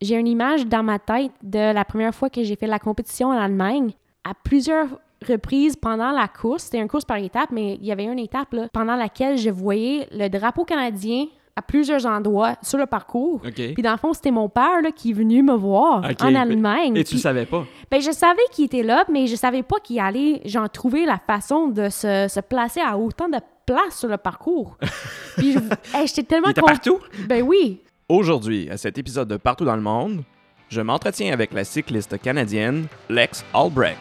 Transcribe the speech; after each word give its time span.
j'ai 0.00 0.16
une 0.16 0.28
image 0.28 0.66
dans 0.66 0.82
ma 0.82 0.98
tête 0.98 1.32
de 1.42 1.72
la 1.72 1.84
première 1.84 2.14
fois 2.14 2.30
que 2.30 2.42
j'ai 2.42 2.56
fait 2.56 2.66
la 2.66 2.78
compétition 2.78 3.28
en 3.28 3.38
Allemagne. 3.38 3.92
À 4.24 4.32
plusieurs 4.34 4.88
reprises 5.26 5.76
pendant 5.76 6.10
la 6.10 6.28
course, 6.28 6.64
c'était 6.64 6.78
une 6.78 6.88
course 6.88 7.04
par 7.04 7.16
étape, 7.18 7.50
mais 7.50 7.74
il 7.80 7.86
y 7.86 7.92
avait 7.92 8.04
une 8.04 8.18
étape 8.18 8.52
là, 8.52 8.68
pendant 8.72 8.96
laquelle 8.96 9.38
je 9.38 9.50
voyais 9.50 10.08
le 10.12 10.28
drapeau 10.28 10.64
canadien 10.64 11.26
à 11.58 11.62
plusieurs 11.62 12.04
endroits 12.04 12.56
sur 12.62 12.76
le 12.76 12.84
parcours. 12.84 13.40
OK. 13.46 13.54
Puis 13.54 13.82
dans 13.82 13.92
le 13.92 13.96
fond, 13.96 14.12
c'était 14.12 14.30
mon 14.30 14.50
père 14.50 14.82
là, 14.82 14.90
qui 14.92 15.10
est 15.10 15.14
venu 15.14 15.42
me 15.42 15.54
voir 15.54 16.04
en 16.20 16.34
Allemagne. 16.34 16.94
Et 16.96 17.04
tu 17.04 17.14
le 17.14 17.20
savais 17.20 17.46
pas? 17.46 17.64
ben, 17.90 18.00
je 18.00 18.10
savais 18.10 18.42
qu'il 18.52 18.66
était 18.66 18.82
là, 18.82 19.06
mais 19.10 19.26
je 19.26 19.36
savais 19.36 19.62
pas 19.62 19.80
qu'il 19.80 19.98
allait, 19.98 20.42
genre, 20.44 20.68
trouver 20.68 21.06
la 21.06 21.18
façon 21.18 21.68
de 21.68 21.88
se, 21.88 22.26
se 22.28 22.40
placer 22.40 22.80
à 22.80 22.98
autant 22.98 23.30
de 23.30 23.38
place 23.64 23.98
sur 23.98 24.08
le 24.08 24.18
parcours. 24.18 24.76
Puis 25.38 25.56
hey, 25.94 26.06
j'étais 26.06 26.24
tellement 26.24 26.48
Il 26.48 26.50
était 26.50 26.60
partout? 26.60 26.98
Ben 27.26 27.42
oui. 27.42 27.80
Aujourd'hui, 28.08 28.70
à 28.70 28.76
cet 28.76 28.98
épisode 28.98 29.26
de 29.26 29.36
Partout 29.36 29.64
dans 29.64 29.74
le 29.74 29.82
monde, 29.82 30.22
je 30.68 30.80
m'entretiens 30.80 31.32
avec 31.32 31.52
la 31.52 31.64
cycliste 31.64 32.16
canadienne 32.22 32.86
Lex 33.08 33.44
Albrecht. 33.52 33.98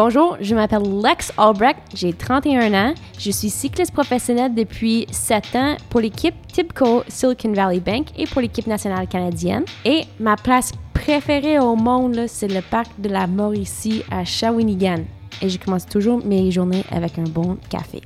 Bonjour, 0.00 0.36
je 0.40 0.54
m'appelle 0.54 0.84
Lex 1.02 1.32
Albrecht, 1.36 1.80
j'ai 1.92 2.12
31 2.12 2.72
ans. 2.72 2.94
Je 3.18 3.32
suis 3.32 3.50
cycliste 3.50 3.92
professionnel 3.92 4.54
depuis 4.54 5.08
7 5.10 5.56
ans 5.56 5.76
pour 5.90 5.98
l'équipe 5.98 6.36
Tibco 6.52 7.02
Silicon 7.08 7.52
Valley 7.52 7.80
Bank 7.80 8.06
et 8.16 8.24
pour 8.28 8.40
l'équipe 8.40 8.68
nationale 8.68 9.08
canadienne. 9.08 9.64
Et 9.84 10.02
ma 10.20 10.36
place 10.36 10.70
préférée 10.94 11.58
au 11.58 11.74
monde, 11.74 12.26
c'est 12.28 12.46
le 12.46 12.60
parc 12.60 12.92
de 13.00 13.08
la 13.08 13.26
Mauricie 13.26 14.04
à 14.08 14.24
Shawinigan. 14.24 15.02
Et 15.42 15.48
je 15.48 15.58
commence 15.58 15.84
toujours 15.84 16.24
mes 16.24 16.48
journées 16.52 16.84
avec 16.92 17.18
un 17.18 17.24
bon 17.24 17.58
café. 17.68 18.00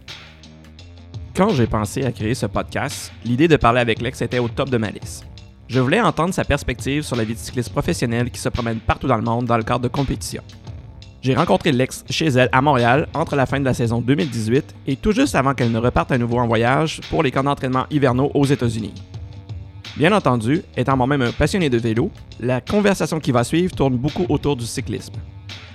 Quand 1.37 1.51
j'ai 1.51 1.67
pensé 1.67 2.07
à 2.07 2.13
créer 2.13 2.35
ce 2.35 2.47
podcast, 2.47 3.13
l'idée 3.23 3.49
de 3.49 3.57
parler 3.57 3.81
avec 3.81 4.01
Lex 4.01 4.23
était 4.23 4.39
au 4.39 4.49
top 4.49 4.71
de 4.71 4.79
ma 4.79 4.89
liste. 4.89 5.27
Je 5.69 5.79
voulais 5.79 6.01
entendre 6.01 6.33
sa 6.33 6.45
perspective 6.45 7.03
sur 7.03 7.17
la 7.17 7.25
vie 7.25 7.35
de 7.35 7.39
cycliste 7.39 7.71
professionnelle 7.71 8.31
qui 8.31 8.41
se 8.41 8.49
promène 8.49 8.79
partout 8.79 9.09
dans 9.09 9.17
le 9.17 9.23
monde 9.23 9.45
dans 9.45 9.59
le 9.59 9.63
cadre 9.63 9.81
de 9.81 9.89
compétition. 9.89 10.43
J'ai 11.23 11.37
rencontré 11.37 11.71
Lex 11.71 12.05
chez 12.11 12.27
elle 12.27 12.49
à 12.51 12.61
Montréal 12.61 13.07
entre 13.15 13.37
la 13.37 13.47
fin 13.47 13.61
de 13.61 13.65
la 13.65 13.75
saison 13.75 14.01
2018 14.01 14.75
et 14.89 14.97
tout 14.97 15.13
juste 15.13 15.37
avant 15.37 15.55
qu'elle 15.55 15.71
ne 15.71 15.79
reparte 15.79 16.11
à 16.11 16.19
nouveau 16.19 16.39
en 16.39 16.49
voyage 16.49 17.01
pour 17.11 17.23
les 17.23 17.31
camps 17.31 17.45
d'entraînement 17.45 17.87
hivernaux 17.93 18.33
aux 18.35 18.45
États-Unis. 18.45 18.93
Bien 19.97 20.11
entendu, 20.13 20.63
étant 20.77 20.97
moi-même 20.97 21.23
un 21.23 21.31
passionné 21.31 21.71
de 21.71 21.79
vélo, 21.79 22.11
la 22.41 22.61
conversation 22.61 23.21
qui 23.21 23.31
va 23.31 23.45
suivre 23.45 23.73
tourne 23.73 23.97
beaucoup 23.97 24.27
autour 24.29 24.57
du 24.57 24.67
cyclisme. 24.67 25.15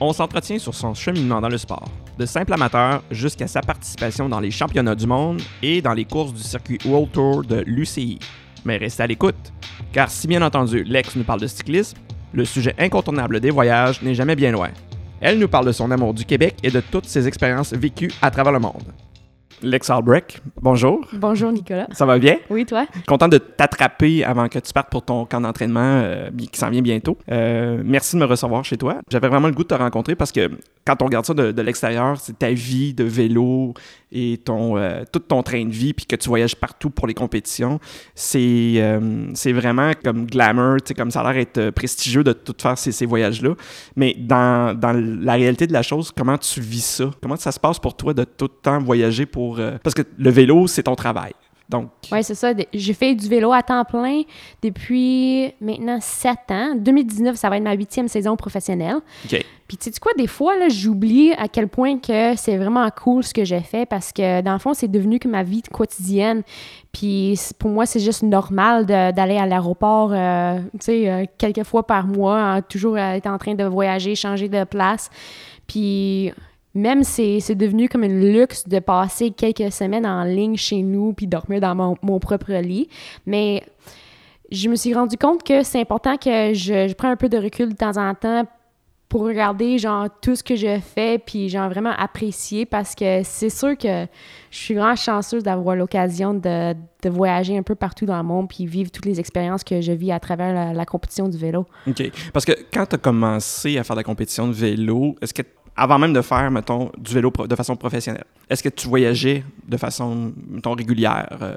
On 0.02 0.12
s'entretient 0.12 0.60
sur 0.60 0.76
son 0.76 0.94
cheminement 0.94 1.40
dans 1.40 1.48
le 1.48 1.58
sport, 1.58 1.88
de 2.20 2.26
simple 2.26 2.52
amateur 2.52 3.02
jusqu'à 3.10 3.48
sa 3.48 3.62
participation 3.62 4.28
dans 4.28 4.42
les 4.42 4.52
championnats 4.52 4.96
du 4.96 5.08
monde 5.08 5.42
et 5.64 5.82
dans 5.82 5.94
les 5.94 6.04
courses 6.04 6.34
du 6.34 6.44
circuit 6.44 6.80
World 6.84 7.12
Tour 7.14 7.44
de 7.46 7.64
l'UCI. 7.66 8.20
Mais 8.66 8.76
restez 8.76 9.04
à 9.04 9.08
l'écoute, 9.08 9.54
car 9.94 10.12
si 10.12 10.28
bien 10.28 10.42
entendu 10.42 10.84
Lex 10.84 11.16
nous 11.16 11.24
parle 11.24 11.40
de 11.40 11.48
cyclisme, 11.48 11.98
le 12.34 12.44
sujet 12.44 12.76
incontournable 12.78 13.40
des 13.40 13.50
voyages 13.50 14.02
n'est 14.02 14.14
jamais 14.14 14.36
bien 14.36 14.52
loin. 14.52 14.72
Elle 15.20 15.40
nous 15.40 15.48
parle 15.48 15.66
de 15.66 15.72
son 15.72 15.90
amour 15.90 16.14
du 16.14 16.26
Québec 16.26 16.58
et 16.62 16.70
de 16.70 16.80
toutes 16.80 17.06
ses 17.06 17.28
expériences 17.28 17.74
vécues 17.74 18.12
à 18.22 18.30
travers 18.30 18.54
le 18.54 18.60
monde. 18.60 18.84
Lex 19.64 19.90
Albrecht, 19.90 20.40
bonjour. 20.62 21.08
Bonjour 21.14 21.52
Nicolas. 21.52 21.88
Ça 21.92 22.06
va 22.06 22.20
bien? 22.20 22.38
Oui, 22.52 22.64
toi? 22.68 22.86
Content 23.08 23.28
de 23.28 23.40
t'attraper 23.40 24.24
avant 24.24 24.48
que 24.50 24.60
tu 24.60 24.72
partes 24.72 24.92
pour 24.92 25.04
ton 25.04 25.26
camp 25.26 25.42
d'entraînement 25.42 25.80
euh, 26.04 26.30
qui 26.52 26.60
s'en 26.60 26.70
vient 26.70 26.84
bientôt. 26.84 27.18
Euh, 27.32 27.82
merci 27.84 28.16
de 28.16 28.22
me 28.22 28.26
recevoir 28.26 28.64
chez 28.64 28.78
toi. 28.78 28.98
J'avais 29.10 29.28
vraiment 29.28 29.48
le 29.48 29.56
goût 29.56 29.64
de 29.64 29.70
te 29.70 29.74
rencontrer 29.74 30.16
parce 30.16 30.32
que 30.32 30.52
quand 30.86 31.02
on 31.02 31.06
regarde 31.06 31.26
ça 31.26 31.34
de, 31.34 31.52
de 31.52 31.62
l'extérieur, 31.64 32.18
c'est 32.20 32.38
ta 32.38 32.52
vie 32.52 32.94
de 32.94 33.04
vélo 33.04 33.74
et 34.12 34.38
ton, 34.38 34.78
euh, 34.78 35.04
tout 35.12 35.20
ton 35.20 35.44
train 35.44 35.66
de 35.66 35.72
vie, 35.72 35.94
puis 35.94 36.06
que 36.06 36.16
tu 36.16 36.30
voyages 36.30 36.56
partout 36.56 36.90
pour 36.90 37.08
les 37.08 37.14
compétitions. 37.14 37.80
C'est 38.16 38.76
euh, 38.78 39.34
vraiment 39.48 39.92
comme 40.04 40.26
glamour, 40.26 40.78
comme 40.96 41.12
ça 41.12 41.22
a 41.22 41.34
l'air 41.34 41.44
d'être 41.44 41.58
euh, 41.58 41.72
prestigieux 41.72 42.24
de 42.24 42.34
tout 42.34 42.56
faire 42.60 42.78
ces, 42.78 42.92
ces 42.92 43.06
voyages-là. 43.06 43.56
Mais 43.96 44.16
dans, 44.18 44.78
dans 44.78 44.94
la 44.94 45.34
réalité 45.34 45.68
de 45.68 45.74
la 45.74 45.82
chose, 45.82 46.12
comment 46.16 46.38
tu 46.38 46.62
vis 46.62 46.86
ça? 46.86 47.12
Comment 47.22 47.36
ça 47.36 47.52
se 47.52 47.60
passe 47.60 47.80
pour 47.80 47.96
toi 47.96 48.14
de 48.14 48.24
tout 48.24 48.46
le 48.46 48.62
temps 48.62 48.80
voyager 48.80 49.26
pour... 49.26 49.60
euh, 49.60 49.78
parce 49.84 49.94
que 49.94 50.04
le 50.18 50.30
vélo, 50.30 50.68
c'est 50.68 50.84
ton 50.84 50.96
travail. 50.96 51.34
Donc, 51.70 51.90
Oui, 52.12 52.24
c'est 52.24 52.36
ça. 52.36 52.54
J'ai 52.74 52.94
fait 52.94 53.14
du 53.14 53.28
vélo 53.28 53.52
à 53.52 53.62
temps 53.62 53.84
plein 53.84 54.22
depuis 54.62 55.54
maintenant 55.60 56.00
7 56.00 56.38
ans. 56.50 56.76
2019, 56.76 57.36
ça 57.36 57.50
va 57.50 57.58
être 57.58 57.64
ma 57.64 57.74
huitième 57.74 58.08
saison 58.08 58.36
professionnelle. 58.38 58.98
OK. 59.26 59.46
Puis 59.68 59.76
tu 59.76 59.92
sais 59.92 60.00
quoi, 60.00 60.14
des 60.18 60.28
fois, 60.28 60.58
là, 60.58 60.70
j'oublie 60.70 61.34
à 61.34 61.50
quel 61.50 61.68
point 61.68 62.00
que 62.00 62.38
c'est 62.38 62.56
vraiment 62.56 62.90
cool 62.92 63.22
ce 63.22 63.34
que 63.34 63.44
j'ai 63.44 63.60
fait 63.60 63.86
parce 63.86 64.14
que 64.14 64.40
dans 64.42 64.54
le 64.54 64.60
fond, 64.60 64.74
c'est 64.74 64.88
devenu 64.88 65.20
que 65.20 65.28
ma 65.28 65.44
vie 65.44 65.62
quotidienne. 65.62 66.44
Puis 66.94 67.38
pour 67.60 67.70
moi, 67.70 67.86
c'est 67.86 68.00
juste 68.00 68.24
normal 68.24 68.86
d'aller 68.86 69.38
à 69.38 69.46
l'aéroport, 69.46 70.12
euh, 70.14 70.60
tu 70.74 70.78
sais, 70.80 71.12
euh, 71.12 71.26
quelques 71.38 71.66
fois 71.66 71.86
par 71.86 72.08
mois, 72.08 72.40
hein, 72.40 72.62
toujours 72.62 72.98
être 72.98 73.28
en 73.28 73.38
train 73.38 73.56
de 73.56 73.66
voyager, 73.66 74.16
changer 74.16 74.48
de 74.48 74.64
place. 74.64 75.10
Puis 75.68 76.32
même 76.74 77.04
c'est 77.04 77.56
devenu 77.56 77.90
comme 77.90 78.04
un 78.04 78.08
luxe 78.08 78.68
de 78.68 78.80
passer 78.80 79.32
quelques 79.32 79.72
semaines 79.72 80.06
en 80.06 80.24
ligne 80.24 80.58
chez 80.58 80.82
nous 80.82 81.14
puis 81.14 81.28
dormir 81.28 81.62
dans 81.62 81.76
mon, 81.76 81.96
mon 82.02 82.20
propre 82.20 82.54
lit. 82.54 82.88
Mais 83.26 83.64
je 84.52 84.70
me 84.70 84.76
suis 84.76 84.94
rendu 84.94 85.18
compte 85.18 85.44
que 85.44 85.64
c'est 85.64 85.82
important 85.82 86.18
que 86.18 86.54
je, 86.54 86.88
je 86.88 86.94
prends 86.94 87.10
un 87.10 87.16
peu 87.16 87.30
de 87.30 87.38
recul 87.38 87.70
de 87.70 87.76
temps 87.76 87.98
en 87.98 88.14
temps 88.14 88.46
pour 89.10 89.22
regarder 89.22 89.78
genre 89.78 90.08
tout 90.22 90.36
ce 90.36 90.44
que 90.44 90.56
je 90.56 90.80
fais 90.80 91.18
puis 91.18 91.48
genre 91.48 91.70
vraiment 91.70 91.94
apprécier 91.98 92.66
parce 92.66 92.94
que 92.94 93.22
c'est 93.24 93.50
sûr 93.50 93.78
que 93.78 94.06
je 94.52 94.58
suis 94.58 94.74
vraiment 94.74 94.96
chanceuse 94.96 95.44
d'avoir 95.44 95.76
l'occasion 95.78 96.34
de, 96.34 96.74
de 96.74 97.10
voyager 97.10 97.58
un 97.58 97.64
peu 97.64 97.76
partout 97.76 98.06
dans 98.06 98.18
le 98.18 98.24
monde 98.24 98.50
puis 98.50 98.66
vivre 98.66 98.92
toutes 98.92 99.06
les 99.06 99.20
expériences 99.20 99.64
que 99.64 99.80
je 99.80 99.94
vis 99.94 100.12
à 100.12 100.20
travers 100.20 100.74
la, 100.74 100.86
compétition 100.86 101.30
du 101.30 101.38
vélo. 101.38 101.66
OK. 101.88 102.04
Parce 102.34 102.46
que 102.46 102.52
quand 102.74 102.86
tu 102.86 102.96
as 102.96 102.98
commencé 102.98 103.78
à 103.78 103.84
faire 103.84 103.96
la 103.96 104.04
compétition 104.04 104.48
de 104.48 104.54
vélo, 104.54 105.16
est-ce 105.22 105.34
que, 105.34 105.44
avant 105.78 106.00
même 106.00 106.14
de 106.14 106.22
faire, 106.22 106.50
mettons, 106.52 106.92
du 106.98 107.14
vélo 107.14 107.32
de 107.48 107.56
façon 107.56 107.76
professionnelle, 107.76 108.26
est-ce 108.50 108.64
que 108.64 108.70
tu 108.70 108.88
voyageais 108.88 109.44
de 109.68 109.78
façon, 109.78 110.34
mettons, 110.50 110.74
régulière? 110.74 111.30
euh, 111.42 111.56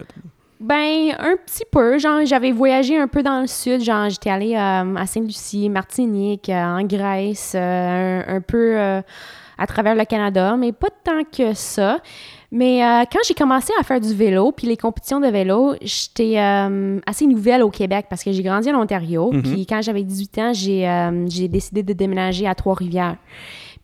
Ben, 0.61 1.15
un 1.19 1.37
petit 1.45 1.65
peu. 1.71 1.99
Genre, 1.99 2.21
j'avais 2.27 2.53
voyagé 2.53 2.99
un 2.99 3.09
peu 3.09 3.23
dans 3.23 3.41
le 3.41 3.47
sud. 3.47 3.81
Genre, 3.83 4.11
j'étais 4.11 4.29
allée 4.29 4.55
euh, 4.55 4.95
à 4.95 5.07
Sainte-Lucie, 5.07 5.71
Martinique, 5.71 6.51
euh, 6.51 6.63
en 6.63 6.83
Grèce, 6.85 7.55
euh, 7.55 8.23
un, 8.27 8.37
un 8.37 8.41
peu 8.43 8.77
à 8.79 9.67
travers 9.67 9.95
le 9.95 10.05
Canada, 10.05 10.55
mais 10.59 10.73
pas 10.73 10.89
tant 11.03 11.23
que 11.25 11.55
ça. 11.55 11.99
Mais 12.53 12.81
quand 13.13 13.21
j'ai 13.27 13.35
commencé 13.35 13.73
à 13.79 13.85
faire 13.85 14.01
du 14.01 14.13
vélo, 14.13 14.53
puis 14.53 14.67
les 14.67 14.77
compétitions 14.77 15.21
de 15.21 15.29
vélo, 15.29 15.75
j'étais 15.83 16.39
assez 17.07 17.27
nouvelle 17.27 17.63
au 17.63 17.71
Québec 17.71 18.07
parce 18.11 18.25
que 18.25 18.33
j'ai 18.33 18.43
grandi 18.43 18.71
en 18.73 18.81
Ontario. 18.81 19.31
Mhm. 19.33 19.43
Puis 19.43 19.67
quand 19.67 19.81
j'avais 19.83 20.03
18 20.03 20.39
ans, 20.39 20.53
j'ai 20.53 21.11
j'ai 21.29 21.47
décidé 21.49 21.83
de 21.83 21.93
déménager 21.93 22.47
à 22.47 22.55
Trois-Rivières. 22.55 23.17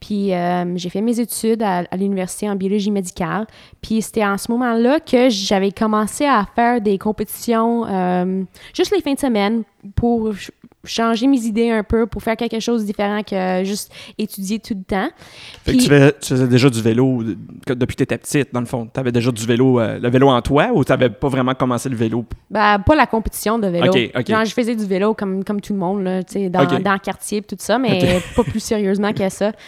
Puis 0.00 0.34
euh, 0.34 0.76
j'ai 0.76 0.88
fait 0.90 1.00
mes 1.00 1.18
études 1.18 1.62
à, 1.62 1.84
à 1.90 1.96
l'université 1.96 2.48
en 2.48 2.54
biologie 2.56 2.90
médicale. 2.90 3.46
Puis 3.80 4.02
c'était 4.02 4.24
en 4.24 4.36
ce 4.38 4.50
moment-là 4.52 5.00
que 5.00 5.28
j'avais 5.30 5.72
commencé 5.72 6.24
à 6.26 6.46
faire 6.54 6.80
des 6.80 6.98
compétitions 6.98 7.86
euh, 7.86 8.42
juste 8.74 8.92
les 8.94 9.00
fins 9.02 9.14
de 9.14 9.18
semaine 9.18 9.62
pour 9.94 10.32
ch- 10.34 10.50
changer 10.84 11.26
mes 11.26 11.40
idées 11.40 11.70
un 11.70 11.82
peu, 11.82 12.06
pour 12.06 12.22
faire 12.22 12.36
quelque 12.36 12.60
chose 12.60 12.82
de 12.82 12.86
différent 12.86 13.22
que 13.22 13.62
juste 13.64 13.92
étudier 14.18 14.58
tout 14.60 14.74
le 14.74 14.82
temps. 14.84 15.08
Fait 15.64 15.72
que 15.72 15.78
tu, 15.82 15.88
fais- 15.88 16.12
tu 16.20 16.28
faisais 16.28 16.46
déjà 16.46 16.70
du 16.70 16.80
vélo 16.82 17.22
depuis 17.24 17.94
que 17.96 17.98
tu 17.98 18.02
étais 18.04 18.18
petite, 18.18 18.52
dans 18.52 18.60
le 18.60 18.66
fond. 18.66 18.88
Tu 18.92 19.00
avais 19.00 19.10
déjà 19.12 19.32
du 19.32 19.44
vélo, 19.46 19.80
euh, 19.80 19.98
le 19.98 20.08
vélo 20.10 20.28
en 20.28 20.40
toi 20.42 20.68
ou 20.74 20.84
tu 20.84 20.92
n'avais 20.92 21.10
pas 21.10 21.28
vraiment 21.28 21.54
commencé 21.54 21.88
le 21.88 21.96
vélo? 21.96 22.24
Ben, 22.50 22.78
pas 22.78 22.94
la 22.94 23.06
compétition 23.06 23.58
de 23.58 23.66
vélo. 23.66 23.86
Ok, 23.92 24.10
ok. 24.16 24.28
Genre, 24.30 24.44
je 24.44 24.52
faisais 24.52 24.76
du 24.76 24.84
vélo 24.86 25.14
comme, 25.14 25.42
comme 25.42 25.60
tout 25.60 25.72
le 25.72 25.78
monde, 25.78 26.04
là, 26.04 26.22
tu 26.22 26.34
sais, 26.34 26.48
dans, 26.50 26.60
dans 26.82 26.92
le 26.92 26.98
quartier 27.00 27.38
et 27.38 27.42
tout 27.42 27.56
ça, 27.58 27.78
mais 27.78 28.20
pas 28.36 28.44
plus 28.44 28.60
sérieusement 28.60 29.12
que 29.12 29.28
ça. 29.28 29.52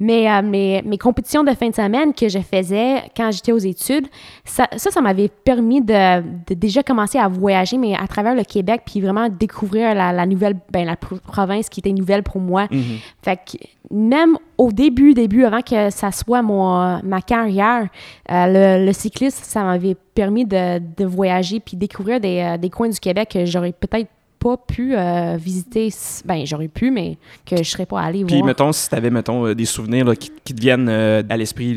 Mais 0.00 0.30
euh, 0.30 0.40
mes, 0.42 0.82
mes 0.82 0.96
compétitions 0.98 1.44
de 1.44 1.52
fin 1.52 1.68
de 1.68 1.74
semaine 1.74 2.14
que 2.14 2.28
je 2.28 2.38
faisais 2.38 3.02
quand 3.14 3.30
j'étais 3.30 3.52
aux 3.52 3.58
études, 3.58 4.06
ça, 4.44 4.66
ça, 4.76 4.90
ça 4.90 5.00
m'avait 5.02 5.28
permis 5.28 5.82
de, 5.82 6.22
de 6.48 6.54
déjà 6.54 6.82
commencer 6.82 7.18
à 7.18 7.28
voyager, 7.28 7.76
mais 7.76 7.94
à 7.94 8.06
travers 8.08 8.34
le 8.34 8.42
Québec, 8.44 8.82
puis 8.86 9.00
vraiment 9.00 9.28
découvrir 9.28 9.94
la, 9.94 10.12
la 10.12 10.26
nouvelle, 10.26 10.54
ben, 10.72 10.86
la 10.86 10.96
pro- 10.96 11.18
province 11.26 11.68
qui 11.68 11.80
était 11.80 11.92
nouvelle 11.92 12.22
pour 12.22 12.40
moi. 12.40 12.66
Mhm. 12.70 12.82
Fait 13.22 13.36
que 13.36 13.58
même 13.90 14.38
au 14.56 14.72
début, 14.72 15.14
début, 15.14 15.44
avant 15.44 15.62
que 15.62 15.90
ça 15.90 16.12
soit 16.12 16.42
mon, 16.42 17.00
ma 17.02 17.20
carrière, 17.20 17.86
euh, 18.30 18.78
le, 18.78 18.86
le 18.86 18.92
cyclisme, 18.92 19.40
ça 19.42 19.62
m'avait 19.64 19.96
permis 20.14 20.44
de, 20.46 20.78
de 20.78 21.04
voyager 21.04 21.60
puis 21.60 21.76
découvrir 21.76 22.20
des, 22.20 22.40
euh, 22.40 22.56
des 22.56 22.70
coins 22.70 22.88
du 22.88 22.98
Québec 23.00 23.30
que 23.32 23.44
j'aurais 23.44 23.72
peut-être 23.72 24.08
pas 24.40 24.56
pu 24.56 24.96
euh, 24.96 25.36
visiter. 25.38 25.90
Ben, 26.24 26.44
j'aurais 26.46 26.68
pu, 26.68 26.90
mais 26.90 27.18
que 27.46 27.58
je 27.58 27.62
serais 27.62 27.86
pas 27.86 28.00
allée 28.00 28.24
Puis, 28.24 28.36
voir. 28.36 28.46
mettons, 28.46 28.72
si 28.72 28.88
tu 28.88 28.94
avais, 28.94 29.10
mettons, 29.10 29.46
euh, 29.46 29.54
des 29.54 29.66
souvenirs 29.66 30.06
là, 30.06 30.16
qui, 30.16 30.32
qui 30.42 30.54
te 30.54 30.60
viennent 30.60 30.88
euh, 30.88 31.22
à 31.28 31.36
l'esprit, 31.36 31.76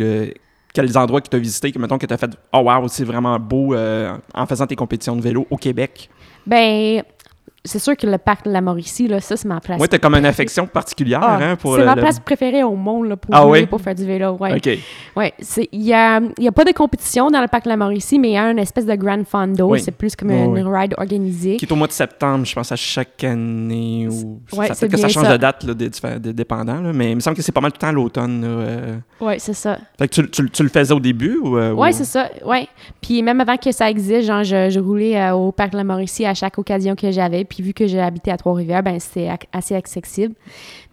quels 0.73 0.97
endroits 0.97 1.21
que 1.21 1.29
tu 1.29 1.35
as 1.35 1.39
visités, 1.39 1.71
que, 1.71 1.77
mettons, 1.77 1.97
que 1.97 2.05
tu 2.05 2.13
as 2.13 2.17
fait 2.17 2.31
«Oh 2.53 2.61
wow, 2.61 2.87
c'est 2.87 3.03
vraiment 3.03 3.37
beau 3.37 3.73
euh, 3.75 4.17
en 4.33 4.45
faisant 4.47 4.65
tes 4.65 4.75
compétitions 4.75 5.15
de 5.15 5.21
vélo 5.21 5.45
au 5.51 5.57
Québec? 5.57 6.09
Ben, 6.47 7.03
c'est 7.65 7.79
sûr 7.79 7.95
que 7.95 8.05
le 8.05 8.17
parc 8.17 8.45
de 8.45 8.51
la 8.51 8.59
Mauricie, 8.61 9.07
là, 9.07 9.21
ça, 9.21 9.37
c'est 9.37 9.47
ma 9.47 9.61
place. 9.61 9.77
Moi, 9.77 9.87
tu 9.87 9.95
as 9.95 9.99
comme 9.99 10.15
une 10.15 10.25
affection 10.25 10.67
particulière 10.67 11.19
Ah, 11.23 11.39
hein, 11.41 11.55
pour 11.55 11.75
c'est 11.77 11.85
ma 11.85 11.95
le- 11.95 12.01
place 12.01 12.19
préférée 12.19 12.61
au 12.63 12.75
monde 12.75 13.07
là, 13.07 13.15
pour, 13.15 13.33
Ah 13.33 13.47
oui? 13.47 13.65
pour 13.65 13.79
faire 13.79 13.95
du 13.95 14.05
vélo. 14.05 14.35
Ouais. 14.39 14.55
OK. 14.55 14.69
Ouais, 15.15 15.33
il 15.71 15.81
y 15.83 15.93
a, 15.93 16.19
y 16.39 16.47
a 16.47 16.51
pas 16.51 16.65
de 16.65 16.71
compétition 16.73 17.29
dans 17.31 17.39
le 17.41 17.47
parc 17.47 17.63
de 17.63 17.69
la 17.69 17.77
Mauricie, 17.77 18.19
mais 18.19 18.29
il 18.31 18.33
y 18.33 18.37
a 18.37 18.51
une 18.51 18.59
espèce 18.59 18.85
de 18.85 18.95
Grand 18.95 19.23
Fondo. 19.25 19.69
Oui. 19.69 19.79
C'est 19.79 19.91
plus 19.91 20.15
comme 20.15 20.31
Oui, 20.31 20.59
une 20.59 20.67
ride 20.67 20.93
organisée. 20.97 21.55
Qui 21.57 21.65
est 21.65 21.71
au 21.71 21.75
mois 21.75 21.87
de 21.87 21.93
septembre, 21.93 22.45
je 22.45 22.53
pense, 22.53 22.71
à 22.71 22.75
chaque 22.75 23.23
année. 23.23 24.07
Ou... 24.11 24.41
Ouais, 24.57 24.67
ça 24.67 24.75
peut-être 24.75 24.91
que 24.91 24.97
ça 24.97 25.07
change 25.07 25.23
ça. 25.25 25.31
de 25.33 25.37
date, 25.37 25.63
là, 25.63 25.73
des 25.73 26.33
dépendants, 26.33 26.81
là, 26.81 26.91
mais 26.93 27.11
il 27.11 27.15
me 27.15 27.21
semble 27.21 27.37
que 27.37 27.41
c'est 27.41 27.51
pas 27.53 27.61
mal 27.61 27.71
tout 27.71 27.77
le 27.81 27.87
temps 27.87 27.91
l'automne. 27.93 28.43
euh. 28.45 28.97
Ouais, 29.21 29.39
c'est 29.39 29.53
ça. 29.53 29.77
Fait 29.97 30.07
que 30.09 30.13
tu, 30.15 30.29
tu- 30.29 30.49
tu 30.49 30.63
le 30.63 30.69
faisais 30.69 30.93
au 30.93 30.99
début 30.99 31.37
ou... 31.41 31.57
euh, 31.57 31.71
Ouais, 31.71 31.89
ou- 31.89 31.93
c'est 31.93 32.03
ça. 32.05 32.29
Ouais. 32.45 32.67
Puis 33.01 33.21
même 33.23 33.39
avant 33.39 33.55
que 33.55 33.71
ça 33.71 33.89
existe, 33.89 34.27
genre, 34.27 34.43
je, 34.43 34.69
je 34.69 34.79
roulais 34.81 35.17
euh, 35.17 35.33
au 35.33 35.51
parc 35.53 35.71
de 35.71 35.77
la 35.77 35.83
Mauricie 35.85 36.25
à 36.25 36.33
chaque 36.33 36.57
occasion 36.57 36.95
que 36.95 37.09
j'avais. 37.09 37.45
Puis 37.53 37.61
vu 37.61 37.73
que 37.73 37.85
j'ai 37.85 37.99
habité 37.99 38.31
à 38.31 38.37
Trois-Rivières, 38.37 38.81
ben 38.81 38.99
ac- 39.27 39.43
assez 39.51 39.75
accessible. 39.75 40.33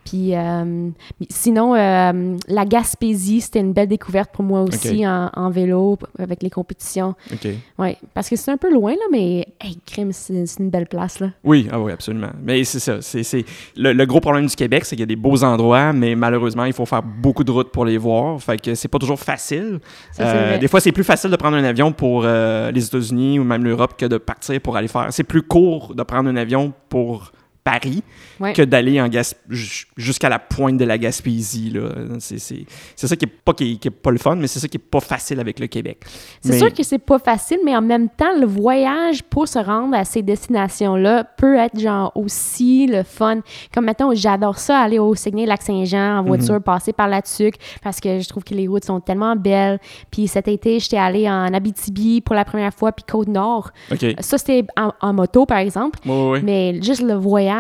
Puis 0.05 0.35
euh, 0.35 0.89
sinon, 1.29 1.75
euh, 1.75 2.37
la 2.49 2.65
Gaspésie, 2.65 3.41
c'était 3.41 3.61
une 3.61 3.73
belle 3.73 3.89
découverte 3.89 4.31
pour 4.33 4.45
moi 4.45 4.63
aussi 4.63 5.07
en, 5.07 5.31
en 5.35 5.51
vélo 5.51 5.99
avec 6.19 6.43
les 6.43 6.51
compétitions. 6.51 7.15
OK. 7.33 7.49
Ouais, 7.79 7.97
parce 8.15 8.29
que 8.29 8.37
c'est 8.37 8.51
un 8.51 8.57
peu 8.57 8.73
loin, 8.73 8.93
là, 8.93 9.05
mais 9.13 9.47
hey, 9.61 9.79
crime, 9.87 10.13
c'est 10.13 10.45
une 10.59 10.71
belle 10.71 10.87
place, 10.87 11.21
là. 11.21 11.29
Oui, 11.45 11.69
ah 11.71 11.79
oui, 11.81 11.93
absolument. 11.93 12.31
Mais 12.43 12.65
c'est 12.65 12.81
ça. 12.81 13.01
C'est, 13.01 13.45
Le, 13.77 13.93
le 13.93 14.07
gros 14.07 14.21
problème 14.21 14.47
du 14.47 14.57
Québec, 14.57 14.85
c'est 14.85 14.97
qu'il 14.97 15.01
y 15.01 15.05
a 15.05 15.07
des 15.07 15.17
beaux 15.17 15.45
endroits, 15.45 15.93
mais 15.93 16.15
malheureusement, 16.15 16.65
il 16.65 16.73
faut 16.73 16.87
faire 16.87 17.03
beaucoup 17.03 17.45
de 17.45 17.51
routes 17.51 17.71
pour 17.71 17.85
les 17.85 17.99
voir. 17.99 18.41
Fait 18.41 18.61
que 18.61 18.75
c'est 18.75 18.89
pas 18.89 18.99
toujours 18.99 19.21
facile. 19.21 19.81
Ça, 20.13 20.23
Euh, 20.27 20.59
des 20.59 20.69
fois, 20.69 20.81
c'est 20.81 20.93
plus 20.93 21.05
facile 21.05 21.31
de 21.31 21.37
prendre 21.37 21.57
un 21.57 21.65
avion 21.65 21.93
pour 21.93 22.23
les 22.23 22.85
États-Unis 22.87 23.39
ou 23.39 23.45
même 23.45 23.65
l'Europe 23.65 23.95
que 23.97 24.07
de 24.07 24.17
partir 24.19 24.61
pour 24.61 24.77
aller 24.77 24.89
faire. 24.89 25.09
C'est 25.11 25.25
plus 25.25 25.43
court 25.43 25.95
de 25.95 26.03
prendre 26.03 26.29
un 26.29 26.37
avion 26.37 26.73
pour 26.89 27.33
Paris 27.71 28.03
Ouais. 28.41 28.55
que 28.55 28.63
d'aller 28.63 29.01
en 29.01 29.09
Gas- 29.09 29.35
ju- 29.51 29.87
jusqu'à 29.99 30.29
la 30.31 30.39
pointe 30.39 30.79
de 30.79 30.85
la 30.87 30.97
Gaspésie. 30.97 31.71
Là. 31.71 31.91
C'est, 32.21 32.39
c'est- 32.39 32.65
c'est 32.97 33.07
ça 33.07 33.15
qui 33.15 33.27
est 33.27 33.29
pas 33.29 33.53
qui 33.53 33.73
est, 33.73 33.77
qui 33.77 33.89
est 33.89 33.91
pas 33.91 34.11
le 34.11 34.17
fun, 34.19 34.35
mais 34.37 34.47
c'est 34.47 34.59
ça 34.61 34.67
qui 34.67 34.79
est 34.79 34.81
pas 34.91 35.01
facile 35.01 35.39
avec 35.41 35.61
le 35.61 35.67
Québec. 35.67 35.99
C'est 36.41 36.53
Mais- 36.53 36.59
sûr 36.59 36.73
que 36.73 36.83
c'est 36.83 36.99
pas 36.99 37.19
facile, 37.19 37.59
mais 37.65 37.77
en 37.77 37.83
même 37.83 38.09
temps, 38.09 38.33
le 38.39 38.47
voyage 38.47 39.23
pour 39.25 39.47
se 39.47 39.59
rendre 39.59 39.95
à 39.95 40.05
ces 40.05 40.23
destinations-là 40.23 41.25
peut 41.37 41.57
être 41.57 41.79
genre 41.79 42.13
aussi 42.15 42.87
le 42.87 43.03
fun. 43.03 43.41
Comme 43.75 43.85
maintenant, 43.85 44.11
j'adore 44.15 44.59
ça, 44.59 44.79
aller 44.79 44.99
au 44.99 45.15
Saguenay-Lac-Saint-Jean 45.15 46.19
en 46.19 46.23
voiture, 46.23 46.55
Mhm. 46.55 46.63
passer 46.63 46.93
par 46.95 47.09
la 47.09 47.21
Tuque, 47.23 47.57
parce 47.83 48.01
que 48.01 48.21
je 48.21 48.29
trouve 48.29 48.45
que 48.45 48.55
les 48.55 48.67
routes 48.69 48.85
sont 48.87 49.01
tellement 49.01 49.37
belles. 49.37 49.79
Puis 50.11 50.29
cet 50.29 50.49
été, 50.49 50.79
j'étais 50.81 50.97
allée 50.97 51.29
en 51.29 51.53
Abitibi 51.53 52.21
pour 52.23 52.35
la 52.35 52.45
première 52.45 52.73
fois, 52.73 52.93
puis 52.93 53.05
Côte-Nord. 53.07 53.71
OK. 53.93 54.05
Ça, 54.21 54.39
c'était 54.39 54.65
en, 54.79 54.93
en 55.01 55.13
moto, 55.13 55.45
par 55.45 55.59
exemple. 55.59 55.99
Oui, 56.07 56.13
oui. 56.33 56.41
Mais 56.43 56.81
juste 56.83 57.03
le 57.03 57.15
voyage, 57.15 57.51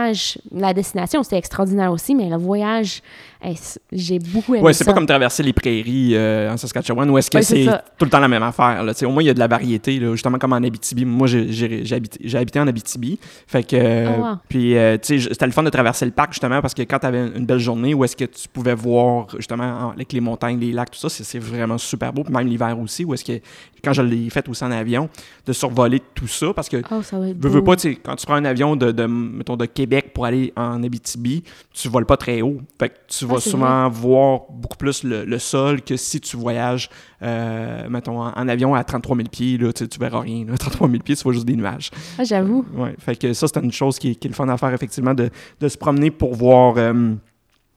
la 0.52 0.72
destination, 0.72 1.22
c'était 1.22 1.38
extraordinaire 1.38 1.92
aussi, 1.92 2.14
mais 2.14 2.28
le 2.28 2.36
voyage, 2.36 3.02
hey, 3.42 3.56
j'ai 3.92 4.18
beaucoup 4.18 4.54
aimé 4.54 4.64
Ouais, 4.64 4.72
c'est 4.72 4.84
pas 4.84 4.92
comme 4.92 5.06
traverser 5.06 5.42
les 5.42 5.52
prairies 5.52 6.12
euh, 6.14 6.52
en 6.52 6.56
Saskatchewan 6.56 7.08
où 7.10 7.18
est-ce 7.18 7.30
que 7.30 7.38
Ouais, 7.38 7.42
c'est 7.42 7.64
tout 7.98 8.04
le 8.04 8.10
temps 8.10 8.20
la 8.20 8.28
même 8.28 8.42
affaire. 8.42 8.82
Là. 8.84 8.92
Au 9.02 9.10
moins, 9.10 9.22
il 9.22 9.26
y 9.26 9.30
a 9.30 9.34
de 9.34 9.38
la 9.38 9.46
variété, 9.48 9.98
là, 9.98 10.12
justement 10.12 10.38
comme 10.38 10.52
en 10.52 10.56
Abitibi. 10.56 11.04
Moi, 11.04 11.26
j'ai- 11.26 11.92
habité, 11.94 12.36
habité 12.36 12.60
en 12.60 12.66
Abitibi. 12.68 13.18
Fait 13.46 13.62
que, 13.62 13.76
euh, 13.76 14.10
Oh, 14.18 14.22
wow. 14.22 14.26
puis, 14.48 14.76
euh, 14.76 14.96
tu 14.98 15.06
sais, 15.06 15.18
je- 15.18 15.28
c'était 15.30 15.46
le 15.46 15.52
fun 15.52 15.62
de 15.62 15.70
traverser 15.70 16.04
le 16.04 16.10
parc, 16.12 16.32
justement, 16.32 16.60
parce 16.60 16.74
que 16.74 16.82
quand 16.82 16.98
tu 16.98 17.06
avais 17.06 17.28
une 17.36 17.46
belle 17.46 17.58
journée 17.58 17.94
où 17.94 18.04
est-ce 18.04 18.16
que 18.16 18.24
tu 18.24 18.48
pouvais 18.48 18.74
voir, 18.74 19.26
justement, 19.36 19.64
en- 19.64 19.90
avec 19.90 20.12
les 20.12 20.20
montagnes, 20.20 20.58
les 20.58 20.72
lacs, 20.72 20.90
tout 20.90 20.98
ça, 20.98 21.08
c'est 21.08 21.38
vraiment 21.38 21.78
super 21.78 22.12
beau. 22.12 22.24
Puis 22.24 22.32
même 22.32 22.46
l'hiver 22.46 22.78
aussi, 22.78 23.04
où 23.04 23.14
est-ce 23.14 23.24
que, 23.24 23.40
quand 23.82 23.92
je 23.92 24.02
l'ai 24.02 24.28
fait 24.30 24.48
aussi 24.48 24.62
en 24.64 24.70
avion, 24.70 25.08
de 25.46 25.52
survoler 25.52 26.00
tout 26.14 26.26
ça, 26.28 26.52
parce 26.54 26.68
que 26.68 26.78
Oh, 26.90 27.02
ça 27.02 27.16
être 27.26 27.36
veux, 27.38 27.64
pas, 27.64 27.76
tu 27.76 27.90
sais, 27.92 27.98
quand 28.02 28.16
tu 28.16 28.26
prends 28.26 28.34
un 28.34 28.44
avion 28.44 28.76
de, 28.76 28.90
de, 28.92 29.06
mettons, 29.06 29.56
de 29.56 29.66
Québec 29.66 30.12
pour 30.12 30.26
aller 30.26 30.52
en 30.56 30.82
Abitibi, 30.82 31.42
tu 31.72 31.88
voles 31.88 32.06
pas 32.06 32.16
très 32.16 32.42
haut. 32.42 32.58
Fait 32.78 32.88
que 32.90 32.94
tu 33.08 33.24
vas 33.30 33.36
Ah, 33.38 33.40
souvent 33.50 33.88
voir 33.90 34.40
beaucoup 34.50 34.76
plus 34.76 35.02
le, 35.04 35.24
le 35.24 35.38
sol 35.38 35.82
que 35.82 35.96
si 35.96 36.20
tu 36.20 36.36
voyages, 36.36 36.88
euh, 37.22 37.88
mettons, 37.88 38.20
en, 38.20 38.32
en 38.32 38.48
avion 38.48 38.74
à 38.74 38.84
33 38.84 39.16
000 39.16 39.28
pieds, 39.28 39.58
là, 39.58 39.72
tu, 39.72 39.88
tu 39.88 39.98
verras 39.98 40.20
rien. 40.20 40.44
là. 40.46 40.56
33 40.58 40.88
000 40.88 41.02
pieds, 41.02 41.16
tu 41.16 41.22
vois 41.22 41.32
juste 41.32 41.46
des 41.46 41.56
nuages. 41.56 41.90
Ah, 42.18 42.24
j'avoue. 42.24 42.64
Ouais, 42.74 42.94
fait 42.98 43.16
que 43.16 43.32
ça, 43.32 43.46
c'est 43.48 43.60
une 43.62 43.72
chose 43.72 43.98
qui, 43.98 44.10
est- 44.10 44.14
qui 44.14 44.26
est 44.28 44.30
le 44.30 44.34
fun 44.34 44.48
à 44.48 44.56
faire, 44.56 44.72
effectivement, 44.72 45.14
de, 45.14 45.30
de 45.60 45.68
se 45.68 45.78
promener 45.78 46.10
pour 46.10 46.34
voir 46.34 46.74
euh, 46.76 47.14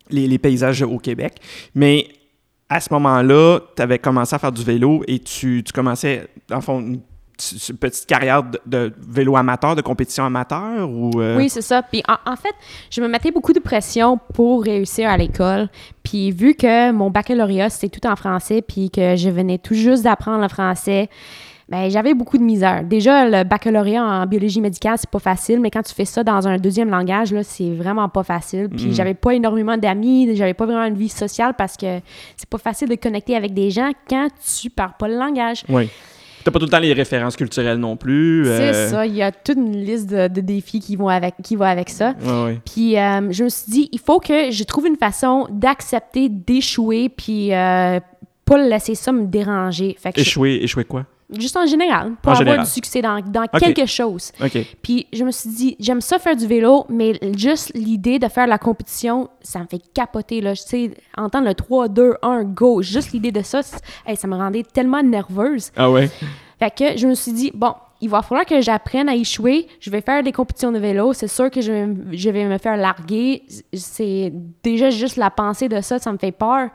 les, 0.10 0.28
les 0.28 0.38
paysages 0.38 0.82
au 0.82 0.98
Québec. 0.98 1.36
Mais 1.76 2.08
à 2.70 2.80
ce 2.80 2.92
moment-là, 2.94 3.60
tu 3.76 3.82
avais 3.82 4.00
commencé 4.00 4.36
à 4.36 4.40
faire 4.40 4.52
du 4.52 4.64
vélo 4.64 5.04
et 5.08 5.20
tu, 5.20 5.64
tu 5.66 5.72
commençais, 5.72 6.28
en 6.52 6.62
fond, 6.62 6.80
une, 6.80 7.00
une 7.70 7.78
petite 7.78 8.06
carrière 8.06 8.44
de, 8.44 8.60
de 8.66 8.94
vélo 9.08 9.36
amateur, 9.36 9.76
de 9.76 9.82
compétition 9.82 10.24
amateur 10.26 10.90
ou... 10.90 11.20
euh, 11.20 11.36
Oui, 11.38 11.50
c'est 11.50 11.62
ça. 11.62 11.82
Puis 11.82 12.04
en, 12.08 12.32
en 12.32 12.36
fait, 12.36 12.54
je 12.92 13.02
me 13.02 13.08
mettais 13.08 13.32
beaucoup 13.32 13.54
de 13.54 13.60
pression 13.60 14.20
pour 14.34 14.64
réussir 14.64 15.10
à 15.10 15.18
l'école. 15.18 15.70
Puis 16.04 16.32
vu 16.32 16.54
que 16.56 16.92
mon 16.92 17.10
baccalauréat, 17.10 17.70
c'était 17.70 18.00
tout 18.00 18.08
en 18.08 18.16
français, 18.16 18.62
puis 18.62 18.90
que 18.90 19.16
je 19.16 19.30
venais 19.30 19.58
tout 19.58 19.74
juste 19.74 20.04
d'apprendre 20.04 20.42
le 20.42 20.48
français, 20.48 21.10
ben 21.70 21.90
j'avais 21.90 22.14
beaucoup 22.14 22.38
de 22.38 22.44
misère. 22.44 22.84
Déjà, 22.84 23.26
le 23.28 23.44
baccalauréat 23.48 24.04
en 24.04 24.26
biologie 24.28 24.60
médicale, 24.62 24.98
c'est 24.98 25.10
pas 25.10 25.20
facile, 25.20 25.60
mais 25.62 25.72
quand 25.72 25.82
tu 25.82 25.94
fais 25.94 26.06
ça 26.06 26.24
dans 26.24 26.46
un 26.48 26.58
deuxième 26.58 26.90
langage, 26.90 27.32
là, 27.34 27.42
c'est 27.42 27.72
vraiment 27.74 28.10
pas 28.10 28.24
facile. 28.24 28.68
Puis 28.70 28.88
Mhm. 28.88 28.94
j'avais 28.94 29.14
pas 29.14 29.32
énormément 29.34 29.78
d'amis, 29.78 30.36
j'avais 30.36 30.54
pas 30.54 30.66
vraiment 30.66 30.86
une 30.86 30.98
vie 30.98 31.10
sociale 31.10 31.54
parce 31.58 31.78
que 31.78 32.00
c'est 32.36 32.50
pas 32.50 32.58
facile 32.58 32.90
de 32.90 32.96
connecter 32.96 33.36
avec 33.36 33.54
des 33.54 33.72
gens 33.72 33.92
quand 34.10 34.28
tu 34.62 34.70
parles 34.70 34.94
pas 35.00 35.08
le 35.08 35.16
langage. 35.18 35.64
Oui. 35.70 35.90
T'as 36.44 36.52
pas 36.52 36.60
tout 36.60 36.66
le 36.66 36.72
temps 36.72 36.80
les 36.80 36.94
références 36.94 37.36
culturelles 37.36 37.78
non 37.78 37.96
plus. 37.96 38.48
euh, 38.48 38.58
C'est 38.74 38.90
ça, 38.90 39.06
il 39.06 39.16
y 39.16 39.22
a 39.22 39.32
toute 39.32 39.58
une 39.58 39.78
liste 39.84 40.10
de, 40.10 40.28
de 40.28 40.42
défis 40.42 40.80
qui 40.80 40.96
vont 40.96 41.08
avec, 41.08 41.36
qui 41.44 41.56
va 41.56 41.70
avec 41.70 41.90
ça. 41.90 42.14
Ouais, 42.22 42.44
ouais. 42.44 42.62
Puis 42.66 42.98
euh, 42.98 43.32
je 43.32 43.44
me 43.46 43.50
suis 43.50 43.72
dit, 43.72 43.90
il 43.92 44.00
faut 44.00 44.20
que 44.20 44.52
je 44.52 44.64
trouve 44.64 44.88
une 44.88 44.98
façon 44.98 45.48
d'accepter 45.52 46.30
d'échouer, 46.30 47.10
puis 47.10 47.54
euh, 47.54 48.00
pas 48.46 48.58
laisser 48.58 48.96
ça 48.96 49.12
me 49.12 49.26
déranger. 49.26 49.96
Fait 50.00 50.12
que 50.12 50.18
je- 50.22 50.28
Échouer, 50.28 50.60
échouer 50.62 50.84
quoi? 50.86 51.06
juste 51.40 51.58
en 51.58 51.66
général, 51.66 52.12
pour 52.22 52.32
En 52.32 52.36
avoir 52.36 52.38
général. 52.46 52.66
du 52.66 52.70
succès 52.72 53.02
dans, 53.02 53.20
quelque 53.60 53.88
chose. 53.88 54.32
OK. 54.40 54.56
Puis 54.84 55.08
je 55.12 55.24
me 55.24 55.32
suis 55.32 55.50
dit, 55.50 55.76
j'aime 55.80 56.00
ça 56.00 56.20
faire 56.20 56.36
du 56.36 56.46
vélo, 56.46 56.86
mais 56.90 57.20
juste 57.36 57.72
l'idée 57.74 58.20
de 58.20 58.28
faire 58.28 58.46
la 58.46 58.60
compétition, 58.60 59.30
ça 59.42 59.58
me 59.60 59.66
fait 59.66 59.82
capoter. 59.96 60.42
Là. 60.42 60.54
Tu 60.54 60.62
sais, 60.64 60.92
entendre 61.18 61.48
le 61.48 61.56
3, 61.56 61.88
2, 61.88 62.14
1, 62.22 62.44
go, 62.44 62.84
juste 62.84 63.14
l'idée 63.14 63.32
de 63.32 63.42
ça, 63.42 63.62
hey, 64.06 64.16
ça 64.16 64.28
me 64.28 64.36
rendait 64.36 64.62
tellement 64.62 65.02
nerveuse. 65.02 65.72
Ah 65.76 65.90
ouais? 65.90 66.12
Fait 66.60 66.76
que 66.76 66.98
je 66.98 67.08
me 67.08 67.14
suis 67.14 67.34
dit, 67.34 67.52
bon, 67.54 67.74
il 68.02 68.10
va 68.10 68.22
falloir 68.22 68.46
que 68.46 68.60
j'apprenne 68.60 69.08
à 69.08 69.16
échouer. 69.16 69.68
Je 69.80 69.90
vais 69.90 70.02
faire 70.02 70.24
des 70.24 70.34
compétitions 70.34 70.72
de 70.72 70.80
vélo. 70.80 71.14
C'est 71.14 71.30
sûr 71.30 71.50
que 71.50 71.62
je 71.62 71.94
je 72.12 72.30
vais 72.30 72.46
me 72.46 72.58
faire 72.58 72.76
larguer. 72.76 73.44
C'est 73.74 74.34
déjà 74.62 74.90
juste 74.90 75.16
la 75.16 75.30
pensée 75.30 75.70
de 75.70 75.80
ça, 75.80 76.00
ça 76.00 76.12
me 76.12 76.18
fait 76.18 76.34
peur. 76.34 76.70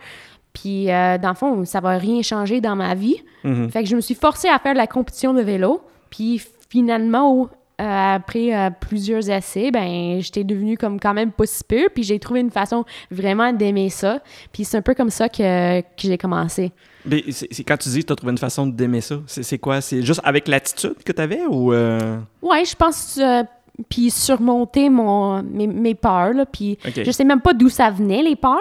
Puis, 0.54 0.90
euh, 0.90 1.18
dans 1.18 1.28
le 1.28 1.34
fond, 1.34 1.64
ça 1.64 1.80
va 1.80 1.98
rien 1.98 2.22
changer 2.22 2.60
dans 2.60 2.74
ma 2.74 2.94
vie. 2.94 3.22
Mhm. 3.44 3.70
Fait 3.70 3.82
que 3.82 3.88
je 3.88 3.94
me 3.94 4.00
suis 4.00 4.14
forcée 4.14 4.48
à 4.48 4.58
faire 4.58 4.72
de 4.72 4.78
la 4.78 4.86
compétition 4.86 5.34
de 5.34 5.42
vélo. 5.42 5.82
Puis, 6.10 6.42
finalement, 6.70 7.48
euh, 7.80 8.14
après 8.14 8.56
euh, 8.56 8.70
plusieurs 8.70 9.28
essais, 9.30 9.70
ben, 9.70 10.20
j'étais 10.20 10.44
devenue 10.44 10.76
comme 10.76 10.98
quand 10.98 11.14
même 11.14 11.30
pas 11.30 11.46
si 11.46 11.62
peu. 11.62 11.88
Puis, 11.94 12.02
j'ai 12.02 12.18
trouvé 12.18 12.40
une 12.40 12.50
façon 12.50 12.84
vraiment 13.10 13.52
d'aimer 13.52 13.90
ça. 13.90 14.20
Puis, 14.52 14.64
c'est 14.64 14.78
un 14.78 14.82
peu 14.82 14.94
comme 14.94 15.10
ça 15.10 15.28
que, 15.28 15.80
que 15.80 15.86
j'ai 15.98 16.18
commencé. 16.18 16.72
Mais 17.04 17.24
c'est 17.30 17.64
quand 17.64 17.76
tu 17.76 17.88
dis 17.90 18.00
que 18.00 18.06
tu 18.06 18.12
as 18.12 18.16
trouvé 18.16 18.32
une 18.32 18.38
façon 18.38 18.66
d'aimer 18.66 19.00
ça, 19.00 19.16
c'est 19.26 19.58
quoi? 19.58 19.80
C'est 19.80 20.02
juste 20.02 20.20
avec 20.24 20.48
l'attitude 20.48 20.96
que 21.04 21.12
tu 21.12 21.20
avais 21.22 21.44
ou. 21.46 21.72
euh, 21.72 22.18
Ouais, 22.42 22.64
je 22.64 22.74
pense. 22.74 23.18
euh, 23.22 23.42
puis 23.88 24.10
surmonter 24.10 24.88
mon, 24.90 25.40
mes, 25.44 25.68
mes 25.68 25.94
peurs, 25.94 26.32
là. 26.32 26.44
Puis 26.46 26.76
je 27.04 27.10
sais 27.12 27.22
même 27.24 27.40
pas 27.40 27.54
d'où 27.54 27.68
ça 27.68 27.90
venait, 27.90 28.22
les 28.22 28.34
peurs. 28.34 28.58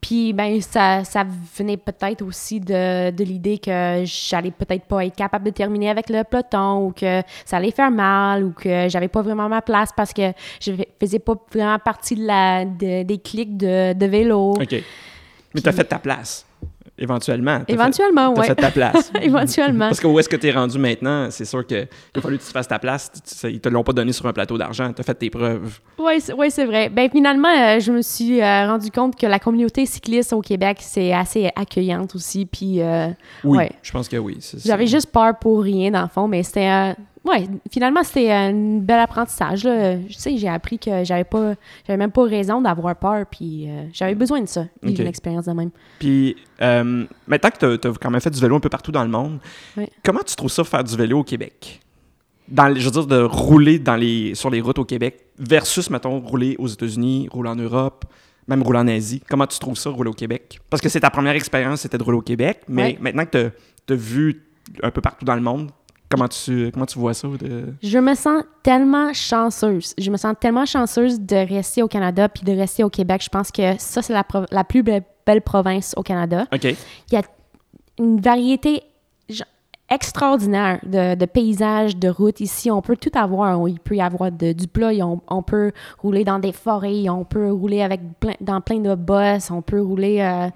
Puis, 0.00 0.32
ben, 0.32 0.60
ça, 0.60 1.02
ça 1.02 1.24
venait 1.58 1.76
peut-être 1.78 2.22
aussi 2.22 2.60
de, 2.60 3.10
de 3.10 3.24
l'idée 3.24 3.58
que 3.58 4.02
j'allais 4.04 4.52
peut-être 4.52 4.84
pas 4.84 5.04
être 5.04 5.16
capable 5.16 5.46
de 5.46 5.50
terminer 5.50 5.90
avec 5.90 6.08
le 6.10 6.22
peloton 6.22 6.86
ou 6.86 6.92
que 6.92 7.22
ça 7.44 7.56
allait 7.56 7.72
faire 7.72 7.90
mal 7.90 8.44
ou 8.44 8.52
que 8.52 8.88
j'avais 8.88 9.08
pas 9.08 9.22
vraiment 9.22 9.48
ma 9.48 9.62
place 9.62 9.90
parce 9.96 10.12
que 10.12 10.30
je 10.60 10.72
faisais 11.00 11.18
pas 11.18 11.34
vraiment 11.52 11.78
partie 11.80 12.14
de 12.14 12.24
la, 12.24 12.64
de- 12.64 13.02
des 13.02 13.18
clics 13.18 13.56
de, 13.56 13.94
de 13.94 14.06
vélo. 14.06 14.52
OK. 14.52 14.74
Mais 15.54 15.60
tu 15.60 15.68
as 15.68 15.72
fait 15.72 15.84
ta 15.84 15.98
place, 15.98 16.45
éventuellement. 16.98 17.60
Éventuellement, 17.68 18.32
T'as 18.34 18.40
ouais. 18.40 18.46
fait 18.48 18.54
ta 18.54 18.70
place. 18.70 19.12
Éventuellement. 19.22 19.86
Parce 19.88 20.00
que 20.00 20.06
où 20.06 20.18
est-ce 20.18 20.28
que 20.28 20.36
tu 20.36 20.46
es 20.48 20.50
rendu 20.52 20.78
maintenant, 20.78 21.28
c'est 21.30 21.44
sûr 21.44 21.66
qu'il 21.66 21.88
a 22.16 22.20
fallu 22.20 22.38
que 22.38 22.42
tu 22.44 22.50
fasses 22.50 22.68
ta 22.68 22.78
place. 22.78 23.10
Tu- 23.12 23.20
tu- 23.36 23.52
Ils 23.54 23.60
te 23.60 23.68
l'ont 23.68 23.82
pas 23.84 23.92
donné 23.92 24.12
sur 24.12 24.26
un 24.26 24.32
plateau 24.32 24.56
d'argent. 24.58 24.92
Tu 24.92 25.00
as 25.00 25.04
fait 25.04 25.14
tes 25.14 25.30
preuves. 25.30 25.78
Oui, 25.98 26.20
c'est 26.20 26.32
ouais, 26.32 26.50
c'est 26.50 26.64
vrai. 26.64 26.88
Ben, 26.88 27.08
finalement, 27.10 27.48
euh, 27.48 27.80
je 27.80 27.92
me 27.92 28.02
suis 28.02 28.40
euh, 28.40 28.66
rendu 28.66 28.90
compte 28.90 29.16
que 29.16 29.26
la 29.26 29.38
communauté 29.38 29.84
cycliste 29.86 30.32
au 30.32 30.40
Québec, 30.40 30.78
c'est 30.80 31.12
assez 31.12 31.50
accueillante 31.54 32.14
aussi. 32.14 32.46
Puis, 32.46 32.80
euh, 32.80 33.08
Oui, 33.44 33.58
Ouais. 33.58 33.70
je 33.82 33.92
pense 33.92 34.08
que 34.08 34.16
oui. 34.16 34.38
j'avais 34.64 34.86
juste 34.86 35.10
peur 35.12 35.38
pour 35.38 35.62
rien, 35.62 35.90
dans 35.90 36.02
le 36.02 36.08
fond, 36.08 36.28
mais 36.28 36.42
c'était. 36.42 36.94
Ouais, 37.26 37.46
finalement, 37.70 38.02
c'était 38.02 38.30
un 38.30 38.78
bel 38.78 38.98
apprentissage. 38.98 39.64
Là. 39.64 39.98
Je 40.08 40.14
sais, 40.14 40.36
j'ai 40.36 40.48
appris 40.48 40.78
que 40.78 41.04
j'avais 41.04 41.24
pas, 41.24 41.54
j'avais 41.86 41.96
même 41.96 42.12
pas 42.12 42.24
raison 42.24 42.60
d'avoir 42.60 42.96
peur, 42.96 43.26
puis 43.30 43.68
euh, 43.68 43.84
j'avais 43.92 44.14
besoin 44.14 44.40
de 44.40 44.46
ça, 44.46 44.66
Ok. 44.84 44.98
une 44.98 45.06
expérience 45.06 45.46
de 45.46 45.52
même. 45.52 45.70
Puis 45.98 46.36
euh, 46.62 47.04
maintenant 47.26 47.50
que 47.50 47.76
tu 47.76 47.88
as, 47.88 47.92
quand 48.00 48.10
même 48.10 48.20
fait 48.20 48.30
du 48.30 48.40
vélo 48.40 48.56
un 48.56 48.60
peu 48.60 48.68
partout 48.68 48.92
dans 48.92 49.02
le 49.04 49.10
monde, 49.10 49.38
Oui. 49.76 49.86
comment 50.04 50.20
tu 50.26 50.34
trouves 50.36 50.50
ça 50.50 50.64
faire 50.64 50.84
du 50.84 50.96
vélo 50.96 51.20
au 51.20 51.24
Québec? 51.24 51.80
Dans, 52.48 52.72
je 52.74 52.84
veux 52.84 52.90
dire, 52.92 53.06
de 53.06 53.20
rouler 53.22 53.78
dans 53.80 53.96
les, 53.96 54.34
sur 54.36 54.50
les 54.50 54.60
routes 54.60 54.78
au 54.78 54.84
Québec 54.84 55.26
versus, 55.38 55.90
mettons, 55.90 56.20
rouler 56.20 56.54
aux 56.58 56.68
États-Unis, 56.68 57.28
rouler 57.32 57.50
en 57.50 57.56
Europe, 57.56 58.04
même 58.46 58.62
rouler 58.62 58.78
en 58.78 58.86
Asie. 58.86 59.20
Comment 59.28 59.48
tu 59.48 59.58
trouves 59.58 59.76
ça, 59.76 59.90
rouler 59.90 60.10
au 60.10 60.14
Québec? 60.14 60.60
Parce 60.70 60.80
que 60.80 60.88
c'est 60.88 61.00
ta 61.00 61.10
première 61.10 61.34
expérience, 61.34 61.80
c'était 61.80 61.98
de 61.98 62.04
rouler 62.04 62.18
au 62.18 62.22
Québec, 62.22 62.60
mais 62.68 62.96
maintenant 63.00 63.26
que 63.26 63.50
tu 63.86 63.92
as 63.92 63.96
vu 63.96 64.42
un 64.82 64.90
peu 64.92 65.00
partout 65.00 65.24
dans 65.24 65.34
le 65.34 65.40
monde, 65.40 65.70
comment 66.10 66.28
tu, 66.28 66.70
comment 66.72 66.86
tu 66.86 66.98
vois 66.98 67.14
ça? 67.14 67.28
De... 67.28 67.74
Je 67.82 67.98
me 67.98 68.14
sens 68.14 68.42
tellement 68.62 69.12
chanceuse. 69.12 69.94
Je 69.98 70.10
me 70.10 70.16
sens 70.16 70.34
tellement 70.40 70.66
chanceuse 70.66 71.20
de 71.20 71.36
rester 71.36 71.82
au 71.82 71.88
Canada 71.88 72.28
puis 72.28 72.42
de 72.44 72.52
rester 72.52 72.84
au 72.84 72.90
Québec. 72.90 73.22
Je 73.24 73.28
pense 73.28 73.50
que 73.50 73.78
ça, 73.78 74.02
c'est 74.02 74.12
la, 74.12 74.24
la 74.50 74.64
plus 74.64 74.82
be- 74.82 75.02
belle 75.26 75.42
province 75.42 75.94
au 75.96 76.02
Canada. 76.02 76.46
OK. 76.52 76.64
Il 76.64 76.76
y 77.12 77.16
a 77.16 77.22
une 77.98 78.20
variété 78.20 78.82
extraordinaire 79.88 80.80
de, 80.84 81.14
de 81.14 81.26
paysages, 81.26 81.96
de 81.96 82.08
routes. 82.08 82.40
Ici, 82.40 82.70
on 82.70 82.82
peut 82.82 82.96
tout 82.96 83.12
avoir. 83.14 83.68
Il 83.68 83.78
peut 83.78 83.94
y 83.94 84.00
avoir 84.00 84.32
de- 84.32 84.52
du 84.52 84.66
plat, 84.66 84.90
on, 85.00 85.20
on 85.28 85.42
peut 85.42 85.70
rouler 85.98 86.24
dans 86.24 86.40
des 86.40 86.52
forêts, 86.52 87.08
on 87.08 87.24
peut 87.24 87.52
rouler 87.52 87.82
avec 87.82 88.00
plein, 88.18 88.34
dans 88.40 88.60
plein 88.60 88.80
de 88.80 88.94
bosses, 88.94 89.50
on 89.50 89.62
peut 89.62 89.80
rouler... 89.80 90.20
euh, 90.20 90.48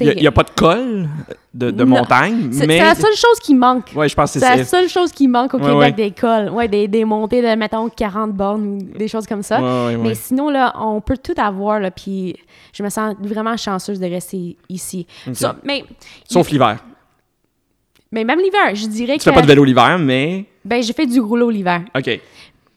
Il 0.00 0.16
n'y 0.16 0.26
a, 0.26 0.32
pas 0.32 0.42
de 0.42 0.50
col 0.50 1.08
de, 1.54 1.84
montagne, 1.84 2.50
c'est 2.52 2.66
mais... 2.66 2.78
c'est 2.78 2.84
la 2.84 2.94
seule 2.94 3.16
chose 3.16 3.38
qui 3.42 3.54
manque. 3.54 3.92
Ouais, 3.94 4.08
je 4.08 4.14
pense 4.14 4.32
C'est 4.32 4.40
la 4.40 4.64
seule 4.64 4.88
chose 4.88 5.12
qui 5.12 5.28
manque 5.28 5.54
au 5.54 5.58
Ouais, 5.58 5.64
Québec 5.66 5.80
ouais. 5.80 5.92
d'école. 5.92 6.50
Ouais, 6.50 6.68
des, 6.68 6.88
des 6.88 7.04
montées 7.04 7.42
de, 7.42 7.54
mettons, 7.56 7.88
40 7.88 8.32
bornes 8.32 8.78
ou 8.78 8.98
des 8.98 9.08
choses 9.08 9.26
comme 9.26 9.42
ça. 9.42 9.60
Ouais. 9.60 9.96
Mais 9.96 10.14
sinon, 10.14 10.50
là, 10.50 10.74
on 10.78 11.00
peut 11.00 11.16
tout 11.16 11.34
avoir, 11.36 11.80
là, 11.80 11.90
puis 11.90 12.36
je 12.72 12.82
me 12.82 12.88
sens 12.88 13.14
vraiment 13.20 13.56
chanceuse 13.56 13.98
de 13.98 14.06
rester 14.06 14.56
ici. 14.68 15.06
Mais, 15.64 15.84
Sauf 16.28 16.50
l'hiver. 16.50 16.78
mais 18.12 18.24
même 18.24 18.38
l'hiver, 18.38 18.74
je 18.74 18.86
dirais 18.86 19.14
Tu 19.14 19.18
que... 19.18 19.24
fais 19.24 19.32
pas 19.32 19.42
de 19.42 19.46
vélo 19.46 19.64
l'hiver, 19.64 19.98
mais... 19.98 20.44
Ben, 20.64 20.82
j'ai 20.82 20.92
fait 20.92 21.06
du 21.06 21.20
rouleau 21.20 21.50
l'hiver. 21.50 21.82
OK. 21.96 22.20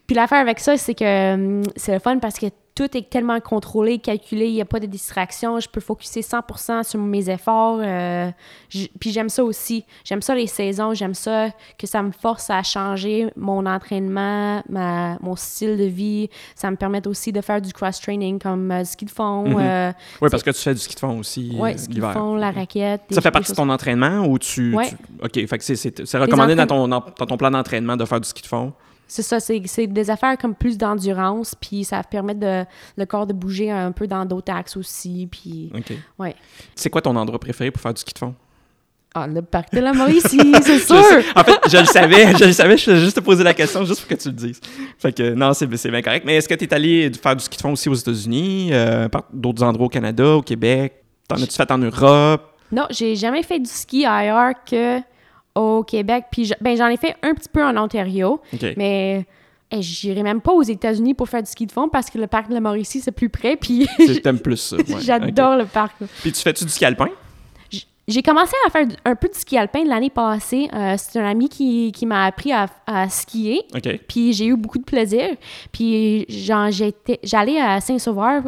Puis 0.06 0.16
l'affaire 0.16 0.40
avec 0.40 0.58
ça, 0.58 0.76
c'est 0.76 0.94
que 0.94 1.34
hum, 1.34 1.62
c'est 1.76 1.92
le 1.92 2.00
fun 2.00 2.18
parce 2.18 2.36
que 2.36 2.46
tout 2.74 2.96
est 2.96 3.10
tellement 3.10 3.38
contrôlé, 3.40 3.98
calculé, 3.98 4.46
il 4.48 4.54
n'y 4.54 4.60
a 4.62 4.64
pas 4.64 4.80
de 4.80 4.86
distraction, 4.86 5.60
je 5.60 5.68
peux 5.68 5.80
focuser 5.80 6.20
100% 6.22 6.82
sur 6.84 6.98
mes 7.00 7.28
efforts. 7.28 7.80
euh, 7.82 8.30
puis 8.98 9.10
j'aime 9.10 9.28
ça 9.28 9.44
aussi. 9.44 9.84
J'aime 10.04 10.22
ça 10.22 10.34
les 10.34 10.46
saisons, 10.46 10.94
j'aime 10.94 11.14
ça 11.14 11.48
que 11.78 11.86
ça 11.86 12.02
me 12.02 12.10
force 12.12 12.48
à 12.48 12.62
changer 12.62 13.30
mon 13.36 13.66
entraînement, 13.66 14.62
ma, 14.68 15.18
mon 15.20 15.36
style 15.36 15.76
de 15.76 15.84
vie. 15.84 16.30
Ça 16.54 16.70
me 16.70 16.76
permet 16.76 17.06
aussi 17.06 17.32
de 17.32 17.40
faire 17.40 17.60
du 17.60 17.72
cross-training 17.72 18.38
comme 18.38 18.70
euh, 18.70 18.80
du 18.80 18.86
ski 18.88 19.04
de 19.04 19.10
fond. 19.10 19.48
Mhm. 19.48 19.56
euh, 19.60 19.92
Oui, 20.22 20.28
parce 20.30 20.42
que 20.42 20.50
tu 20.50 20.60
fais 20.60 20.72
du 20.74 20.80
ski 20.80 20.94
de 20.94 21.00
fond 21.00 21.18
aussi 21.18 21.56
euh, 21.60 21.76
ski 21.76 21.94
de 21.94 22.00
fond, 22.00 22.34
la 22.36 22.50
raquette. 22.50 23.02
des- 23.08 23.14
Ça 23.14 23.20
fait 23.20 23.30
partie 23.30 23.50
de 23.50 23.56
ton 23.56 23.68
entraînement 23.68 24.26
ou 24.26 24.38
tu... 24.38 24.74
Ouais. 24.74 24.88
tu- 24.88 24.96
OK, 25.22 25.48
fait 25.48 25.58
que 25.58 25.64
c'est 25.64 26.18
recommandé 26.18 26.54
dans 26.54 26.66
ton, 26.66 26.88
dans 26.88 27.00
ton 27.00 27.36
plan 27.36 27.50
d'entraînement 27.50 27.96
de 27.96 28.04
faire 28.04 28.20
du 28.20 28.28
ski 28.28 28.42
de 28.42 28.46
fond? 28.46 28.72
C'est 29.10 29.22
ça, 29.22 29.40
c'est 29.40 29.86
des 29.88 30.08
affaires 30.08 30.38
comme 30.38 30.54
plus 30.54 30.78
d'endurance, 30.78 31.56
puis 31.60 31.82
ça 31.82 32.00
permet 32.04 32.36
de, 32.36 32.64
le 32.96 33.06
corps 33.06 33.26
de 33.26 33.32
bouger 33.32 33.68
un 33.68 33.90
peu 33.90 34.06
dans 34.06 34.24
d'autres 34.24 34.52
axes 34.52 34.76
aussi, 34.76 35.26
puis... 35.28 35.68
OK. 35.74 35.92
Ouais. 36.16 36.36
C'est 36.76 36.90
quoi 36.90 37.02
ton 37.02 37.16
endroit 37.16 37.40
préféré 37.40 37.72
pour 37.72 37.82
faire 37.82 37.92
du 37.92 38.00
ski 38.00 38.14
de 38.14 38.18
fond? 38.20 38.36
Ah, 39.12 39.26
le 39.26 39.42
parc 39.42 39.74
de 39.74 39.80
la 39.80 39.92
Mauricie, 39.92 40.54
c'est 40.62 40.78
sûr! 40.78 41.24
En 41.34 41.42
fait, 41.42 41.58
je 41.68 41.78
le 41.78 41.86
savais, 41.86 42.36
je 42.38 42.44
le 42.44 42.52
savais, 42.52 42.76
je 42.76 42.84
faisais 42.84 43.00
juste 43.00 43.16
te 43.16 43.20
poser 43.20 43.42
la 43.42 43.52
question 43.52 43.84
juste 43.84 44.02
pour 44.02 44.16
que 44.16 44.22
tu 44.22 44.28
le 44.28 44.34
dises. 44.34 44.60
Fait 44.96 45.12
que 45.12 45.34
non, 45.34 45.54
c'est 45.54 45.76
c'est 45.76 45.90
bien 45.90 46.02
correct. 46.02 46.24
Mais 46.24 46.36
est-ce 46.36 46.48
que 46.48 46.54
tu 46.54 46.64
es 46.64 46.72
allé 46.72 47.10
faire 47.20 47.34
du 47.34 47.42
ski 47.42 47.56
de 47.56 47.62
fond 47.62 47.72
aussi 47.72 47.88
aux 47.88 47.94
États-Unis, 47.94 48.68
euh, 48.70 49.08
par 49.08 49.24
d'autres 49.32 49.64
endroits 49.64 49.86
au 49.86 49.90
Canada, 49.90 50.36
au 50.36 50.42
Québec? 50.42 51.02
T'en 51.26 51.34
as-tu 51.34 51.56
fait 51.56 51.70
en 51.72 51.78
Europe? 51.78 52.42
Non, 52.70 52.86
j'ai 52.90 53.16
jamais 53.16 53.42
fait 53.42 53.58
du 53.58 53.68
ski 53.68 54.06
ailleurs 54.06 54.54
que 54.64 55.00
au 55.54 55.82
Québec. 55.84 56.26
Puis, 56.30 56.52
ben, 56.60 56.76
j'en 56.76 56.88
ai 56.88 56.96
fait 56.96 57.16
un 57.22 57.34
petit 57.34 57.48
peu 57.48 57.64
en 57.64 57.76
Ontario, 57.76 58.40
mais 58.76 59.26
hey, 59.70 59.82
j'irai 59.82 60.22
même 60.22 60.40
pas 60.40 60.52
aux 60.52 60.62
États-Unis 60.62 61.14
pour 61.14 61.28
faire 61.28 61.42
du 61.42 61.50
ski 61.50 61.66
de 61.66 61.72
fond 61.72 61.88
parce 61.88 62.10
que 62.10 62.18
le 62.18 62.26
parc 62.26 62.48
de 62.48 62.54
la 62.54 62.60
Mauricie, 62.60 63.00
c'est 63.00 63.12
plus 63.12 63.28
près. 63.28 63.56
Puis, 63.56 63.88
T'aimes 64.22 64.40
plus 64.40 64.56
ça. 64.56 64.76
ouais, 64.76 64.84
j'adore 65.00 65.56
le 65.56 65.66
parc. 65.66 65.96
Puis 66.20 66.32
tu 66.32 66.40
fais-tu 66.40 66.64
du 66.64 66.70
ski 66.70 66.84
alpin? 66.84 67.08
J'ai 68.10 68.22
commencé 68.22 68.52
à 68.66 68.70
faire 68.70 68.86
un 69.04 69.14
peu 69.14 69.28
de 69.28 69.34
ski 69.34 69.56
alpin 69.56 69.84
l'année 69.84 70.10
passée. 70.10 70.68
Euh, 70.74 70.94
c'est 70.98 71.18
un 71.20 71.24
ami 71.30 71.48
qui, 71.48 71.92
qui 71.92 72.04
m'a 72.06 72.24
appris 72.24 72.52
à, 72.52 72.66
à 72.86 73.08
skier. 73.08 73.62
Puis 74.08 74.32
j'ai 74.32 74.46
eu 74.46 74.56
beaucoup 74.56 74.78
de 74.78 74.84
plaisir. 74.84 75.28
Puis 75.72 76.26
j'allais 76.28 77.60
à 77.60 77.80
Saint-Sauveur 77.80 78.42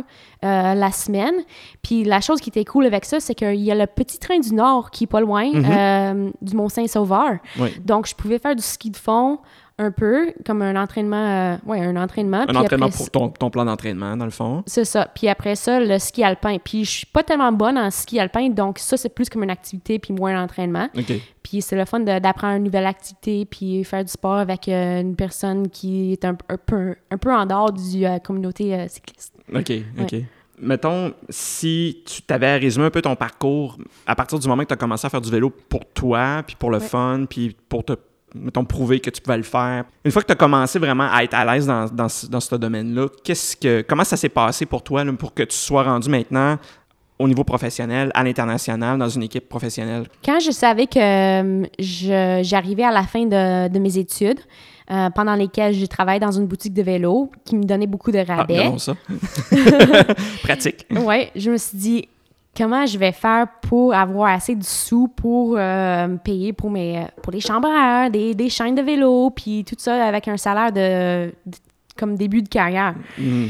euh, 0.44 0.74
la 0.74 0.90
semaine. 0.90 1.34
Puis 1.82 2.04
la 2.04 2.20
chose 2.20 2.40
qui 2.40 2.50
était 2.50 2.64
cool 2.64 2.86
avec 2.86 3.04
ça, 3.04 3.20
c'est 3.20 3.34
qu'il 3.34 3.60
y 3.60 3.70
a 3.70 3.74
le 3.74 3.86
petit 3.86 4.18
train 4.18 4.38
du 4.38 4.52
Nord 4.54 4.90
qui 4.90 5.04
est 5.04 5.06
pas 5.06 5.20
loin 5.20 5.44
Mhm. 5.52 5.64
euh, 5.70 6.30
du 6.42 6.56
Mont-Saint-Sauveur. 6.56 7.36
Oui. 7.58 7.68
Donc 7.84 8.06
je 8.08 8.14
pouvais 8.14 8.38
faire 8.38 8.56
du 8.56 8.62
ski 8.62 8.90
de 8.90 8.96
fond 8.96 9.38
un 9.78 9.90
peu, 9.90 10.32
comme 10.46 10.62
un 10.62 10.76
entraînement. 10.80 11.16
euh, 11.16 11.56
ouais, 11.66 11.80
un 11.80 11.96
entraînement. 11.96 12.44
Un 12.48 12.54
entraînement 12.54 12.86
après 12.86 12.96
pour 12.98 13.10
ton, 13.10 13.28
ton 13.30 13.50
plan 13.50 13.64
d'entraînement, 13.64 14.16
dans 14.16 14.24
le 14.24 14.30
fond. 14.30 14.62
c'est 14.66 14.84
ça. 14.84 15.08
Puis 15.14 15.28
après 15.28 15.56
ça, 15.56 15.80
le 15.80 15.98
ski 15.98 16.22
alpin. 16.22 16.58
Puis 16.62 16.84
je 16.84 16.90
suis 16.90 17.06
pas 17.06 17.22
tellement 17.22 17.52
bonne 17.52 17.78
en 17.78 17.90
ski 17.90 18.20
alpin, 18.20 18.48
donc 18.50 18.78
ça, 18.78 18.96
c'est 18.96 19.08
plus 19.08 19.28
comme 19.28 19.42
une 19.42 19.50
activité 19.50 19.98
puis 19.98 20.12
moins 20.12 20.36
un 20.36 20.44
entraînement. 20.44 20.88
Puis 21.42 21.62
c'est 21.62 21.76
le 21.76 21.84
fun 21.84 22.00
d'apprendre 22.00 22.56
une 22.56 22.64
nouvelle 22.64 22.86
activité 22.86 23.44
puis 23.44 23.82
faire 23.84 24.04
du 24.04 24.10
sport 24.12 24.36
avec 24.36 24.68
euh, 24.68 25.00
une 25.00 25.16
personne 25.16 25.68
qui 25.68 26.12
est 26.12 26.24
un, 26.24 26.36
un 26.48 26.56
peu, 26.56 26.94
un 27.10 27.18
peu 27.18 27.32
en 27.34 27.46
dehors 27.46 27.72
du 27.72 28.04
euh, 28.06 28.18
communauté 28.18 28.74
euh, 28.74 28.86
cycliste. 28.88 29.34
OK, 29.54 29.72
OK. 30.00 30.14
Mettons, 30.60 31.12
si 31.28 32.02
tu 32.06 32.22
t'avais 32.22 32.46
à 32.46 32.54
résumer 32.56 32.84
un 32.86 32.90
peu 32.90 33.02
ton 33.02 33.16
parcours 33.16 33.78
à 34.06 34.14
partir 34.14 34.38
du 34.38 34.46
moment 34.46 34.62
que 34.62 34.68
tu 34.68 34.74
as 34.74 34.76
commencé 34.76 35.04
à 35.06 35.10
faire 35.10 35.20
du 35.20 35.30
vélo 35.30 35.50
pour 35.50 35.84
toi, 35.86 36.42
puis 36.46 36.54
pour 36.56 36.70
le 36.70 36.78
Ouais. 36.78 36.84
fun, 36.86 37.24
puis 37.28 37.56
pour 37.68 37.84
te 37.84 37.94
mettons, 38.34 38.64
prouver 38.64 39.00
que 39.00 39.10
tu 39.10 39.20
pouvais 39.20 39.36
le 39.36 39.42
faire. 39.42 39.84
Une 40.04 40.10
fois 40.10 40.22
que 40.22 40.26
tu 40.26 40.32
as 40.32 40.36
commencé 40.36 40.78
vraiment 40.78 41.08
à 41.10 41.22
être 41.24 41.34
à 41.34 41.44
l'aise 41.44 41.66
dans, 41.66 41.86
dans, 41.86 42.08
ce- 42.08 42.26
dans 42.26 42.40
ce 42.40 42.54
domaine-là, 42.56 43.08
qu'est-ce 43.24 43.56
que 43.56 43.82
comment 43.82 44.04
ça 44.04 44.16
s'est 44.16 44.28
passé 44.28 44.66
pour 44.66 44.82
toi 44.82 45.04
là, 45.04 45.12
pour 45.12 45.34
que 45.34 45.42
tu 45.42 45.56
sois 45.56 45.82
rendu 45.82 46.08
maintenant 46.08 46.56
au 47.18 47.28
niveau 47.28 47.44
professionnel, 47.44 48.10
à 48.14 48.24
l'international, 48.24 48.98
dans 48.98 49.08
une 49.08 49.22
équipe 49.22 49.48
professionnelle? 49.48 50.06
Quand 50.24 50.40
je 50.40 50.50
savais 50.50 50.86
que 50.86 50.98
euh, 50.98 51.66
je- 51.78 52.40
j'arrivais 52.42 52.84
à 52.84 52.90
la 52.90 53.02
fin 53.04 53.24
de, 53.26 53.68
de 53.68 53.78
mes 53.78 53.96
études, 53.98 54.40
euh, 54.90 55.08
pendant 55.10 55.34
lesquelles 55.36 55.72
j'ai 55.74 55.86
travaillé 55.86 56.18
dans 56.18 56.32
une 56.32 56.46
boutique 56.46 56.74
de 56.74 56.82
vélo 56.82 57.30
qui 57.44 57.54
me 57.56 57.62
donnait 57.62 57.86
beaucoup 57.86 58.10
de 58.10 58.18
Ah, 58.26 58.36
rabais, 58.36 58.58
regardons 58.58 58.78
ça. 58.78 58.96
Pratique. 60.42 60.86
ouais, 60.90 61.30
je 61.36 61.50
me 61.50 61.56
suis 61.56 61.78
dit 61.78 62.08
comment 62.56 62.84
je 62.86 62.98
vais 62.98 63.12
faire 63.12 63.46
pour 63.62 63.94
avoir 63.94 64.32
assez 64.32 64.54
de 64.54 64.64
sous 64.64 65.08
pour 65.08 65.56
euh, 65.56 66.06
me 66.08 66.18
payer 66.18 66.52
pour 66.52 66.70
mes 66.70 67.06
pour 67.22 67.32
les 67.32 67.40
chambres 67.40 67.68
à 67.68 68.04
air, 68.04 68.10
des, 68.10 68.34
des 68.34 68.48
chaînes 68.50 68.74
de 68.74 68.82
vélo, 68.82 69.30
puis 69.30 69.64
tout 69.64 69.76
ça 69.78 70.04
avec 70.06 70.28
un 70.28 70.36
salaire 70.36 70.72
de, 70.72 71.30
de- 71.46 71.56
comme 71.96 72.16
début 72.16 72.42
de 72.42 72.48
carrière. 72.48 72.94
Hmm. 73.18 73.46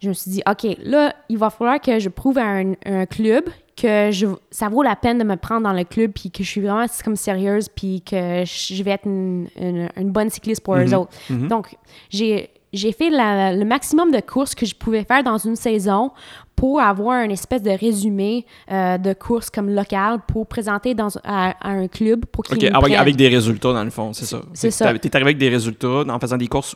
Je 0.00 0.08
me 0.08 0.12
suis 0.14 0.30
dit 0.30 0.42
OK, 0.48 0.76
là, 0.84 1.12
il 1.28 1.38
va 1.38 1.50
falloir 1.50 1.80
que 1.80 1.98
je 1.98 2.08
prouve 2.08 2.38
à 2.38 2.44
un, 2.46 2.72
un 2.86 3.06
club 3.06 3.44
que 3.76 4.10
je, 4.12 4.26
ça 4.50 4.68
vaut 4.68 4.82
la 4.82 4.94
peine 4.96 5.18
de 5.18 5.24
me 5.24 5.36
prendre 5.36 5.62
dans 5.62 5.72
le 5.72 5.84
club, 5.84 6.12
puis 6.12 6.30
que 6.32 6.42
je 6.44 6.48
suis 6.48 6.60
vraiment 6.60 6.86
comme 7.04 7.14
sérieuse, 7.16 7.68
puis 7.68 8.02
que 8.02 8.42
je 8.44 8.82
vais 8.82 8.92
être 8.92 9.06
une, 9.06 9.48
une- 9.60 9.88
une 9.96 10.10
bonne 10.10 10.30
cycliste 10.30 10.62
pour 10.64 10.76
eux 10.76 10.84
Mhm. 10.84 10.94
autres. 10.94 11.10
Mhm. 11.30 11.48
Donc, 11.48 11.76
j'ai 12.10 12.50
j'ai 12.72 12.92
fait 12.92 13.10
la- 13.10 13.52
le 13.54 13.64
maximum 13.64 14.10
de 14.10 14.20
courses 14.20 14.54
que 14.54 14.66
je 14.66 14.74
pouvais 14.74 15.04
faire 15.04 15.22
dans 15.22 15.38
une 15.38 15.56
saison 15.56 16.10
pour 16.56 16.80
avoir 16.80 17.22
une 17.22 17.30
espèce 17.30 17.62
de 17.62 17.70
résumé 17.70 18.44
euh, 18.70 18.98
de 18.98 19.12
courses 19.12 19.48
comme 19.50 19.70
locales 19.70 20.18
pour 20.26 20.46
présenter 20.46 20.94
dans, 20.94 21.08
à, 21.24 21.50
à 21.60 21.70
un 21.70 21.86
club 21.88 22.24
pour 22.26 22.44
qu'ils 22.44 22.56
OK, 22.56 22.62
me 22.64 22.68
avec, 22.68 22.80
prennent. 22.82 22.94
avec 23.00 23.16
des 23.16 23.28
résultats, 23.28 23.72
dans 23.72 23.84
le 23.84 23.90
fond, 23.90 24.12
c'est 24.12 24.24
ça. 24.26 24.40
C'est 24.54 24.70
ça. 24.72 24.92
Tu 24.98 25.06
es 25.08 25.14
arrivé 25.16 25.28
avec 25.30 25.38
des 25.38 25.48
résultats 25.48 26.04
en 26.08 26.18
faisant 26.18 26.36
des 26.36 26.48
courses 26.48 26.74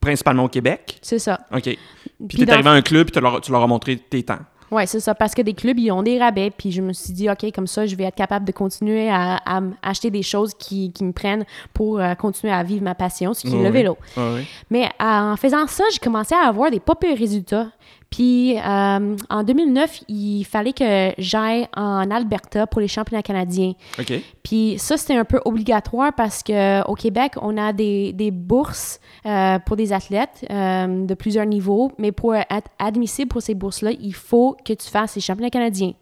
principalement 0.00 0.44
au 0.44 0.48
Québec? 0.48 0.98
C'est 1.02 1.18
ça. 1.18 1.40
OK. 1.54 1.62
Puis 1.62 1.78
Puis 2.28 2.36
tu 2.38 2.42
es 2.42 2.46
dans- 2.46 2.54
arrivé 2.54 2.68
à 2.70 2.72
un 2.72 2.82
club 2.82 3.08
et 3.08 3.12
tu 3.12 3.20
leur, 3.20 3.40
tu 3.40 3.52
leur 3.52 3.62
as 3.62 3.66
montré 3.66 3.96
tes 3.96 4.22
temps. 4.22 4.38
Oui, 4.70 4.86
c'est 4.86 5.00
ça, 5.00 5.14
parce 5.14 5.34
que 5.34 5.42
des 5.42 5.54
clubs, 5.54 5.78
ils 5.78 5.90
ont 5.90 6.02
des 6.02 6.18
rabais, 6.18 6.50
puis 6.50 6.70
je 6.70 6.80
me 6.80 6.92
suis 6.92 7.12
dit, 7.12 7.28
OK, 7.28 7.50
comme 7.52 7.66
ça, 7.66 7.86
je 7.86 7.96
vais 7.96 8.04
être 8.04 8.14
capable 8.14 8.44
de 8.44 8.52
continuer 8.52 9.10
à, 9.10 9.40
acheter 9.82 10.10
des 10.10 10.22
choses 10.22 10.54
qui, 10.54 10.92
qui 10.92 11.04
me 11.04 11.12
prennent 11.12 11.44
pour 11.74 11.98
euh, 11.98 12.14
continuer 12.14 12.52
à 12.52 12.62
vivre 12.62 12.82
ma 12.82 12.94
passion, 12.94 13.34
ce 13.34 13.42
qui 13.42 13.54
est 13.54 13.62
le 13.62 13.70
vélo. 13.70 13.96
Mais 14.70 14.84
euh, 14.84 15.32
en 15.32 15.36
faisant 15.36 15.66
ça, 15.66 15.84
j'ai 15.92 15.98
commencé 15.98 16.34
à 16.34 16.46
avoir 16.46 16.70
des 16.70 16.80
pas 16.80 16.94
pires 16.94 17.18
résultats. 17.18 17.68
Puis 18.10 18.58
euh, 18.58 19.16
en 19.30 19.42
2009, 19.44 20.02
il 20.08 20.44
fallait 20.44 20.72
que 20.72 21.12
j'aille 21.16 21.68
en 21.76 22.10
Alberta 22.10 22.66
pour 22.66 22.80
les 22.80 22.88
championnats 22.88 23.22
canadiens. 23.22 23.74
OK. 24.00 24.12
Puis 24.42 24.74
ça, 24.78 24.96
c'était 24.96 25.14
un 25.14 25.24
peu 25.24 25.40
obligatoire 25.44 26.12
parce 26.12 26.42
qu'au 26.42 26.94
Québec, 26.94 27.34
on 27.40 27.56
a 27.56 27.72
des, 27.72 28.12
des 28.12 28.32
bourses 28.32 28.98
euh, 29.26 29.60
pour 29.60 29.76
des 29.76 29.92
athlètes 29.92 30.44
euh, 30.50 31.06
de 31.06 31.14
plusieurs 31.14 31.46
niveaux, 31.46 31.92
mais 31.98 32.10
pour 32.10 32.34
être 32.34 32.68
admissible 32.80 33.28
pour 33.28 33.42
ces 33.42 33.54
bourses-là, 33.54 33.92
il 33.92 34.14
faut 34.14 34.56
que 34.64 34.72
tu 34.72 34.88
fasses 34.88 35.14
les 35.14 35.22
championnats 35.22 35.50
canadiens. 35.50 35.92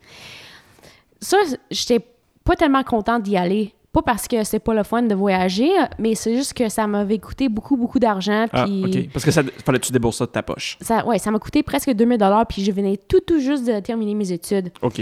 Ça, 1.21 1.37
j'étais 1.71 2.01
pas 2.43 2.57
tellement 2.57 2.85
contente 2.85 3.23
d'y 3.25 3.37
aller. 3.37 3.75
Pas 3.99 4.13
parce 4.13 4.29
que 4.29 4.45
c'est 4.45 4.59
pas 4.59 4.75
le 4.75 4.83
fun 4.83 5.03
de 5.03 5.15
voyager, 5.15 5.71
mais 5.99 6.15
c'est 6.15 6.35
juste 6.37 6.55
que 6.55 6.69
ça 6.69 6.87
m'avait 6.87 7.19
coûté 7.19 7.49
beaucoup, 7.49 7.77
beaucoup 7.77 7.99
d'argent. 7.99 8.47
Ah, 8.53 8.65
OK. 8.67 9.09
Parce 9.13 9.25
que 9.25 9.31
ça 9.31 9.43
fallait 9.65 9.79
que 9.79 9.87
tu 9.87 9.93
débourses 9.93 10.19
ça 10.19 10.27
de 10.27 10.31
ta 10.31 10.43
poche. 10.43 10.79
ça, 10.81 11.05
ouais, 11.07 11.19
ça 11.19 11.31
m'a 11.31 11.39
coûté 11.39 11.63
presque 11.63 11.91
2000 11.91 12.19
puis 12.49 12.65
je 12.65 12.73
venais 12.73 12.97
tout, 12.97 13.21
tout 13.21 13.41
juste 13.41 13.67
de 13.67 13.81
terminer 13.81 14.15
mes 14.15 14.33
études. 14.33 14.71
OK. 14.83 15.01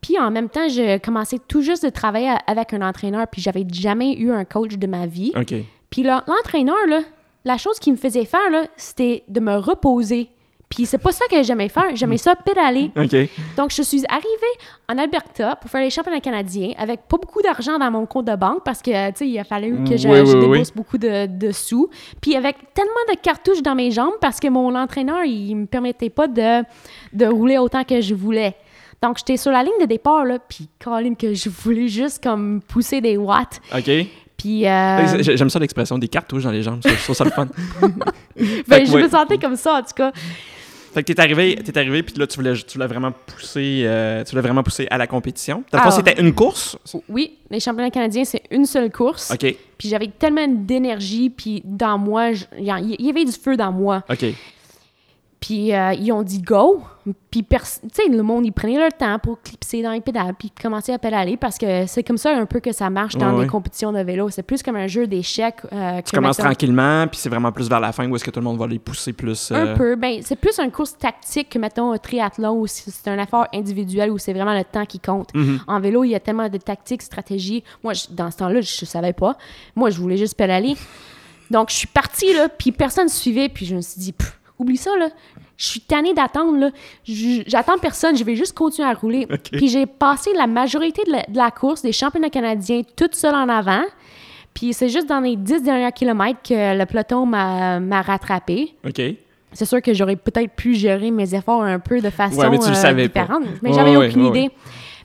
Puis 0.00 0.18
en 0.18 0.30
même 0.30 0.48
temps, 0.48 0.68
je 0.68 0.98
commençais 0.98 1.38
tout 1.48 1.62
juste 1.62 1.84
de 1.84 1.88
travailler 1.88 2.32
avec 2.46 2.72
un 2.72 2.82
entraîneur, 2.82 3.26
puis 3.28 3.42
j'avais 3.42 3.66
jamais 3.72 4.14
eu 4.14 4.30
un 4.30 4.44
coach 4.44 4.76
de 4.76 4.86
ma 4.86 5.06
vie. 5.06 5.32
OK. 5.36 5.54
Puis 5.90 6.02
là, 6.02 6.22
l'entraîneur, 6.26 6.76
là, 6.88 7.00
la 7.44 7.58
chose 7.58 7.78
qu'il 7.78 7.92
me 7.92 7.98
faisait 7.98 8.24
faire, 8.24 8.50
là, 8.50 8.66
c'était 8.76 9.24
de 9.28 9.40
me 9.40 9.56
reposer. 9.56 10.28
Puis 10.68 10.84
c'est 10.84 10.98
pas 10.98 11.12
ça 11.12 11.24
que 11.30 11.42
j'aimais 11.44 11.68
faire. 11.68 11.94
J'aimais 11.94 12.16
ça 12.18 12.34
pédaler. 12.34 12.90
OK. 12.96 13.16
Donc, 13.56 13.70
je 13.70 13.82
suis 13.82 14.02
arrivée 14.08 14.26
en 14.88 14.98
Alberta 14.98 15.54
pour 15.56 15.70
faire 15.70 15.80
les 15.80 15.90
championnats 15.90 16.20
canadiens 16.20 16.72
avec 16.76 17.02
pas 17.08 17.16
beaucoup 17.18 17.40
d'argent 17.40 17.78
dans 17.78 17.90
mon 17.90 18.04
compte 18.04 18.24
de 18.26 18.34
banque 18.34 18.64
parce 18.64 18.82
que, 18.82 19.08
tu 19.10 19.16
sais, 19.18 19.28
il 19.28 19.38
a 19.38 19.44
fallu 19.44 19.84
que 19.88 19.96
je, 19.96 20.08
Oui, 20.08 20.20
oui, 20.20 20.26
je 20.26 20.36
oui. 20.46 20.62
beaucoup 20.74 20.98
de, 20.98 21.26
de 21.26 21.52
sous. 21.52 21.88
Puis 22.20 22.34
avec 22.34 22.56
tellement 22.74 22.90
de 23.08 23.16
cartouches 23.16 23.62
dans 23.62 23.76
mes 23.76 23.92
jambes 23.92 24.14
parce 24.20 24.40
que 24.40 24.48
mon 24.48 24.74
entraîneur, 24.74 25.24
il 25.24 25.54
me 25.54 25.66
permettait 25.66 26.10
pas 26.10 26.26
de, 26.26 26.62
de 27.12 27.26
rouler 27.26 27.58
autant 27.58 27.84
que 27.84 28.00
je 28.00 28.14
voulais. 28.14 28.56
Donc, 29.00 29.18
j'étais 29.18 29.36
sur 29.36 29.52
la 29.52 29.62
ligne 29.62 29.78
de 29.80 29.86
départ, 29.86 30.24
là, 30.24 30.38
puis 30.40 30.68
Colin, 30.82 31.14
que 31.14 31.32
je 31.32 31.48
voulais 31.48 31.86
juste 31.86 32.20
comme 32.22 32.60
pousser 32.66 33.00
des 33.00 33.16
watts. 33.16 33.60
OK. 33.72 33.90
Puis, 34.36 34.66
euh, 34.66 35.22
J'ai- 35.22 35.36
J'aime 35.36 35.48
ça 35.50 35.58
l'expression 35.58 35.96
des 35.96 36.08
cartouches 36.08 36.42
dans 36.44 36.50
les 36.50 36.62
jambes. 36.62 36.80
Je 36.84 37.02
trouve 37.04 37.14
ça 37.16 37.24
le 37.24 37.30
fun. 37.30 37.46
ben, 38.68 38.84
je 38.84 38.92
ouais. 38.92 39.02
me 39.04 39.08
sentais 39.08 39.38
comme 39.38 39.56
ça, 39.56 39.74
en 39.78 39.82
tout 39.82 39.94
cas. 39.96 40.12
Fait 40.96 41.02
que 41.02 41.12
t'es 41.12 41.20
arrivé, 41.20 41.56
t'es 41.56 41.76
arrivé, 41.76 42.02
puis 42.02 42.14
là, 42.16 42.26
tu 42.26 42.36
voulais, 42.36 42.54
tu 42.54 42.78
voulais 42.78 42.86
vraiment 42.86 43.12
pousser, 43.12 43.82
euh, 43.84 44.24
tu 44.24 44.30
voulais 44.30 44.40
vraiment 44.40 44.62
pousser 44.62 44.86
à 44.90 44.96
la 44.96 45.06
compétition. 45.06 45.62
Dans 45.70 45.76
le 45.76 45.84
Ah. 45.84 45.90
c'était 45.90 46.18
une 46.18 46.32
course? 46.34 46.78
Oui, 47.10 47.36
les 47.50 47.60
championnats 47.60 47.90
canadiens, 47.90 48.24
c'est 48.24 48.44
une 48.50 48.64
seule 48.64 48.90
course. 48.90 49.30
OK. 49.30 49.40
Puis 49.76 49.90
j'avais 49.90 50.06
tellement 50.06 50.48
d'énergie, 50.48 51.28
puis 51.28 51.60
dans 51.66 51.98
moi, 51.98 52.30
il 52.30 52.64
y 52.64 53.02
y 53.04 53.10
avait 53.10 53.26
du 53.26 53.32
feu 53.32 53.58
dans 53.58 53.72
moi. 53.72 54.04
OK. 54.08 54.24
Puis 55.38 55.74
euh, 55.74 55.92
ils 55.92 56.10
ont 56.12 56.22
dit 56.22 56.40
go. 56.40 56.80
Puis 57.30 57.42
pers- 57.44 57.62
tu 57.62 57.88
sais, 57.92 58.08
le 58.08 58.22
monde, 58.22 58.44
ils 58.46 58.52
prenaient 58.52 58.78
leur 58.78 58.92
temps 58.92 59.18
pour 59.20 59.40
clipser 59.40 59.80
dans 59.82 59.92
les 59.92 60.00
pédales, 60.00 60.34
puis 60.36 60.50
commencer 60.50 60.92
à 60.92 60.98
pédaler 60.98 61.36
parce 61.36 61.56
que 61.58 61.86
c'est 61.86 62.02
comme 62.02 62.16
ça 62.18 62.34
un 62.34 62.46
peu 62.46 62.58
que 62.58 62.72
ça 62.72 62.88
marche 62.90 63.14
dans 63.16 63.38
les 63.38 63.46
compétitions 63.46 63.92
de 63.92 64.00
vélo. 64.00 64.28
C'est 64.30 64.42
plus 64.42 64.62
comme 64.62 64.74
un 64.76 64.86
jeu 64.88 65.06
d'échecs. 65.06 65.56
euh, 65.72 66.00
Tu 66.02 66.16
commences 66.16 66.38
mettons- 66.38 66.48
tranquillement, 66.48 67.06
puis 67.06 67.20
c'est 67.20 67.28
vraiment 67.28 67.52
plus 67.52 67.68
vers 67.68 67.78
la 67.80 67.92
fin 67.92 68.08
où 68.10 68.16
est-ce 68.16 68.24
que 68.24 68.30
tout 68.30 68.40
le 68.40 68.44
monde 68.44 68.58
va 68.58 68.66
les 68.66 68.78
pousser 68.80 69.12
plus. 69.12 69.52
euh, 69.52 69.74
Un 69.74 69.76
peu. 69.76 69.94
Ben, 69.94 70.20
c'est 70.24 70.36
plus 70.36 70.58
une 70.58 70.72
course 70.72 70.96
tactique 70.98 71.50
que, 71.50 71.58
mettons, 71.58 71.92
un 71.92 71.98
triathlon 71.98 72.58
où 72.58 72.66
c'est 72.66 72.90
c'est 72.90 73.08
un 73.10 73.22
effort 73.22 73.46
individuel 73.54 74.10
où 74.10 74.18
c'est 74.18 74.32
vraiment 74.32 74.54
le 74.56 74.64
temps 74.64 74.86
qui 74.86 74.98
compte. 74.98 75.32
Mhm. 75.34 75.60
En 75.68 75.78
vélo, 75.80 76.02
il 76.02 76.10
y 76.10 76.14
a 76.16 76.20
tellement 76.20 76.48
de 76.48 76.58
tactiques, 76.58 77.02
stratégies. 77.02 77.62
Moi, 77.84 77.92
je- 77.92 78.06
dans 78.10 78.30
ce 78.30 78.38
temps-là, 78.38 78.62
je 78.62 78.78
ne 78.82 78.86
savais 78.86 79.12
pas. 79.12 79.36
Moi, 79.76 79.90
je 79.90 80.00
voulais 80.00 80.16
juste 80.16 80.34
pédaler. 80.36 80.74
Donc, 81.50 81.70
je 81.70 81.74
suis 81.76 81.86
partie, 81.86 82.32
là, 82.34 82.48
puis 82.48 82.72
personne 82.72 83.04
ne 83.04 83.10
suivait, 83.10 83.48
puis 83.48 83.66
je 83.66 83.76
me 83.76 83.80
suis 83.80 84.00
dit, 84.00 84.12
Pff, 84.12 84.40
oublie 84.58 84.76
ça, 84.76 84.90
là. 84.98 85.08
Je 85.56 85.64
suis 85.66 85.80
tannée 85.80 86.12
d'attendre, 86.14 86.58
là. 86.58 86.70
J'attends 87.04 87.78
personne, 87.78 88.16
je 88.16 88.24
vais 88.24 88.36
juste 88.36 88.52
continuer 88.54 88.88
à 88.88 88.92
rouler. 88.94 89.26
Ok. 89.32 89.50
Puis 89.52 89.68
j'ai 89.68 89.86
passé 89.86 90.30
la 90.34 90.46
majorité 90.46 91.02
de 91.06 91.12
la, 91.12 91.22
de 91.28 91.36
la 91.36 91.50
course, 91.50 91.82
des 91.82 91.92
championnats 91.92 92.30
canadiens, 92.30 92.82
toute 92.96 93.14
seule 93.14 93.34
en 93.34 93.48
avant. 93.48 93.82
Puis 94.54 94.72
c'est 94.72 94.88
juste 94.88 95.06
dans 95.08 95.20
les 95.20 95.36
10 95.36 95.62
derniers 95.62 95.92
kilomètres 95.92 96.40
que 96.42 96.76
le 96.78 96.84
peloton 96.86 97.26
m'a 97.26 98.02
rattrapé. 98.02 98.74
OK. 98.86 99.00
C'est 99.52 99.64
sûr 99.64 99.80
que 99.80 99.94
j'aurais 99.94 100.16
peut-être 100.16 100.52
pu 100.54 100.74
gérer 100.74 101.10
mes 101.10 101.34
efforts 101.34 101.62
un 101.62 101.78
peu 101.78 102.00
de 102.00 102.10
façon 102.10 102.38
Ouais, 102.38 102.50
mais 102.50 102.58
tu 102.58 102.66
le 102.66 102.72
euh, 102.72 102.74
savais 102.74 103.08
pas. 103.08 103.20
différente. 103.22 103.44
Mais 103.62 103.70
Ouais, 103.70 103.74
j'avais 103.74 103.96
ouais, 103.96 104.08
aucune 104.08 104.26
ouais, 104.28 104.40
idée. 104.40 104.50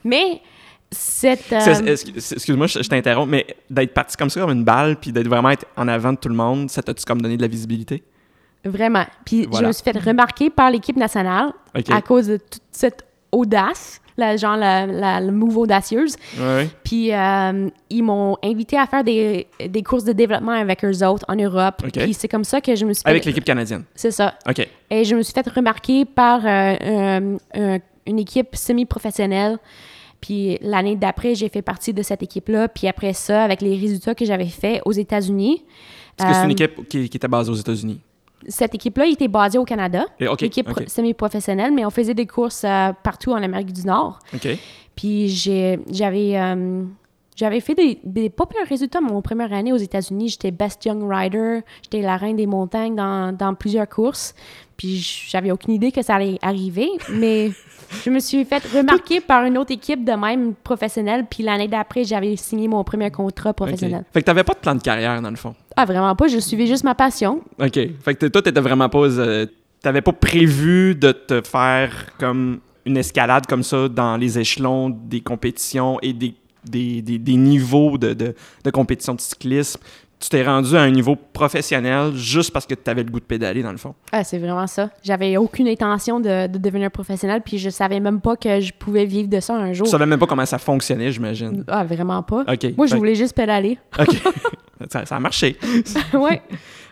Mais 0.04 0.40
cette... 0.90 1.50
euh, 1.52 1.96
Excuse-moi, 2.36 2.66
je, 2.66 2.82
je 2.82 2.88
t'interromps, 2.88 3.30
mais 3.30 3.46
d'être 3.70 3.94
parti 3.94 4.14
comme 4.16 4.28
ça, 4.28 4.40
comme 4.40 4.50
une 4.50 4.64
balle, 4.64 4.96
puis 4.96 5.10
d'être 5.12 5.28
vraiment 5.28 5.50
être 5.50 5.64
en 5.76 5.88
avant 5.88 6.12
de 6.12 6.18
tout 6.18 6.28
le 6.28 6.34
monde, 6.34 6.68
ça 6.68 6.82
t'a-tu 6.82 7.04
comme 7.04 7.22
donné 7.22 7.36
de 7.38 7.42
la 7.42 7.48
visibilité? 7.48 8.02
Vraiment. 8.64 9.04
Puis 9.24 9.48
je 9.52 9.64
me 9.64 9.72
suis 9.72 9.82
fait 9.82 9.98
remarquer 9.98 10.50
par 10.50 10.70
l'équipe 10.70 10.96
nationale 10.96 11.52
à 11.90 12.02
cause 12.02 12.26
de 12.28 12.36
toute 12.36 12.62
cette 12.70 13.04
audace, 13.32 14.00
la, 14.18 14.36
genre 14.36 14.56
la, 14.56 14.86
la, 14.86 15.20
le 15.20 15.32
move 15.32 15.56
audacieuse. 15.58 16.16
Ouais. 16.38 16.68
Puis 16.84 17.12
euh, 17.12 17.68
ils 17.90 18.02
m'ont 18.02 18.36
invité 18.44 18.76
à 18.78 18.86
faire 18.86 19.02
des, 19.02 19.46
des 19.68 19.82
courses 19.82 20.04
de 20.04 20.12
développement 20.12 20.52
avec 20.52 20.84
eux 20.84 21.04
autres 21.06 21.24
en 21.28 21.34
Europe. 21.34 21.82
Puis 21.92 22.14
c'est 22.14 22.28
comme 22.28 22.44
ça 22.44 22.60
que 22.60 22.74
je 22.76 22.84
me 22.84 22.92
suis 22.92 23.02
fait... 23.02 23.08
Avec 23.10 23.24
l'équipe 23.24 23.42
canadienne. 23.44 23.84
C'est 23.94 24.10
ça. 24.10 24.34
OK. 24.48 24.68
Et 24.90 25.04
je 25.04 25.14
me 25.16 25.22
suis 25.22 25.32
fait 25.32 25.48
remarquer 25.48 26.04
par 26.04 26.40
euh, 26.44 27.36
un- 27.54 27.78
une 28.06 28.18
équipe 28.18 28.54
semi-professionnelle. 28.54 29.58
Puis 30.20 30.58
l'année 30.60 30.94
d'après, 30.94 31.34
j'ai 31.34 31.48
fait 31.48 31.62
partie 31.62 31.92
de 31.92 32.02
cette 32.02 32.22
équipe-là. 32.22 32.68
Puis 32.68 32.86
après 32.86 33.12
ça, 33.12 33.42
avec 33.42 33.60
les 33.62 33.76
résultats 33.76 34.14
que 34.14 34.24
j'avais 34.24 34.46
faits 34.46 34.82
aux 34.84 34.92
États-Unis, 34.92 35.64
Est-ce 36.18 36.26
que 36.28 36.32
c'est 36.34 36.40
euh, 36.40 36.44
une 36.44 36.50
équipe 36.50 36.88
qui, 36.88 37.08
qui 37.08 37.16
était 37.16 37.26
basée 37.28 37.50
aux 37.50 37.54
États-Unis? 37.54 38.00
Cette 38.48 38.74
équipe-là 38.74 39.06
était 39.06 39.28
basée 39.28 39.58
au 39.58 39.64
Canada. 39.64 40.06
Et- 40.20 40.28
OK. 40.28 40.40
L'équipe 40.40 40.68
pro- 40.68 40.80
OK. 40.82 40.88
semi-professionnelle, 40.88 41.72
mais 41.72 41.84
on 41.84 41.90
faisait 41.90 42.14
des 42.14 42.26
courses 42.26 42.64
euh, 42.64 42.92
partout 43.02 43.32
en 43.32 43.42
Amérique 43.42 43.72
du 43.72 43.86
Nord. 43.86 44.18
Puis 44.96 45.28
j'avais 45.28 46.38
euh, 46.38 46.82
j'avais 47.34 47.60
fait 47.60 47.74
des, 47.74 47.98
des 48.04 48.28
pas 48.28 48.44
pires 48.46 48.66
résultats 48.68 49.00
mon 49.00 49.22
première 49.22 49.52
année 49.52 49.72
aux 49.72 49.76
États-Unis. 49.78 50.28
J'étais 50.28 50.50
Best 50.50 50.84
Young 50.84 51.02
Rider, 51.10 51.60
j'étais 51.82 52.02
la 52.02 52.16
reine 52.18 52.36
des 52.36 52.46
montagnes 52.46 52.94
dans, 52.94 53.34
dans 53.34 53.54
plusieurs 53.54 53.88
courses. 53.88 54.34
Puis 54.82 55.26
j'avais 55.28 55.52
aucune 55.52 55.74
idée 55.74 55.92
que 55.92 56.02
ça 56.02 56.16
allait 56.16 56.38
arriver, 56.42 56.88
mais 57.08 57.52
je 58.04 58.10
me 58.10 58.18
suis 58.18 58.44
fait 58.44 58.60
remarquer 58.76 59.20
par 59.20 59.44
une 59.44 59.56
autre 59.56 59.70
équipe 59.70 60.04
de 60.04 60.10
même 60.10 60.54
professionnelle. 60.54 61.24
Puis 61.30 61.44
l'année 61.44 61.68
d'après, 61.68 62.02
j'avais 62.02 62.34
signé 62.34 62.66
mon 62.66 62.82
premier 62.82 63.12
contrat 63.12 63.54
professionnel. 63.54 64.04
Fait 64.12 64.22
que 64.22 64.26
t'avais 64.26 64.42
pas 64.42 64.54
de 64.54 64.58
plan 64.58 64.74
de 64.74 64.82
carrière, 64.82 65.22
dans 65.22 65.30
le 65.30 65.36
fond? 65.36 65.54
Ah, 65.76 65.84
vraiment 65.84 66.16
pas, 66.16 66.26
je 66.26 66.38
suivais 66.38 66.66
juste 66.66 66.82
ma 66.82 66.96
passion. 66.96 67.42
OK. 67.60 67.74
Fait 67.74 68.14
que 68.16 68.26
toi, 68.26 68.42
t'étais 68.42 68.60
vraiment 68.60 68.88
pas... 68.88 68.98
euh, 69.06 69.46
T'avais 69.82 70.00
pas 70.00 70.12
prévu 70.12 70.96
de 70.96 71.12
te 71.12 71.42
faire 71.46 72.06
comme 72.18 72.58
une 72.84 72.96
escalade 72.96 73.46
comme 73.46 73.62
ça 73.62 73.88
dans 73.88 74.16
les 74.16 74.36
échelons 74.36 74.90
des 74.90 75.20
compétitions 75.20 75.98
et 76.02 76.12
des, 76.12 76.34
des, 76.64 77.02
des, 77.02 77.18
des 77.18 77.36
niveaux 77.36 77.98
de, 77.98 78.14
de, 78.14 78.34
de 78.64 78.70
compétition 78.70 79.14
de 79.14 79.20
cyclisme. 79.20 79.80
Tu 80.22 80.28
t'es 80.28 80.44
rendu 80.44 80.76
à 80.76 80.82
un 80.82 80.90
niveau 80.92 81.16
professionnel 81.16 82.14
juste 82.14 82.52
parce 82.52 82.64
que 82.64 82.74
t'avais 82.74 83.02
le 83.02 83.10
goût 83.10 83.18
de 83.18 83.24
pédaler, 83.24 83.60
dans 83.60 83.72
le 83.72 83.76
fond. 83.76 83.92
Ah, 84.12 84.22
c'est 84.22 84.38
vraiment 84.38 84.68
ça. 84.68 84.88
J'avais 85.02 85.36
aucune 85.36 85.66
intention 85.66 86.20
de, 86.20 86.46
de 86.46 86.58
devenir 86.58 86.92
professionnel, 86.92 87.42
puis 87.44 87.58
je 87.58 87.70
savais 87.70 87.98
même 87.98 88.20
pas 88.20 88.36
que 88.36 88.60
je 88.60 88.72
pouvais 88.72 89.04
vivre 89.04 89.28
de 89.28 89.40
ça 89.40 89.54
un 89.56 89.72
jour. 89.72 89.84
Tu 89.84 89.90
savais 89.90 90.06
même 90.06 90.20
pas 90.20 90.26
comment 90.28 90.46
ça 90.46 90.58
fonctionnait, 90.58 91.10
j'imagine. 91.10 91.64
Ah, 91.66 91.82
vraiment 91.82 92.22
pas. 92.22 92.44
Moi, 92.76 92.86
je 92.86 92.94
voulais 92.94 93.16
juste 93.16 93.34
pédaler. 93.34 93.78
OK. 93.98 94.06
ça, 94.90 95.04
ça 95.06 95.16
a 95.16 95.18
marché. 95.20 95.56
ouais. 96.14 96.40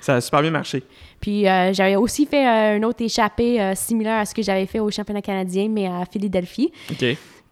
Ça 0.00 0.16
a 0.16 0.20
super 0.20 0.42
bien 0.42 0.50
marché. 0.50 0.82
Puis 1.20 1.46
euh, 1.48 1.72
j'avais 1.72 1.94
aussi 1.96 2.26
fait 2.26 2.44
euh, 2.46 2.78
un 2.78 2.82
autre 2.82 3.02
échappée 3.04 3.60
euh, 3.60 3.74
similaire 3.76 4.18
à 4.18 4.24
ce 4.24 4.34
que 4.34 4.42
j'avais 4.42 4.66
fait 4.66 4.80
au 4.80 4.90
championnat 4.90 5.22
canadien, 5.22 5.68
mais 5.70 5.86
à 5.86 6.04
Philadelphie. 6.10 6.72
OK. 6.90 7.04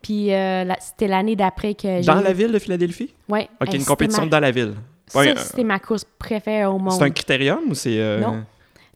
Puis 0.02 0.32
euh, 0.34 0.64
la- 0.64 0.78
c'était 0.80 1.06
l'année 1.08 1.36
d'après 1.36 1.74
que 1.74 1.86
j'ai... 2.00 2.02
Dans 2.06 2.20
la 2.20 2.32
ville 2.32 2.50
de 2.50 2.58
Philadelphie? 2.58 3.14
Ouais. 3.28 3.48
OK, 3.60 3.74
une 3.74 3.84
compétition 3.84 4.26
dans 4.26 4.40
la 4.40 4.50
ville. 4.50 4.74
Ça, 5.08 5.18
Ouais, 5.20 5.30
euh, 5.30 5.34
c'était 5.36 5.64
ma 5.64 5.78
course 5.78 6.04
préférée 6.18 6.66
au 6.66 6.78
monde. 6.78 6.92
C'est 6.92 7.04
un 7.04 7.10
critérium 7.10 7.60
ou 7.70 7.74
c'est... 7.74 7.98
euh, 7.98 8.20
Non. 8.20 8.44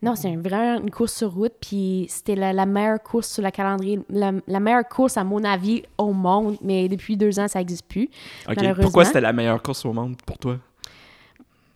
Non, 0.01 0.15
c'est 0.15 0.35
vraiment 0.35 0.81
une 0.81 0.91
course 0.91 1.13
sur 1.13 1.31
route, 1.33 1.53
puis 1.61 2.07
c'était 2.09 2.35
la, 2.35 2.51
la 2.51 2.65
meilleure 2.65 3.01
course 3.01 3.29
sur 3.29 3.41
le 3.41 3.51
calendrier, 3.51 4.01
la, 4.09 4.33
la 4.47 4.59
meilleure 4.59 4.85
course, 4.89 5.15
à 5.15 5.23
mon 5.23 5.41
avis, 5.45 5.83
au 5.97 6.11
monde, 6.11 6.57
mais 6.61 6.89
depuis 6.89 7.15
deux 7.15 7.39
ans, 7.39 7.47
ça 7.47 7.59
n'existe 7.59 7.85
plus. 7.87 8.09
OK. 8.49 8.55
malheureusement. 8.57 8.83
Pourquoi 8.83 9.05
c'était 9.05 9.21
la 9.21 9.31
meilleure 9.31 9.61
course 9.61 9.85
au 9.85 9.93
monde 9.93 10.15
pour 10.25 10.37
toi? 10.37 10.57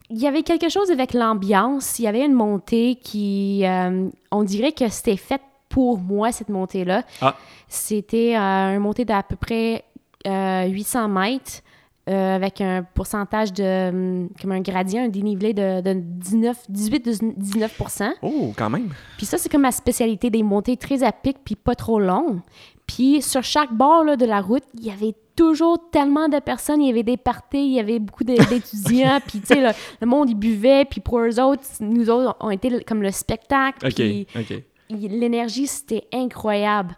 Il 0.10 0.18
y 0.18 0.28
avait 0.28 0.44
quelque 0.44 0.68
chose 0.70 0.92
avec 0.92 1.14
l'ambiance. 1.14 2.00
Il 2.00 2.04
y 2.04 2.08
avait 2.08 2.26
une 2.26 2.34
montée 2.34 2.98
qui, 3.02 3.62
euh, 3.66 4.10
on 4.32 4.44
dirait 4.44 4.74
que 4.74 4.90
c'était 4.90 5.18
fait 5.18 5.42
pour 5.70 5.98
moi, 5.98 6.32
cette 6.34 6.50
montée-là. 6.50 7.04
Ah. 7.22 7.36
C'était 7.70 8.36
euh, 8.38 8.76
une 8.76 8.80
montée 8.80 9.06
d'à 9.06 9.24
peu 9.24 9.36
près 9.38 9.84
euh, 10.26 10.66
800 10.68 11.08
mètres 11.10 11.62
euh, 12.08 12.36
avec 12.36 12.62
un 12.62 12.84
pourcentage 12.84 13.52
de, 13.52 13.90
hum, 13.90 14.30
comme 14.42 14.54
un 14.54 14.62
gradient, 14.62 15.04
un 15.04 15.10
dénivelé 15.10 15.54
de, 15.54 15.82
de 15.82 15.94
19, 15.94 16.58
18-19% 16.72 18.12
Oh, 18.22 18.54
quand 18.56 18.70
même. 18.70 18.90
Puis 19.18 19.26
ça, 19.26 19.38
c'est 19.38 19.50
comme 19.50 19.64
ma 19.64 19.72
spécialité, 19.72 20.30
des 20.30 20.44
montées 20.44 20.78
très 20.78 21.04
à 21.04 21.12
pic 21.12 21.38
puis 21.44 21.56
pas 21.56 21.76
trop 21.76 22.00
longues. 22.00 22.40
Puis 22.86 23.22
sur 23.22 23.44
chaque 23.44 23.74
bord 23.74 24.06
là, 24.06 24.16
de 24.16 24.26
la 24.26 24.40
route, 24.40 24.64
il 24.76 24.86
y 24.86 24.90
avait 24.90 25.16
toujours 25.36 25.90
tellement 25.92 26.30
de 26.30 26.40
personnes. 26.40 26.82
Il 26.82 26.88
y 26.88 26.92
avait 26.92 27.04
des 27.04 27.18
parties, 27.18 27.66
il 27.66 27.74
y 27.74 27.80
avait 27.80 28.00
beaucoup 28.00 28.24
d'étudiants. 28.26 29.20
puis 29.28 29.42
tu 29.42 29.48
sais, 29.48 29.62
le, 29.62 29.70
le 30.00 30.08
monde, 30.08 30.30
il 30.30 30.36
buvait. 30.36 30.86
Puis 30.86 31.02
pour 31.02 31.20
eux 31.20 31.40
autres, 31.40 31.64
nous 31.82 32.10
autres, 32.10 32.38
on 32.40 32.50
était 32.50 32.84
comme 32.84 33.02
le 33.02 33.12
spectacle. 33.12 33.86
OK. 33.86 33.96
Puis 33.96 34.28
OK. 34.34 34.64
l'énergie, 34.90 35.68
c'était 35.68 36.08
incroyable. 36.14 36.96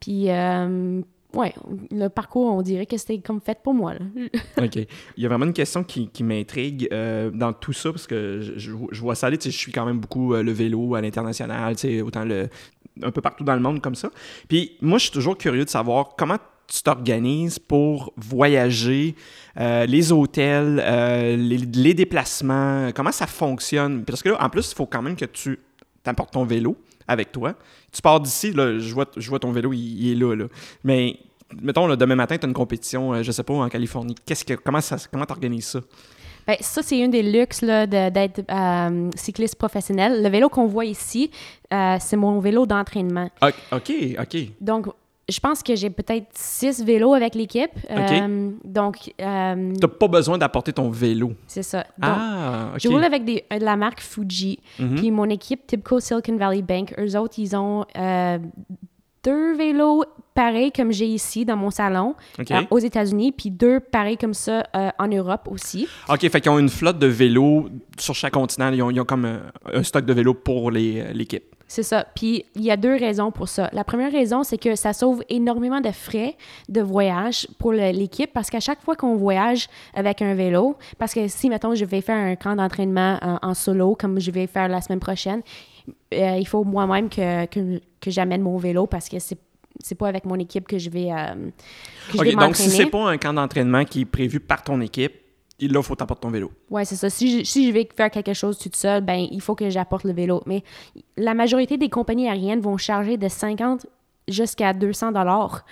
Puis, 0.00 0.30
euh, 0.30 1.02
ouais, 1.36 1.54
le 1.90 2.08
parcours, 2.08 2.52
on 2.52 2.62
dirait 2.62 2.86
que 2.86 2.96
c'était 2.96 3.18
comme 3.18 3.40
fait 3.40 3.58
pour 3.62 3.74
moi. 3.74 3.94
OK. 4.58 4.76
Il 4.76 5.22
y 5.22 5.26
a 5.26 5.28
vraiment 5.28 5.44
une 5.44 5.52
question 5.52 5.84
qui, 5.84 6.10
m'intrigue 6.22 6.88
euh, 6.92 7.30
dans 7.30 7.52
tout 7.52 7.72
ça, 7.72 7.90
parce 7.90 8.06
que 8.06 8.40
je, 8.56 9.00
vois 9.00 9.14
ça 9.14 9.28
aller, 9.28 9.38
je 9.42 9.50
suis 9.50 9.72
quand 9.72 9.84
même 9.84 9.98
beaucoup 9.98 10.34
euh, 10.34 10.42
le 10.42 10.52
vélo 10.52 10.94
à 10.94 11.00
l'international, 11.00 11.76
autant 12.04 12.24
le, 12.24 12.48
un 13.02 13.10
peu 13.10 13.20
partout 13.20 13.44
dans 13.44 13.54
le 13.54 13.60
monde 13.60 13.80
comme 13.80 13.94
ça. 13.94 14.10
Puis 14.48 14.72
moi, 14.80 14.98
je 14.98 15.04
suis 15.04 15.12
toujours 15.12 15.36
curieux 15.36 15.64
de 15.64 15.70
savoir 15.70 16.16
comment 16.16 16.38
tu 16.66 16.82
t'organises 16.82 17.60
pour 17.60 18.12
voyager, 18.16 19.14
euh, 19.60 19.86
les 19.86 20.10
hôtels, 20.10 20.82
les, 21.38 21.94
déplacements, 21.94 22.90
comment 22.92 23.12
ça 23.12 23.28
fonctionne? 23.28 24.04
Parce 24.04 24.22
que 24.22 24.30
là, 24.30 24.42
en 24.42 24.48
plus, 24.48 24.72
il 24.72 24.74
faut 24.74 24.86
quand 24.86 25.02
même 25.02 25.14
que 25.14 25.26
tu 25.26 25.60
t'apportes 26.02 26.32
ton 26.32 26.44
vélo 26.44 26.76
avec 27.08 27.32
toi. 27.32 27.54
Tu 27.92 28.02
pars 28.02 28.20
d'ici, 28.20 28.52
là, 28.52 28.78
je 28.78 28.92
vois, 28.92 29.06
je 29.16 29.28
vois 29.28 29.38
ton 29.38 29.52
vélo, 29.52 29.72
il, 29.72 30.10
est 30.10 30.14
là, 30.14 30.34
là. 30.34 30.46
Mais 30.84 31.18
mettons, 31.60 31.94
demain 31.96 32.14
matin, 32.16 32.36
tu 32.38 32.44
as 32.44 32.48
une 32.48 32.54
compétition, 32.54 33.22
je 33.22 33.30
sais 33.32 33.42
pas, 33.42 33.54
en 33.54 33.68
Californie. 33.68 34.14
Qu'est-ce 34.24 34.44
que, 34.44 34.54
comment 34.54 34.80
ça, 34.80 34.96
comment 35.10 35.26
t'organises 35.26 35.66
ça? 35.66 35.80
Bien, 36.46 36.56
ça, 36.60 36.82
c'est 36.82 37.02
un 37.02 37.08
des 37.08 37.22
luxes 37.22 37.64
d'être 37.64 38.42
euh, 38.50 39.10
cycliste 39.16 39.56
professionnel. 39.56 40.22
Le 40.22 40.28
vélo 40.28 40.48
qu'on 40.48 40.66
voit 40.66 40.84
ici, 40.84 41.30
euh, 41.72 41.96
c'est 42.00 42.16
mon 42.16 42.38
vélo 42.38 42.66
d'entraînement. 42.66 43.28
OK, 43.72 43.92
OK. 44.20 44.36
Donc, 44.60 44.86
je 45.28 45.40
pense 45.40 45.60
que 45.64 45.74
j'ai 45.74 45.90
peut-être 45.90 46.26
six 46.34 46.84
vélos 46.84 47.14
avec 47.14 47.34
l'équipe. 47.34 47.72
Euh, 47.90 48.50
donc. 48.64 49.12
tu 49.18 49.24
n'as 49.24 49.88
pas 49.98 50.06
besoin 50.06 50.38
d'apporter 50.38 50.72
ton 50.72 50.88
vélo. 50.88 51.32
C'est 51.48 51.64
ça. 51.64 51.84
ah, 52.00 52.70
OK. 52.74 52.80
Je 52.80 52.88
roule 52.88 53.02
avec 53.02 53.24
des, 53.24 53.44
de 53.50 53.64
la 53.64 53.74
marque 53.74 54.00
Fuji. 54.00 54.60
Mhm. 54.78 54.94
Puis 54.94 55.10
mon 55.10 55.28
équipe, 55.28 55.66
Tibco 55.66 55.98
Silicon 55.98 56.36
Valley 56.36 56.62
Bank, 56.62 56.94
eux 56.96 57.18
autres, 57.18 57.40
ils 57.40 57.56
ont 57.56 57.84
deux 59.26 59.56
vélos 59.56 60.04
pareils 60.34 60.70
comme 60.70 60.92
j'ai 60.92 61.06
ici 61.06 61.44
dans 61.44 61.56
mon 61.56 61.70
salon 61.70 62.14
euh, 62.38 62.62
aux 62.70 62.78
États-Unis, 62.78 63.32
puis 63.32 63.50
deux 63.50 63.80
pareils 63.80 64.16
comme 64.16 64.34
ça 64.34 64.64
euh, 64.76 64.90
en 65.00 65.08
Europe 65.08 65.48
aussi. 65.50 65.88
OK, 66.08 66.20
fait 66.20 66.40
qu'ils 66.40 66.52
ont 66.52 66.60
une 66.60 66.68
flotte 66.68 67.00
de 67.00 67.08
vélos 67.08 67.68
sur 67.98 68.14
chaque 68.14 68.34
continent. 68.34 68.70
Ils 68.70 68.82
ont, 68.82 69.04
comme 69.04 69.24
euh, 69.24 69.38
un, 69.74 69.82
stock 69.82 70.04
de 70.04 70.12
vélos 70.12 70.34
pour 70.34 70.70
l'équipe. 70.70 71.42
C'est 71.66 71.82
ça. 71.82 72.06
Puis 72.14 72.44
il 72.54 72.62
y 72.62 72.70
a 72.70 72.76
deux 72.76 72.94
raisons 72.94 73.32
pour 73.32 73.48
ça. 73.48 73.68
La 73.72 73.82
première 73.82 74.12
raison, 74.12 74.44
c'est 74.44 74.58
que 74.58 74.76
ça 74.76 74.92
sauve 74.92 75.24
énormément 75.28 75.80
de 75.80 75.90
frais 75.90 76.36
de 76.68 76.80
voyage 76.80 77.48
pour 77.58 77.72
l'équipe 77.72 78.32
parce 78.32 78.50
qu'à 78.50 78.60
chaque 78.60 78.80
fois 78.82 78.94
qu'on 78.94 79.16
voyage 79.16 79.66
avec 79.92 80.22
un 80.22 80.34
vélo, 80.34 80.76
parce 80.98 81.12
que 81.12 81.26
si, 81.26 81.48
mettons, 81.48 81.74
je 81.74 81.84
vais 81.84 82.02
faire 82.02 82.16
un 82.16 82.36
camp 82.36 82.54
d'entraînement 82.54 83.18
en, 83.42 83.54
solo, 83.54 83.96
comme 83.98 84.20
je 84.20 84.30
vais 84.30 84.46
faire 84.46 84.68
la 84.68 84.80
semaine 84.80 85.00
prochaine, 85.00 85.42
il 86.12 86.46
faut 86.46 86.62
moi-même 86.62 87.08
que, 87.08 87.46
que, 87.46 87.80
que 88.06 88.10
j'amène 88.10 88.42
mon 88.42 88.56
vélo 88.56 88.86
parce 88.86 89.08
que 89.08 89.18
c'est 89.18 89.38
c'est 89.80 89.94
pas 89.94 90.08
avec 90.08 90.24
mon 90.24 90.36
équipe 90.36 90.66
que 90.66 90.78
je 90.78 90.88
vais, 90.88 91.12
euh, 91.12 91.50
donc, 92.34 92.56
si 92.56 92.70
c'est 92.70 92.86
pas 92.86 93.10
un 93.10 93.18
camp 93.18 93.34
d'entraînement 93.34 93.84
qui 93.84 94.00
est 94.00 94.06
prévu 94.06 94.40
par 94.40 94.62
ton 94.62 94.80
équipe, 94.80 95.12
là, 95.60 95.80
il 95.80 95.82
faut 95.82 95.94
t'apporter 95.94 96.22
ton 96.22 96.30
vélo. 96.30 96.50
Oui, 96.70 96.84
c'est 96.86 96.96
ça. 96.96 97.10
Si 97.10 97.38
je, 97.38 97.44
si 97.44 97.68
je 97.68 97.72
vais 97.72 97.88
faire 97.94 98.10
quelque 98.10 98.32
chose 98.32 98.58
toute 98.58 98.76
seule, 98.76 99.02
ben 99.02 99.26
il 99.30 99.40
faut 99.40 99.54
que 99.54 99.68
j'apporte 99.70 100.04
le 100.04 100.12
vélo. 100.12 100.42
Mais 100.46 100.62
la 101.16 101.34
majorité 101.34 101.76
des 101.76 101.88
compagnies 101.88 102.28
aériennes 102.28 102.60
vont 102.60 102.76
charger 102.76 103.16
de 103.16 103.28
50 103.28 103.86
jusqu'à 104.28 104.72
200 104.72 105.12
dollars 105.12 105.64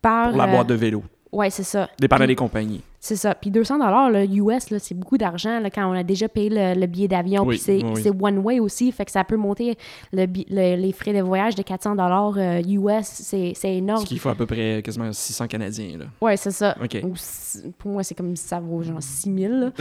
par... 0.00 0.30
Pour 0.30 0.38
la 0.38 0.46
boîte 0.46 0.68
de 0.68 0.74
vélo. 0.74 1.02
Oui, 1.32 1.50
c'est 1.50 1.64
ça. 1.64 1.88
Dépendant 1.98 2.26
des 2.26 2.36
compagnies. 2.36 2.82
C'est 3.00 3.16
ça. 3.16 3.34
Puis 3.34 3.50
200 3.50 3.78
dollars 3.78 4.10
le 4.10 4.24
US, 4.24 4.66
c'est 4.78 4.94
beaucoup 4.94 5.18
d'argent 5.18 5.60
quand 5.72 5.88
on 5.88 5.92
a 5.92 6.02
déjà 6.02 6.28
payé 6.28 6.50
le, 6.50 6.86
billet 6.86 7.08
d'avion. 7.08 7.46
puis 7.46 7.58
c'est 7.58 7.82
one 8.20 8.38
way 8.38 8.60
aussi, 8.60 8.90
fait 8.92 9.04
que 9.04 9.10
ça 9.10 9.24
peut 9.24 9.36
monter 9.36 9.76
le, 10.12 10.26
les 10.76 10.92
frais 10.92 11.12
de 11.12 11.20
voyage 11.20 11.54
de 11.54 11.62
400 11.62 11.94
dollars 11.96 12.36
US. 12.66 13.04
C'est 13.04 13.54
énorme. 13.64 14.02
Ce 14.02 14.06
qu'il 14.06 14.18
faut 14.18 14.28
à 14.28 14.34
peu 14.34 14.46
près 14.46 14.82
quasiment 14.84 15.12
600 15.12 15.46
Canadiens. 15.46 15.98
Oui, 16.20 16.32
c'est 16.36 16.50
ça. 16.50 16.76
pour 17.78 17.92
moi, 17.92 18.02
c'est 18.02 18.14
comme 18.14 18.36
ça 18.36 18.60
vaut 18.60 18.82
genre 18.82 19.02
6000. 19.02 19.72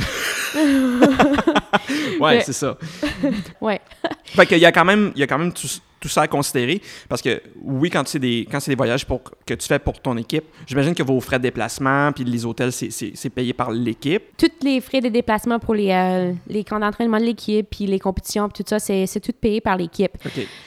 ouais, 2.20 2.42
c'est 2.42 2.54
ça. 2.54 2.78
ouais. 3.62 3.82
fait 4.26 4.46
qu'il 4.46 4.60
y 4.60 4.66
a 4.66 4.72
quand 4.72 4.86
même, 4.86 5.12
il 5.16 5.20
y 5.20 5.24
a 5.24 5.28
quand 5.28 5.40
même 5.40 5.54
tout, 5.54 5.68
tout 6.08 6.14
ça 6.14 6.22
à 6.22 6.28
considérer. 6.28 6.82
Parce 7.10 7.22
que 7.22 7.42
oui, 7.62 7.90
quand 7.90 8.08
c'est 8.08 8.20
des, 8.20 8.48
quand 8.50 8.60
des 8.66 8.76
voyages 8.76 9.06
pour, 9.06 9.22
que 9.46 9.54
tu 9.54 9.68
fais 9.68 9.80
pour 9.80 10.00
ton 10.00 10.18
équipe, 10.18 10.46
j'imagine 10.66 10.96
que 10.96 11.04
vos 11.04 11.20
frais 11.20 11.38
de 11.38 11.44
déplacement 11.44 12.12
puis 12.12 12.24
les 12.24 12.46
hôtels, 12.46 12.72
c'est 12.72 13.30
payé 13.30 13.54
par 13.54 13.72
l'équipe. 13.72 14.24
Tous 14.38 14.48
les 14.64 14.82
frais 14.82 15.02
de 15.02 15.10
déplacement 15.10 15.60
pour 15.60 15.76
les, 15.76 15.92
euh, 15.92 16.34
les 16.48 16.64
camps 16.64 16.80
d'entraînement 16.80 17.20
de 17.20 17.26
l'équipe 17.26 17.68
puis 17.70 17.86
les 17.86 18.00
compétitions 18.00 18.50
tout 18.50 18.64
ça, 18.66 18.80
c'est 18.80 19.20
tout 19.20 19.34
payé 19.40 19.62
par 19.62 19.78
l'équipe. 19.78 20.12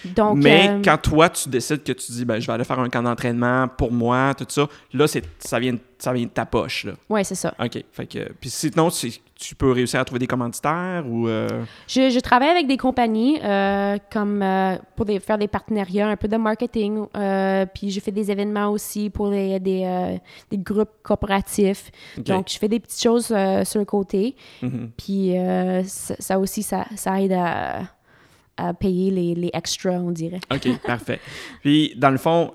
Donc, 0.04 0.38
Mais 0.38 0.68
euh, 0.68 0.82
quand 0.84 0.98
toi, 0.98 1.28
tu 1.28 1.48
décides 1.48 1.82
que 1.82 1.92
tu 1.92 2.12
dis, 2.12 2.24
ben, 2.24 2.40
je 2.40 2.46
vais 2.46 2.52
aller 2.52 2.64
faire 2.64 2.78
un 2.78 2.88
camp 2.88 3.02
d'entraînement 3.02 3.68
pour 3.68 3.92
moi, 3.92 4.34
tout 4.36 4.46
ça, 4.48 4.68
là, 4.92 5.06
ça 5.38 5.58
vient, 5.58 5.76
ça 6.02 6.12
vient 6.12 6.24
de 6.24 6.30
ta 6.30 6.46
poche. 6.46 6.86
Oui, 7.08 7.24
c'est 7.24 7.34
ça. 7.34 7.54
OK. 7.62 7.84
Fait 7.92 8.06
que, 8.06 8.32
puis 8.40 8.50
sinon, 8.50 8.88
tu 8.90 9.54
peux 9.54 9.70
réussir 9.72 10.00
à 10.00 10.04
trouver 10.04 10.18
des 10.18 10.26
commanditaires 10.26 11.04
ou... 11.06 11.28
Euh? 11.28 11.64
Je, 11.86 12.10
je, 12.10 12.20
travaille 12.20 12.48
avec 12.48 12.66
des 12.66 12.76
compagnies 12.76 13.38
euh, 13.42 13.98
comme 14.10 14.42
euh, 14.42 14.76
pour 14.96 15.06
faire 15.20 15.38
des 15.38 15.48
partenariats, 15.48 16.08
un 16.08 16.16
peu 16.16 16.28
de 16.28 16.36
marketing, 16.36 17.06
puis 17.74 17.90
je 17.90 18.00
fais 18.00 18.12
des 18.12 18.30
événements 18.30 18.70
aussi 18.70 19.10
pour 19.10 19.30
des, 19.30 19.60
des, 19.60 20.18
des 20.50 20.58
groupes 20.58 21.02
coopératifs. 21.02 21.90
Donc, 22.18 22.48
je 22.50 22.58
fais 22.58 22.68
des 22.68 22.80
petites 22.80 23.02
choses 23.02 23.26
sur 23.26 23.78
le 23.78 23.84
côté. 23.84 24.36
Mm-hmm. 24.62 24.88
Puis 24.96 25.86
ça, 26.18 26.38
aussi, 26.38 26.62
ça, 26.62 26.86
ça 26.96 27.20
aide 27.20 27.32
à, 27.32 27.82
à 28.56 28.74
payer 28.74 29.10
les, 29.10 29.34
les 29.34 29.50
extras, 29.52 29.98
on 29.98 30.10
dirait. 30.10 30.40
OK, 30.52 30.68
parfait. 30.86 31.20
Puis, 31.62 31.94
dans 31.96 32.10
le 32.10 32.18
fond, 32.18 32.52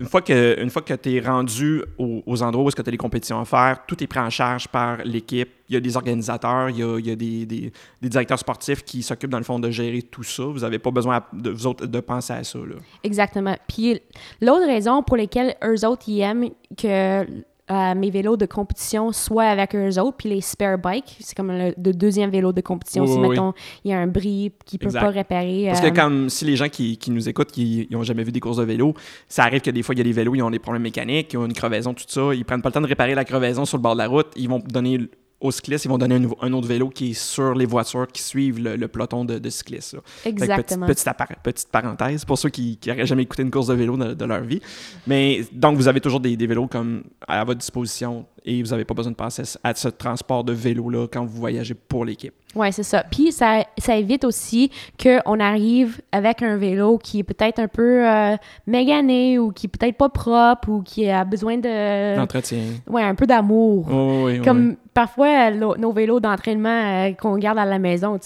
une 0.00 0.06
fois 0.06 0.22
que, 0.22 0.80
que 0.80 0.94
tu 0.94 1.14
es 1.14 1.20
rendu 1.20 1.82
aux, 1.98 2.42
endroits 2.42 2.64
où 2.64 2.70
tu 2.70 2.80
as 2.80 2.90
les 2.90 2.96
compétitions 2.96 3.40
à 3.40 3.44
faire, 3.44 3.84
tout 3.86 4.02
est 4.02 4.06
pris 4.06 4.18
en 4.18 4.30
charge 4.30 4.68
par 4.68 4.98
l'équipe. 5.04 5.50
Il 5.68 5.74
y 5.74 5.76
a 5.76 5.80
des 5.80 5.96
organisateurs, 5.96 6.70
il 6.70 6.78
y 6.78 6.82
a, 6.82 6.98
il 6.98 7.06
y 7.06 7.10
a 7.10 7.16
des, 7.16 7.44
des, 7.44 7.72
directeurs 8.02 8.38
sportifs 8.38 8.84
qui 8.84 9.02
s'occupent, 9.02 9.30
dans 9.30 9.38
le 9.38 9.44
fond, 9.44 9.58
de 9.58 9.70
gérer 9.70 10.02
tout 10.02 10.22
ça. 10.22 10.44
Vous 10.44 10.60
n'avez 10.60 10.78
pas 10.78 10.90
besoin, 10.90 11.22
de, 11.32 11.50
vous 11.50 11.66
autres, 11.66 11.86
de 11.86 12.00
penser 12.00 12.32
à 12.32 12.44
ça. 12.44 12.58
Là. 12.58 12.76
Exactement. 13.04 13.56
Puis 13.68 14.00
l'autre 14.40 14.66
raison 14.66 15.02
pour 15.02 15.16
laquelle 15.16 15.56
eux 15.62 15.86
autres, 15.86 16.08
ils 16.08 16.20
aiment 16.20 16.50
que 16.76 17.26
mes 17.68 18.10
vélos 18.10 18.36
de 18.36 18.46
compétition 18.46 19.12
soit 19.12 19.44
avec 19.44 19.74
eux 19.74 19.98
autres, 19.98 20.16
puis 20.16 20.28
les 20.28 20.40
spare 20.40 20.78
bikes, 20.78 21.16
c'est 21.20 21.36
comme 21.36 21.50
le, 21.50 21.72
deuxième 21.92 22.30
vélo 22.30 22.52
de 22.52 22.60
compétition. 22.60 23.06
si, 23.06 23.18
mettons, 23.18 23.52
il 23.84 23.90
y 23.90 23.94
a 23.94 23.98
un 23.98 24.06
bris 24.06 24.52
qui 24.64 24.78
ne 24.80 24.86
peut 24.86 24.92
pas 24.92 25.10
réparer. 25.10 25.66
Parce 25.68 25.80
que 25.80 25.86
euh, 25.86 25.90
comme 25.90 26.28
si 26.28 26.44
les 26.44 26.56
gens 26.56 26.68
qui, 26.68 26.96
qui 26.96 27.10
nous 27.10 27.28
écoutent, 27.28 27.50
qui 27.50 27.88
n'ont 27.90 28.02
jamais 28.02 28.22
vu 28.22 28.32
des 28.32 28.40
courses 28.40 28.58
de 28.58 28.64
vélo, 28.64 28.94
ça 29.28 29.44
arrive 29.44 29.60
que 29.60 29.70
des 29.70 29.82
fois, 29.82 29.94
il 29.94 29.98
y 29.98 30.00
a 30.00 30.04
des 30.04 30.12
vélos, 30.12 30.34
ils 30.34 30.42
ont 30.42 30.50
des 30.50 30.58
problèmes 30.58 30.82
mécaniques, 30.82 31.32
ils 31.32 31.36
ont 31.38 31.46
une 31.46 31.52
crevaison, 31.52 31.94
tout 31.94 32.04
ça, 32.06 32.34
ils 32.34 32.44
prennent 32.44 32.62
pas 32.62 32.68
le 32.68 32.74
temps 32.74 32.80
de 32.80 32.86
réparer 32.86 33.14
la 33.14 33.24
crevaison 33.24 33.64
sur 33.64 33.78
le 33.78 33.82
bord 33.82 33.94
de 33.94 33.98
la 33.98 34.08
route, 34.08 34.28
ils 34.36 34.48
vont 34.48 34.60
donner 34.60 35.00
aux 35.40 35.50
cyclistes, 35.50 35.84
ils 35.84 35.88
vont 35.88 35.98
donner 35.98 36.20
un, 36.40 36.52
autre 36.52 36.66
vélo 36.66 36.88
qui 36.88 37.10
est 37.10 37.14
sur 37.14 37.54
les 37.54 37.66
voitures 37.66 38.06
qui 38.06 38.22
suivent 38.22 38.58
le, 38.58 38.88
peloton 38.88 39.24
de, 39.24 39.50
cyclistes. 39.50 39.96
Exactement. 40.24 40.86
Petite, 40.86 41.08
petite, 41.42 41.68
parenthèse 41.70 42.24
pour 42.24 42.38
ceux 42.38 42.48
qui 42.48 42.78
n'auraient 42.86 43.06
jamais 43.06 43.22
écouté 43.22 43.42
une 43.42 43.50
course 43.50 43.66
de 43.66 43.74
vélo 43.74 43.96
de, 43.96 44.24
leur 44.24 44.42
vie. 44.42 44.60
Mais 45.06 45.44
donc, 45.52 45.76
vous 45.76 45.88
avez 45.88 46.00
toujours 46.00 46.20
des, 46.20 46.36
des, 46.36 46.46
vélos 46.46 46.68
comme 46.68 47.04
à 47.28 47.44
votre 47.44 47.60
disposition 47.60 48.24
et 48.46 48.62
vous 48.62 48.70
n'avez 48.70 48.84
pas 48.84 48.94
besoin 48.94 49.12
de 49.12 49.16
passer 49.16 49.42
à 49.62 49.74
ce 49.74 49.88
transport 49.88 50.44
de 50.44 50.52
vélo-là 50.52 51.06
quand 51.12 51.24
vous 51.24 51.36
voyagez 51.36 51.74
pour 51.74 52.04
l'équipe. 52.04 52.32
Oui, 52.54 52.72
c'est 52.72 52.84
ça. 52.84 53.04
Puis 53.10 53.32
ça, 53.32 53.64
ça 53.76 53.96
évite 53.96 54.24
aussi 54.24 54.70
qu'on 55.02 55.40
arrive 55.40 56.00
avec 56.12 56.42
un 56.42 56.56
vélo 56.56 56.96
qui 56.96 57.18
est 57.18 57.24
peut-être 57.24 57.58
un 57.58 57.68
peu 57.68 58.08
euh, 58.08 58.36
mégané 58.66 59.38
ou 59.38 59.50
qui 59.52 59.66
est 59.66 59.68
peut-être 59.68 59.98
pas 59.98 60.08
propre 60.08 60.70
ou 60.70 60.82
qui 60.82 61.10
a 61.10 61.24
besoin 61.24 61.58
de... 61.58 62.16
D'entretien. 62.16 62.62
Oui, 62.88 63.02
un 63.02 63.14
peu 63.14 63.26
d'amour. 63.26 63.86
oui, 64.24 64.40
Comme 64.40 64.76
parfois, 64.96 65.50
nos 65.50 65.92
vélos 65.92 66.20
d'entraînement 66.20 66.70
euh, 66.70 67.12
qu'on 67.12 67.36
garde 67.36 67.58
à 67.58 67.66
la 67.66 67.78
maison, 67.78 68.18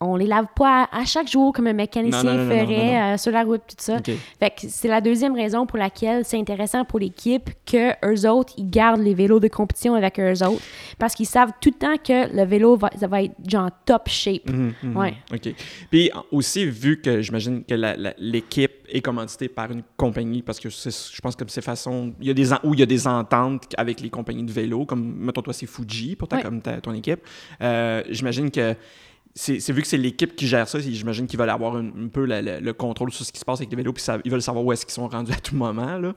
on 0.00 0.16
les 0.16 0.26
lave 0.26 0.46
pas 0.56 0.88
à, 0.90 1.04
chaque 1.04 1.30
jour 1.30 1.52
comme 1.52 1.68
un 1.68 1.72
mécanicien 1.72 2.48
ferait 2.48 3.14
euh, 3.14 3.16
sur 3.16 3.30
la 3.30 3.44
route, 3.44 3.62
tout 3.68 3.76
ça. 3.78 3.98
Fait 4.40 4.50
que 4.50 4.62
c'est 4.68 4.88
la 4.88 5.00
deuxième 5.00 5.36
raison 5.36 5.64
pour 5.64 5.78
laquelle 5.78 6.24
c'est 6.24 6.36
intéressant 6.36 6.84
pour 6.84 6.98
l'équipe 6.98 7.48
que 7.64 7.92
eux 8.04 8.28
autres, 8.28 8.52
ils 8.56 8.68
gardent 8.68 9.00
les 9.00 9.14
vélos 9.14 9.38
de 9.38 9.46
compétition 9.46 9.94
avec 9.94 10.18
eux 10.18 10.44
autres 10.44 10.60
parce 10.98 11.14
qu'ils 11.14 11.26
savent 11.26 11.52
tout 11.60 11.70
le 11.72 11.78
temps 11.78 11.96
que 12.02 12.34
le 12.34 12.44
vélo 12.44 12.76
va, 12.76 12.90
ça 12.98 13.06
va 13.06 13.22
être 13.22 13.36
genre 13.46 13.70
top 13.86 14.08
shape. 14.08 14.50
Mhm, 14.50 14.72
mhm. 14.82 14.96
ouais. 14.96 15.14
OK. 15.32 15.54
Puis 15.88 16.10
aussi, 16.32 16.66
vu 16.66 17.00
que 17.00 17.22
j'imagine 17.22 17.62
que 17.62 17.74
l'équipe 18.18 18.72
est 18.88 19.02
commanditée 19.02 19.48
par 19.48 19.70
une 19.70 19.82
compagnie, 19.96 20.42
parce 20.42 20.58
que 20.58 20.68
je 20.68 21.20
pense 21.20 21.36
que 21.36 21.44
c'est 21.46 21.62
façon. 21.62 22.12
Il 22.20 22.26
y 22.26 22.30
a 22.30 22.34
des 22.34 22.52
où 22.64 22.74
il 22.74 22.80
y 22.80 22.82
a 22.82 22.86
des 22.86 23.06
ententes 23.06 23.72
avec 23.76 24.00
les 24.00 24.10
compagnies 24.10 24.44
de 24.44 24.52
vélo, 24.52 24.84
comme 24.84 25.14
mettons 25.18 25.42
toi, 25.42 25.52
c'est 25.52 25.66
Fuji 25.66 26.07
pour 26.16 26.28
ta, 26.28 26.42
comme 26.42 26.60
ton 26.60 26.94
équipe. 26.94 27.20
Euh, 27.60 28.02
j'imagine 28.08 28.50
que 28.50 28.74
c'est 29.34 29.70
vu 29.70 29.82
que 29.82 29.88
c'est 29.88 29.98
l'équipe 29.98 30.34
qui 30.34 30.48
gère 30.48 30.68
ça, 30.68 30.80
j'imagine 30.80 31.26
qu'ils 31.26 31.38
veulent 31.38 31.50
avoir 31.50 31.76
un, 31.76 32.08
peu 32.12 32.26
le, 32.26 32.72
contrôle 32.72 33.12
sur 33.12 33.24
ce 33.24 33.32
qui 33.32 33.38
se 33.38 33.44
passe 33.44 33.60
avec 33.60 33.70
les 33.70 33.76
vélos, 33.76 33.92
puis 33.92 34.04
ils 34.24 34.30
veulent 34.30 34.42
savoir 34.42 34.64
où 34.64 34.72
est-ce 34.72 34.84
qu'ils 34.84 34.94
sont 34.94 35.06
rendus 35.06 35.32
à 35.32 35.36
tout 35.36 35.54
moment. 35.54 35.98
Là. 35.98 36.14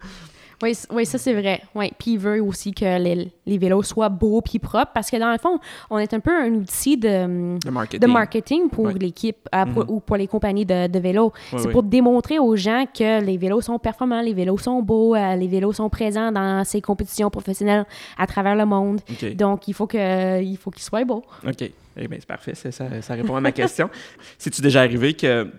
Oui, 0.61 0.77
oui 0.91 1.05
ça 1.05 1.17
c'est 1.17 1.33
vrai. 1.33 1.61
Oui. 1.75 1.91
Puis 1.97 2.11
il 2.11 2.19
veut 2.19 2.41
aussi 2.41 2.73
que 2.73 2.99
les, 2.99 3.31
les, 3.45 3.57
vélos 3.57 3.83
soient 3.83 4.09
beaux 4.09 4.41
puis 4.41 4.59
propres 4.59 4.91
parce 4.93 5.09
que 5.09 5.17
dans 5.17 5.31
le 5.31 5.37
fond, 5.37 5.59
on 5.89 5.97
est 5.97 6.13
un 6.13 6.19
peu 6.19 6.31
un 6.31 6.53
outil 6.53 6.97
de, 6.97 7.57
de 7.59 8.07
marketing. 8.07 8.69
pour 8.69 8.89
l'équipe 8.89 9.47
euh, 9.53 9.65
mm-hmm. 9.65 9.85
ou 9.87 9.99
pour 9.99 10.17
les 10.17 10.27
compagnies 10.27 10.65
de, 10.65 10.87
de 10.87 10.99
vélos. 10.99 11.31
c'est 11.57 11.71
pour 11.71 11.83
démontrer 11.83 12.39
aux 12.39 12.55
gens 12.55 12.85
que 12.85 13.23
les 13.23 13.37
vélos 13.37 13.61
sont 13.61 13.79
performants, 13.79 14.21
les 14.21 14.33
vélos 14.33 14.57
sont 14.57 14.81
beaux, 14.81 15.15
euh, 15.15 15.35
les 15.35 15.47
vélos 15.47 15.73
sont 15.73 15.89
présents 15.89 16.31
dans 16.31 16.63
ces 16.63 16.81
compétitions 16.81 17.29
professionnelles 17.29 17.85
à 18.17 18.27
travers 18.27 18.55
le 18.55 18.65
monde. 18.65 19.01
Donc 19.35 19.67
il 19.67 19.73
faut 19.73 19.87
que 19.87 20.41
il 20.41 20.57
faut 20.57 20.71
qu'ils 20.71 20.83
soient 20.83 21.03
beaux. 21.03 21.23
OK. 21.47 21.71
Eh 21.97 22.07
bien, 22.07 22.17
c'est 22.19 22.27
parfait. 22.27 22.55
Ça, 22.55 22.71
ça, 22.71 23.13
répond 23.13 23.35
à 23.35 23.41
ma 23.41 23.51
question. 23.51 23.89
C'est-tu 24.37 24.61
déjà 24.61 24.81
arrivé 24.81 25.13
que 25.13 25.51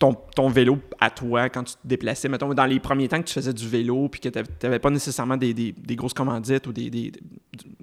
ton, 0.00 0.16
ton 0.34 0.48
vélo 0.48 0.78
à 0.98 1.10
toi 1.10 1.50
quand 1.50 1.62
tu 1.62 1.74
te 1.74 1.78
déplaçais? 1.84 2.28
Mettons, 2.28 2.52
dans 2.52 2.64
les 2.64 2.80
premiers 2.80 3.06
temps 3.06 3.20
que 3.20 3.26
tu 3.26 3.34
faisais 3.34 3.52
du 3.52 3.68
vélo 3.68 4.08
puis 4.08 4.18
que 4.18 4.30
tu 4.30 4.42
n'avais 4.62 4.78
pas 4.78 4.88
nécessairement 4.88 5.36
des, 5.36 5.52
des, 5.52 5.72
des, 5.72 5.94
grosses 5.94 6.14
commandites 6.14 6.66
ou 6.66 6.72
des, 6.72 6.88
des, 6.88 7.12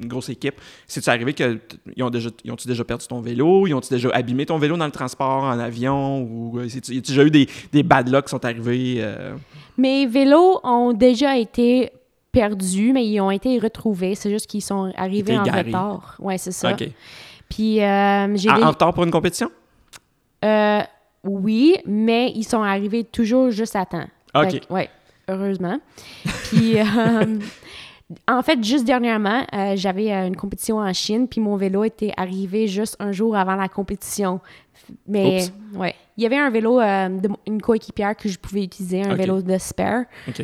une 0.01 0.07
grosse 0.07 0.29
équipe, 0.29 0.55
c'est-tu 0.87 1.09
arrivé 1.09 1.33
qu'ils 1.33 1.59
ont 2.01 2.09
déjà, 2.09 2.29
ils 2.43 2.51
ont-tu 2.51 2.67
déjà 2.67 2.83
perdu 2.83 3.05
ton 3.07 3.21
vélo? 3.21 3.67
Ils 3.67 3.73
ont-tu 3.75 3.93
déjà 3.93 4.09
abîmé 4.09 4.47
ton 4.47 4.57
vélo 4.57 4.75
dans 4.75 4.87
le 4.87 4.91
transport, 4.91 5.43
en 5.43 5.59
avion? 5.59 6.23
Ou 6.23 6.59
y 6.59 6.97
a 6.97 7.01
déjà 7.01 7.23
eu 7.23 7.29
des, 7.29 7.47
des 7.71 7.83
bad 7.83 8.09
luck 8.09 8.25
qui 8.25 8.31
sont 8.31 8.43
arrivés? 8.43 8.95
Euh? 8.97 9.35
Mes 9.77 10.07
vélos 10.07 10.59
ont 10.63 10.93
déjà 10.93 11.37
été 11.37 11.91
perdus, 12.31 12.93
mais 12.93 13.05
ils 13.05 13.21
ont 13.21 13.29
été 13.29 13.59
retrouvés. 13.59 14.15
C'est 14.15 14.31
juste 14.31 14.47
qu'ils 14.47 14.63
sont 14.63 14.91
arrivés 14.97 15.37
en 15.37 15.43
retard. 15.43 16.15
Oui, 16.19 16.39
c'est 16.39 16.51
ça. 16.51 16.71
OK. 16.71 16.89
Puis, 17.47 17.79
euh, 17.81 18.35
j'ai 18.35 18.49
en, 18.49 18.63
en 18.63 18.69
retard 18.69 18.91
pour 18.91 19.03
une 19.03 19.11
compétition? 19.11 19.51
Euh, 20.43 20.81
oui, 21.27 21.77
mais 21.85 22.31
ils 22.35 22.43
sont 22.43 22.61
arrivés 22.61 23.03
toujours 23.03 23.51
juste 23.51 23.75
à 23.75 23.85
temps. 23.85 24.07
OK. 24.35 24.61
Oui, 24.69 24.83
heureusement. 25.27 25.79
puis, 26.45 26.79
euh, 26.79 27.39
en 28.27 28.41
fait, 28.41 28.63
juste 28.63 28.85
dernièrement, 28.85 29.45
euh, 29.53 29.73
j'avais 29.75 30.13
euh, 30.13 30.27
une 30.27 30.35
compétition 30.35 30.77
en 30.77 30.93
Chine, 30.93 31.27
puis 31.27 31.41
mon 31.41 31.57
vélo 31.57 31.83
était 31.83 32.13
arrivé 32.17 32.67
juste 32.67 32.95
un 32.99 33.11
jour 33.11 33.35
avant 33.35 33.55
la 33.55 33.67
compétition. 33.67 34.39
Mais, 35.07 35.43
ouais. 35.75 35.95
Il 36.15 36.23
y 36.23 36.25
avait 36.25 36.37
un 36.37 36.49
vélo, 36.49 36.79
de, 36.79 37.29
une 37.45 37.61
coéquipière 37.61 38.15
que 38.15 38.29
je 38.29 38.39
pouvais 38.39 38.63
utiliser, 38.63 39.03
un 39.03 39.15
vélo 39.15 39.41
de 39.41 39.57
spare. 39.57 40.05
OK. 40.27 40.43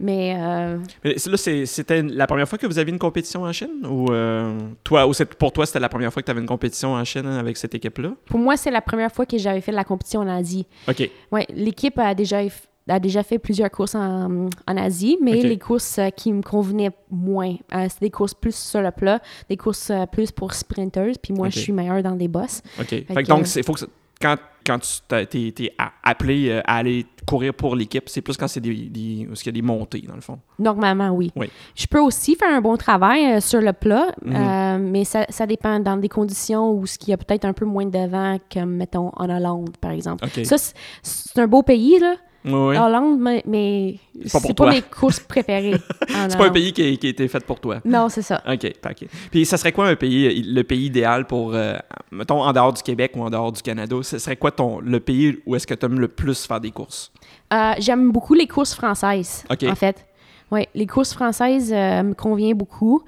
Mais, 0.00 0.34
euh... 0.36 0.78
mais 1.04 1.14
là, 1.14 1.36
c'était 1.36 2.02
la 2.02 2.26
première 2.26 2.48
fois 2.48 2.58
que 2.58 2.66
vous 2.66 2.78
aviez 2.78 2.92
une 2.92 2.98
compétition 2.98 3.42
en 3.42 3.52
Chine? 3.52 3.86
Ou, 3.88 4.10
euh, 4.10 4.58
toi, 4.82 5.06
ou 5.06 5.12
pour 5.38 5.52
toi, 5.52 5.66
c'était 5.66 5.80
la 5.80 5.88
première 5.88 6.12
fois 6.12 6.20
que 6.20 6.26
tu 6.26 6.30
avais 6.30 6.40
une 6.40 6.46
compétition 6.46 6.94
en 6.94 7.04
Chine 7.04 7.26
avec 7.26 7.56
cette 7.56 7.74
équipe-là? 7.74 8.12
Pour 8.26 8.40
moi, 8.40 8.56
c'est 8.56 8.70
la 8.70 8.80
première 8.80 9.12
fois 9.12 9.24
que 9.24 9.38
j'avais 9.38 9.60
fait 9.60 9.72
la 9.72 9.84
compétition 9.84 10.20
en 10.20 10.28
Asie. 10.28 10.66
OK. 10.88 11.08
Oui, 11.30 11.42
l'équipe 11.50 11.96
a 11.98 12.14
déjà, 12.14 12.40
a 12.88 12.98
déjà 12.98 13.22
fait 13.22 13.38
plusieurs 13.38 13.70
courses 13.70 13.94
en, 13.94 14.48
en 14.66 14.76
Asie, 14.76 15.16
mais 15.22 15.42
les 15.42 15.58
courses 15.58 15.98
euh, 15.98 16.10
qui 16.10 16.32
me 16.32 16.42
convenaient 16.42 16.90
moins, 17.10 17.54
euh, 17.74 17.86
c'est 17.88 18.00
des 18.00 18.10
courses 18.10 18.34
plus 18.34 18.56
sur 18.56 18.82
le 18.82 18.90
plat, 18.90 19.20
des 19.48 19.56
courses 19.56 19.92
plus 20.10 20.32
pour 20.32 20.54
sprinters, 20.54 21.14
puis 21.22 21.32
moi, 21.32 21.50
je 21.50 21.60
suis 21.60 21.72
meilleure 21.72 22.02
dans 22.02 22.16
des 22.16 22.28
bosses. 22.28 22.62
OK. 22.80 22.88
Fait 22.88 23.04
que, 23.04 23.28
donc, 23.28 23.46
il 23.54 23.62
faut 23.62 23.74
que 23.74 23.84
quand, 24.20 24.36
quand 24.66 24.78
tu 24.78 25.52
t'es 25.52 25.72
appelé 26.02 26.48
euh, 26.50 26.60
à 26.64 26.76
aller 26.78 27.06
courir 27.26 27.54
pour 27.54 27.74
l'équipe, 27.76 28.08
c'est 28.08 28.20
plus 28.20 28.36
quand 28.36 28.48
c'est 28.48 28.60
des, 28.60 28.74
des, 28.74 29.26
qu'il 29.34 29.46
y 29.46 29.48
a 29.48 29.52
des 29.52 29.62
montées, 29.62 30.02
dans 30.06 30.14
le 30.14 30.20
fond. 30.20 30.38
Normalement, 30.58 31.10
oui. 31.10 31.30
oui. 31.36 31.50
Je 31.74 31.86
peux 31.86 32.00
aussi 32.00 32.36
faire 32.36 32.52
un 32.54 32.60
bon 32.60 32.76
travail 32.76 33.24
euh, 33.34 33.40
sur 33.40 33.60
le 33.60 33.72
plat, 33.72 34.08
Mhm. 34.24 34.34
euh, 34.36 34.78
mais 34.80 35.04
ça, 35.04 35.26
ça 35.28 35.46
dépend 35.46 35.80
dans 35.80 35.96
des 35.96 36.08
conditions 36.08 36.70
où 36.72 36.84
il 37.02 37.08
y 37.08 37.12
a 37.12 37.16
peut-être 37.16 37.44
un 37.44 37.52
peu 37.52 37.64
moins 37.64 37.86
de 37.86 38.08
vent, 38.08 38.38
comme, 38.52 38.76
mettons, 38.76 39.10
en 39.16 39.28
Hollande, 39.28 39.76
par 39.80 39.90
exemple. 39.92 40.26
Ça, 40.44 40.56
c'est 41.02 41.38
un 41.38 41.46
beau 41.46 41.62
pays, 41.62 41.98
là, 41.98 42.14
Oui. 42.44 42.76
Hollande, 42.76 43.18
mais, 43.20 43.42
mais 43.46 43.96
C'est 44.26 44.54
pas 44.54 44.64
pas 44.66 44.70
mes 44.70 44.82
courses 44.82 45.20
préférées. 45.20 45.80
C'est 46.08 46.36
pas 46.36 46.46
un 46.46 46.50
pays 46.50 46.72
qui, 46.72 46.98
qui 46.98 47.06
a 47.06 47.10
été 47.10 47.26
fait 47.26 47.44
pour 47.44 47.58
toi. 47.58 47.80
Non, 47.84 48.08
c'est 48.08 48.22
ça. 48.22 48.42
OK, 48.46 48.70
OK. 48.84 49.08
Puis 49.30 49.46
ça 49.46 49.56
serait 49.56 49.72
quoi 49.72 49.88
un 49.88 49.96
pays, 49.96 50.42
le 50.42 50.62
pays 50.62 50.86
idéal 50.86 51.26
pour, 51.26 51.54
euh, 51.54 51.74
mettons, 52.12 52.42
en 52.42 52.52
dehors 52.52 52.72
du 52.72 52.82
Québec 52.82 53.12
ou 53.16 53.22
en 53.22 53.30
dehors 53.30 53.50
du 53.52 53.62
Canada, 53.62 53.96
ce 54.02 54.18
serait 54.18 54.36
quoi 54.36 54.50
ton, 54.50 54.80
le 54.80 55.00
pays 55.00 55.38
où 55.46 55.56
est-ce 55.56 55.66
que 55.66 55.74
tu 55.74 55.86
aimes 55.86 55.98
le 56.00 56.08
plus 56.08 56.46
faire 56.46 56.60
des 56.60 56.70
courses? 56.70 57.12
Euh, 57.52 57.72
J'aime 57.78 58.12
beaucoup 58.12 58.34
les 58.34 58.46
courses 58.46 58.74
françaises, 58.74 59.44
en 59.50 59.74
fait. 59.74 60.06
Oui, 60.50 60.66
les 60.74 60.86
courses 60.86 61.14
françaises 61.14 61.72
euh, 61.72 62.02
me 62.02 62.14
conviennent 62.14 62.56
beaucoup. 62.56 63.02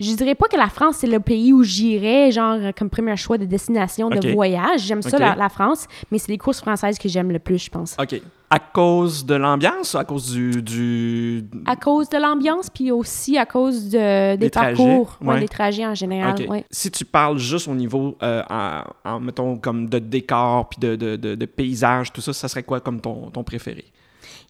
Je 0.00 0.12
dirais 0.16 0.34
pas 0.34 0.48
que 0.48 0.56
la 0.56 0.68
France, 0.68 0.96
c'est 0.96 1.06
le 1.06 1.20
pays 1.20 1.52
où 1.52 1.62
j'irais, 1.62 2.32
genre, 2.32 2.58
comme 2.76 2.90
premier 2.90 3.16
choix 3.16 3.38
de 3.38 3.44
destination 3.44 4.10
de 4.10 4.32
voyage. 4.32 4.80
J'aime 4.80 5.02
ça, 5.02 5.18
la, 5.18 5.36
la 5.36 5.48
France, 5.48 5.86
mais 6.10 6.18
c'est 6.18 6.32
les 6.32 6.38
courses 6.38 6.60
françaises 6.60 6.98
que 6.98 7.08
j'aime 7.08 7.30
le 7.30 7.38
plus, 7.38 7.58
je 7.64 7.70
pense. 7.70 7.96
OK. 8.00 8.20
À 8.50 8.58
cause 8.58 9.24
de 9.24 9.34
l'ambiance 9.34 9.94
à 9.94 10.04
cause 10.04 10.32
du... 10.32 10.62
du... 10.62 11.44
À 11.66 11.76
cause 11.76 12.08
de 12.08 12.18
l'ambiance, 12.18 12.70
puis 12.70 12.92
aussi 12.92 13.36
à 13.38 13.46
cause 13.46 13.88
de, 13.88 14.32
des 14.32 14.36
Des 14.36 14.50
trajets, 14.50 14.76
parcours, 14.76 15.16
ouais, 15.20 15.34
ouais. 15.34 15.40
des 15.40 15.48
trajets 15.48 15.86
en 15.86 15.94
général. 15.94 16.34
OK. 16.40 16.50
ouais. 16.50 16.64
Si 16.70 16.90
tu 16.90 17.04
parles 17.04 17.38
juste 17.38 17.66
au 17.66 17.74
niveau, 17.74 18.16
euh, 18.22 18.42
en, 18.50 18.82
en, 19.04 19.20
mettons, 19.20 19.56
comme 19.56 19.88
de 19.88 19.98
décor, 19.98 20.68
puis 20.68 20.78
de, 20.80 20.94
de, 20.94 21.16
de, 21.16 21.34
de 21.34 21.46
paysage, 21.46 22.12
tout 22.12 22.20
ça, 22.20 22.32
ça 22.32 22.46
serait 22.46 22.62
quoi 22.62 22.80
comme 22.80 23.00
ton, 23.00 23.30
ton 23.30 23.42
préféré? 23.42 23.86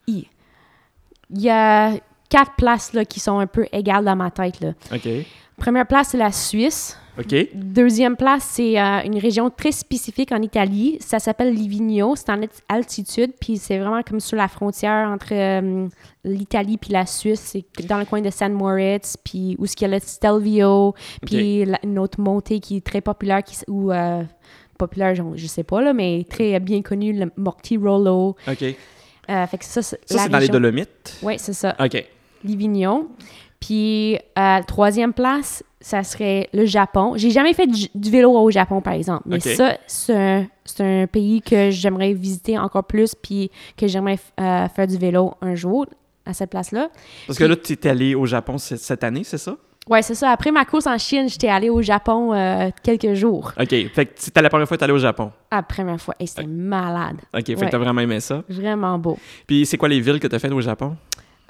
Il 0.06 0.26
y 1.30 1.48
a 1.48 1.92
quatre 2.34 2.52
places 2.56 2.92
là, 2.92 3.04
qui 3.04 3.20
sont 3.20 3.38
un 3.38 3.46
peu 3.46 3.66
égales 3.72 4.04
dans 4.04 4.16
ma 4.16 4.30
tête. 4.30 4.60
Là. 4.60 4.72
Première 5.56 5.86
place, 5.86 6.08
c'est 6.08 6.18
la 6.18 6.32
Suisse. 6.32 6.98
Deuxième 7.54 8.16
place, 8.16 8.42
c'est 8.54 8.76
euh, 8.76 9.02
une 9.04 9.18
région 9.18 9.48
très 9.48 9.70
spécifique 9.70 10.32
en 10.32 10.42
Italie. 10.42 10.96
Ça 10.98 11.20
s'appelle 11.20 11.54
Livigno. 11.54 12.16
C'est 12.16 12.28
en 12.30 12.42
alt- 12.42 12.62
altitude, 12.68 13.32
puis 13.40 13.56
c'est 13.56 13.78
vraiment 13.78 14.02
comme 14.02 14.18
sur 14.18 14.36
la 14.36 14.48
frontière 14.48 15.08
entre 15.08 15.28
euh, 15.30 15.86
l'Italie 16.24 16.76
puis 16.76 16.92
la 16.92 17.06
Suisse. 17.06 17.38
C'est 17.40 17.86
dans 17.86 17.98
le 17.98 18.04
coin 18.04 18.20
de 18.20 18.30
San 18.30 18.52
Moritz, 18.52 19.16
puis 19.16 19.54
où 19.60 19.66
ce 19.66 19.76
qu'il 19.76 19.88
y 19.88 19.92
a 19.92 19.94
le 19.94 20.00
Stelvio, 20.04 20.94
puis 21.24 21.64
la- 21.64 21.78
une 21.84 22.00
autre 22.00 22.20
montée 22.20 22.58
qui 22.58 22.78
est 22.78 22.84
très 22.84 23.00
populaire, 23.00 23.44
qui, 23.44 23.56
ou 23.68 23.92
euh, 23.92 24.24
populaire, 24.76 25.14
je, 25.14 25.46
sais 25.46 25.62
pas, 25.62 25.80
là, 25.82 25.92
mais 25.92 26.26
très 26.28 26.58
bien 26.58 26.82
connue, 26.82 27.12
le 27.12 27.30
Mortirolo. 27.36 28.34
OK. 28.48 28.62
Euh, 29.30 29.46
fait 29.46 29.58
que 29.58 29.64
ça, 29.64 29.82
c'est 29.82 30.00
Ça, 30.04 30.18
c'est 30.18 30.28
dans 30.28 30.38
les 30.38 30.48
Dolomites? 30.48 31.18
Oui, 31.22 31.34
c'est 31.38 31.52
ça. 31.52 31.76
OK. 31.78 32.04
Livigno. 32.44 33.10
Puis, 33.60 34.18
euh, 34.38 34.58
troisième 34.66 35.12
place, 35.14 35.64
ça 35.80 36.02
serait 36.02 36.48
le 36.52 36.66
Japon. 36.66 37.14
J'ai 37.16 37.30
jamais 37.30 37.54
fait 37.54 37.66
du, 37.66 37.88
du 37.94 38.10
vélo 38.10 38.30
au 38.32 38.50
Japon, 38.50 38.80
par 38.82 38.92
exemple. 38.92 39.22
Mais 39.26 39.40
ça, 39.40 39.76
c'est 39.86 40.46
un, 40.80 41.06
pays 41.06 41.40
que 41.40 41.70
j'aimerais 41.70 42.12
visiter 42.12 42.58
encore 42.58 42.84
plus, 42.84 43.14
puis 43.14 43.50
que 43.76 43.86
j'aimerais 43.86 44.18
euh, 44.40 44.68
faire 44.68 44.86
du 44.86 44.98
vélo 44.98 45.34
un 45.40 45.54
jour 45.54 45.86
à 46.26 46.34
cette 46.34 46.50
place-là. 46.50 46.90
Parce 47.26 47.38
que 47.38 47.44
là, 47.44 47.56
tu 47.56 47.72
es 47.72 47.86
allé 47.86 48.14
au 48.14 48.26
Japon 48.26 48.58
cette 48.58 49.02
année, 49.04 49.24
c'est 49.24 49.38
ça? 49.38 49.56
Ouais, 49.88 50.00
c'est 50.00 50.14
ça. 50.14 50.30
Après 50.30 50.50
ma 50.50 50.64
course 50.64 50.86
en 50.86 50.96
Chine, 50.96 51.28
j'étais 51.28 51.48
allée 51.48 51.68
au 51.68 51.82
Japon 51.82 52.32
euh, 52.32 52.70
quelques 52.82 53.12
jours. 53.12 53.52
OK. 53.60 53.68
Fait 53.68 54.06
que 54.06 54.12
c'était 54.16 54.40
la 54.40 54.48
première 54.48 54.66
fois 54.66 54.78
que 54.78 54.80
tu 54.80 54.84
allé 54.84 54.94
au 54.94 54.98
Japon? 54.98 55.30
La 55.52 55.62
première 55.62 56.00
fois. 56.00 56.14
Et 56.18 56.26
c'était 56.26 56.46
malade. 56.46 57.16
OK. 57.34 57.44
Fait 57.44 57.54
Ouais. 57.54 57.64
que 57.66 57.70
tu 57.70 57.76
as 57.76 57.78
vraiment 57.78 58.00
aimé 58.00 58.20
ça. 58.20 58.42
Vraiment 58.48 58.98
beau. 58.98 59.18
Puis 59.46 59.66
c'est 59.66 59.76
quoi 59.76 59.88
les 59.90 60.00
villes 60.00 60.18
que 60.20 60.26
tu 60.26 60.34
as 60.34 60.38
faites 60.38 60.52
au 60.52 60.60
Japon? 60.62 60.96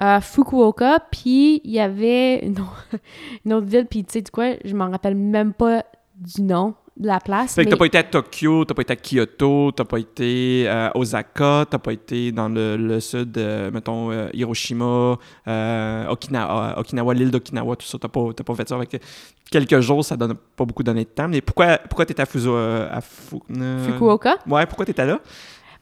Euh, 0.03 0.19
Fukuoka, 0.19 0.99
puis 1.11 1.61
il 1.63 1.71
y 1.71 1.79
avait 1.79 2.39
une, 2.45 2.59
au- 2.59 2.97
une 3.45 3.53
autre 3.53 3.67
ville, 3.67 3.85
puis 3.89 4.03
tu 4.03 4.11
sais 4.13 4.21
du 4.21 4.29
quoi, 4.31 4.53
je 4.65 4.75
m'en 4.75 4.89
rappelle 4.91 5.15
même 5.15 5.53
pas 5.53 5.83
du 6.17 6.41
nom 6.41 6.73
de 6.97 7.07
la 7.07 7.19
place. 7.19 7.55
Fait 7.55 7.63
que 7.63 7.67
mais- 7.69 7.71
t'as 7.71 7.77
pas 7.77 7.85
été 7.85 7.97
à 7.97 8.03
Tokyo, 8.03 8.65
t'as 8.65 8.73
pas 8.73 8.81
été 8.81 8.93
à 8.93 8.95
Kyoto, 8.97 9.71
t'as 9.71 9.83
pas 9.85 9.97
été 9.99 10.67
à 10.67 10.91
Osaka, 10.95 11.65
t'as 11.69 11.77
pas 11.77 11.93
été 11.93 12.31
dans 12.33 12.49
le, 12.49 12.75
le 12.77 12.99
sud, 12.99 13.37
euh, 13.37 13.71
mettons, 13.71 14.11
euh, 14.11 14.27
Hiroshima, 14.33 15.17
euh, 15.47 16.07
Okinawa, 16.09 16.79
Okinawa 16.79 17.13
l'île 17.13 17.31
d'Okinawa, 17.31 17.75
tout 17.77 17.85
ça, 17.85 17.97
t'as 17.97 18.07
pas, 18.09 18.21
t'as 18.35 18.43
pas 18.43 18.55
fait 18.55 18.67
ça 18.67 18.75
avec 18.75 19.01
quelques 19.49 19.79
jours, 19.79 20.03
ça 20.03 20.17
donne 20.17 20.33
pas 20.55 20.65
beaucoup 20.65 20.83
donné 20.83 21.03
de 21.05 21.09
temps. 21.09 21.27
Mais 21.29 21.39
pourquoi, 21.41 21.77
pourquoi 21.77 22.05
t'étais 22.05 22.21
à 22.21 22.25
Fuso, 22.25 22.53
euh, 22.55 22.89
à 22.91 22.99
Fu- 23.01 23.35
euh, 23.57 23.85
Fukuoka? 23.87 24.37
Ouais, 24.47 24.65
pourquoi 24.65 24.85
t'étais 24.85 25.05
là? 25.05 25.19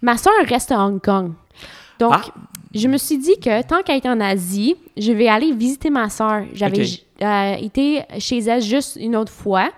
Ma 0.04 0.18
soeur 0.18 0.34
reste 0.48 0.72
à 0.72 0.80
Hong 0.86 1.00
Kong. 1.02 1.32
Donc, 2.00 2.14
Ah. 2.14 2.22
je 2.74 2.88
me 2.88 2.98
suis 2.98 3.18
dit 3.18 3.40
que 3.40 3.62
tant 3.64 3.82
qu'elle 3.84 3.98
est 3.98 4.08
en 4.10 4.20
Asie, 4.20 4.76
je 4.98 5.12
vais 5.12 5.28
aller 5.28 5.52
visiter 5.54 5.90
ma 5.90 6.10
soeur. 6.10 6.44
J'avais 6.54 6.86
euh, 7.22 7.54
été 7.56 8.02
chez 8.20 8.40
elle 8.40 8.62
juste 8.62 8.98
une 9.00 9.16
autre 9.16 9.32
fois. 9.32 9.70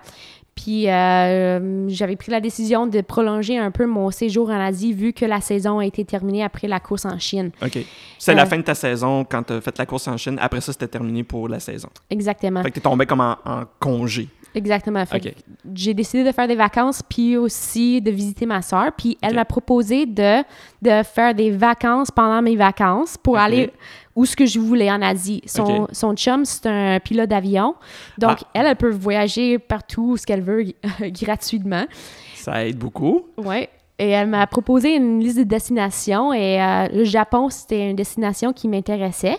Puis, 0.54 0.88
euh, 0.88 1.86
j'avais 1.90 2.16
pris 2.16 2.32
la 2.32 2.40
décision 2.40 2.86
de 2.86 3.02
prolonger 3.02 3.58
un 3.58 3.70
peu 3.70 3.84
mon 3.84 4.10
séjour 4.10 4.48
en 4.48 4.58
Asie 4.58 4.94
vu 4.94 5.12
que 5.12 5.26
la 5.26 5.42
saison 5.42 5.80
a 5.80 5.84
été 5.84 6.02
terminée 6.06 6.42
après 6.42 6.66
la 6.66 6.80
course 6.80 7.04
en 7.04 7.18
Chine. 7.18 7.50
OK. 7.62 7.78
C'est 8.18 8.34
la 8.34 8.44
Euh. 8.44 8.46
fin 8.46 8.56
de 8.56 8.62
ta 8.62 8.74
saison 8.74 9.26
quand 9.28 9.42
t'as 9.42 9.60
fait 9.60 9.76
la 9.76 9.84
course 9.84 10.08
en 10.08 10.16
Chine. 10.16 10.38
Après 10.40 10.62
ça, 10.62 10.72
c'était 10.72 10.88
terminé 10.88 11.24
pour 11.24 11.46
la 11.48 11.60
saison. 11.60 11.90
Exactement. 12.08 12.62
Fait 12.62 12.70
que 12.70 12.76
t'es 12.76 12.80
tombé 12.80 13.04
comme 13.04 13.20
en, 13.20 13.36
en 13.44 13.64
congé. 13.78 14.28
Exactement. 14.56 15.04
J'ai 15.74 15.94
décidé 15.94 16.24
de 16.24 16.32
faire 16.32 16.48
des 16.48 16.54
vacances 16.56 17.02
puis 17.08 17.36
aussi 17.36 18.00
de 18.00 18.10
visiter 18.10 18.46
ma 18.46 18.62
soeur. 18.62 18.90
Puis 18.96 19.18
elle 19.20 19.34
m'a 19.34 19.44
proposé 19.44 20.06
de, 20.06 20.42
de 20.82 21.02
faire 21.04 21.34
des 21.34 21.50
vacances 21.50 22.10
pendant 22.10 22.40
mes 22.42 22.56
vacances 22.56 23.16
pour 23.16 23.36
aller 23.38 23.70
où 24.14 24.24
ce 24.24 24.34
que 24.34 24.46
je 24.46 24.58
voulais 24.58 24.90
en 24.90 25.02
Asie. 25.02 25.42
Son, 25.46 26.14
chum, 26.16 26.44
c'est 26.46 26.66
un 26.66 26.98
pilote 27.00 27.28
d'avion. 27.28 27.74
Donc, 28.16 28.38
Ah. 28.42 28.48
elle, 28.54 28.66
elle 28.66 28.76
peut 28.76 28.90
voyager 28.90 29.58
partout 29.58 30.12
où 30.12 30.16
ce 30.16 30.24
qu'elle 30.26 30.40
veut 30.42 30.64
gratuitement. 31.00 31.84
Ça 32.34 32.64
aide 32.66 32.78
beaucoup. 32.78 33.26
Ouais. 33.36 33.68
Et 33.98 34.10
elle 34.10 34.28
m'a 34.28 34.46
proposé 34.46 34.94
une 34.96 35.20
liste 35.20 35.38
de 35.38 35.42
destinations 35.44 36.32
et 36.32 36.62
euh, 36.62 36.86
le 36.92 37.04
Japon, 37.04 37.48
c'était 37.50 37.90
une 37.90 37.96
destination 37.96 38.52
qui 38.52 38.68
m'intéressait. 38.68 39.36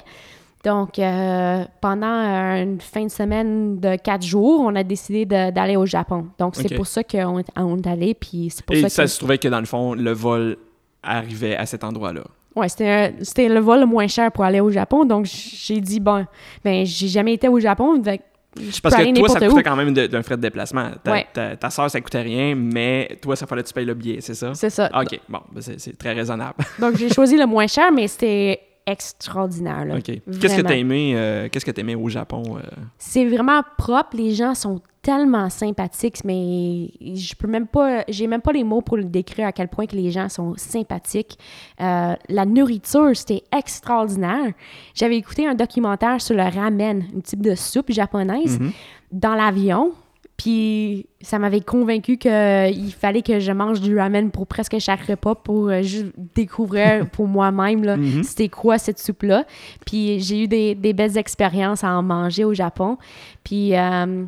Donc, 0.63 0.99
euh, 0.99 1.63
pendant 1.81 2.07
euh, 2.07 2.63
une 2.63 2.81
fin 2.81 3.03
de 3.05 3.09
semaine 3.11 3.79
de 3.79 3.95
quatre 3.95 4.25
jours, 4.25 4.61
on 4.61 4.75
a 4.75 4.83
décidé 4.83 5.25
d'aller 5.25 5.75
au 5.75 5.85
Japon. 5.85 6.27
Donc, 6.39 6.55
c'est 6.55 6.73
pour 6.75 6.87
ça 6.87 7.03
qu'on 7.03 7.39
est, 7.39 7.87
allé, 7.87 8.13
puis 8.13 8.49
c'est 8.51 8.65
pour 8.65 8.75
Et 8.75 8.81
ça 8.81 8.89
ça 8.89 9.03
que... 9.03 9.09
se 9.09 9.17
trouvait 9.19 9.37
que 9.37 9.47
dans 9.47 9.59
le 9.59 9.65
fond, 9.65 9.93
le 9.93 10.11
vol 10.11 10.57
arrivait 11.03 11.55
à 11.55 11.65
cet 11.65 11.83
endroit-là. 11.83 12.23
Ouais, 12.55 12.69
c'était 12.69 13.13
le 13.49 13.59
vol 13.59 13.81
le 13.81 13.85
moins 13.85 14.07
cher 14.07 14.31
pour 14.31 14.43
aller 14.43 14.59
au 14.59 14.71
Japon. 14.71 15.05
Donc, 15.05 15.25
j'ai 15.25 15.79
dit, 15.79 15.99
bon, 15.99 16.25
ben, 16.63 16.85
j'ai 16.85 17.07
jamais 17.07 17.33
été 17.35 17.47
au 17.47 17.59
Japon, 17.59 18.01
Je 18.03 18.81
Parce 18.81 18.95
que 18.95 19.13
toi, 19.19 19.29
ça 19.29 19.39
coûtait 19.39 19.51
où. 19.53 19.61
quand 19.63 19.75
même 19.75 19.93
d'un 19.93 20.23
frais 20.23 20.37
de 20.37 20.41
déplacement. 20.41 20.89
Ta, 21.03 21.11
Ouais. 21.11 21.27
ta, 21.31 21.55
ta 21.55 21.69
soeur, 21.69 21.91
ça 21.91 22.01
coûtait 22.01 22.23
rien, 22.23 22.55
mais 22.55 23.15
toi, 23.21 23.35
ça 23.35 23.45
fallait 23.45 23.61
que 23.61 23.67
tu 23.67 23.73
payes 23.75 23.85
le 23.85 23.93
billet, 23.93 24.17
c'est 24.21 24.33
ça? 24.33 24.55
C'est 24.55 24.71
ça. 24.71 24.89
OK, 24.99 25.19
bon, 25.29 25.39
ben 25.51 25.61
c'est 25.61 25.95
très 25.97 26.13
raisonnable. 26.13 26.55
Donc, 26.79 26.97
j'ai 26.97 27.09
choisi 27.13 27.37
le 27.37 27.45
moins 27.45 27.67
cher, 27.67 27.91
mais 27.91 28.07
c'était 28.07 28.59
extraordinaire. 28.87 29.85
là. 29.85 29.97
OK. 29.97 30.03
Qu'est-ce 30.05 30.57
que 30.57 30.61
t'as 30.61 30.75
aimé, 30.77 31.13
euh, 31.15 31.49
qu'est-ce 31.51 31.65
que 31.65 31.79
aimé 31.79 31.93
au 31.95 32.09
Japon? 32.09 32.43
euh? 32.57 32.61
C'est 32.97 33.25
vraiment 33.25 33.61
propre. 33.77 34.15
Les 34.17 34.33
gens 34.33 34.55
sont 34.55 34.81
tellement 35.03 35.49
sympathiques, 35.49 36.23
mais 36.25 36.89
je 36.99 37.33
peux 37.35 37.47
même 37.47 37.67
pas, 37.67 38.03
j'ai 38.09 38.27
même 38.27 38.41
pas 38.41 38.51
les 38.51 38.63
mots 38.63 38.81
pour 38.81 38.97
le 38.97 39.05
décrire 39.05 39.47
à 39.47 39.51
quel 39.51 39.67
point 39.69 39.85
que 39.85 39.95
les 39.95 40.11
gens 40.11 40.27
sont 40.27 40.53
sympathiques. 40.57 41.37
Euh, 41.79 42.15
la 42.27 42.45
nourriture, 42.45 43.11
c'était 43.15 43.43
extraordinaire. 43.55 44.51
J'avais 44.93 45.17
écouté 45.17 45.47
un 45.47 45.55
documentaire 45.55 46.19
sur 46.21 46.35
le 46.35 46.43
ramen, 46.43 47.03
un 47.15 47.19
type 47.21 47.41
de 47.41 47.55
soupe 47.55 47.91
japonaise, 47.91 48.59
Mhm. 48.59 48.71
dans 49.11 49.35
l'avion. 49.35 49.93
Puis 50.37 51.07
ça 51.19 51.39
m'avait 51.39 51.61
convaincu 51.61 52.17
qu'il 52.17 52.93
fallait 52.99 53.23
que 53.23 53.39
je 53.39 53.51
mange 53.51 53.81
du 53.81 53.97
ramen 53.97 54.29
pour 54.29 54.45
presque 54.45 54.77
chaque 54.79 55.01
repas 55.01 55.33
pour 55.33 55.69
euh, 55.69 55.81
juste 55.81 56.05
découvrir 56.35 57.09
pour 57.11 57.27
moi-même 57.27 57.83
là, 57.83 57.97
Mhm. 57.97 58.21
c'était 58.23 58.47
quoi 58.49 58.77
cette 58.77 58.99
soupe-là. 58.99 59.45
Puis 59.85 60.19
j'ai 60.19 60.43
eu 60.43 60.47
des, 60.47 60.75
des 60.75 60.93
belles 60.93 61.17
expériences 61.17 61.83
à 61.83 61.89
en 61.97 62.03
manger 62.03 62.43
au 62.45 62.53
Japon. 62.53 62.97
Puis 63.43 63.75
euh, 63.75 64.25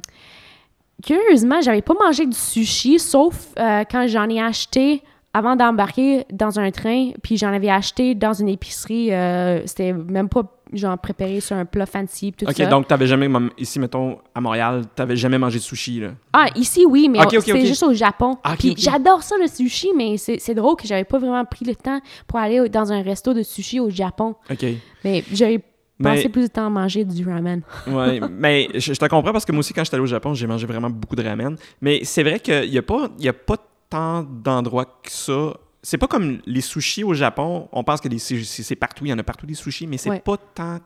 curieusement, 1.04 1.62
j'avais 1.62 1.82
pas 1.82 1.94
mangé 1.94 2.26
du 2.26 2.36
sushi, 2.38 3.00
sauf 3.00 3.50
euh, 3.60 3.84
quand 3.90 4.08
j'en 4.08 4.28
ai 4.30 4.42
acheté 4.42 5.02
avant 5.34 5.56
d'embarquer 5.56 6.26
dans 6.32 6.60
un 6.60 6.72
train, 6.72 7.12
puis 7.22 7.38
j'en 7.38 7.54
avais 7.54 7.70
acheté 7.70 8.16
dans 8.16 8.34
une 8.34 8.50
épicerie. 8.50 9.14
euh, 9.14 9.62
c'était 9.68 9.94
même 9.94 10.28
pas 10.28 10.42
genre 10.74 10.98
préparé 10.98 11.40
sur 11.40 11.56
un 11.56 11.66
plat 11.66 11.86
fancy, 11.86 12.32
tout 12.32 12.46
OK, 12.46 12.54
ça. 12.56 12.66
donc 12.68 12.88
t'avais 12.88 13.08
jamais, 13.08 13.28
ici, 13.58 13.80
mettons, 13.80 14.20
à 14.36 14.42
Montréal, 14.42 14.84
t'avais 14.96 15.16
jamais 15.16 15.38
mangé 15.38 15.58
de 15.60 15.64
sushi, 15.64 16.00
là? 16.00 16.10
Ah, 16.34 16.48
ici, 16.56 16.86
oui, 16.88 17.10
mais 17.10 17.20
Ok, 17.20 17.30
on- 17.34 17.38
ok, 17.38 17.44
c'était 17.46 17.60
ok. 17.60 17.66
juste 17.66 17.84
au 17.84 17.94
Japon. 17.94 18.38
Ah, 18.44 18.52
ok, 18.54 18.58
Puis 18.60 18.72
ok. 18.72 18.78
j'adore 18.80 19.24
ça, 19.24 19.36
le 19.42 19.48
sushi, 19.48 19.90
mais 19.96 20.18
c'est 20.18 20.40
c'est 20.40 20.54
drôle 20.56 20.76
que 20.76 20.88
j'avais 20.88 21.04
pas 21.06 21.18
vraiment 21.20 21.46
pris 21.46 21.66
le 21.66 21.76
temps 21.76 22.00
pour 22.28 22.40
aller 22.40 22.70
dans 22.70 22.92
un 22.92 23.02
resto 23.02 23.34
de 23.34 23.44
sushi 23.44 23.80
au 23.80 23.90
Japon. 23.90 24.36
OK. 24.52 24.66
Mais 25.04 25.24
j'avais 25.32 25.64
Mais- 26.00 26.16
passé 26.16 26.30
plus 26.30 26.44
de 26.44 26.48
temps 26.48 26.68
à 26.68 26.70
manger 26.70 27.04
du 27.06 27.28
ramen. 27.28 27.62
Ouais, 27.88 28.20
mais 28.32 28.70
je, 28.76 28.94
je 28.94 29.00
te 29.00 29.06
comprends 29.08 29.32
parce 29.34 29.46
que 29.46 29.52
moi 29.52 29.60
aussi, 29.60 29.74
quand 29.74 29.84
j'étais 29.84 29.96
allé 29.96 30.04
au 30.04 30.08
Japon, 30.08 30.34
j'ai 30.34 30.48
mangé 30.48 30.66
vraiment 30.68 30.90
beaucoup 30.90 31.16
de 31.16 31.24
ramen. 31.24 31.56
Mais 31.82 32.02
c'est 32.04 32.24
vrai 32.24 32.40
qu'il 32.40 32.70
n'y 32.70 32.78
a, 32.78 32.82
pas- 32.84 33.10
il 33.18 33.26
y 33.26 33.30
a 33.30 33.34
pas 33.34 33.58
tant 33.90 34.24
d'endroits 34.24 34.86
que 34.86 35.10
ça. 35.12 35.54
C'est 35.82 35.98
pas 35.98 36.08
comme 36.08 36.40
les 36.46 36.62
sushis 36.62 37.04
au 37.04 37.14
Japon. 37.14 37.70
On 37.72 37.84
pense 37.84 38.02
que 38.02 38.10
sushis, 38.18 38.64
c'est 38.64 38.76
partout, 38.76 39.06
il 39.06 39.10
y 39.10 39.14
en 39.14 39.20
a 39.20 39.24
partout 39.24 39.46
des 39.46 39.54
sushis, 39.56 39.88
mais 39.88 39.98
c'est 39.98 40.10
Ouais. 40.10 40.20
pas 40.20 40.38
tant. 40.38 40.80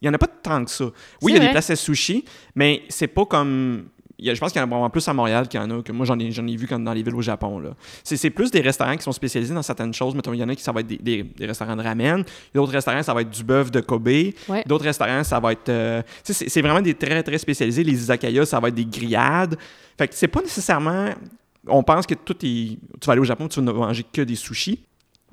Il 0.00 0.06
y 0.06 0.08
en 0.08 0.14
a 0.14 0.18
pas 0.18 0.26
tant 0.28 0.64
que 0.64 0.70
ça. 0.70 0.84
Oui, 1.22 1.32
il 1.32 1.34
y 1.34 1.38
a 1.38 1.40
des 1.40 1.50
places 1.50 1.70
à 1.70 1.76
sushi, 1.76 2.24
mais 2.54 2.82
c'est 2.88 3.06
pas 3.08 3.24
comme. 3.26 3.86
il 4.16 4.26
y 4.26 4.30
a- 4.30 4.34
je 4.34 4.38
pense 4.38 4.52
qu'il 4.52 4.60
y 4.60 4.62
en 4.62 4.66
a 4.68 4.70
vraiment 4.70 4.88
plus 4.90 5.06
à 5.08 5.12
Montréal 5.12 5.48
qu'il 5.48 5.58
y 5.58 5.62
en 5.62 5.68
a, 5.70 5.82
que 5.82 5.90
moi 5.90 6.06
j'en 6.06 6.16
ai, 6.20 6.30
j'en 6.30 6.46
ai 6.46 6.54
vu 6.54 6.68
quand 6.68 6.78
dans 6.78 6.92
les 6.92 7.02
villes 7.02 7.16
au 7.16 7.20
Japon. 7.22 7.58
là. 7.58 7.70
C'est, 8.04 8.30
plus 8.30 8.48
des 8.52 8.60
restaurants 8.60 8.96
qui 8.96 9.02
sont 9.02 9.10
spécialisés 9.12 9.52
dans 9.54 9.62
certaines 9.62 9.92
choses. 9.92 10.14
Mettons, 10.14 10.32
il 10.32 10.38
y 10.38 10.44
en 10.44 10.48
a 10.48 10.54
qui 10.54 10.62
ça 10.62 10.70
va 10.70 10.80
être 10.80 10.86
des, 10.86 10.98
des- 10.98 11.24
des 11.24 11.46
restaurants 11.46 11.74
de 11.74 11.82
ramen. 11.82 12.22
D'autres 12.54 12.70
restaurants, 12.72 13.02
ça 13.02 13.12
va 13.12 13.22
être 13.22 13.30
du 13.30 13.42
bœuf 13.42 13.72
de 13.72 13.80
Kobe. 13.80 14.06
Ouais. 14.06 14.62
D'autres 14.66 14.84
restaurants, 14.84 15.24
ça 15.24 15.40
va 15.40 15.50
être. 15.50 15.68
euh, 15.68 16.00
c'est 16.22 16.62
vraiment 16.62 16.80
des 16.80 16.94
très, 16.94 17.20
très 17.24 17.38
spécialisés. 17.38 17.82
Les 17.82 17.94
izakayas, 17.94 18.46
ça 18.46 18.60
va 18.60 18.68
être 18.68 18.74
des 18.76 18.86
grillades. 18.86 19.56
Fait 19.98 20.06
que 20.06 20.14
c'est 20.14 20.28
pas 20.28 20.42
nécessairement. 20.42 21.08
On 21.68 21.82
pense 21.82 22.06
que 22.06 22.14
tout 22.14 22.36
est. 22.44 22.78
Tu 23.00 23.06
vas 23.06 23.12
aller 23.12 23.20
au 23.20 23.24
Japon, 23.24 23.48
tu 23.48 23.60
vas 23.60 23.66
ne 23.66 23.72
manger 23.72 24.04
que 24.12 24.22
des 24.22 24.34
sushis. 24.36 24.80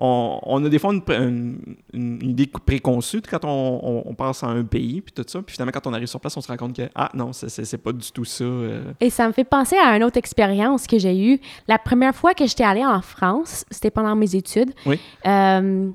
On, 0.03 0.39
on 0.43 0.65
a 0.65 0.69
des 0.69 0.79
fois 0.79 0.93
une, 0.93 1.59
idée 1.93 2.47
préconçue 2.47 3.21
quand 3.21 3.45
on, 3.45 3.79
on- 3.83 4.03
on 4.07 4.15
pense 4.15 4.43
à 4.43 4.47
un 4.47 4.63
pays, 4.63 4.99
puis 5.01 5.13
tout 5.13 5.23
ça. 5.27 5.41
Puis 5.43 5.53
finalement, 5.53 5.71
quand 5.71 5.85
on 5.85 5.93
arrive 5.93 6.07
sur 6.07 6.19
place, 6.19 6.35
on 6.37 6.41
se 6.41 6.47
rend 6.47 6.57
compte 6.57 6.75
que, 6.75 6.89
ah 6.95 7.11
non, 7.13 7.33
c'est 7.33 7.77
pas 7.77 7.91
du 7.91 8.11
tout 8.11 8.25
ça. 8.25 8.43
euh. 8.43 8.93
Et 8.99 9.11
ça 9.11 9.27
me 9.27 9.31
fait 9.33 9.43
penser 9.43 9.75
à 9.77 9.95
une 9.95 10.03
autre 10.03 10.17
expérience 10.17 10.87
que 10.87 10.97
j'ai 10.97 11.15
eue. 11.33 11.39
La 11.67 11.77
première 11.77 12.15
fois 12.15 12.33
que 12.33 12.47
j'étais 12.47 12.63
allée 12.63 12.85
en 12.85 13.01
France, 13.03 13.63
c'était 13.69 13.91
pendant 13.91 14.15
mes 14.15 14.35
études. 14.35 14.71
Oui. 14.87 14.99
Euh, 15.27 15.91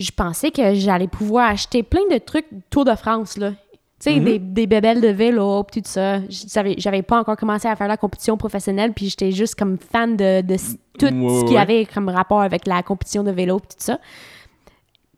je 0.00 0.10
pensais 0.10 0.50
que 0.50 0.74
j'allais 0.74 1.08
pouvoir 1.08 1.50
acheter 1.50 1.84
plein 1.84 2.02
de 2.10 2.18
trucs 2.18 2.46
Tour 2.70 2.84
de 2.86 2.94
France, 2.96 3.36
là. 3.36 3.52
Tu 4.00 4.12
sais, 4.12 4.20
Mhm. 4.20 4.24
des, 4.24 4.38
des 4.38 4.66
bébelles 4.68 5.00
de 5.00 5.08
vélo, 5.08 5.64
puis 5.64 5.82
tout 5.82 5.90
ça. 5.90 6.20
J'avais 6.28 7.02
pas 7.02 7.18
encore 7.20 7.36
commencé 7.36 7.66
à 7.66 7.74
faire 7.74 7.88
la 7.88 7.96
compétition 7.96 8.36
professionnelle, 8.36 8.92
puis 8.92 9.08
j'étais 9.08 9.32
juste 9.32 9.56
comme 9.56 9.76
fan 9.78 10.16
de, 10.16 10.40
de 10.40 10.56
tout 10.98 11.06
Ouais, 11.06 11.40
ce 11.40 11.44
qui 11.46 11.54
ouais. 11.54 11.58
avait 11.60 11.84
comme 11.84 12.08
rapport 12.08 12.40
avec 12.42 12.66
la 12.66 12.82
compétition 12.84 13.24
de 13.24 13.32
vélo, 13.32 13.58
puis 13.58 13.68
tout 13.70 13.84
ça. 13.84 13.98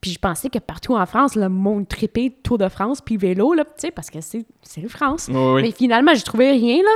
Puis 0.01 0.13
je 0.13 0.19
pensais 0.19 0.49
que 0.49 0.59
partout 0.59 0.95
en 0.95 1.05
France, 1.05 1.35
le 1.37 1.51
monde 1.51 1.87
tripait 1.87 2.33
Tour 2.43 2.57
de 2.57 2.69
France, 2.69 3.03
puis 3.03 3.19
vélo, 3.19 3.53
là, 3.53 3.65
tu 3.65 3.73
sais, 3.77 3.91
parce 3.91 4.09
que 4.09 4.19
c'est 4.23 4.47
France. 4.89 5.29
Ouais. 5.29 5.61
Mais 5.61 5.73
finalement, 5.73 6.15
j'ai 6.15 6.23
trouvé 6.23 6.51
rien, 6.53 6.79
là. 6.79 6.91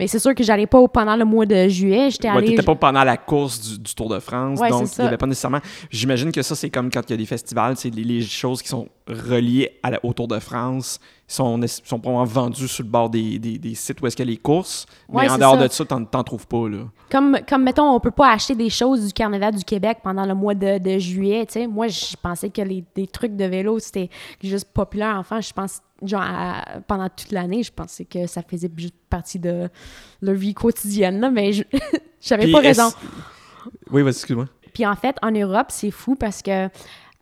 Mais 0.00 0.06
c'est 0.08 0.18
sûr 0.18 0.34
que 0.34 0.42
j'allais 0.42 0.66
pas 0.66 0.88
pendant 0.88 1.14
le 1.14 1.24
mois 1.26 1.44
de 1.46 1.68
juillet. 1.68 2.10
J'étais 2.10 2.30
Ouais, 2.30 2.38
allée. 2.38 2.46
t'étais 2.48 2.62
pas 2.62 2.74
pendant 2.74 3.04
la 3.04 3.16
course 3.18 3.60
du, 3.60 3.78
du 3.78 3.94
Tour 3.94 4.08
de 4.08 4.18
France, 4.18 4.58
Ouais, 4.58 4.70
donc 4.70 4.88
il 4.96 5.02
n'y 5.02 5.06
avait 5.06 5.18
pas 5.18 5.26
nécessairement. 5.26 5.60
J'imagine 5.90 6.32
que 6.32 6.40
ça, 6.40 6.56
c'est 6.56 6.70
comme 6.70 6.90
quand 6.90 7.02
il 7.08 7.10
y 7.10 7.14
a 7.14 7.16
des 7.18 7.26
festivals, 7.26 7.76
c'est 7.76 7.94
les, 7.94 8.02
les 8.02 8.22
choses 8.22 8.62
qui 8.62 8.68
sont 8.68 8.88
reliées 9.06 9.78
à 9.82 9.90
la- 9.90 10.00
au 10.02 10.12
Tour 10.14 10.26
de 10.26 10.38
France 10.38 10.98
sont, 11.32 11.58
probablement 11.84 12.24
vendues 12.24 12.66
sur 12.68 12.82
le 12.84 12.88
bord 12.90 13.08
des, 13.10 13.38
des- 13.38 13.58
des 13.58 13.74
sites 13.74 14.00
où 14.00 14.06
est-ce 14.06 14.16
qu'il 14.16 14.26
y 14.26 14.28
a 14.28 14.32
les 14.32 14.36
courses. 14.36 14.86
Ouais, 15.08 15.24
mais 15.24 15.30
en 15.30 15.38
dehors 15.38 15.58
ça. 15.58 15.68
de 15.68 15.72
ça, 15.72 15.84
t'en, 15.84 16.04
t'en 16.04 16.24
trouves 16.24 16.46
pas, 16.46 16.68
là. 16.68 16.78
Comme, 17.10 17.38
comme, 17.48 17.62
mettons, 17.64 17.88
on 17.90 18.00
peut 18.00 18.10
pas 18.10 18.32
acheter 18.32 18.54
des 18.54 18.70
choses 18.70 19.06
du 19.06 19.12
Carnaval 19.12 19.54
du 19.54 19.64
Québec 19.64 19.98
pendant 20.02 20.26
le 20.26 20.34
mois 20.34 20.54
de, 20.54 20.78
de 20.78 20.98
juillet, 20.98 21.46
tu 21.46 21.52
sais. 21.54 21.66
Moi, 21.66 21.88
je 21.88 22.16
pensais 22.20 22.50
que 22.50 22.62
les, 22.62 22.84
des 22.94 23.06
trucs 23.06 23.36
de 23.36 23.44
vélo, 23.44 23.78
c'était 23.78 24.10
juste 24.42 24.68
populaire. 24.72 25.16
Enfin, 25.18 25.40
je 25.40 25.52
pense, 25.52 25.80
genre, 26.02 26.22
à- 26.22 26.64
pendant 26.86 27.08
toute 27.08 27.32
l'année, 27.32 27.62
je 27.62 27.72
pensais 27.72 28.04
que 28.04 28.26
ça 28.26 28.42
faisait 28.42 28.70
juste 28.76 28.94
partie 29.08 29.38
de 29.38 29.68
leur 30.22 30.34
vie 30.34 30.54
quotidienne, 30.54 31.20
là, 31.20 31.30
mais 31.30 31.52
je- 31.52 31.64
j'avais 32.20 32.50
pas 32.50 32.60
raison. 32.60 32.90
Oui, 33.90 34.02
vas-y, 34.02 34.10
excuse-moi. 34.14 34.46
Puis 34.72 34.86
en 34.86 34.94
fait, 34.94 35.16
en 35.22 35.30
Europe, 35.32 35.66
c'est 35.70 35.90
fou 35.90 36.14
parce 36.14 36.42
que 36.42 36.68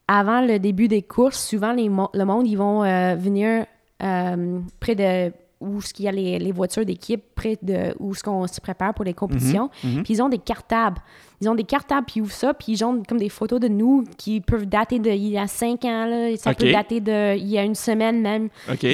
avant 0.06 0.40
le 0.40 0.58
début 0.58 0.88
des 0.88 1.02
courses, 1.02 1.42
souvent 1.48 1.72
les 1.72 1.88
mo- 1.88 2.10
le 2.14 2.24
monde 2.24 2.46
ils 2.46 2.56
vont 2.56 2.82
euh, 2.84 3.14
venir 3.14 3.66
euh, 4.02 4.60
près 4.80 4.94
de 4.94 5.32
où 5.60 5.80
ce 5.80 5.92
qu'il 5.92 6.04
y 6.04 6.08
a 6.08 6.12
les, 6.12 6.38
les 6.38 6.52
voitures 6.52 6.84
d'équipe, 6.84 7.22
près 7.34 7.58
de 7.62 7.94
où 7.98 8.14
ce 8.14 8.22
qu'on 8.22 8.46
se 8.46 8.60
prépare 8.60 8.94
pour 8.94 9.04
les 9.04 9.14
compétitions. 9.14 9.70
mhm. 9.82 10.02
Puis 10.04 10.14
ils 10.14 10.22
ont 10.22 10.28
des 10.28 10.38
cartables. 10.38 11.00
Ils 11.40 11.48
ont 11.48 11.54
des 11.54 11.64
cartables, 11.64 12.04
puis 12.06 12.14
ils 12.16 12.22
ouvrent 12.22 12.32
ça, 12.32 12.52
puis 12.52 12.72
ils 12.72 12.84
ont 12.84 13.02
comme 13.08 13.18
des 13.18 13.28
photos 13.28 13.60
de 13.60 13.68
nous 13.68 14.04
qui 14.16 14.40
peuvent 14.40 14.66
dater 14.66 14.98
de 14.98 15.10
il 15.10 15.28
y 15.28 15.38
a 15.38 15.46
cinq 15.46 15.84
ans, 15.84 16.06
là. 16.06 16.36
ça 16.36 16.50
Ok. 16.50 16.58
peut 16.58 16.72
dater 16.72 17.00
de 17.00 17.36
il 17.36 17.46
y 17.48 17.58
a 17.58 17.62
une 17.64 17.74
semaine 17.76 18.20
même. 18.20 18.48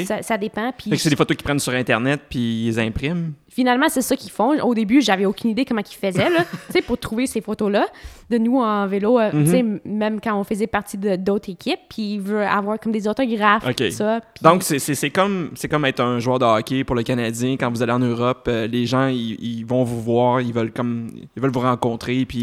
Ça, 0.07 0.21
ça 0.23 0.37
dépend. 0.37 0.73
Puis 0.77 0.99
c'est 0.99 1.09
des 1.11 1.17
photos 1.17 1.37
qu'ils 1.37 1.45
prennent 1.45 1.59
sur 1.59 1.73
Internet 1.73 2.21
puis 2.29 2.39
ils 2.39 2.67
les 2.67 2.79
impriment? 2.79 3.33
Finalement, 3.49 3.87
c'est 3.89 4.03
ça 4.03 4.17
qu'ils 4.17 4.33
font. 4.33 4.59
Au 4.65 4.75
début, 4.75 5.01
j'avais 5.01 5.27
aucune 5.27 5.51
idée 5.51 5.65
comment 5.65 5.81
ils 5.81 5.95
faisaient, 5.95 6.29
là, 6.29 6.45
pour 6.89 6.99
trouver 6.99 7.29
ces 7.29 7.41
photos-là 7.41 7.87
de 8.29 8.37
nous 8.39 8.59
en 8.59 8.85
vélo, 8.89 9.21
euh, 9.21 9.31
tu 9.31 9.47
sais, 9.47 9.63
Mhm. 9.63 9.81
m- 9.85 9.93
même 9.99 10.21
quand 10.21 10.37
on 10.37 10.43
faisait 10.43 10.67
partie 10.67 10.99
d'autres 10.99 11.51
équipes, 11.51 11.79
puis 11.89 12.15
ils 12.15 12.21
veulent 12.21 12.43
avoir 12.49 12.81
comme 12.81 12.91
des 12.91 13.07
autographes, 13.07 13.65
tout 13.77 13.91
ça. 13.93 14.21
Donc, 14.43 14.65
c'est, 14.65 15.11
comme, 15.11 15.51
comme 15.71 15.85
être 15.85 16.01
un 16.01 16.19
joueur 16.19 16.41
de 16.41 16.45
hockey 16.45 16.83
pour 16.83 16.97
le 16.97 17.05
Canadien. 17.05 17.53
Quand 17.57 17.71
vous 17.71 17.81
allez 17.81 17.93
en 17.93 18.01
Europe, 18.01 18.47
euh, 18.49 18.67
les 18.67 18.87
gens, 18.87 19.07
ils, 19.07 19.37
ils 19.41 19.65
vont 19.65 19.85
vous 19.85 20.01
voir, 20.03 20.41
ils 20.41 20.53
veulent, 20.53 20.73
comme, 20.73 21.07
ils 21.37 21.41
veulent 21.41 21.53
vous 21.53 21.61
rencontrer, 21.61 22.25
puis 22.27 22.34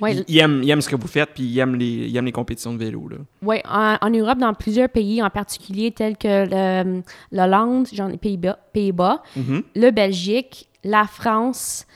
Ouais, 0.00 0.14
ils, 0.16 0.24
ils 0.28 0.38
aiment, 0.38 0.62
ils 0.62 0.70
aiment 0.70 0.80
ce 0.80 0.88
que 0.88 0.96
vous 0.96 1.06
faites, 1.08 1.30
puis 1.34 1.44
ils 1.44 1.58
aiment 1.58 1.74
les, 1.76 1.86
ils 2.08 2.16
aiment 2.16 2.26
les 2.26 2.32
compétitions 2.32 2.72
de 2.72 2.78
vélo. 2.78 3.08
Ouais, 3.42 3.62
en, 3.68 3.96
en 4.00 4.10
Europe, 4.10 4.38
dans 4.38 4.54
plusieurs 4.54 4.88
pays 4.88 5.22
en 5.22 5.30
particulier, 5.30 5.90
tels 5.92 6.16
que 6.16 6.46
le- 6.84 7.02
l'Hollande, 7.32 7.86
j'en 7.92 8.08
ai 8.08 8.16
Pays-Bas, 8.16 9.22
Mhm. 9.36 9.62
le 9.76 9.90
Belgique, 9.90 10.68
la 10.84 11.04
France, 11.04 11.86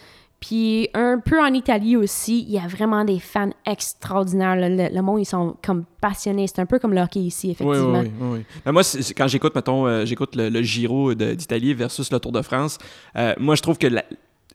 puis 0.41 0.89
un 0.95 1.21
peu 1.25 1.41
en 1.41 1.53
Italie 1.55 1.97
aussi, 1.97 2.41
il 2.43 2.51
y 2.51 2.59
a 2.59 2.67
vraiment 2.67 3.05
des 3.05 3.21
fans 3.21 3.51
extraordinaires. 3.65 4.57
Le, 4.57 4.93
le 4.93 5.03
monde, 5.03 5.21
ils 5.21 5.25
sont 5.25 5.57
comme 5.65 5.85
passionnés. 6.01 6.47
C'est 6.49 6.61
un 6.61 6.67
peu 6.67 6.81
comme 6.81 6.93
le 6.95 7.01
hockey 7.01 7.21
ici, 7.21 7.47
Oui, 7.49 7.53
effectivement. 7.53 8.01
oui, 8.01 8.11
oui. 8.21 8.29
oui. 8.39 8.45
Ben, 8.65 8.73
moi, 8.73 8.83
quand 9.17 9.29
j'écoute, 9.29 9.55
mettons, 9.55 9.87
euh, 9.87 10.05
j'écoute 10.05 10.35
le, 10.35 10.49
le 10.49 10.63
Giro 10.63 11.15
d'Italie 11.15 11.75
versus 11.75 12.11
le 12.11 12.19
Tour 12.19 12.33
de 12.33 12.43
France, 12.43 12.79
euh, 13.17 13.35
moi, 13.39 13.55
je 13.55 13.63
trouve 13.63 13.79
que, 13.79 13.87
la- 13.87 14.05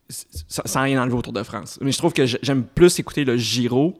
sans 0.09 0.81
rien 0.83 1.01
enlever 1.01 1.15
au 1.17 1.21
Tour 1.21 1.33
de 1.33 1.43
France, 1.43 1.77
mais 1.81 1.91
je 1.91 1.97
trouve 1.97 2.13
que 2.13 2.25
j'aime 2.25 2.63
plus 2.63 2.97
écouter 2.99 3.25
le 3.25 3.37
Giro 3.37 3.93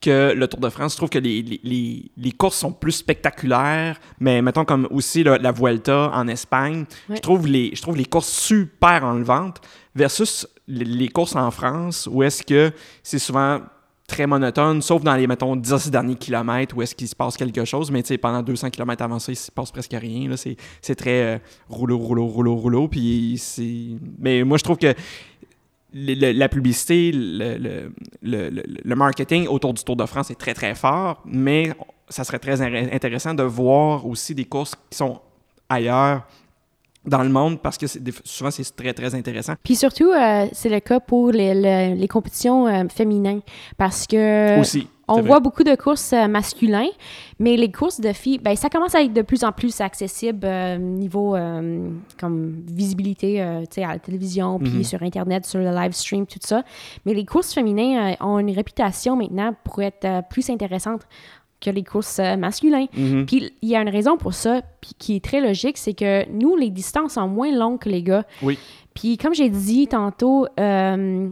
que 0.00 0.34
le 0.34 0.48
Tour 0.48 0.60
de 0.60 0.68
France. 0.68 0.92
Je 0.92 0.96
trouve 0.98 1.08
que 1.08 1.18
les, 1.18 1.40
les, 1.42 2.10
les- 2.16 2.32
courses 2.32 2.56
sont 2.58 2.72
plus 2.72 2.92
spectaculaires, 2.92 3.98
mais 4.20 4.42
mettons 4.42 4.64
comme 4.64 4.86
aussi 4.90 5.22
la 5.22 5.52
Vuelta 5.52 6.10
en 6.12 6.28
Espagne, 6.28 6.84
Ouais. 7.08 7.16
je, 7.16 7.20
trouve 7.22 7.46
les, 7.46 7.70
je 7.74 7.80
trouve 7.80 7.96
les 7.96 8.04
courses 8.04 8.28
super 8.30 9.04
enlevantes 9.04 9.60
versus 9.94 10.46
les, 10.68 10.84
les 10.84 11.08
courses 11.08 11.36
en 11.36 11.50
France 11.50 12.08
où 12.10 12.22
est-ce 12.22 12.42
que 12.42 12.70
c'est 13.02 13.18
souvent 13.18 13.60
très 14.06 14.26
monotone, 14.26 14.82
sauf 14.82 15.02
dans 15.02 15.14
les, 15.16 15.26
mettons, 15.26 15.56
10 15.56 15.90
derniers 15.90 16.16
kilomètres 16.16 16.76
où 16.76 16.82
est-ce 16.82 16.94
qu'il 16.94 17.08
se 17.08 17.16
passe 17.16 17.38
quelque 17.38 17.64
chose, 17.64 17.90
mais 17.90 18.02
pendant 18.18 18.42
200 18.42 18.68
kilomètres 18.68 19.02
avant 19.02 19.18
ça, 19.18 19.32
il 19.32 19.36
se 19.36 19.50
passe 19.50 19.70
presque 19.70 19.96
rien, 19.98 20.28
c'est 20.82 20.94
très 20.94 21.22
euh, 21.36 21.38
rouleau, 21.70 21.96
rouleau, 21.96 22.26
rouleau, 22.26 22.54
rouleau, 22.56 22.88
puis 22.88 23.36
c'est... 23.38 23.96
Mais 24.18 24.44
moi, 24.44 24.58
je 24.58 24.64
trouve 24.64 24.76
que 24.76 24.92
le- 25.94 26.32
la 26.32 26.48
publicité, 26.48 27.12
le, 27.14 27.56
le- 28.22 28.50
le- 28.84 28.94
marketing 28.96 29.46
autour 29.46 29.72
du 29.74 29.82
Tour 29.84 29.96
de 29.96 30.04
France 30.06 30.30
est 30.30 30.34
très, 30.34 30.52
très 30.54 30.74
fort, 30.74 31.22
mais 31.24 31.72
ça 32.08 32.24
serait 32.24 32.38
très 32.40 32.60
in- 32.60 32.92
intéressant 32.92 33.32
de 33.34 33.44
voir 33.44 34.04
aussi 34.06 34.34
des 34.34 34.44
courses 34.44 34.74
qui 34.90 34.98
sont 34.98 35.20
ailleurs 35.68 36.26
dans 37.06 37.22
le 37.22 37.28
monde 37.28 37.60
parce 37.60 37.76
que 37.78 37.86
souvent 38.24 38.50
c'est 38.50 38.74
très 38.74 38.92
très 38.92 39.14
intéressant. 39.14 39.54
Puis 39.62 39.76
surtout, 39.76 40.10
euh, 40.10 40.46
c'est 40.52 40.68
le 40.70 40.80
cas 40.80 41.00
pour 41.00 41.30
les, 41.30 41.94
les, 41.94 42.08
compétitions 42.08 42.66
euh, 42.66 42.84
féminines 42.88 43.40
parce 43.76 44.06
que 44.06 44.58
aussi. 44.58 44.88
On 45.08 45.20
voit 45.20 45.40
beaucoup 45.40 45.64
de 45.64 45.74
courses 45.74 46.12
euh, 46.12 46.26
masculins, 46.28 46.88
mais 47.38 47.56
les 47.56 47.70
courses 47.70 48.00
de 48.00 48.12
filles, 48.12 48.38
ben, 48.38 48.56
ça 48.56 48.68
commence 48.68 48.94
à 48.94 49.02
être 49.02 49.12
de 49.12 49.22
plus 49.22 49.44
en 49.44 49.52
plus 49.52 49.80
accessible 49.80 50.46
niveau 50.78 51.36
comme 52.18 52.62
visibilité 52.66 53.40
à 53.40 53.62
la 53.76 53.98
télévision, 53.98 54.58
puis 54.58 54.70
mhm. 54.70 54.84
sur 54.84 55.02
Internet, 55.02 55.46
sur 55.46 55.60
le 55.60 55.70
live 55.70 55.92
stream, 55.92 56.26
tout 56.26 56.38
ça. 56.40 56.62
Mais 57.04 57.14
les 57.14 57.24
courses 57.24 57.52
féminines 57.52 58.16
ont 58.20 58.38
une 58.38 58.50
réputation 58.50 59.16
maintenant 59.16 59.54
pour 59.64 59.82
être 59.82 60.22
plus 60.28 60.48
intéressantes 60.50 61.02
que 61.64 61.70
les 61.70 61.82
courses 61.82 62.18
euh, 62.18 62.36
masculins. 62.36 62.86
Mhm. 62.96 63.26
Puis 63.26 63.52
il 63.62 63.68
y 63.68 63.76
a 63.76 63.80
une 63.80 63.88
raison 63.88 64.16
pour 64.16 64.34
ça, 64.34 64.60
puis 64.80 64.92
qui 64.98 65.16
est 65.16 65.24
très 65.24 65.40
logique, 65.40 65.78
c'est 65.78 65.94
que 65.94 66.28
nous, 66.30 66.56
les 66.56 66.70
distances 66.70 67.14
sont 67.14 67.28
moins 67.28 67.52
longues 67.52 67.80
que 67.80 67.88
les 67.88 68.02
gars. 68.02 68.24
Oui. 68.42 68.58
Puis 68.94 69.16
comme 69.16 69.34
j'ai 69.34 69.48
dit 69.48 69.88
tantôt, 69.88 70.46
euh, 70.60 71.28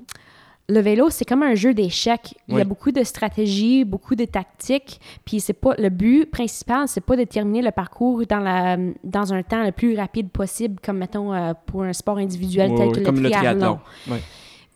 le 0.69 0.81
vélo, 0.81 1.11
c'est 1.11 1.25
comme 1.25 1.43
un 1.43 1.55
jeu 1.55 1.75
d'échecs. 1.75 2.35
Il 2.49 2.57
y 2.57 2.61
a 2.61 2.65
beaucoup 2.65 2.93
de 2.93 3.03
stratégies, 3.03 3.85
beaucoup 3.85 4.15
de 4.15 4.25
tactiques. 4.25 5.01
Puis 5.25 5.41
c'est 5.41 5.53
pas 5.53 5.75
le 5.77 5.89
but 5.89 6.31
principal, 6.31 6.89
c'est 6.89 7.01
pas 7.01 7.17
de 7.17 7.25
terminer 7.25 7.63
le 7.63 7.73
parcours 7.73 8.25
dans 8.27 8.39
la 8.39 8.77
dans 9.03 9.33
un 9.33 9.43
temps 9.43 9.65
le 9.65 9.73
plus 9.73 9.97
rapide 9.97 10.31
possible, 10.31 10.77
comme 10.83 10.99
mettons 10.99 11.35
euh, 11.35 11.53
pour 11.67 11.83
un 11.83 11.93
sport 11.93 12.19
individuel 12.19 12.73
tel 12.77 12.93
que 12.93 13.01
le 13.01 13.05
triathlon. 13.05 13.21
Le 13.23 13.31
triathlon. 13.31 13.79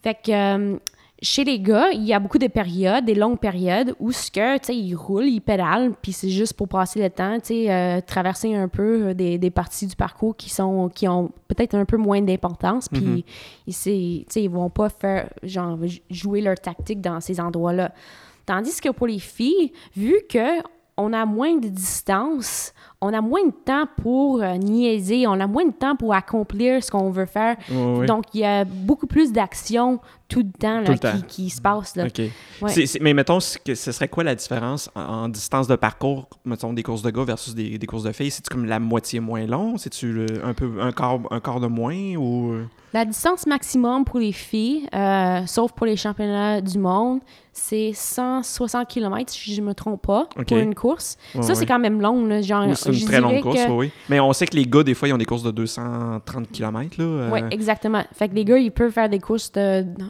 Fait 0.02 0.18
que 0.24 0.78
chez 1.22 1.44
les 1.44 1.58
gars, 1.58 1.90
il 1.92 2.04
y 2.04 2.12
a 2.12 2.18
beaucoup 2.18 2.38
de 2.38 2.46
périodes, 2.46 3.06
des 3.06 3.14
longues 3.14 3.38
périodes 3.38 3.94
où 4.00 4.12
ce 4.12 4.30
que, 4.30 4.58
tu 4.58 4.66
sais, 4.66 4.76
ils 4.76 4.94
roulent, 4.94 5.28
ils 5.28 5.40
pédalent, 5.40 5.94
puis 6.02 6.12
c'est 6.12 6.28
juste 6.28 6.52
pour 6.52 6.68
passer 6.68 7.02
le 7.02 7.08
temps, 7.08 7.38
tu 7.40 7.46
sais, 7.46 7.72
euh, 7.72 8.00
traverser 8.02 8.54
un 8.54 8.68
peu 8.68 9.08
euh, 9.08 9.14
des, 9.14 9.38
des, 9.38 9.50
parties 9.50 9.86
du 9.86 9.96
parcours 9.96 10.36
qui 10.36 10.50
sont 10.50 10.90
qui 10.94 11.08
ont 11.08 11.30
peut-être 11.48 11.74
un 11.74 11.86
peu 11.86 11.96
moins 11.96 12.20
d'importance, 12.20 12.88
puis 12.88 13.00
mm 13.00 13.22
ils, 13.66 14.24
ils 14.36 14.50
vont 14.50 14.70
pas 14.70 14.88
faire 14.88 15.28
genre 15.42 15.78
jouer 16.10 16.40
leur 16.40 16.56
tactique 16.56 17.00
dans 17.00 17.20
ces 17.20 17.40
endroits-là. 17.40 17.92
Tandis 18.44 18.80
que 18.80 18.90
pour 18.90 19.06
les 19.06 19.18
filles, 19.18 19.72
vu 19.96 20.14
que 20.28 20.62
on 20.96 21.12
a 21.12 21.26
moins 21.26 21.56
de 21.56 21.68
distance, 21.68 22.72
on 23.00 23.12
a 23.12 23.20
moins 23.20 23.44
de 23.44 23.52
temps 23.64 23.86
pour 24.02 24.42
euh, 24.42 24.56
niaiser, 24.56 25.26
on 25.26 25.38
a 25.38 25.46
moins 25.46 25.66
de 25.66 25.72
temps 25.72 25.96
pour 25.96 26.14
accomplir 26.14 26.82
ce 26.82 26.90
qu'on 26.90 27.10
veut 27.10 27.26
faire. 27.26 27.56
Donc, 27.70 28.24
il 28.34 28.40
y 28.40 28.44
a 28.44 28.64
beaucoup 28.64 29.06
plus 29.06 29.32
d'action 29.32 30.00
tout 30.28 30.40
le 30.40 30.50
temps, 30.50 30.82
Qui, 31.28 31.50
se 31.50 31.60
passe. 31.60 31.94
Là. 31.94 32.06
mais 33.00 33.14
mettons, 33.14 33.38
que 33.64 33.74
ce 33.74 33.92
serait 33.92 34.08
quoi 34.08 34.24
la 34.24 34.34
différence 34.34 34.90
en, 34.94 35.28
distance 35.28 35.68
de 35.68 35.76
parcours, 35.76 36.28
mettons, 36.44 36.72
des 36.72 36.82
courses 36.82 37.02
de 37.02 37.10
gars 37.10 37.24
versus 37.24 37.54
des, 37.54 37.78
courses 37.86 38.04
de 38.04 38.12
filles? 38.12 38.30
C'est-tu 38.30 38.50
comme 38.50 38.64
la 38.64 38.80
moitié 38.80 39.20
moins 39.20 39.46
long? 39.46 39.76
C'est-tu 39.76 40.26
un 40.42 40.54
peu 40.54 40.80
un 40.80 40.92
quart, 40.92 41.20
un 41.30 41.40
quart 41.40 41.60
de 41.60 41.68
moins? 41.68 42.16
ou... 42.16 42.56
La 42.92 43.04
distance 43.04 43.46
maximum 43.46 44.04
pour 44.04 44.18
les 44.20 44.32
filles, 44.32 44.88
euh, 44.94 45.44
sauf 45.46 45.72
pour 45.72 45.84
les 45.84 45.96
championnats 45.96 46.62
du 46.62 46.78
monde, 46.78 47.20
c'est 47.52 47.92
160 47.92 48.88
km, 48.88 49.30
si 49.30 49.54
je 49.54 49.60
ne 49.60 49.66
me 49.66 49.74
trompe 49.74 50.02
pas, 50.02 50.28
pour 50.46 50.56
une 50.56 50.74
course. 50.74 51.18
ça, 51.40 51.54
c'est 51.54 51.66
quand 51.66 51.78
même 51.78 52.00
long. 52.00 52.24
Là, 52.24 52.42
genre, 52.42 52.66
c'est 52.92 53.00
une 53.00 53.06
très 53.06 53.20
longue 53.20 53.40
course, 53.40 53.60
oui. 53.70 53.90
Mais 54.08 54.20
on 54.20 54.32
sait 54.32 54.46
que 54.46 54.56
les 54.56 54.66
gars, 54.66 54.82
des 54.82 54.94
fois, 54.94 55.08
ils 55.08 55.12
ont 55.12 55.18
des 55.18 55.24
courses 55.24 55.42
de 55.42 55.50
230 55.50 56.50
km. 56.50 56.96
Euh. 57.00 57.30
Oui, 57.32 57.40
exactement. 57.50 58.04
Fait 58.12 58.28
que 58.28 58.34
les 58.34 58.44
gars, 58.44 58.58
ils 58.58 58.72
peuvent 58.72 58.92
faire 58.92 59.08
des 59.08 59.18
courses 59.18 59.52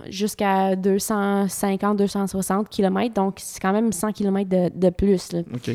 jusqu'à 0.09 0.75
250-260 0.75 2.69
km. 2.69 3.15
Donc, 3.15 3.37
c'est 3.39 3.61
quand 3.61 3.73
même 3.73 3.93
100 3.93 4.13
km 4.13 4.49
de, 4.49 4.71
de 4.75 4.91
plus. 4.91 5.33
Là. 5.33 5.41
OK. 5.55 5.71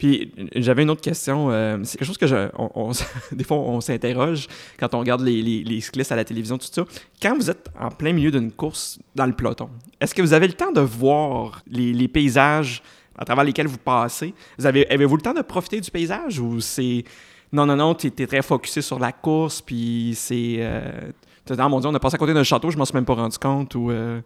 Puis 0.00 0.32
j'avais 0.56 0.82
une 0.82 0.90
autre 0.90 1.02
question. 1.02 1.50
Euh, 1.50 1.76
c'est 1.84 1.98
quelque 1.98 2.06
chose 2.06 2.16
que 2.16 2.26
je, 2.26 2.48
on, 2.56 2.90
des 3.32 3.44
fois 3.44 3.58
on 3.58 3.82
s'interroge 3.82 4.48
quand 4.78 4.94
on 4.94 4.98
regarde 4.98 5.20
les, 5.20 5.42
les, 5.42 5.62
les, 5.62 5.80
cyclistes 5.82 6.10
à 6.10 6.16
la 6.16 6.24
télévision, 6.24 6.56
tout 6.56 6.68
ça. 6.72 6.86
Quand 7.20 7.36
vous 7.36 7.50
êtes 7.50 7.68
en 7.78 7.90
plein 7.90 8.14
milieu 8.14 8.30
d'une 8.30 8.50
course 8.50 8.98
dans 9.14 9.26
le 9.26 9.34
peloton, 9.34 9.68
est-ce 10.00 10.14
que 10.14 10.22
vous 10.22 10.32
avez 10.32 10.46
le 10.46 10.54
temps 10.54 10.72
de 10.72 10.80
voir 10.80 11.62
les, 11.70 11.92
les 11.92 12.08
paysages 12.08 12.82
à 13.18 13.24
travers 13.24 13.44
lesquels 13.44 13.66
vous 13.66 13.78
passez? 13.78 14.34
Vous 14.58 14.66
avez, 14.66 14.88
avez-vous 14.90 15.16
le 15.16 15.22
temps 15.22 15.34
de 15.34 15.42
profiter 15.42 15.80
du 15.80 15.90
paysage 15.90 16.38
ou 16.38 16.60
c'est. 16.60 17.04
Non, 17.52 17.66
non, 17.66 17.76
non, 17.76 17.94
tu 17.94 18.06
es, 18.06 18.26
très 18.26 18.42
focusé 18.42 18.80
sur 18.80 18.98
la 18.98 19.12
course, 19.12 19.60
puis 19.60 20.12
c'est. 20.16 20.56
Euh, 20.58 21.10
dans 21.46 21.68
mon 21.68 21.80
Dieu, 21.80 21.90
on 21.90 21.94
a 21.94 21.98
passé 21.98 22.14
à 22.14 22.18
côté 22.18 22.32
d'un 22.32 22.44
château, 22.44 22.70
je 22.70 22.78
m'en 22.78 22.84
suis 22.84 22.94
même 22.94 23.04
pas 23.04 23.14
rendu 23.14 23.38
compte. 23.38 23.74
Ou, 23.74 23.90
euh, 23.90 24.20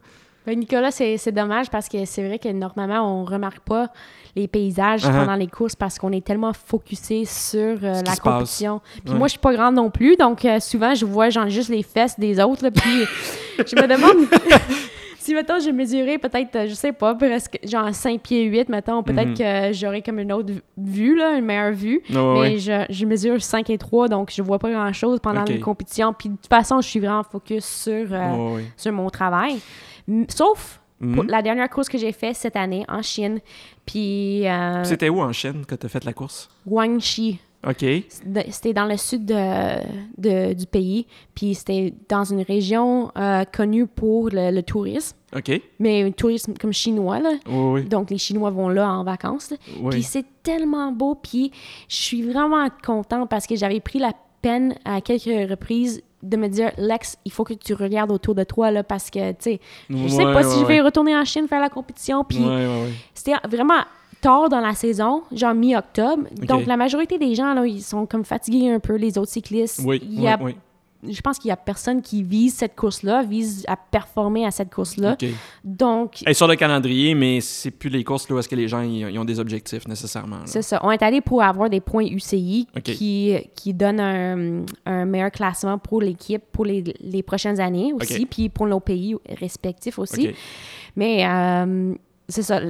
ben, 0.47 0.59
Nicolas, 0.59 0.91
c'est 0.91 1.32
dommage 1.32 1.70
parce 1.70 1.89
que 1.89 2.05
c'est 2.05 2.26
vrai 2.26 2.39
que 2.39 2.49
normalement, 2.49 3.20
on 3.20 3.24
remarque 3.24 3.61
pas 3.61 3.89
les 4.37 4.47
paysages 4.47 5.03
uh-huh. 5.03 5.12
pendant 5.12 5.37
les 5.37 5.47
courses 5.47 5.74
parce 5.74 5.99
qu'on 5.99 6.12
est 6.12 6.24
tellement 6.24 6.53
focusé 6.53 7.24
sur 7.24 7.78
euh, 7.82 8.03
la 8.05 8.16
compétition. 8.16 8.82
Puis 9.05 9.14
moi, 9.14 9.28
je 9.28 9.32
suis 9.32 9.39
pas 9.39 9.55
grande 9.55 9.76
non 9.76 9.91
plus, 9.91 10.16
donc 10.16 10.45
euh, 10.45 10.61
souvent, 10.61 10.95
je 10.95 11.07
vois 11.07 11.30
genre 11.30 11.49
juste 11.49 11.70
les 11.70 11.82
fesses 11.82 12.18
des 12.18 12.41
autres, 12.41 12.68
puis 12.68 13.05
je 13.66 13.76
me 13.76 13.87
demande... 13.87 14.28
si, 15.25 15.33
mettons, 15.33 15.59
je 15.59 15.70
mesurais 15.70 16.18
peut-être, 16.18 16.68
je 16.68 16.75
sais 16.75 16.93
pas, 16.93 17.14
presque 17.14 17.59
genre 17.64 17.95
5 17.95 18.20
pieds 18.20 18.45
8, 18.45 18.68
mettons, 18.68 19.03
peut-être 19.03 19.31
mm-hmm. 19.31 19.70
que 19.70 19.72
j'aurais 19.72 20.03
comme 20.03 20.18
une 20.18 20.31
autre 20.35 20.53
vue, 20.77 21.16
là, 21.16 21.39
une 21.39 21.47
meilleure 21.47 21.72
vue. 21.72 22.03
mais 22.11 22.59
Je, 22.59 22.85
je, 22.91 23.07
mesure 23.07 23.43
5 23.43 23.70
et 23.70 23.79
3, 23.79 24.09
donc 24.09 24.31
je 24.31 24.43
vois 24.43 24.59
pas 24.59 24.70
grand-chose 24.70 25.20
pendant 25.20 25.45
la 25.45 25.59
compétition. 25.59 26.12
Puis 26.12 26.29
de 26.29 26.37
toute 26.37 26.49
façon, 26.49 26.83
je 26.83 26.89
suis 26.89 27.01
vraiment 27.01 27.22
focus 27.22 27.64
sur, 27.64 28.07
euh, 28.12 28.61
sur 28.77 28.93
mon 28.93 29.09
travail. 29.09 29.61
Sauf 30.29 30.83
mhm. 31.01 31.27
la 31.29 31.41
dernière 31.41 31.70
course 31.70 31.89
que 31.89 31.97
j'ai 31.97 32.12
faite 32.12 32.37
cette 32.37 32.57
année 32.57 32.85
en 32.87 33.01
Chine. 33.01 33.41
Puis. 33.87 34.47
Euh, 34.47 34.85
c'était 34.85 35.09
où 35.09 35.22
en 35.22 35.33
Chine 35.33 35.64
que 35.64 35.75
tu 35.75 35.87
as 35.87 35.89
fait 35.89 36.05
la 36.05 36.12
course? 36.12 36.51
Guangxi. 36.66 37.39
OK. 37.67 37.85
C'était 38.51 38.73
dans 38.73 38.85
le 38.85 38.97
sud 38.97 39.25
de, 39.27 40.53
du 40.53 40.67
pays. 40.67 41.07
Puis 41.35 41.55
c'était 41.55 41.95
dans 42.09 42.25
une 42.25 42.43
région 42.43 43.11
euh, 43.17 43.45
connue 43.45 43.87
pour 43.87 44.29
le, 44.31 44.61
tourisme. 44.62 45.17
OK. 45.35 45.61
Mais 45.79 46.03
un 46.03 46.11
tourisme 46.11 46.55
comme 46.61 46.73
chinois, 46.73 47.21
là. 47.21 47.33
Oui, 47.47 47.83
oui. 47.83 47.85
Donc 47.85 48.11
les 48.11 48.19
Chinois 48.19 48.51
vont 48.51 48.69
là 48.69 48.89
en 48.89 49.05
vacances. 49.05 49.53
Puis 49.91 50.03
c'est 50.03 50.25
tellement 50.43 50.93
beau. 50.93 51.15
Puis 51.15 51.53
je 51.89 51.97
suis 51.97 52.23
vraiment 52.23 52.69
contente 52.85 53.29
parce 53.29 53.47
que 53.47 53.57
j'avais 53.57 53.81
pris 53.81 53.99
la 53.99 54.12
peine 54.43 54.75
à 54.85 55.01
quelques 55.01 55.51
reprises 55.51 56.03
de 56.23 56.37
me 56.37 56.49
dire 56.49 56.73
Lex, 56.79 57.19
il 57.25 57.33
faut 57.33 57.45
que 57.45 57.55
tu 57.55 57.75
regardes 57.75 58.11
autour 58.11 58.35
de 58.35 58.45
toi 58.45 58.71
là 58.71 58.83
parce 58.83 59.11
que 59.11 59.33
tu 59.33 59.37
sais, 59.41 59.61
je 59.91 60.09
sais 60.09 60.25
pas 60.25 60.43
si 60.43 60.59
je 60.61 60.65
vais 60.65 60.81
retourner 60.81 61.15
en 61.15 61.25
Chine 61.25 61.47
faire 61.47 61.61
la 61.61 61.69
compétition 61.69 62.25
puis 62.25 62.43
c'était 63.12 63.37
vraiment 63.47 63.85
tard 64.25 64.49
dans 64.49 64.61
la 64.61 64.75
saison, 64.75 65.22
genre 65.33 65.55
mi-octobre. 65.55 66.25
Donc 66.49 66.64
la 66.66 66.79
majorité 66.79 67.18
des 67.18 67.35
gens 67.35 67.53
là, 67.53 67.66
ils 67.66 67.83
sont 67.83 68.07
comme 68.07 68.25
fatigués 68.25 68.70
un 68.70 68.81
peu 68.81 68.95
les 68.95 69.18
autres 69.18 69.31
cyclistes. 69.31 69.83
Oui, 69.85 70.01
il 70.03 70.22
y 70.22 70.29
a 70.29 70.39
je 71.07 71.20
pense 71.20 71.39
qu'il 71.39 71.51
y 71.51 71.53
a 71.53 71.57
personne 71.57 72.03
qui 72.03 72.22
vise 72.22 72.55
cette 72.55 72.75
course-là, 72.75 73.22
vise 73.22 73.64
à 73.68 73.77
performer 73.77 74.47
à 74.47 74.51
cette 74.51 74.72
course-là. 74.72 75.18
Donc. 75.62 76.22
Elle 76.25 76.31
est 76.31 76.35
sur 76.35 76.49
le 76.49 76.57
calendrier, 76.57 77.14
mais 77.14 77.43
c'est 77.43 77.70
plus 77.70 77.91
les 77.91 78.05
courses 78.05 78.27
là 78.29 78.37
où 78.37 78.39
est-ce 78.39 78.49
que 78.49 78.57
les 78.57 78.68
gens 78.68 78.81
ils 78.81 79.18
ont 79.18 79.25
des 79.25 79.39
objectifs 79.39 79.87
nécessairement. 79.87 80.41
C'est 80.47 80.62
ça. 80.62 80.81
On 80.83 80.91
est 80.91 81.03
allé 81.03 81.20
pour 81.20 81.43
avoir 81.43 81.68
des 81.68 81.81
points 81.81 82.07
UCI 82.07 82.68
qui, 82.83 83.37
qui 83.55 83.75
donnent 83.75 84.01
un, 84.01 84.64
un 84.87 85.05
meilleur 85.05 85.31
classement 85.31 85.79
pour 85.79 86.01
l'équipe 86.01 86.43
pour 86.53 86.64
les, 86.64 86.83
les, 87.01 87.22
prochaines 87.22 87.61
années 87.61 87.93
aussi, 87.93 88.27
puis 88.27 88.49
pour 88.49 88.66
nos 88.66 88.81
pays 88.81 89.14
respectifs 89.29 89.99
aussi. 89.99 90.31
Mais 90.97 91.27
euh, 91.27 91.95
c'est 92.29 92.43
ça. 92.43 92.61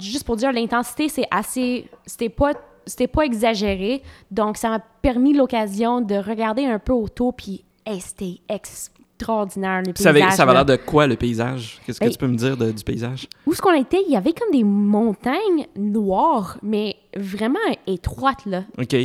Juste 0.00 0.24
pour 0.24 0.36
dire, 0.36 0.52
l'intensité, 0.52 1.08
c'est 1.08 1.26
assez. 1.30 1.88
C'était 2.06 2.28
pas 2.28 2.52
c'était 2.86 3.08
pas 3.08 3.22
exagéré. 3.22 4.02
Donc, 4.30 4.56
ça 4.56 4.70
m'a 4.70 4.80
permis 4.80 5.34
l'occasion 5.34 6.00
de 6.00 6.16
regarder 6.16 6.64
un 6.64 6.78
peu 6.78 6.92
autour 6.92 7.34
puis 7.34 7.64
c'était 7.98 8.38
extraordinaire, 8.48 9.78
le 9.78 9.92
paysage. 9.92 10.32
Ça 10.32 10.42
avait, 10.42 10.52
l'air 10.52 10.64
de 10.64 10.76
quoi, 10.76 11.06
le 11.06 11.16
paysage? 11.16 11.80
Qu'est-ce 11.84 11.98
que 11.98 12.04
ben, 12.04 12.10
tu 12.10 12.18
peux 12.18 12.26
me 12.26 12.36
dire 12.36 12.56
du 12.56 12.84
paysage? 12.84 13.26
Où 13.46 13.52
est-ce 13.52 13.60
qu'on 13.60 13.74
était, 13.74 14.02
il 14.06 14.12
y 14.12 14.16
avait 14.16 14.32
comme 14.32 14.50
des 14.52 14.64
montagnes 14.64 15.66
noires, 15.76 16.58
mais 16.62 16.96
vraiment 17.16 17.58
étroites, 17.86 18.46
là. 18.46 18.64
OK. 18.78 18.96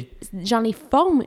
Genre 0.43 0.61
les 0.61 0.73
formes 0.73 1.23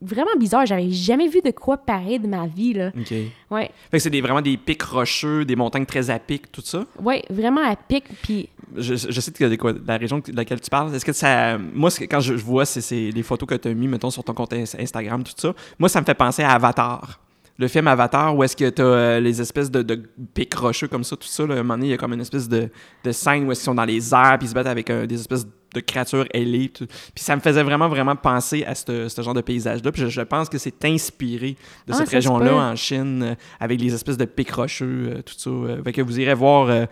vraiment 0.00 0.36
bizarres. 0.38 0.66
J'avais 0.66 0.90
jamais 0.90 1.28
vu 1.28 1.40
de 1.44 1.50
quoi 1.50 1.76
pareil 1.76 2.18
de 2.18 2.26
ma 2.26 2.46
vie, 2.46 2.72
là. 2.72 2.90
OK. 2.98 3.14
Ouais. 3.50 3.70
Fait 3.90 3.96
que 3.96 3.98
c'est 3.98 4.10
des, 4.10 4.20
vraiment 4.20 4.42
des 4.42 4.56
pics 4.56 4.82
rocheux, 4.82 5.44
des 5.44 5.56
montagnes 5.56 5.86
très 5.86 6.10
à 6.10 6.18
pic, 6.18 6.50
tout 6.50 6.62
ça? 6.64 6.84
Oui, 7.02 7.22
vraiment 7.30 7.62
à 7.62 7.76
pic, 7.76 8.04
puis... 8.22 8.48
Je, 8.76 8.96
je, 8.96 9.20
sais 9.20 9.30
de 9.30 9.56
quoi, 9.56 9.72
la 9.86 9.96
région 9.96 10.18
de 10.18 10.36
laquelle 10.36 10.60
tu 10.60 10.68
parles. 10.68 10.94
Est-ce 10.94 11.04
que 11.04 11.14
ça. 11.14 11.56
Moi, 11.56 11.90
quand 12.02 12.20
je, 12.20 12.34
vois 12.34 12.66
c'est 12.66 13.10
les 13.10 13.22
photos 13.22 13.48
que 13.48 13.54
tu 13.54 13.68
as 13.68 13.74
mis, 13.74 13.88
mettons, 13.88 14.10
sur 14.10 14.22
ton 14.22 14.34
compte 14.34 14.52
Instagram, 14.52 15.24
tout 15.24 15.32
ça, 15.36 15.54
moi, 15.78 15.88
ça 15.88 16.00
me 16.00 16.04
fait 16.04 16.14
penser 16.14 16.42
à 16.42 16.50
Avatar. 16.50 17.18
Le 17.56 17.66
film 17.66 17.88
Avatar, 17.88 18.36
où 18.36 18.44
est-ce 18.44 18.54
que 18.54 18.68
tu 18.68 18.82
as 18.82 18.84
euh, 18.84 19.20
les 19.20 19.40
espèces 19.40 19.70
de, 19.70 19.82
de, 19.82 19.96
pics 20.34 20.54
rocheux 20.54 20.86
comme 20.86 21.02
ça, 21.02 21.16
tout 21.16 21.26
ça. 21.26 21.44
Là, 21.46 21.54
à 21.54 21.58
un 21.58 21.62
moment 21.62 21.74
donné, 21.74 21.88
il 21.88 21.90
y 21.90 21.94
a 21.94 21.96
comme 21.96 22.12
une 22.12 22.20
espèce 22.20 22.48
de, 22.48 22.68
de 23.02 23.12
scène 23.12 23.48
où 23.48 23.52
ils 23.52 23.56
sont 23.56 23.74
dans 23.74 23.84
les 23.84 24.14
airs, 24.14 24.36
puis 24.38 24.46
ils 24.46 24.50
se 24.50 24.54
battent 24.54 24.66
avec 24.66 24.92
des 24.92 25.18
espèces 25.18 25.46
de 25.78 25.84
créatures 25.84 26.26
ailées. 26.34 26.68
tout. 26.68 26.86
Puis 26.86 27.24
ça 27.24 27.36
me 27.36 27.40
faisait 27.40 27.62
vraiment, 27.62 27.88
vraiment 27.88 28.16
penser 28.16 28.64
à 28.64 28.74
ce 28.74 29.22
genre 29.22 29.34
de 29.34 29.40
paysage-là. 29.40 29.92
Puis 29.92 30.02
je, 30.02 30.08
je 30.08 30.20
pense 30.20 30.48
que 30.48 30.58
c'est 30.58 30.84
inspiré 30.84 31.56
de 31.86 31.92
Ah, 31.92 31.96
cette 31.96 32.08
région-là 32.08 32.54
en 32.54 32.76
Chine, 32.76 33.22
euh, 33.22 33.34
avec 33.60 33.80
les 33.80 33.94
espèces 33.94 34.16
de 34.16 34.24
pics 34.24 34.50
rocheux, 34.50 35.12
euh, 35.16 35.22
tout 35.22 35.34
ça. 35.36 35.50
Euh, 35.50 35.82
fait 35.82 35.92
que 35.92 36.02
vous 36.02 36.18
irez 36.20 36.34
voir, 36.34 36.86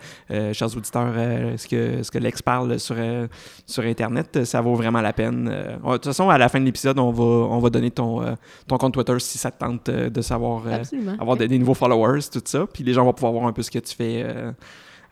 chers 0.53 0.75
auditeurs, 0.75 1.13
ce 1.57 1.67
que, 1.67 2.03
ce 2.03 2.11
que 2.11 2.17
Lex 2.17 2.41
parle 2.41 2.79
sur, 2.79 2.95
sur 3.65 3.83
Internet. 3.83 4.45
Ça 4.45 4.61
vaut 4.61 4.75
vraiment 4.75 5.01
la 5.01 5.13
peine. 5.13 5.45
De 5.45 5.91
toute 5.93 6.05
façon, 6.05 6.29
à 6.29 6.37
la 6.37 6.49
fin 6.49 6.59
de 6.59 6.65
l'épisode, 6.65 6.97
on 6.99 7.11
va, 7.11 7.23
on 7.23 7.59
va 7.59 7.69
donner 7.69 7.91
ton, 7.91 8.21
ton 8.67 8.77
compte 8.77 8.93
Twitter 8.93 9.19
si 9.19 9.37
ça 9.37 9.51
te 9.51 9.59
tente 9.59 9.89
de 9.89 10.21
savoir, 10.21 10.63
avoir 11.19 11.37
des, 11.37 11.47
des 11.47 11.59
nouveaux 11.59 11.73
followers, 11.73 12.21
tout 12.31 12.41
ça. 12.45 12.65
Puis 12.71 12.83
les 12.83 12.93
gens 12.93 13.03
vont 13.05 13.13
pouvoir 13.13 13.33
voir 13.33 13.45
un 13.47 13.53
peu 13.53 13.61
ce 13.61 13.71
que 13.71 13.79
tu 13.79 13.95
fais 13.95 14.25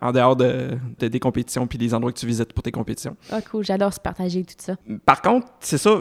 en 0.05 0.11
dehors 0.11 0.35
de, 0.35 0.69
de- 0.99 1.07
des 1.07 1.19
compétitions 1.19 1.67
puis 1.67 1.77
des 1.77 1.93
endroits 1.93 2.11
que 2.11 2.17
tu 2.19 2.25
visites 2.25 2.53
pour 2.53 2.63
tes 2.63 2.71
compétitions. 2.71 3.15
Ah, 3.31 3.41
cool. 3.41 3.63
J'adore 3.65 3.93
se 3.93 3.99
partager 3.99 4.43
tout 4.43 4.53
ça. 4.57 4.75
Par 5.05 5.21
contre, 5.21 5.47
c'est 5.59 5.77
ça, 5.77 5.97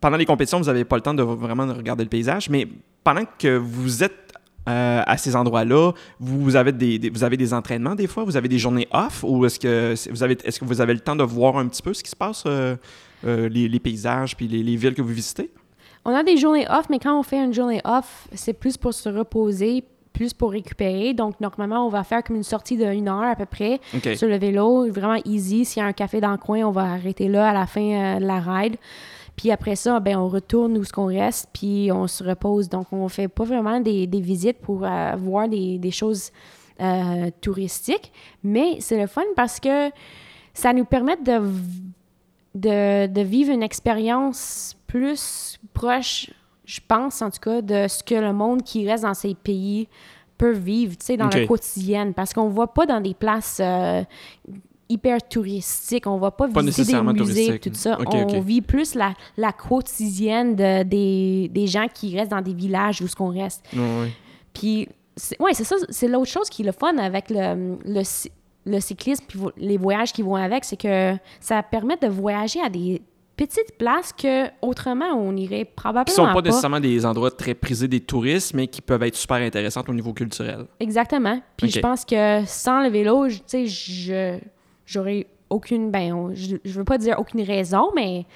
pendant 0.00 0.16
les 0.16 0.24
compétitions, 0.26 0.58
vous 0.58 0.66
n'avez 0.66 0.84
pas 0.84 0.96
le 0.96 1.02
temps 1.02 1.14
de 1.14 1.22
vraiment 1.22 1.66
de 1.66 1.72
regarder 1.72 2.04
le 2.04 2.10
paysage, 2.10 2.48
mais 2.50 2.66
pendant 3.04 3.22
que 3.38 3.56
vous 3.56 4.02
êtes 4.02 4.32
euh, 4.68 5.02
à 5.06 5.16
ces 5.16 5.34
endroits-là, 5.34 5.92
vous, 6.20 6.54
avez 6.56 6.72
des, 6.72 6.98
des- 6.98 7.10
vous 7.10 7.24
avez 7.24 7.36
des 7.38 7.54
entraînements 7.54 7.94
des 7.94 8.06
fois, 8.06 8.24
vous 8.24 8.36
avez 8.36 8.48
des 8.48 8.58
journées 8.58 8.86
off, 8.92 9.24
ou 9.26 9.46
est-ce 9.46 9.58
que 9.58 9.94
vous 10.10 10.22
avez, 10.22 10.36
est-ce 10.44 10.60
que 10.60 10.64
vous 10.66 10.80
avez 10.80 10.92
le 10.94 11.00
temps 11.00 11.16
de 11.16 11.22
voir 11.24 11.56
un 11.56 11.66
petit 11.68 11.82
peu 11.82 11.94
ce 11.94 12.02
qui 12.02 12.10
se 12.10 12.16
passe, 12.16 12.44
euh, 12.46 12.76
euh, 13.26 13.48
les, 13.48 13.68
les 13.68 13.80
paysages 13.80 14.36
puis 14.36 14.46
les, 14.46 14.62
les 14.62 14.76
villes 14.76 14.94
que 14.94 15.00
vous 15.02 15.08
visitez? 15.14 15.50
On 16.04 16.14
a 16.14 16.22
des 16.22 16.36
journées 16.36 16.66
off, 16.70 16.86
mais 16.90 16.98
quand 16.98 17.18
on 17.18 17.22
fait 17.22 17.42
une 17.42 17.52
journée 17.54 17.80
off, 17.84 18.28
c'est 18.34 18.52
plus 18.52 18.76
pour 18.76 18.92
se 18.94 19.08
reposer, 19.08 19.84
plus 20.12 20.34
pour 20.34 20.52
récupérer. 20.52 21.14
Donc, 21.14 21.40
normalement, 21.40 21.86
on 21.86 21.88
va 21.88 22.04
faire 22.04 22.22
comme 22.22 22.36
une 22.36 22.42
sortie 22.42 22.76
d'une 22.76 23.08
heure 23.08 23.22
à 23.22 23.36
peu 23.36 23.46
près 23.46 23.80
sur 24.16 24.28
le 24.28 24.38
vélo, 24.38 24.90
vraiment 24.90 25.20
easy. 25.24 25.64
S'il 25.64 25.80
y 25.80 25.84
a 25.84 25.88
un 25.88 25.92
café 25.92 26.20
dans 26.20 26.32
le 26.32 26.38
coin, 26.38 26.60
on 26.64 26.70
va 26.70 26.82
arrêter 26.82 27.28
là 27.28 27.50
à 27.50 27.52
la 27.52 27.66
fin 27.66 27.80
euh, 27.80 28.18
de 28.18 28.24
la 28.24 28.40
ride. 28.40 28.76
Puis 29.36 29.52
après 29.52 29.76
ça, 29.76 30.00
ben, 30.00 30.16
on 30.16 30.28
retourne 30.28 30.76
où 30.76 30.84
ce 30.84 30.92
qu'on 30.92 31.06
reste, 31.06 31.48
puis 31.52 31.90
on 31.92 32.08
se 32.08 32.24
repose. 32.24 32.68
Donc, 32.68 32.88
on 32.92 33.08
fait 33.08 33.28
pas 33.28 33.44
vraiment 33.44 33.80
des, 33.80 34.06
des 34.06 34.20
visites 34.20 34.58
pour 34.58 34.84
euh, 34.84 35.12
voir 35.16 35.48
des, 35.48 35.78
des 35.78 35.92
choses 35.92 36.32
euh, 36.80 37.30
touristiques, 37.40 38.12
mais 38.42 38.76
c'est 38.80 39.00
le 39.00 39.06
fun 39.06 39.22
parce 39.36 39.60
que 39.60 39.90
ça 40.54 40.72
nous 40.72 40.84
permet 40.84 41.16
de, 41.16 41.40
de, 42.54 43.06
de 43.06 43.20
vivre 43.20 43.52
une 43.52 43.62
expérience 43.62 44.76
plus 44.88 45.58
proche, 45.72 46.30
je 46.68 46.80
pense 46.86 47.22
en 47.22 47.30
tout 47.30 47.40
cas, 47.40 47.62
de 47.62 47.88
ce 47.88 48.02
que 48.04 48.14
le 48.14 48.32
monde 48.34 48.62
qui 48.62 48.86
reste 48.86 49.04
dans 49.04 49.14
ces 49.14 49.34
pays 49.34 49.88
peut 50.36 50.52
vivre, 50.52 50.96
tu 50.98 51.06
sais, 51.06 51.16
dans 51.16 51.26
Ok. 51.26 51.34
le 51.34 51.46
quotidien. 51.46 52.12
Parce 52.12 52.34
qu'on 52.34 52.48
ne 52.50 52.54
va 52.54 52.66
pas 52.66 52.84
dans 52.84 53.00
des 53.00 53.14
places 53.14 53.58
euh, 53.60 54.02
hyper 54.90 55.26
touristiques, 55.26 56.06
on 56.06 56.18
va 56.18 56.30
pas, 56.30 56.46
Pas 56.48 56.60
visiter 56.60 56.92
des 56.92 57.02
musées, 57.02 57.58
tout 57.58 57.70
ça. 57.72 57.98
On 58.06 58.40
vit 58.40 58.60
plus 58.60 58.94
la, 58.94 59.14
la 59.38 59.52
quotidienne 59.52 60.54
de- 60.56 60.82
des, 60.82 61.48
des 61.52 61.66
gens 61.66 61.86
qui 61.92 62.16
restent 62.16 62.30
dans 62.32 62.42
des 62.42 62.52
villages 62.54 63.00
où 63.00 63.08
ce 63.08 63.16
qu'on 63.16 63.30
reste. 63.32 63.64
Ouais. 63.74 64.12
Puis, 64.52 64.88
c'est- 65.16 65.40
ouais, 65.40 65.54
c'est 65.54 65.64
ça, 65.64 65.76
c'est 65.88 66.06
l'autre 66.08 66.30
chose 66.30 66.48
qui 66.50 66.62
est 66.62 66.66
le 66.66 66.72
fun 66.72 66.96
avec 66.98 67.30
le, 67.30 67.76
le, 67.84 68.02
le 68.66 68.80
cyclisme 68.80 69.24
puis 69.26 69.38
les 69.56 69.78
voyages 69.78 70.12
qui 70.12 70.20
vont 70.22 70.36
avec, 70.36 70.64
c'est 70.64 70.76
que 70.76 71.14
ça 71.40 71.62
permet 71.62 71.96
de 71.96 72.08
voyager 72.08 72.60
à 72.62 72.68
des 72.68 73.00
petites 73.38 73.78
places 73.78 74.12
que 74.12 74.48
autrement 74.60 75.06
on 75.14 75.34
irait 75.36 75.64
probablement 75.64 76.04
Qui 76.04 76.12
sont 76.12 76.26
pas, 76.26 76.34
pas. 76.34 76.42
nécessairement 76.42 76.80
des 76.80 77.06
endroits 77.06 77.30
très 77.30 77.54
prisés 77.54 77.88
des 77.88 78.00
touristes, 78.00 78.52
mais 78.52 78.66
qui 78.66 78.82
peuvent 78.82 79.02
être 79.04 79.16
super 79.16 79.36
intéressants 79.38 79.82
au 79.88 79.94
niveau 79.94 80.12
culturel. 80.12 80.66
Exactement. 80.80 81.40
Puis 81.56 81.70
je 81.70 81.80
pense 81.80 82.04
que 82.04 82.42
sans 82.46 82.82
le 82.82 82.90
vélo, 82.90 83.28
je- 83.30 83.36
tu 83.38 83.42
sais, 83.46 83.66
je 83.66 84.38
j'aurais 84.84 85.26
aucune 85.48 85.90
ben 85.90 86.12
on- 86.12 86.34
je, 86.34 86.56
je 86.64 86.72
veux 86.78 86.84
pas 86.84 86.98
dire 86.98 87.16
aucune 87.18 87.40
raison, 87.42 87.90
mais 87.94 88.26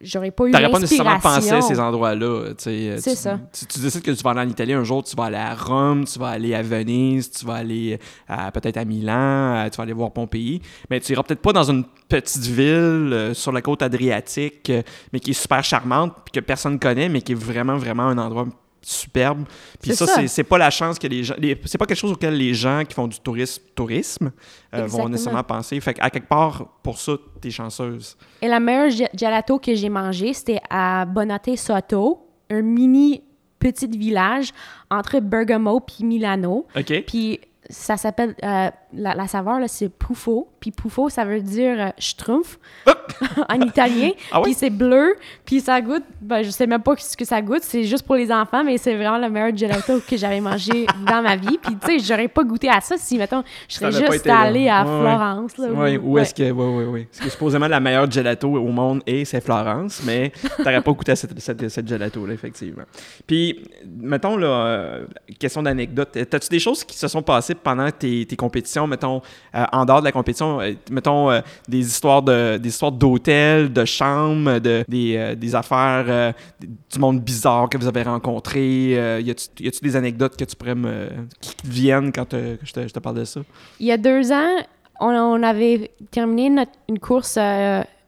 j'aurais 0.00 0.30
pas 0.30 0.46
eu 0.46 0.50
T'aurais 0.50 0.70
pas 0.70 0.78
nécessairement 0.78 1.18
pensé 1.20 1.50
à 1.50 1.60
ces 1.60 1.78
endroits-là. 1.78 2.48
tu 2.56 2.64
sais. 2.64 2.96
C'est 2.98 3.10
Tu- 3.10 3.16
ça. 3.16 3.38
Tu, 3.52 3.66
tu 3.66 3.78
décides 3.80 4.02
que 4.02 4.10
tu 4.10 4.22
vas 4.22 4.30
aller 4.30 4.40
en 4.40 4.48
Italie 4.48 4.72
un 4.72 4.84
jour, 4.84 5.02
tu 5.04 5.14
vas 5.16 5.24
aller 5.24 5.36
à 5.36 5.54
Rome, 5.54 6.04
tu 6.04 6.18
vas 6.18 6.28
aller 6.28 6.54
à 6.54 6.62
Venise, 6.62 7.30
tu 7.30 7.44
vas 7.44 7.54
aller 7.54 7.98
à- 8.28 8.50
peut-être 8.50 8.76
à 8.78 8.84
Milan, 8.84 9.68
tu 9.70 9.76
vas 9.76 9.82
aller 9.82 9.92
voir 9.92 10.10
Pompéi. 10.12 10.60
Mais 10.90 11.00
tu 11.00 11.12
iras 11.12 11.22
peut-être 11.22 11.42
pas 11.42 11.52
dans 11.52 11.70
une 11.70 11.84
petite 12.08 12.44
ville 12.46 12.66
euh, 13.12 13.34
sur 13.34 13.52
la 13.52 13.60
côte 13.62 13.82
adriatique, 13.82 14.70
euh, 14.70 14.82
mais 15.12 15.20
qui 15.20 15.30
est 15.30 15.34
super 15.40 15.62
charmante, 15.62 16.12
puis 16.24 16.32
que 16.32 16.40
personne 16.40 16.78
connaît, 16.78 17.08
mais 17.08 17.20
qui 17.20 17.32
est 17.32 17.34
vraiment, 17.34 17.76
vraiment 17.76 18.04
un 18.04 18.18
endroit 18.18 18.46
superbe. 18.90 19.44
Puis 19.80 19.94
ça, 19.94 20.06
ça. 20.06 20.26
c'est- 20.26 20.44
pas 20.44 20.58
la 20.58 20.70
chance 20.70 20.98
que 20.98 21.06
les 21.06 21.22
gens... 21.24 21.34
c'est 21.66 21.78
pas 21.78 21.86
quelque 21.86 21.98
chose 21.98 22.12
auquel 22.12 22.36
les 22.36 22.54
gens 22.54 22.82
qui 22.88 22.94
font 22.94 23.06
du 23.06 23.20
tourisme, 23.20 23.62
tourisme 23.74 24.32
euh, 24.74 24.86
vont 24.86 25.08
nécessairement 25.08 25.42
penser. 25.44 25.78
Fait 25.80 25.94
qu'à 25.94 26.08
quelque 26.10 26.28
part, 26.28 26.66
pour 26.82 26.98
ça, 26.98 27.12
t'es 27.40 27.50
chanceuse. 27.50 28.16
Et 28.40 28.48
la 28.48 28.60
meilleure 28.60 28.88
ge- 28.90 29.08
gelato 29.14 29.58
que 29.58 29.74
j'ai 29.74 29.88
mangé, 29.90 30.32
c'était 30.32 30.60
à 30.70 31.04
Bonate 31.04 31.56
Soto, 31.56 32.26
un 32.50 32.62
mini 32.62 33.22
petit 33.58 33.88
village 33.88 34.50
entre 34.90 35.20
Bergamo 35.20 35.80
puis 35.80 36.04
Milano. 36.04 36.66
OK? 36.76 37.04
Puis 37.06 37.40
ça 37.68 37.96
s'appelle, 37.96 38.34
euh, 38.42 38.70
la, 38.94 39.14
la 39.14 39.26
saveur, 39.26 39.58
là, 39.60 39.68
c'est 39.68 39.88
Puffo. 39.88 40.48
Puis 40.60 40.70
Puffo, 40.70 41.08
ça 41.08 41.24
veut 41.24 41.40
dire 41.40 41.76
euh, 41.78 41.88
schtroumpf 41.98 42.58
en 43.48 43.60
italien. 43.60 44.10
Ah? 44.32 44.40
Puis 44.42 44.54
c'est 44.54 44.70
bleu, 44.70 45.16
puis 45.44 45.60
ça 45.60 45.80
goûte, 45.80 46.02
ben 46.20 46.42
je 46.42 46.50
sais 46.50 46.66
même 46.66 46.82
pas 46.82 46.94
ce 46.96 47.16
que 47.16 47.24
ça 47.24 47.40
goûte, 47.42 47.62
c'est 47.62 47.84
juste 47.84 48.04
pour 48.06 48.14
les 48.16 48.32
enfants, 48.32 48.64
mais 48.64 48.78
c'est 48.78 48.94
vraiment 48.96 49.18
le 49.18 49.28
meilleur 49.30 49.54
gelato 49.56 50.00
que 50.08 50.16
j'avais 50.16 50.40
mangé 50.40 50.86
dans 51.06 51.22
ma 51.22 51.36
vie. 51.36 51.58
Puis 51.62 51.76
tu 51.76 51.86
sais, 51.86 51.98
j'aurais 51.98 52.28
pas 52.28 52.42
goûté 52.44 52.68
à 52.68 52.80
ça 52.80 52.96
si, 52.98 53.18
mettons, 53.18 53.42
je 53.68 53.74
serais 53.76 53.92
juste 53.92 54.24
là. 54.26 54.40
allée 54.40 54.68
à 54.68 54.84
Ouais. 54.84 55.00
Florence. 55.00 55.58
Là, 55.58 55.68
où 56.02 56.18
est-ce 56.18 56.34
que. 56.34 56.50
Oui, 56.50 56.66
oui, 56.78 56.84
oui. 56.84 57.04
Parce 57.10 57.24
que 57.24 57.30
supposément 57.30 57.68
la 57.68 57.80
meilleure 57.80 58.10
gelato 58.10 58.48
au 58.48 58.68
monde 58.68 59.02
est 59.06 59.24
c'est 59.24 59.40
Florence, 59.42 60.02
mais 60.06 60.32
t'aurais 60.56 60.80
pas 60.82 60.92
goûté 60.92 61.12
à 61.12 61.16
cette, 61.16 61.38
cette, 61.38 61.68
cette 61.68 61.86
gelato-là, 61.88 62.32
effectivement. 62.32 62.84
Puis, 63.26 63.62
mettons, 64.00 64.36
là, 64.36 64.46
euh, 64.48 65.06
question 65.38 65.62
d'anecdote. 65.62 66.16
T'as-tu 66.30 66.48
des 66.48 66.58
choses 66.58 66.82
qui 66.84 66.96
se 66.96 67.06
sont 67.08 67.22
passées 67.22 67.54
pendant 67.62 67.90
tes, 67.90 68.26
compétitions, 68.36 68.86
mettons, 68.86 69.22
euh, 69.54 69.64
en 69.72 69.84
dehors 69.84 70.00
de 70.00 70.04
la 70.04 70.12
compétition, 70.12 70.60
euh, 70.60 70.72
mettons, 70.90 71.30
euh, 71.30 71.40
des 71.68 71.80
histoires 71.80 72.22
de 72.22 72.60
histoires 72.64 72.92
d'hôtels, 72.92 73.72
de 73.72 73.84
chambres, 73.84 74.58
de, 74.58 74.84
des, 74.88 75.54
affaires, 75.54 76.34
du 76.60 76.98
monde 76.98 77.20
bizarre 77.20 77.68
que 77.68 77.78
vous 77.78 77.86
avez 77.86 78.02
rencontré? 78.02 79.20
Y 79.20 79.30
a-tu 79.30 79.80
des 79.82 79.96
anecdotes 79.96 80.36
que 80.36 80.44
tu 80.44 80.56
pourrais 80.56 80.74
me. 80.74 81.08
qui 81.40 81.54
te 81.54 81.66
viennent 81.66 82.12
quand 82.12 82.26
je 82.32 82.72
te, 82.72 82.88
je 82.88 83.00
parle 83.00 83.16
de 83.16 83.24
ça? 83.24 83.40
Il 83.80 83.86
y 83.86 83.92
a 83.92 83.96
deux 83.96 84.32
ans, 84.32 84.56
on, 85.00 85.42
avait 85.42 85.90
terminé 86.10 86.66
une 86.88 86.98
course 86.98 87.38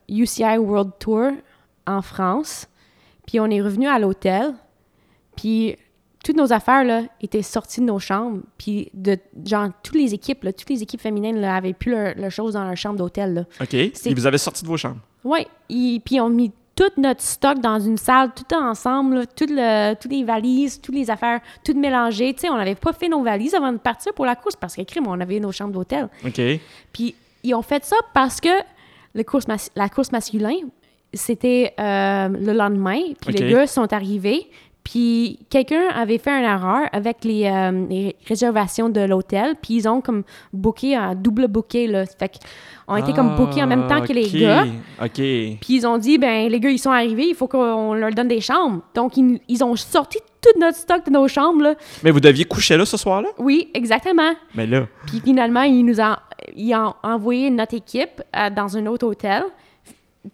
UCI 0.08 0.58
World 0.58 0.92
Tour 0.98 1.32
en 1.86 2.02
France. 2.02 2.66
Puis 3.26 3.40
on 3.40 3.46
est 3.46 3.62
revenu 3.62 3.86
à 3.86 3.98
l'hôtel. 3.98 4.54
Puis 5.36 5.76
toutes 6.24 6.36
nos 6.36 6.52
affaires 6.52 6.84
là, 6.84 7.02
étaient 7.20 7.42
sorties 7.42 7.80
de 7.80 7.86
nos 7.86 7.98
chambres. 7.98 8.40
Puis 8.58 8.90
de 8.94 9.18
genre 9.44 9.68
toutes 9.82 9.94
les 9.96 10.12
équipes, 10.14 10.44
là, 10.44 10.52
toutes 10.52 10.70
les 10.70 10.82
équipes 10.82 11.00
féminines 11.00 11.40
là, 11.40 11.56
avaient 11.56 11.72
plus 11.72 11.92
leur, 11.92 12.14
leur 12.16 12.30
chose 12.30 12.54
dans 12.54 12.64
leur 12.64 12.76
chambre 12.76 12.96
d'hôtel. 12.96 13.46
OK? 13.60 13.74
Et 13.74 13.92
vous 14.14 14.26
avez 14.26 14.38
sorti 14.38 14.62
de 14.62 14.68
vos 14.68 14.76
chambres? 14.76 15.00
Et 15.68 16.00
puis 16.04 16.20
on 16.20 16.26
a 16.26 16.30
mis 16.30 16.52
tout 16.76 16.90
notre 16.96 17.20
stock 17.20 17.58
dans 17.58 17.78
une 17.78 17.98
salle, 17.98 18.30
tout 18.34 18.54
ensemble, 18.54 19.16
là, 19.16 19.26
tout 19.26 19.46
le, 19.48 19.94
toutes 19.94 20.12
les 20.12 20.24
valises, 20.24 20.80
toutes 20.80 20.94
les 20.94 21.10
affaires, 21.10 21.40
tout 21.62 21.74
mélangé. 21.74 22.32
Tu 22.32 22.40
sais, 22.40 22.48
on 22.48 22.56
n'avait 22.56 22.74
pas 22.74 22.94
fait 22.94 23.08
nos 23.08 23.22
valises 23.22 23.54
avant 23.54 23.72
de 23.72 23.78
partir 23.78 24.14
pour 24.14 24.24
la 24.24 24.34
course 24.34 24.56
parce 24.56 24.76
que, 24.76 24.82
crime, 24.82 25.06
on 25.06 25.20
avait 25.20 25.40
nos 25.40 25.52
chambres 25.52 25.72
d'hôtel. 25.72 26.08
OK. 26.24 26.40
Puis 26.92 27.14
ils 27.42 27.54
ont 27.54 27.62
fait 27.62 27.84
ça 27.84 27.96
parce 28.14 28.40
que 28.40 28.48
le 29.14 29.22
course 29.24 29.46
mas- 29.46 29.70
la 29.76 29.88
course 29.90 30.10
masculine, 30.12 30.68
c'était 31.12 31.74
euh, 31.78 32.28
le 32.28 32.52
lendemain. 32.52 33.00
Puis 33.20 33.34
les 33.34 33.50
gars 33.52 33.66
sont 33.66 33.92
arrivés. 33.92 34.48
Puis 34.82 35.38
quelqu'un 35.50 35.88
avait 35.94 36.18
fait 36.18 36.30
une 36.30 36.44
erreur 36.44 36.88
avec 36.92 37.24
les, 37.24 37.44
euh, 37.46 37.86
les 37.88 38.16
réservations 38.26 38.88
de 38.88 39.00
l'hôtel. 39.02 39.54
Puis 39.60 39.74
ils 39.74 39.88
ont 39.88 40.00
comme 40.00 40.22
booké 40.52 40.96
un 40.96 41.14
double 41.14 41.48
booké. 41.48 41.86
Là. 41.86 42.04
Fait 42.06 42.30
qu'on 42.86 42.96
était 42.96 43.12
comme 43.12 43.36
bookés 43.36 43.62
en 43.62 43.66
même 43.66 43.86
temps 43.86 44.00
que 44.02 44.12
les 44.12 44.28
Ah, 44.46 44.64
gars. 44.64 45.04
OK. 45.04 45.14
Puis 45.14 45.58
ils 45.68 45.86
ont 45.86 45.98
dit, 45.98 46.18
ben 46.18 46.48
les 46.48 46.58
gars, 46.60 46.70
ils 46.70 46.78
sont 46.78 46.90
arrivés, 46.90 47.28
il 47.28 47.34
faut 47.34 47.46
qu'on 47.46 47.94
leur 47.94 48.10
donne 48.12 48.28
des 48.28 48.40
chambres. 48.40 48.80
Donc 48.94 49.16
ils, 49.16 49.40
ils 49.48 49.62
ont 49.62 49.76
sorti 49.76 50.18
tout 50.40 50.58
notre 50.58 50.78
stock 50.78 51.04
de 51.04 51.10
nos 51.10 51.28
chambres. 51.28 51.62
Là. 51.62 51.74
Mais 52.02 52.10
vous 52.10 52.20
deviez 52.20 52.46
coucher 52.46 52.76
là 52.78 52.86
ce 52.86 52.96
soir-là? 52.96 53.28
Oui, 53.38 53.70
exactement. 53.74 54.32
Mais 54.54 54.66
là, 54.66 54.86
Puis 55.06 55.20
finalement, 55.20 55.62
ils 55.62 55.84
nous 55.84 56.00
ont, 56.00 56.16
ils 56.56 56.74
ont 56.74 56.94
envoyé 57.02 57.50
notre 57.50 57.74
équipe 57.74 58.22
euh, 58.34 58.48
dans 58.48 58.76
un 58.76 58.86
autre 58.86 59.06
hôtel. 59.06 59.44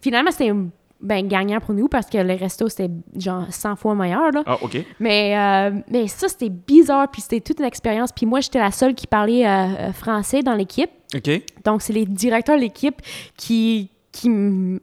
Finalement, 0.01 0.31
c'était 0.31 0.53
ben, 0.99 1.27
gagnant 1.27 1.59
pour 1.59 1.75
nous 1.75 1.87
parce 1.87 2.07
que 2.07 2.17
le 2.17 2.33
resto, 2.33 2.69
c'était 2.69 2.89
genre 3.15 3.45
100 3.49 3.75
fois 3.75 3.95
meilleur. 3.95 4.31
Là. 4.31 4.43
ah, 4.45 4.57
OK. 4.61 4.77
Mais, 4.99 5.37
euh, 5.37 5.79
mais 5.89 6.07
ça, 6.07 6.27
c'était 6.27 6.49
bizarre. 6.49 7.09
Puis 7.11 7.21
c'était 7.21 7.41
toute 7.41 7.59
une 7.59 7.65
expérience. 7.65 8.11
Puis 8.11 8.25
moi, 8.25 8.39
j'étais 8.39 8.59
la 8.59 8.71
seule 8.71 8.95
qui 8.95 9.05
parlait 9.05 9.47
euh, 9.47 9.91
français 9.93 10.41
dans 10.41 10.55
l'équipe. 10.55 10.89
OK. 11.15 11.29
Donc, 11.63 11.81
c'est 11.81 11.93
les 11.93 12.05
directeurs 12.05 12.55
de 12.55 12.61
l'équipe 12.61 12.99
qui, 13.35 13.91
qui 14.11 14.29
me 14.29 14.79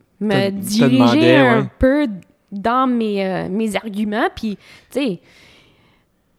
dirigeaient 0.50 1.36
un 1.36 1.62
ouais. 1.62 1.68
peu 1.78 2.08
dans 2.52 2.86
mes, 2.86 3.26
euh, 3.26 3.48
mes 3.48 3.74
arguments. 3.74 4.28
Puis, 4.34 4.56
tu 4.90 5.00
sais, 5.00 5.20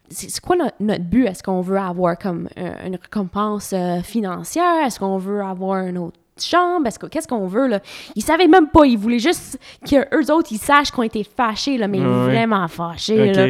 c'est 0.08 0.40
quoi 0.40 0.56
notre, 0.56 0.76
notre 0.80 1.04
but? 1.04 1.26
Est-ce 1.26 1.42
qu'on 1.42 1.60
veut 1.60 1.78
avoir 1.78 2.16
comme 2.16 2.48
une 2.56 2.94
récompense 2.96 3.74
financière? 4.04 4.86
Est-ce 4.86 5.00
qu'on 5.00 5.18
veut 5.18 5.42
avoir 5.42 5.78
un 5.78 5.96
autre 5.96 6.18
chambre, 6.44 6.86
est-ce 6.86 6.98
que- 6.98 7.06
qu'est-ce 7.06 7.28
qu'on 7.28 7.46
veut, 7.46 7.66
là? 7.68 7.80
Ils 8.14 8.22
savaient 8.22 8.48
même 8.48 8.68
pas, 8.68 8.84
ils 8.86 8.98
voulaient 8.98 9.18
juste 9.18 9.58
qu'eux 9.88 10.32
autres, 10.32 10.48
ils 10.52 10.58
sachent 10.58 10.90
qu'on 10.90 11.02
était 11.02 11.24
fâchés, 11.24 11.78
là, 11.78 11.88
mais 11.88 11.98
Ouais, 11.98 12.04
vraiment 12.24 12.66
fâchés, 12.68 13.32
là. 13.32 13.48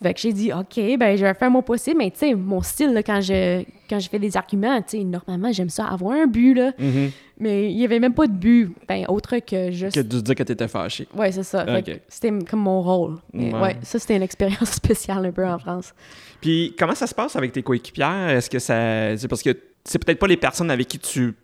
Fait 0.00 0.14
que 0.14 0.20
j'ai 0.20 0.32
dit, 0.32 0.52
OK, 0.52 0.76
ben, 0.96 1.16
je 1.18 1.24
vais 1.24 1.34
faire 1.34 1.50
mon 1.50 1.60
possible, 1.60 1.96
mais 1.98 2.12
tu 2.12 2.18
sais, 2.18 2.34
mon 2.34 2.62
style, 2.62 2.92
là, 2.92 3.02
quand 3.02 3.20
je, 3.20 3.64
quand 3.90 3.98
je 3.98 4.08
fais 4.08 4.20
des 4.20 4.36
arguments, 4.36 4.80
tu 4.80 4.96
sais, 4.98 5.02
normalement, 5.02 5.50
j'aime 5.50 5.70
ça 5.70 5.86
avoir 5.86 6.12
un 6.14 6.26
but, 6.28 6.54
là. 6.54 6.70
Mhm. 6.78 7.10
Mais 7.40 7.72
il 7.72 7.78
y 7.78 7.84
avait 7.84 7.98
même 7.98 8.14
pas 8.14 8.28
de 8.28 8.32
but, 8.32 8.70
ben, 8.86 9.04
autre 9.08 9.36
que 9.38 9.72
juste. 9.72 9.96
Que 9.96 10.00
de 10.00 10.20
dire 10.20 10.34
que 10.36 10.42
t'étais 10.44 10.68
fâché. 10.68 11.08
Ouais, 11.16 11.32
c'est 11.32 11.42
ça. 11.42 11.64
Fait 11.64 11.78
Ok. 11.78 11.84
que 11.84 12.00
C'était 12.08 12.32
comme 12.48 12.60
mon 12.60 12.80
rôle. 12.80 13.16
Ouais. 13.34 13.52
ouais, 13.54 13.76
ça, 13.82 13.98
c'était 13.98 14.14
une 14.16 14.22
expérience 14.22 14.70
spéciale 14.70 15.26
un 15.26 15.32
peu 15.32 15.44
en 15.46 15.58
France. 15.58 15.92
Puis 16.40 16.76
comment 16.78 16.94
ça 16.94 17.08
se 17.08 17.14
passe 17.14 17.34
avec 17.34 17.50
tes 17.52 17.62
coéquipières? 17.64 18.28
Est-ce 18.30 18.48
que 18.50 18.60
ça. 18.60 19.16
C'est 19.16 19.26
parce 19.28 19.42
que 19.42 19.50
c'est 19.84 19.98
peut-être 20.04 20.18
pas 20.20 20.26
les 20.28 20.36
personnes 20.36 20.70
avec 20.70 20.86
qui 20.86 20.98
tu 21.00 21.34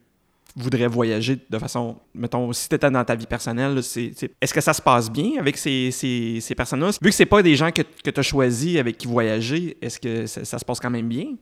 voudrais 0.57 0.87
voyager 0.87 1.39
de 1.49 1.59
façon. 1.59 1.97
Mettons, 2.15 2.53
si 2.53 2.69
t'étais 2.69 2.91
dans 2.91 3.05
ta 3.05 3.15
vie 3.15 3.27
personnelle, 3.27 3.83
c'est, 3.83 4.13
est-ce 4.41 4.55
que 4.55 4.61
ça 4.61 4.73
se 4.73 4.81
passe 4.83 5.11
bien 5.11 5.33
avec 5.41 5.57
ces, 5.57 5.91
ces, 5.91 6.39
ces 6.41 6.55
personnes-là? 6.55 6.91
Vu 7.03 7.09
que 7.11 7.15
c'est 7.15 7.27
pas 7.27 7.43
des 7.43 7.57
gens 7.57 7.71
que, 7.71 7.83
que 7.83 8.11
tu 8.11 8.21
as 8.21 8.23
choisis 8.23 8.79
avec 8.79 8.97
qui 8.99 9.07
voyager, 9.09 9.77
est-ce 9.83 9.99
que 9.99 10.27
ça, 10.27 10.45
ça 10.45 10.59
se 10.59 10.65
passe 10.65 10.79
quand 10.81 10.91
même 10.91 11.09
bien? 11.09 11.35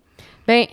Ben, 0.47 0.67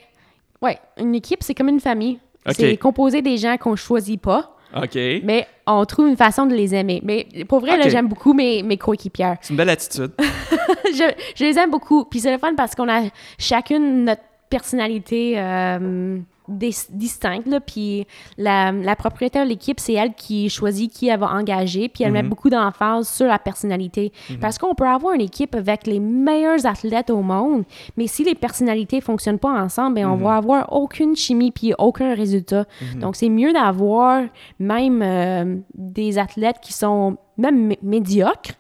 ouais, 0.62 0.80
une 0.98 1.16
équipe, 1.16 1.44
c'est 1.44 1.54
comme 1.54 1.70
une 1.70 1.80
famille. 1.82 2.20
C'est 2.52 2.78
composé 2.78 3.22
des 3.22 3.38
gens 3.38 3.58
qu'on 3.58 3.76
choisit 3.76 4.20
pas, 4.20 4.56
OK. 4.76 4.96
mais 4.96 5.46
on 5.68 5.86
trouve 5.86 6.08
une 6.08 6.16
façon 6.18 6.46
de 6.48 6.56
les 6.56 6.74
aimer. 6.74 7.02
Mais 7.04 7.28
pour 7.48 7.60
vrai, 7.60 7.74
Ok. 7.74 7.84
là, 7.84 7.90
j'aime 7.90 8.08
beaucoup 8.08 8.34
mes, 8.34 8.64
mes 8.64 8.78
coéquipières. 8.78 9.38
C'est 9.42 9.52
une 9.52 9.58
belle 9.58 9.70
attitude. 9.70 10.12
je, 10.20 11.14
je 11.36 11.44
les 11.44 11.58
aime 11.60 11.70
beaucoup. 11.70 12.06
Puis 12.06 12.22
c'est 12.22 12.32
le 12.32 12.38
fun 12.40 12.56
parce 12.56 12.74
qu'on 12.74 12.90
a 12.90 13.04
chacune 13.38 14.06
notre 14.06 14.22
personnalité 14.50 15.34
euh, 15.38 16.18
dis- 16.50 16.88
distincte. 16.90 17.48
Là. 17.48 17.60
Puis 17.60 18.06
la, 18.38 18.72
la 18.72 18.96
propriétaire 18.96 19.44
de 19.46 19.50
l'équipe, 19.50 19.80
c'est 19.80 19.94
elle 19.94 20.14
qui 20.14 20.50
choisit 20.50 20.92
qui 20.92 21.08
elle 21.08 21.20
va 21.20 21.32
engager. 21.34 21.88
Puis 21.90 22.04
elle 22.04 22.12
met 22.12 22.24
Mhm. 22.24 22.30
beaucoup 22.30 22.50
d'emphase 22.50 23.08
sur 23.10 23.28
la 23.28 23.40
personnalité. 23.40 24.12
Parce 24.42 24.58
qu'on 24.58 24.76
peut 24.76 24.88
avoir 24.88 25.14
une 25.14 25.22
équipe 25.22 25.56
avec 25.56 25.88
les 25.88 26.00
meilleurs 26.00 26.66
athlètes 26.66 27.10
au 27.10 27.22
monde, 27.22 27.64
mais 27.98 28.08
si 28.08 28.24
les 28.24 28.36
personnalités 28.36 29.02
fonctionnent 29.02 29.40
pas 29.40 29.52
ensemble, 29.52 29.96
ben, 29.96 30.08
on 30.08 30.16
va 30.16 30.36
avoir 30.36 30.74
aucune 30.74 31.16
chimie 31.16 31.52
puis 31.52 31.74
aucun 31.78 32.14
résultat. 32.16 32.66
Donc 33.00 33.16
c'est 33.16 33.30
mieux 33.30 33.54
d'avoir 33.54 34.24
même 34.60 35.02
euh, 35.02 35.56
des 35.74 36.18
athlètes 36.18 36.58
qui 36.62 36.74
sont 36.74 37.18
même 37.38 37.70
mé- 37.72 37.80
médiocres, 37.82 38.52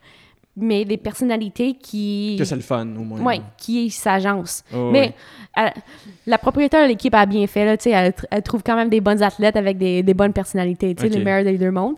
mais 0.61 0.85
des 0.85 0.97
personnalités 0.97 1.73
qui 1.73 2.35
Que 2.37 2.45
c'est 2.45 2.55
le 2.55 2.61
fun, 2.61 2.85
au 2.97 3.03
moins. 3.03 3.21
ouais, 3.21 3.41
qui 3.57 3.89
s'agencent. 3.89 4.63
Oh, 4.73 4.89
mais 4.91 5.13
elle- 5.55 5.73
la 6.27 6.37
propriétaire 6.37 6.83
de 6.83 6.87
l'équipe 6.89 7.13
a 7.15 7.25
bien 7.25 7.45
fait 7.47 7.65
là, 7.65 7.77
tu 7.77 7.83
sais, 7.85 7.89
elle, 7.91 8.13
elle 8.31 8.43
trouve 8.43 8.61
quand 8.63 8.75
même 8.75 8.89
des 8.89 9.01
bonnes 9.01 9.23
athlètes 9.23 9.55
avec 9.55 9.77
des, 9.77 10.03
des 10.03 10.13
bonnes 10.13 10.33
personnalités, 10.33 10.93
tu 10.95 11.01
sais, 11.01 11.07
Ok. 11.09 11.15
les 11.17 11.23
meilleurs 11.23 11.43
des 11.43 11.57
deux 11.57 11.71
mondes. 11.71 11.95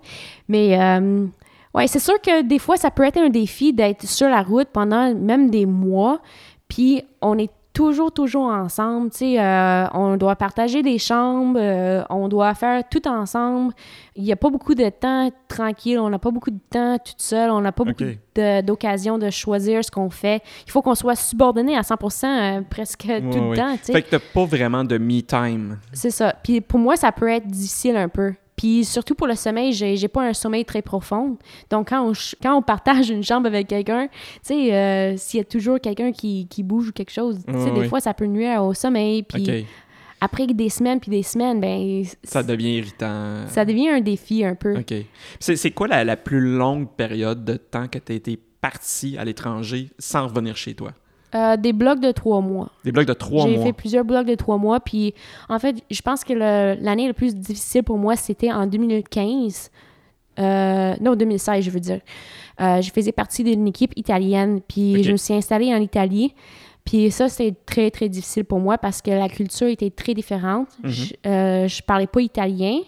Mais 0.47 0.80
euh, 0.82 1.26
ouais, 1.74 1.88
c'est 1.88 1.99
sûr 1.99 2.20
que 2.22 2.41
des 2.43 2.59
fois 2.59 2.78
ça 2.78 2.91
peut 2.91 3.03
être 3.03 3.18
un 3.18 3.30
défi 3.30 3.74
d'être 3.74 4.05
sur 4.07 4.30
la 4.30 4.41
route 4.41 4.68
pendant 4.72 5.14
même 5.14 5.49
des 5.49 5.66
mois, 5.66 6.22
puis 6.68 7.03
on 7.22 7.38
est 7.38 7.51
toujours, 7.74 8.11
toujours 8.11 8.45
ensemble. 8.45 9.11
Tu 9.11 9.17
sais, 9.17 9.39
euh, 9.39 9.88
on 9.93 10.17
doit 10.17 10.36
partager 10.36 10.82
des 10.82 10.97
chambres, 10.97 11.59
euh, 11.59 12.03
on 12.09 12.28
doit 12.28 12.53
faire 12.53 12.84
tout 12.89 13.07
ensemble. 13.07 13.74
Il 14.15 14.24
n'y 14.24 14.32
a 14.32 14.36
pas 14.36 14.49
beaucoup 14.49 14.76
de 14.76 14.89
temps 14.89 15.30
tranquille, 15.47 15.99
on 15.99 16.09
n'a 16.09 16.19
pas 16.19 16.32
beaucoup 16.32 16.51
de 16.51 16.59
temps 16.69 16.97
tout 16.97 17.13
seul, 17.17 17.49
on 17.49 17.61
n'a 17.61 17.72
pas 17.72 17.84
beaucoup 17.84 18.03
de- 18.03 18.61
d'occasion 18.61 19.17
de, 19.17 19.30
choisir 19.30 19.84
ce 19.84 19.91
qu'on 19.91 20.09
fait. 20.09 20.41
Il 20.65 20.72
faut 20.72 20.82
qu'on 20.82 20.95
soit 20.95 21.15
subordonné 21.15 21.78
à 21.78 21.84
100 21.84 21.95
euh, 22.24 22.61
presque 22.69 23.07
tout 23.07 23.39
le 23.39 23.49
ouais. 23.49 23.57
temps. 23.57 23.74
tu 23.78 23.86
sais. 23.86 23.93
Fait 23.93 24.01
que 24.01 24.09
t'as 24.09 24.19
pas 24.19 24.45
vraiment 24.45 24.84
de 24.84 24.97
me-time. 24.97 25.80
C'est 25.93 26.11
ça. 26.11 26.36
Puis 26.43 26.61
pour 26.61 26.80
moi, 26.80 26.97
ça 26.97 27.11
peut 27.11 27.30
être 27.30 27.47
difficile 27.47 27.95
un 27.95 28.09
peu. 28.09 28.34
Puis 28.62 28.86
surtout 28.86 29.16
pour 29.16 29.26
le 29.26 29.34
sommeil, 29.34 29.74
j'ai 29.74 30.07
pas 30.07 30.22
un 30.22 30.34
sommeil 30.34 30.66
très 30.66 30.84
profond. 30.84 31.36
Donc 31.72 31.89
quand 31.89 32.07
on, 32.07 32.14
quand 32.43 32.55
on 32.55 32.62
partage 32.62 33.09
une 33.09 33.24
chambre 33.24 33.47
avec 33.47 33.68
quelqu'un, 33.68 34.07
tu 34.07 34.12
sais, 34.43 34.72
euh, 34.72 35.18
s'il 35.18 35.39
y 35.39 35.41
a 35.41 35.45
toujours 35.45 35.80
quelqu'un 35.80 36.12
qui, 36.12 36.45
qui 36.47 36.62
bouge 36.62 36.89
ou 36.89 36.91
quelque 36.91 37.12
chose, 37.12 37.39
tu 37.47 37.59
sais, 37.59 37.72
des 37.72 37.88
fois 37.88 37.99
ça 37.99 38.14
peut 38.14 38.28
nuire 38.28 38.64
au 38.64 38.76
sommeil. 38.76 39.24
Puis 39.24 39.66
après 40.20 40.45
des 40.45 40.70
semaines 40.70 40.99
puis 40.99 41.09
des 41.09 41.24
semaines, 41.24 41.59
ben 41.59 42.03
Ça 42.24 42.43
devient 42.43 42.76
irritant. 42.78 43.47
ça 43.47 43.66
devient 43.66 43.89
un 43.89 44.01
défi 44.01 44.45
un 44.45 44.53
peu. 44.53 44.78
OK. 44.78 44.93
C'est, 45.39 45.55
c'est 45.55 45.72
quoi 45.72 45.88
la, 45.88 46.03
la 46.03 46.16
plus 46.16 46.55
longue 46.55 46.88
période 46.88 47.43
de 47.43 47.55
temps 47.57 47.88
que 47.88 47.97
tu 47.97 48.12
as 48.12 48.16
été 48.16 48.38
parti 48.38 49.18
à 49.18 49.26
l'étranger 49.26 49.89
sans 49.97 50.28
revenir 50.28 50.55
chez 50.55 50.76
toi? 50.76 50.91
Euh, 51.34 51.55
des 51.57 51.71
blocs 51.73 51.99
de 52.01 52.11
trois 52.11 52.41
mois. 52.41 52.69
Des 52.84 52.91
blocs 52.91 53.07
de 53.07 53.13
trois 53.13 53.47
J'ai 53.47 53.55
mois. 53.55 53.65
fait 53.65 53.73
plusieurs 53.73 54.03
blocs 54.03 54.27
de 54.27 54.36
trois 54.36 54.57
mois. 54.57 54.79
Puis, 54.82 55.13
en 55.47 55.59
fait, 55.59 55.77
je 55.89 56.01
pense 56.01 56.23
que 56.25 56.34
le- 56.34 56.75
l'année 56.84 57.07
la 57.07 57.13
plus 57.13 57.34
difficile 57.36 57.84
pour 57.84 57.97
moi, 57.97 58.15
c'était 58.17 58.51
en 58.51 58.67
2015. 58.67 59.71
Euh, 60.39 60.93
non, 61.01 61.15
2016, 61.15 61.63
je 61.63 61.69
veux 61.71 61.79
dire. 61.79 61.99
Euh, 62.59 62.82
je 62.82 62.91
faisais 62.91 63.11
partie 63.11 63.43
d'une 63.43 63.67
équipe 63.67 63.93
italienne. 63.95 64.61
Puis, 64.67 65.03
je 65.03 65.11
me 65.11 65.17
suis 65.17 65.34
installée 65.34 65.73
en 65.73 65.79
Italie. 65.82 66.34
Puis, 66.84 67.11
ça, 67.11 67.29
c'était 67.29 67.55
très, 67.65 67.91
très 67.91 68.09
difficile 68.09 68.43
pour 68.43 68.59
moi 68.59 68.77
parce 68.77 69.01
que 69.01 69.11
la 69.11 69.29
culture 69.29 69.67
était 69.67 69.89
très 69.89 70.13
différente. 70.13 70.67
Mhm. 70.84 70.89
Je, 70.91 71.13
euh, 71.27 71.67
je 71.67 71.82
parlais 71.82 72.07
pas 72.07 72.21
italien. 72.21 72.79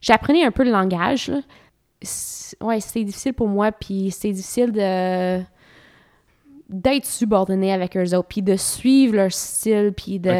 J'apprenais 0.00 0.44
un 0.44 0.50
peu 0.50 0.64
le 0.64 0.70
langage. 0.70 1.28
là. 1.28 1.40
Ouais, 2.60 2.80
c'était 2.80 3.04
difficile 3.04 3.34
pour 3.34 3.48
moi. 3.48 3.72
Puis, 3.72 4.10
c'était 4.10 4.32
difficile 4.32 4.72
de 4.72 5.40
d'être 6.70 7.04
subordonné 7.06 7.72
avec 7.72 7.96
eux 7.96 8.14
autres, 8.16 8.28
puis 8.28 8.42
de 8.42 8.56
suivre 8.56 9.16
leur 9.16 9.32
style, 9.32 9.92
puis 9.96 10.18
de 10.18 10.30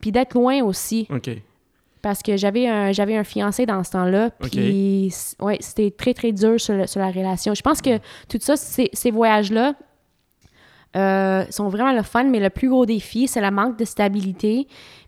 puis 0.00 0.12
d'être 0.12 0.34
loin 0.34 0.62
aussi. 0.62 1.06
Parce 2.02 2.22
que 2.22 2.36
j'avais 2.36 2.66
un 2.66 2.92
j'avais 2.92 3.16
un 3.16 3.24
fiancé 3.24 3.66
dans 3.66 3.84
ce 3.84 3.90
temps-là 3.92 4.30
puis 4.50 5.14
ouais 5.40 5.58
c'était 5.60 5.90
très 5.90 6.14
très 6.14 6.32
dur 6.32 6.58
sur, 6.60 6.74
le- 6.74 6.86
sur 6.86 6.98
la 7.00 7.10
relation. 7.10 7.54
Je 7.54 7.60
pense 7.62 7.80
que 7.82 7.98
tout 8.28 8.38
ça 8.40 8.56
ces, 8.56 8.88
ces 8.92 9.10
voyages 9.10 9.52
là 9.52 9.74
sont 11.50 11.68
vraiment 11.68 11.92
le 11.92 12.02
fun 12.02 12.24
mais 12.24 12.40
le 12.40 12.50
plus 12.50 12.68
gros 12.68 12.86
défi 12.86 13.28
c'est 13.28 13.40
le 13.40 13.50
manque 13.50 13.78
de 13.78 13.84
stabilité 13.84 14.66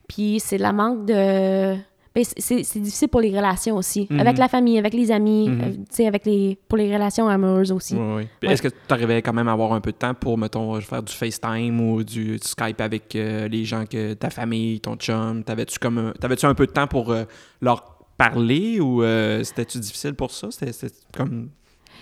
puis 0.08 0.38
c'est 0.38 0.58
le 0.58 0.72
manque 0.72 1.06
de 1.06 1.74
ben, 2.14 2.24
c'est- 2.24 2.78
difficile 2.80 3.08
pour 3.08 3.20
les 3.22 3.34
relations 3.34 3.76
aussi 3.76 4.06
Mhm. 4.10 4.20
avec 4.20 4.36
la 4.38 4.48
famille 4.48 4.78
avec 4.78 4.92
les 4.94 5.10
amis 5.10 5.48
Mhm. 5.48 5.84
euh, 6.00 6.06
avec 6.06 6.26
les 6.26 6.58
pour 6.68 6.76
les 6.78 6.92
relations 6.92 7.26
amoureuses 7.28 7.72
aussi 7.72 7.94
Ouais. 7.96 8.28
Est-ce 8.42 8.60
que 8.62 8.68
tu 8.68 8.74
arrivais 8.90 9.22
quand 9.22 9.32
même 9.32 9.48
à 9.48 9.52
avoir 9.52 9.72
un 9.72 9.80
peu 9.80 9.92
de 9.92 9.96
temps 9.96 10.12
pour, 10.14 10.36
mettons, 10.36 10.78
faire 10.80 11.02
du 11.02 11.12
FaceTime 11.12 11.80
ou 11.80 12.04
du, 12.04 12.38
du 12.38 12.46
Skype 12.46 12.80
avec 12.80 13.16
euh, 13.16 13.48
les 13.48 13.64
gens 13.64 13.84
que 13.86 14.12
ta 14.14 14.28
famille, 14.30 14.80
ton 14.80 14.96
chum? 14.96 15.42
T'avais-tu 15.44 15.78
comme 15.78 15.98
un, 15.98 16.12
t'avais-tu 16.12 16.44
un 16.46 16.54
peu 16.54 16.66
de 16.66 16.72
temps 16.72 16.86
pour 16.86 17.10
euh, 17.10 17.24
leur 17.60 17.98
parler 18.18 18.78
ou 18.80 19.02
c'était-tu 19.42 19.78
difficile 19.78 20.14
pour 20.14 20.30
ça? 20.30 20.48
C'était, 20.50 20.72
comme... 21.16 21.48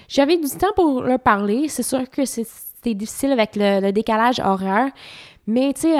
J'avais 0.08 0.36
du 0.36 0.48
temps 0.48 0.72
pour 0.74 1.02
leur 1.02 1.20
parler. 1.20 1.68
C'est 1.68 1.84
sûr 1.84 2.08
que 2.10 2.24
c'était 2.24 2.94
difficile 2.94 3.30
avec 3.30 3.54
le, 3.54 3.80
le 3.80 3.92
décalage 3.92 4.40
horaire. 4.40 4.90
Mais, 5.46 5.72
tu 5.72 5.82
sais, 5.82 5.96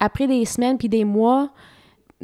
après 0.00 0.26
des 0.26 0.44
semaines 0.44 0.78
puis 0.78 0.88
des 0.88 1.04
mois, 1.04 1.50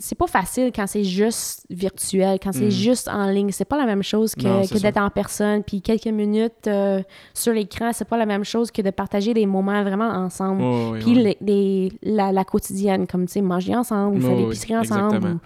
c'est 0.02 0.16
pas 0.16 0.26
facile 0.26 0.72
quand 0.74 0.86
c'est 0.86 1.04
juste 1.04 1.64
virtuel, 1.70 2.38
quand 2.42 2.52
c'est 2.52 2.64
Mhm. 2.64 2.70
juste 2.70 3.06
en 3.08 3.26
ligne. 3.30 3.50
C'est 3.52 3.64
pas 3.64 3.78
la 3.78 3.86
même 3.86 4.02
chose 4.02 4.34
que, 4.34 4.42
Non, 4.42 4.62
c'est 4.64 4.74
que 4.74 4.80
d'être 4.80 4.96
en 4.96 5.10
personne. 5.10 5.62
Puis 5.62 5.80
quelques 5.82 6.06
minutes 6.06 6.66
euh, 6.66 7.02
sur 7.34 7.52
l'écran, 7.52 7.90
c'est 7.92 8.08
pas 8.08 8.16
la 8.16 8.26
même 8.26 8.42
chose 8.44 8.70
que 8.70 8.82
de 8.82 8.90
partager 8.90 9.34
des 9.34 9.46
moments 9.46 9.82
vraiment 9.84 10.08
ensemble. 10.08 10.98
Puis 11.00 11.14
les- 11.14 11.36
les- 11.40 11.92
la, 12.02 12.32
la 12.32 12.44
quotidienne, 12.44 13.06
comme, 13.06 13.26
tu 13.26 13.34
sais, 13.34 13.40
manger 13.42 13.76
ensemble, 13.76 14.16
ou 14.16 14.20
faire 14.20 14.36
l'épicerie 14.36 14.76
ensemble. 14.76 15.16
exactement. 15.16 15.38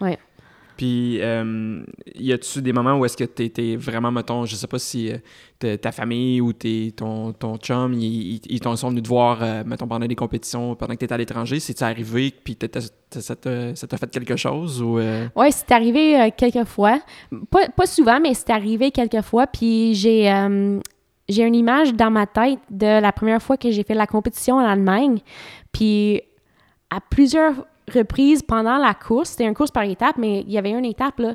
ou- 0.00 0.06
Puis, 0.78 1.18
euh, 1.20 1.82
y 2.14 2.32
a-tu 2.32 2.62
des 2.62 2.72
moments 2.72 2.96
où 2.96 3.04
est-ce 3.04 3.16
que 3.16 3.24
tu 3.24 3.42
étais 3.42 3.74
vraiment, 3.76 4.10
mettons, 4.12 4.46
je 4.46 4.54
sais 4.54 4.66
pas 4.68 4.78
si 4.78 5.10
euh, 5.60 5.76
ta- 5.76 5.92
famille 5.92 6.40
ou 6.40 6.52
tes, 6.52 6.92
ton, 6.96 7.32
chum, 7.58 7.92
ils, 7.92 8.40
t'ont- 8.60 8.76
sont 8.76 8.88
venus 8.90 9.02
te 9.02 9.08
voir, 9.08 9.40
euh, 9.42 9.64
mettons, 9.66 9.88
pendant 9.88 10.06
des 10.06 10.14
compétitions, 10.14 10.76
pendant 10.76 10.94
que 10.94 11.00
tu 11.00 11.04
étais 11.04 11.14
à 11.14 11.18
l'étranger, 11.18 11.58
c'est-tu 11.58 11.82
arrivé, 11.82 12.32
puis 12.44 12.54
t'as- 12.56 12.80
ça 13.10 13.34
t'a 13.36 13.74
ça 13.74 13.86
t'a 13.88 13.96
fait 13.98 14.08
quelque 14.10 14.36
chose 14.36 14.80
ou... 14.80 14.98
Oui, 15.34 15.46
c'est 15.50 15.72
arrivé 15.72 16.32
quelques 16.36 16.64
fois. 16.66 17.00
Pas, 17.50 17.68
pas 17.68 17.86
souvent, 17.86 18.20
mais 18.20 18.32
c'est 18.34 18.50
arrivé 18.50 18.90
quelques 18.92 19.22
fois. 19.22 19.46
Puis 19.48 19.94
j'ai 19.94 20.32
j'ai 21.28 21.42
une 21.42 21.54
image 21.56 21.92
dans 21.92 22.10
ma 22.10 22.26
tête 22.26 22.60
de 22.70 23.00
la 23.02 23.12
première 23.12 23.42
fois 23.42 23.56
que 23.56 23.70
j'ai 23.70 23.82
fait 23.82 23.94
la 23.94 24.06
compétition 24.06 24.54
en 24.54 24.64
Allemagne. 24.64 25.18
Puis 25.72 26.22
à 26.90 27.00
plusieurs 27.00 27.66
reprises 27.92 28.42
pendant 28.42 28.76
la 28.78 28.94
course, 28.94 29.30
c'était 29.30 29.44
une 29.44 29.54
course 29.54 29.70
par 29.70 29.84
étape, 29.84 30.16
mais 30.18 30.40
il 30.46 30.50
y 30.52 30.58
avait 30.58 30.70
une 30.70 30.84
étape 30.84 31.18
là, 31.18 31.34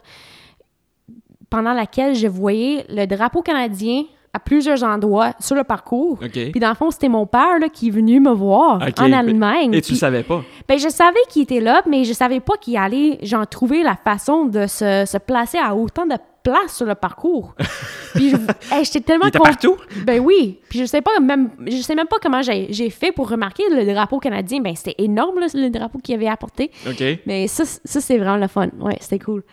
pendant 1.50 1.74
laquelle 1.74 2.16
je 2.16 2.28
voyais 2.28 2.86
le 2.90 3.06
drapeau 3.06 3.42
canadien 3.42 4.04
à 4.36 4.40
plusieurs 4.40 4.84
endroits 4.84 5.34
sur 5.40 5.56
le 5.56 5.64
parcours. 5.64 6.18
Puis 6.18 6.60
dans 6.60 6.70
le 6.70 6.76
fond, 6.76 6.90
c'était 6.90 7.10
mon 7.10 7.28
père 7.28 7.60
là, 7.60 7.70
qui 7.70 7.90
est 7.90 7.92
venu 7.92 8.20
me 8.20 8.32
voir 8.32 8.82
en 9.00 9.14
Allemagne. 9.14 9.72
Et 9.76 9.82
tu 9.82 9.90
Puis- 9.90 9.98
savais 9.98 10.24
pas? 10.24 10.42
ben, 10.68 10.80
je 10.80 10.90
savais 10.90 11.20
qu'il 11.30 11.44
était 11.44 11.60
là, 11.60 11.84
mais 11.88 12.04
je 12.04 12.14
savais 12.14 12.40
pas 12.40 12.58
qu'il 12.58 12.76
allait, 12.78 13.20
genre, 13.22 13.46
trouver 13.46 13.84
la 13.84 13.96
façon 13.96 14.46
de 14.46 14.66
se, 14.66 15.04
se 15.06 15.18
placer 15.20 15.60
à 15.60 15.76
autant 15.76 16.08
de 16.08 16.16
place 16.44 16.76
sur 16.76 16.86
le 16.86 16.96
parcours. 16.96 17.56
Puis, 18.14 18.30
je- 18.32 18.36
hey, 18.76 18.84
j'étais 18.86 19.00
tellement 19.02 19.26
Il 19.26 19.30
était 19.30 19.40
partout? 19.40 19.78
Ben 20.06 20.20
oui. 20.20 20.60
Puis, 20.70 20.80
je 20.80 20.86
sais 20.86 21.02
pas 21.02 21.20
même, 21.20 21.50
je 21.66 21.78
sais 21.78 21.96
même 21.96 22.08
pas 22.08 22.18
comment 22.22 22.42
j'ai 22.42 22.68
j'ai 22.72 22.90
fait 22.90 23.12
pour 23.12 23.30
remarquer 23.30 23.64
le 23.72 23.86
drapeau 23.92 24.20
canadien. 24.20 24.60
Ben, 24.62 24.76
c'était 24.76 24.96
énorme, 24.98 25.40
là, 25.40 25.48
le 25.54 25.70
drapeau 25.70 26.00
qu'il 26.00 26.16
avait 26.16 26.28
apporté. 26.28 26.70
OK. 26.88 27.04
Mais 27.26 27.48
ça, 27.48 27.64
ça 27.66 28.02
c'est 28.02 28.18
vraiment 28.18 28.38
le 28.38 28.48
fun. 28.48 28.70
Ouais, 28.80 28.98
c'était 29.00 29.20
cool. 29.20 29.44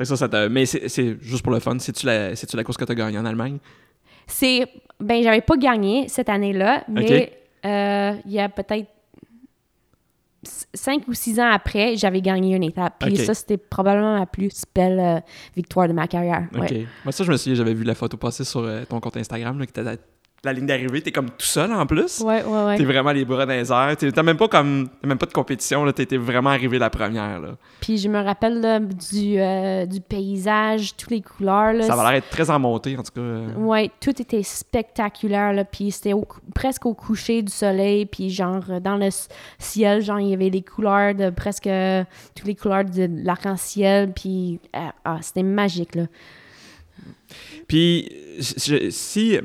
Ça, 0.00 0.16
ça 0.16 0.28
t'a- 0.28 0.48
Mais 0.48 0.66
c'est 0.66 0.88
c'est 0.88 1.16
juste 1.20 1.42
pour 1.42 1.52
le 1.52 1.60
fun. 1.60 1.78
C'est-tu 1.78 2.06
la, 2.06 2.36
c'est-tu 2.36 2.56
la 2.56 2.64
course 2.64 2.76
que 2.76 2.84
tu 2.84 2.92
as 2.92 2.94
gagnée 2.94 3.18
en 3.18 3.24
Allemagne? 3.26 3.58
C'est. 4.26 4.66
Ben, 5.00 5.22
j'avais 5.22 5.40
pas 5.42 5.56
gagné 5.56 6.08
cette 6.08 6.28
année-là, 6.30 6.84
mais 6.88 7.32
euh, 7.66 8.12
il 8.24 8.32
y 8.32 8.40
a 8.40 8.48
peut-être 8.48 8.88
cinq 10.76 11.08
ou 11.08 11.14
six 11.14 11.40
ans 11.40 11.50
après, 11.50 11.96
j'avais 11.96 12.20
gagné 12.20 12.54
une 12.54 12.62
étape. 12.62 12.94
Puis 13.00 13.16
ça, 13.16 13.34
c'était 13.34 13.56
probablement 13.56 14.18
ma 14.18 14.26
plus 14.26 14.62
belle 14.74 15.00
euh, 15.00 15.20
victoire 15.56 15.88
de 15.88 15.92
ma 15.92 16.06
carrière. 16.06 16.46
OK. 16.54 16.72
Moi, 17.04 17.12
ça, 17.12 17.24
je 17.24 17.32
me 17.32 17.36
souviens, 17.36 17.54
j'avais 17.54 17.74
vu 17.74 17.84
la 17.84 17.94
photo 17.94 18.16
passer 18.16 18.44
sur 18.44 18.60
euh, 18.60 18.84
ton 18.88 19.00
compte 19.00 19.16
Instagram, 19.16 19.58
là, 19.58 19.66
que 19.66 19.72
la, 20.46 20.52
ligne 20.52 20.66
d'arrivée, 20.66 21.02
t'es 21.02 21.12
comme 21.12 21.28
tout 21.30 21.46
seul 21.46 21.72
en 21.72 21.84
plus. 21.86 22.20
Ouais, 22.20 22.42
ouais, 22.44 22.64
ouais. 22.64 22.76
T'es 22.78 22.84
vraiment 22.84 23.12
les 23.12 23.24
bras 23.24 23.44
dans 23.44 23.52
les 23.52 23.70
airs. 23.70 23.96
T'as 23.96 24.22
même 24.22 24.36
pas 24.36 24.48
comme. 24.48 24.88
T'as 25.02 25.08
même 25.08 25.18
pas 25.18 25.26
de 25.26 25.32
compétition, 25.32 25.84
là. 25.84 25.92
T'étais 25.92 26.16
vraiment 26.16 26.50
arrivé 26.50 26.78
la 26.78 26.90
première, 26.90 27.40
là. 27.40 27.56
Puis 27.80 27.98
je 27.98 28.08
me 28.08 28.22
rappelle 28.22 28.60
là, 28.60 28.80
du, 28.80 29.38
euh, 29.38 29.86
du 29.86 30.00
paysage, 30.00 30.96
toutes 30.96 31.10
les 31.10 31.20
couleurs. 31.20 31.72
Là, 31.72 31.82
Ça 31.82 31.94
va 31.96 32.02
l'air 32.10 32.18
être 32.18 32.30
très 32.30 32.48
en 32.50 32.58
montée, 32.58 32.96
en 32.96 33.02
tout 33.02 33.12
cas. 33.14 33.58
Ouais, 33.58 33.90
tout 34.00 34.10
était 34.20 34.42
spectaculaire, 34.42 35.52
là, 35.52 35.64
puis 35.64 35.90
c'était 35.90 36.12
au 36.12 36.26
presque 36.54 36.86
au 36.86 36.94
coucher 36.94 37.42
du 37.42 37.52
soleil, 37.52 38.06
puis 38.06 38.30
genre, 38.30 38.64
euh, 38.70 38.80
dans 38.80 38.96
le 38.96 39.08
ciel, 39.58 40.00
genre, 40.02 40.20
il 40.20 40.28
y 40.28 40.34
avait 40.34 40.50
les 40.50 40.62
couleurs 40.62 41.14
de 41.14 41.30
presque 41.30 41.66
euh, 41.66 42.04
toutes 42.34 42.46
les 42.46 42.54
couleurs 42.54 42.84
de 42.84 43.08
l'arc-en-ciel, 43.24 44.12
puis 44.12 44.60
ah, 44.72 45.18
c'était 45.20 45.42
magique, 45.42 45.94
là. 45.94 46.06
Puis, 47.68 48.08
je- 48.38 48.90
si. 48.90 49.38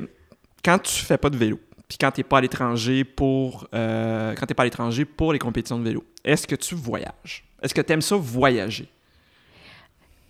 Quand 0.64 0.78
tu 0.78 1.04
fais 1.04 1.18
pas 1.18 1.30
de 1.30 1.36
vélo, 1.36 1.58
puis 1.88 1.98
quand 1.98 2.10
t'es 2.10 2.22
pas 2.22 2.38
à 2.38 2.40
l'étranger 2.40 3.04
pour. 3.04 3.66
euh, 3.74 4.34
quand 4.38 4.46
t'es 4.46 4.54
pas 4.54 4.62
à 4.62 4.66
l'étranger 4.66 5.04
pour 5.04 5.32
les 5.32 5.38
compétitions 5.38 5.78
de 5.78 5.84
vélo, 5.84 6.04
est-ce 6.24 6.46
que 6.46 6.54
tu 6.54 6.74
voyages? 6.74 7.44
Est-ce 7.62 7.74
que 7.74 7.80
t'aimes 7.80 8.02
ça 8.02 8.16
voyager? 8.16 8.88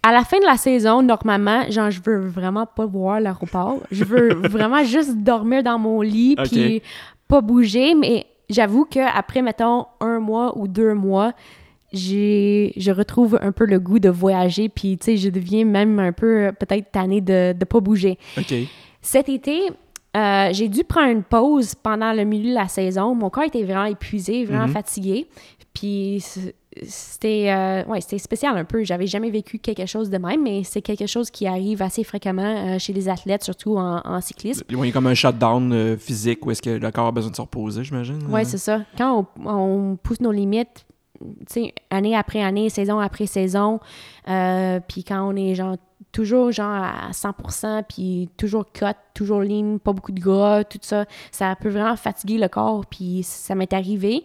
À 0.03 0.13
la 0.13 0.25
fin 0.25 0.41
de 0.41 0.45
la 0.45 0.57
saison, 0.57 1.01
normalement, 1.03 1.71
genre, 1.71 1.91
je 1.91 2.01
veux 2.05 2.19
vraiment 2.19 2.67
pas 2.67 2.87
voir 2.87 3.21
l'aéroport. 3.21 3.79
Je 3.93 4.05
veux 4.05 4.35
vraiment 4.49 4.83
juste 4.83 5.17
dormir 5.19 5.63
dans 5.63 5.79
mon 5.79 6.01
lit, 6.01 6.35
puis 6.51 6.83
pas 7.29 7.41
bouger, 7.41 7.95
mais 7.95 8.27
j'avoue 8.51 8.85
qu'après, 8.85 9.43
mettons, 9.43 9.87
un 10.01 10.19
mois 10.19 10.59
ou 10.59 10.67
deux 10.67 10.95
mois, 10.95 11.33
j'ai, 11.93 12.73
je 12.77 12.91
retrouve 12.91 13.39
un 13.41 13.53
peu 13.53 13.65
le 13.65 13.79
goût 13.79 14.01
de 14.01 14.09
voyager, 14.09 14.69
puis, 14.69 14.99
tu 14.99 15.05
sais, 15.05 15.17
je 15.17 15.29
deviens 15.29 15.65
même 15.65 15.99
un 16.01 16.13
peu, 16.13 16.47
euh, 16.47 16.53
peut-être, 16.53 16.91
tannée 16.91 17.21
de, 17.21 17.53
de 17.53 17.65
pas 17.65 17.79
bouger. 17.81 18.19
Cet 19.01 19.29
été, 19.29 19.61
euh, 20.17 20.49
j'ai 20.53 20.69
dû 20.69 20.85
prendre 20.85 21.11
une 21.11 21.23
pause 21.23 21.75
pendant 21.75 22.13
le 22.13 22.25
milieu 22.25 22.51
de 22.51 22.55
la 22.55 22.69
saison. 22.69 23.15
Mon 23.15 23.31
corps 23.31 23.45
était 23.45 23.63
vraiment 23.65 23.85
épuisé, 23.87 24.45
vraiment 24.45 24.67
Mhm. 24.67 24.73
fatigué. 24.73 25.27
Puis 25.75 26.23
c'était 26.87 27.51
euh, 27.51 27.85
ouais, 27.87 28.01
spécial 28.01 28.57
un 28.59 28.65
peu. 28.65 28.83
J'avais 28.85 29.07
jamais 29.07 29.31
vécu 29.31 29.59
quelque 29.59 29.87
chose 29.87 30.11
de 30.11 30.19
même, 30.19 30.43
mais 30.43 30.65
c'est 30.65 30.83
quelque 30.83 31.07
chose 31.07 31.31
qui 31.31 31.47
arrive 31.47 31.81
assez 31.83 32.05
fréquemment 32.05 32.43
euh, 32.75 32.79
chez 32.79 32.93
les 32.93 33.09
athlètes, 33.09 33.43
surtout 33.43 33.77
en, 33.79 34.01
en 34.05 34.21
cyclisme. 34.21 34.63
Il 34.69 34.77
y 34.79 34.89
a 34.89 34.93
comme 34.93 35.07
un 35.07 35.15
shutdown 35.15 35.73
euh, 35.73 35.97
physique 35.97 36.45
où 36.45 36.51
est-ce 36.51 36.61
que 36.63 36.71
le 36.71 36.91
corps 36.91 37.07
a 37.07 37.13
besoin 37.13 37.31
de 37.31 37.37
se 37.37 37.41
reposer, 37.41 37.85
j'imagine. 37.85 38.19
Oui, 38.29 38.45
c'est 38.45 38.59
ça. 38.59 38.83
Quand 38.99 39.27
on, 39.45 39.49
on 39.49 39.97
pousse 39.97 40.21
nos 40.21 40.33
limites, 40.33 40.87
année 41.91 42.17
après 42.17 42.43
année, 42.43 42.69
saison 42.69 42.99
après 42.99 43.27
saison, 43.27 43.79
puis 44.27 45.05
quand 45.05 45.23
on 45.29 45.37
est 45.37 45.55
genre 45.55 45.77
toujours 46.13 46.53
genre 46.53 46.71
à 46.85 47.11
100%, 47.13 47.83
puis 47.89 48.29
toujours 48.37 48.71
cut, 48.73 48.85
toujours 49.15 49.41
lean, 49.41 49.79
pas 49.79 49.93
beaucoup 49.93 50.13
de 50.13 50.21
gras, 50.21 50.63
tout 50.65 50.79
ça, 50.83 51.07
ça 51.31 51.57
peut 51.61 51.71
vraiment 51.71 51.97
fatiguer 51.97 52.39
le 52.39 52.49
corps, 52.49 52.85
puis 52.87 53.23
ça 53.23 53.55
m'est 53.55 53.73
arrivé. 53.73 54.25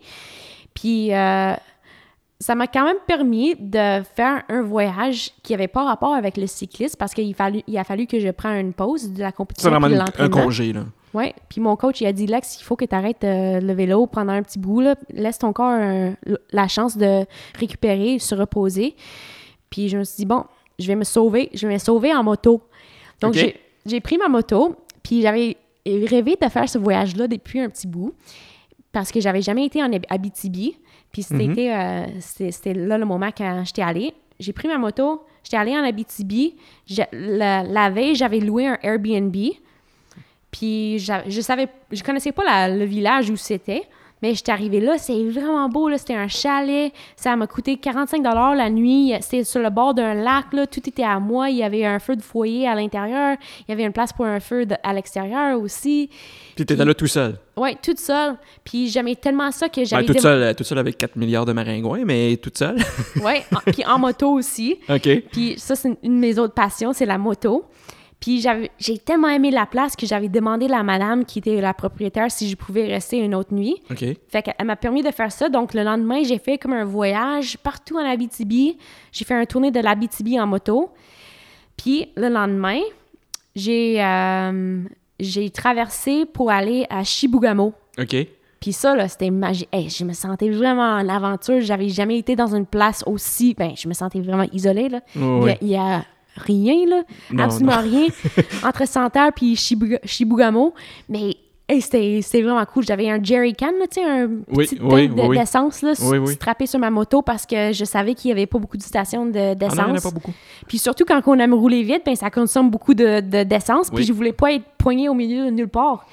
Puis 0.74 1.14
euh, 1.14 1.54
ça 2.40 2.54
m'a 2.56 2.68
quand 2.68 2.86
même 2.86 2.98
permis 3.08 3.56
de 3.58 4.04
faire 4.16 4.44
un 4.50 4.62
voyage 4.62 5.32
qui 5.44 5.54
avait 5.54 5.68
pas 5.68 5.86
rapport 5.86 6.14
avec 6.14 6.38
le 6.38 6.46
cyclisme 6.46 6.96
parce 7.00 7.14
qu'il 7.14 7.34
fallu, 7.34 7.64
il 7.68 7.78
a 7.78 7.84
fallu 7.84 8.06
que 8.06 8.20
je 8.20 8.30
prenne 8.30 8.68
une 8.68 8.74
pause 8.74 9.12
de 9.14 9.22
la 9.22 9.30
C'est 9.30 9.36
compétition 9.36 9.70
vraiment 9.72 9.88
de 9.90 9.96
une- 9.96 10.04
un 10.20 10.30
congé, 10.30 10.74
là. 10.74 10.82
Oui, 11.14 11.34
puis 11.50 11.62
mon 11.62 11.76
coach, 11.78 12.02
il 12.02 12.06
a 12.06 12.12
dit, 12.14 12.28
Lex, 12.28 12.60
il 12.60 12.64
faut 12.64 12.76
que 12.76 12.86
tu 12.86 12.94
arrêtes 12.94 13.24
euh, 13.24 13.60
le 13.60 13.74
vélo 13.74 14.06
pendant 14.06 14.34
un 14.34 14.44
petit 14.44 14.60
bout. 14.60 14.82
Là. 14.82 14.96
Laisse 15.10 15.40
ton 15.40 15.52
corps 15.54 15.72
euh, 15.72 16.12
la 16.52 16.68
chance 16.68 16.96
de 16.98 17.26
récupérer, 17.58 18.20
se 18.20 18.36
reposer. 18.36 18.96
Puis 19.72 19.90
je 19.90 19.98
me 19.98 20.04
suis 20.04 20.18
dit, 20.18 20.26
bon, 20.26 20.44
je 20.80 20.88
vais 20.88 20.96
me 20.96 21.04
sauver. 21.04 21.50
Je 21.54 21.68
vais 21.68 21.74
me 21.74 21.80
sauver 21.80 22.14
en 22.14 22.24
moto. 22.24 22.62
Donc, 23.22 23.34
j'ai- 23.34 24.00
pris 24.02 24.18
ma 24.18 24.28
moto, 24.28 24.76
puis 25.04 25.22
j'avais 25.22 25.58
rêvé 25.86 26.36
de 26.42 26.48
faire 26.50 26.68
ce 26.70 26.78
voyage-là 26.78 27.28
depuis 27.28 27.60
un 27.62 27.70
petit 27.70 27.88
bout 27.88 28.14
parce 28.92 29.12
que 29.12 29.20
j'avais 29.22 29.42
jamais 29.42 29.66
été 29.66 29.82
en 29.82 29.92
Ab- 29.94 30.06
Abitibi. 30.10 30.78
Puis 31.12 31.24
c'était 31.24 31.46
Mhm. 31.48 31.58
euh, 31.70 32.06
c'était 32.20 32.74
là 32.74 32.98
le 32.98 33.06
moment 33.06 33.30
quand 33.36 33.64
j'étais 33.66 33.82
allée. 33.82 34.14
J'ai 34.40 34.54
pris 34.54 34.68
ma 34.68 34.78
moto, 34.78 35.24
j'étais 35.44 35.58
allée 35.58 35.72
en 35.76 35.84
Abitibi. 35.84 36.56
Je- 36.86 37.02
la, 37.12 37.64
la 37.64 37.90
veille, 37.90 38.14
j'avais 38.16 38.40
loué 38.40 38.68
un 38.68 38.78
Airbnb. 38.84 39.36
Puis 40.52 41.00
je 41.00 41.42
savais, 41.42 41.68
je 41.92 42.04
connaissais 42.04 42.32
pas 42.32 42.44
la- 42.44 42.70
le 42.70 42.86
village 42.86 43.30
où 43.30 43.36
c'était, 43.36 43.84
mais 44.22 44.34
j'étais 44.34 44.52
arrivée 44.52 44.80
là, 44.80 44.98
c'est 44.98 45.24
vraiment 45.26 45.70
beau, 45.70 45.90
là, 45.90 45.98
c'était 45.98 46.16
un 46.16 46.28
chalet, 46.28 46.92
ça 47.16 47.36
m'a 47.36 47.48
coûté 47.48 47.78
45 47.78 48.24
la 48.56 48.70
nuit, 48.70 49.14
c'était 49.22 49.44
sur 49.44 49.62
le 49.62 49.70
bord 49.70 49.94
d'un 49.94 50.14
lac, 50.14 50.54
là, 50.54 50.66
tout 50.68 50.82
était 50.88 51.04
à 51.04 51.20
moi, 51.20 51.50
il 51.50 51.58
y 51.58 51.64
avait 51.64 51.86
un 51.86 52.00
feu 52.00 52.16
de 52.16 52.22
foyer 52.22 52.68
à 52.68 52.76
l'intérieur, 52.76 53.38
il 53.68 53.72
y 53.72 53.74
avait 53.74 53.84
une 53.84 53.94
place 53.94 54.14
pour 54.14 54.26
un 54.26 54.40
feu 54.40 54.66
de- 54.66 54.76
à 54.84 54.94
l'extérieur 54.94 55.60
aussi. 55.60 56.10
Puis 56.56 56.66
t'étais 56.66 56.84
là 56.84 56.94
tout 56.94 57.08
seul? 57.08 57.38
Ouais, 57.56 57.76
toute 57.82 58.00
seule. 58.00 58.36
Puis 58.64 58.88
j'aimais 58.90 59.16
tellement 59.16 59.52
ça 59.52 59.68
que 59.70 59.82
Ben, 59.82 59.86
j'avais... 59.86 60.06
toute, 60.06 60.16
dem- 60.18 60.22
seule, 60.22 60.56
toute 60.56 60.66
seule 60.66 60.78
avec 60.80 60.98
4 60.98 61.16
milliards 61.16 61.46
de 61.46 61.54
maringouins, 61.54 62.04
mais 62.06 62.38
toute 62.38 62.58
seule. 62.58 62.78
En- 63.52 63.72
puis 63.72 63.84
en 63.86 64.00
moto 64.00 64.32
aussi. 64.32 64.78
OK. 64.90 65.10
Puis 65.32 65.56
ça, 65.58 65.76
c'est 65.76 65.90
une 66.04 66.16
de 66.16 66.20
mes 66.20 66.38
autres 66.40 66.54
passions, 66.54 66.94
c'est 66.94 67.06
la 67.06 67.18
moto. 67.18 67.66
Puis 68.20 68.42
j'avais, 68.42 68.72
j'ai 68.80 68.98
tellement 68.98 69.30
aimé 69.30 69.52
la 69.52 69.66
place 69.68 69.96
que 69.96 70.08
j'avais 70.08 70.28
demandé 70.28 70.66
à 70.66 70.70
la 70.70 70.84
madame 70.84 71.24
qui 71.24 71.38
était 71.40 71.62
la 71.62 71.74
propriétaire 71.76 72.32
si 72.32 72.50
je 72.50 72.56
pouvais 72.56 72.86
rester 72.88 73.18
une 73.20 73.36
autre 73.36 73.54
nuit. 73.54 73.76
OK. 73.92 74.04
Fait 74.28 74.42
qu'elle 74.42 74.66
m'a 74.66 74.76
permis 74.76 75.04
de 75.04 75.12
faire 75.12 75.32
ça. 75.32 75.50
Donc 75.50 75.74
le 75.76 75.84
lendemain, 75.84 76.24
j'ai 76.24 76.40
fait 76.40 76.58
comme 76.58 76.74
un 76.74 76.84
voyage 76.84 77.58
partout 77.60 77.96
en 77.98 78.06
Abitibi. 78.10 78.78
J'ai 79.12 79.24
fait 79.24 79.36
un 79.36 79.46
tournée 79.46 79.70
de 79.72 79.80
l'Abitibi 79.80 80.40
en 80.40 80.48
moto. 80.48 80.90
Puis 81.78 82.08
le 82.16 82.30
lendemain, 82.30 82.80
j'ai, 83.56 84.04
euh, 84.04 84.82
j'ai 85.20 85.50
traversé 85.52 86.26
pour 86.26 86.50
aller 86.52 86.86
à 86.90 87.04
Chibougamau. 87.04 87.74
OK. 88.00 88.16
Puis 88.60 88.74
ça, 88.74 88.96
là, 88.96 89.08
c'était 89.08 89.30
magique. 89.30 89.70
Hey, 89.72 89.90
je 89.90 90.04
me 90.04 90.14
sentais 90.14 90.50
vraiment 90.50 90.96
en 90.96 91.08
aventure. 91.08 91.62
J'avais 91.62 91.90
jamais 91.90 92.18
été 92.18 92.36
dans 92.36 92.56
une 92.56 92.66
place 92.66 93.04
aussi... 93.06 93.54
Ben, 93.54 93.74
je 93.76 93.88
me 93.88 93.94
sentais 93.94 94.20
vraiment 94.20 94.48
isolée, 94.52 94.90
là. 94.90 95.02
Ouais, 95.16 95.22
Il 95.22 95.28
y 95.28 95.36
a- 95.36 95.40
ouais. 95.44 95.58
Il 95.62 95.68
y 95.68 95.76
a, 95.76 96.04
rien, 96.38 96.86
là. 96.88 97.04
Non, 97.32 97.44
absolument 97.44 97.80
rien. 97.82 98.08
Entre 98.64 98.88
Santerre 98.88 99.32
puis 99.36 99.56
Shibuga- 99.56 100.00
Shibugamo. 100.06 100.74
Mais 101.10 101.36
hey, 101.70 101.82
c'était 101.82 102.22
vraiment 102.42 102.64
cool. 102.66 102.86
J'avais 102.86 103.10
un 103.10 103.22
jerry 103.22 103.54
can, 103.54 103.72
là, 103.80 103.88
tu 103.92 104.02
sais, 104.02 104.04
un 104.06 104.28
Oui, 104.50 104.66
petit 104.68 104.78
oui, 104.82 105.10
oui, 105.14 105.38
d'essence, 105.38 105.82
là, 105.82 105.94
strappé 106.28 106.66
sur 106.66 106.80
ma 106.80 106.90
moto 106.90 107.22
parce 107.22 107.46
que 107.46 107.74
je 107.74 107.84
savais 107.84 108.14
qu'il 108.14 108.30
n'y 108.30 108.34
avait 108.34 108.46
pas 108.48 108.58
beaucoup 108.60 108.78
de 108.78 108.84
stations 108.84 109.26
de- 109.26 109.38
Ah 109.38 109.54
il 109.54 109.58
n'y 109.58 109.66
en 109.66 109.84
a 109.84 109.92
d'essence. 109.94 110.04
pas 110.04 110.12
beaucoup. 110.12 110.34
puis 110.68 110.78
surtout, 110.78 111.04
quand 111.06 111.22
on 111.28 111.38
aime 111.40 111.54
rouler 111.54 111.84
vite, 111.84 112.04
ben, 112.06 112.16
ça 112.16 112.30
consomme 112.30 112.70
beaucoup 112.70 112.94
de- 112.94 113.20
de- 113.20 113.44
d'essence. 113.44 113.90
Puis 113.90 114.04
je 114.06 114.14
voulais 114.14 114.32
pas 114.34 114.54
être 114.54 114.66
poignée 114.78 115.10
au 115.10 115.14
milieu 115.14 115.46
de 115.46 115.52
nulle 115.52 115.68
part. 115.68 116.06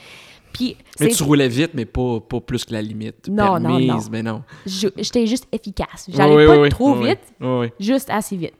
Puis 0.53 0.77
Mais 1.01 1.09
tu 1.09 1.25
roulais 1.25 1.49
vite, 1.49 1.73
mais 1.75 1.85
pas, 1.85 2.21
pas 2.21 2.41
plus 2.41 2.65
que 2.65 2.73
la 2.73 2.81
limite. 2.81 3.27
Non, 3.29 3.59
non, 3.59 3.71
permise, 3.71 3.89
non. 3.89 4.01
Mais 4.13 4.23
non. 4.23 4.43
j'étais 4.65 5.27
juste 5.27 5.49
efficace. 5.51 6.09
J'allais 6.09 6.37
Oui, 6.37 6.47
pas 6.47 6.59
oui, 6.61 6.69
trop 6.69 6.97
Oui, 6.97 7.09
vite, 7.09 7.73
juste 7.81 8.09
assez 8.09 8.37
vite. 8.37 8.55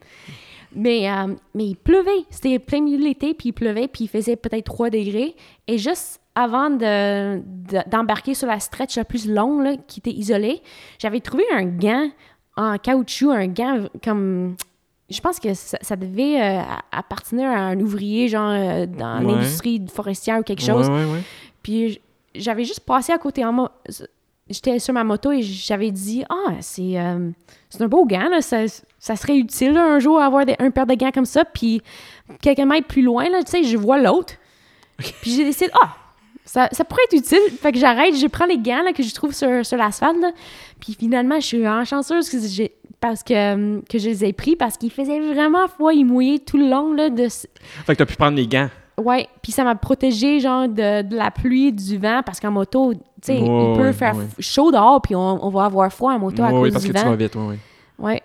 Mais, 0.75 1.09
euh, 1.09 1.33
mais 1.53 1.65
il 1.67 1.75
pleuvait. 1.75 2.25
C'était 2.29 2.59
plein 2.59 2.81
milieu 2.81 2.97
de 2.97 3.03
l'été, 3.03 3.33
puis 3.33 3.49
il 3.49 3.53
pleuvait, 3.53 3.87
puis 3.87 4.03
il 4.05 4.07
faisait 4.07 4.35
peut-être 4.35 4.65
3 4.65 4.89
degrés. 4.89 5.35
Et 5.67 5.77
juste 5.77 6.19
avant 6.35 6.69
de- 6.69 7.37
de- 7.39 7.89
d'embarquer 7.89 8.33
sur 8.33 8.47
la 8.47 8.59
stretch 8.59 8.97
la 8.97 9.05
plus 9.05 9.27
longue, 9.29 9.63
là, 9.63 9.75
qui 9.87 9.99
était 10.01 10.11
isolée, 10.11 10.61
j'avais 10.99 11.21
trouvé 11.21 11.43
un 11.53 11.63
gant 11.65 12.09
en 12.57 12.77
caoutchouc, 12.77 13.31
un 13.31 13.47
gant 13.47 13.87
comme... 14.03 14.55
Je 15.09 15.21
pense 15.21 15.39
que 15.39 15.53
ça, 15.53 15.77
ça 15.81 15.95
devait 15.95 16.41
euh, 16.41 16.61
appartenir 16.91 17.47
à 17.49 17.57
un 17.59 17.79
ouvrier, 17.79 18.27
genre 18.27 18.49
euh, 18.51 18.85
dans 18.85 19.19
Ouais. 19.23 19.33
l'industrie 19.33 19.81
forestière 19.93 20.39
ou 20.39 20.43
quelque 20.43 20.63
chose. 20.63 20.89
Ouais, 20.89 21.05
ouais. 21.05 21.21
Puis 21.63 22.01
j'avais 22.33 22.63
juste 22.65 22.79
passé 22.81 23.13
à 23.13 23.17
côté 23.17 23.45
en 23.45 23.69
J'étais 24.47 24.77
sur 24.77 24.93
ma 24.93 25.03
moto 25.03 25.31
et 25.31 25.41
j'avais 25.41 25.89
dit 25.91 26.23
Ah, 26.29 26.53
c'est 26.59 26.99
euh, 26.99 27.31
c'est 27.77 27.83
un 27.83 27.87
beau 27.87 28.05
gant, 28.05 28.29
là. 28.29 28.41
Ça, 28.41 28.61
ça 28.99 29.15
serait 29.15 29.37
utile 29.37 29.73
là, 29.73 29.83
un 29.85 29.99
jour 29.99 30.21
avoir 30.21 30.45
des- 30.45 30.55
un 30.59 30.71
paire 30.71 30.85
de 30.87 30.95
gants 30.95 31.11
comme 31.11 31.25
ça. 31.25 31.45
Puis 31.45 31.81
quelques 32.41 32.59
mètres 32.59 32.87
plus 32.87 33.01
loin, 33.01 33.29
là, 33.29 33.43
tu 33.43 33.51
sais, 33.51 33.63
je 33.63 33.77
vois 33.77 33.97
l'autre. 33.99 34.33
Puis 34.97 35.31
j'ai 35.31 35.43
décidé 35.43 35.69
Ah, 35.81 35.95
ça, 36.45 36.69
ça 36.71 36.83
pourrait 36.85 37.03
être 37.11 37.17
utile. 37.17 37.39
Fait 37.61 37.71
que 37.71 37.77
j'arrête, 37.79 38.15
je 38.15 38.27
prends 38.27 38.45
les 38.45 38.57
gants 38.57 38.81
là, 38.83 38.93
que 38.93 39.03
je 39.03 39.13
trouve 39.13 39.33
sur, 39.33 39.65
sur 39.65 39.77
l'asphalte. 39.77 40.17
Puis 40.79 40.95
finalement, 40.97 41.39
je 41.39 41.45
suis 41.45 41.59
vraiment 41.59 41.83
chanceuse 41.85 42.29
que, 42.29 42.37
j'ai- 42.39 42.71
parce 43.01 43.23
que, 43.23 43.81
que 43.81 43.97
je 43.99 44.09
les 44.09 44.25
ai 44.25 44.33
pris 44.33 44.55
parce 44.55 44.77
qu'il 44.77 44.91
faisait 44.91 45.19
vraiment 45.19 45.67
froid 45.67 45.93
et 45.93 46.03
mouillé 46.03 46.39
tout 46.39 46.57
le 46.57 46.69
long 46.69 46.93
là, 46.93 47.09
de, 47.09 47.27
Fait 47.29 47.47
que 47.89 47.93
t'as 47.93 48.05
pu 48.05 48.15
prendre 48.15 48.37
les 48.37 48.47
gants. 48.47 48.69
Ouais, 48.97 49.27
puis 49.41 49.51
ça 49.51 49.63
m'a 49.65 49.75
protégé 49.75 50.39
genre 50.39 50.67
de, 50.69 51.01
de 51.01 51.15
la 51.17 51.29
pluie, 51.29 51.73
du 51.73 51.97
vent, 51.97 52.21
parce 52.25 52.39
qu'en 52.39 52.51
moto, 52.51 52.93
tu 52.93 52.99
sais, 53.23 53.39
il 53.39 53.73
peut 53.77 53.91
faire 53.91 54.15
chaud 54.39 54.71
dehors, 54.71 55.01
puis 55.01 55.15
on, 55.15 55.45
on 55.45 55.49
va 55.49 55.65
avoir 55.65 55.91
froid 55.91 56.13
en 56.13 56.19
moto 56.19 56.41
à 56.43 56.47
oui, 56.53 56.61
cause 56.61 56.71
parce 56.73 56.85
du 56.85 56.93
que 56.93 56.97
tu 56.97 57.03
vas 57.03 57.15
vite, 57.15 57.35
oui, 57.35 57.41
oui. 57.49 57.55
Ouais. 57.99 58.23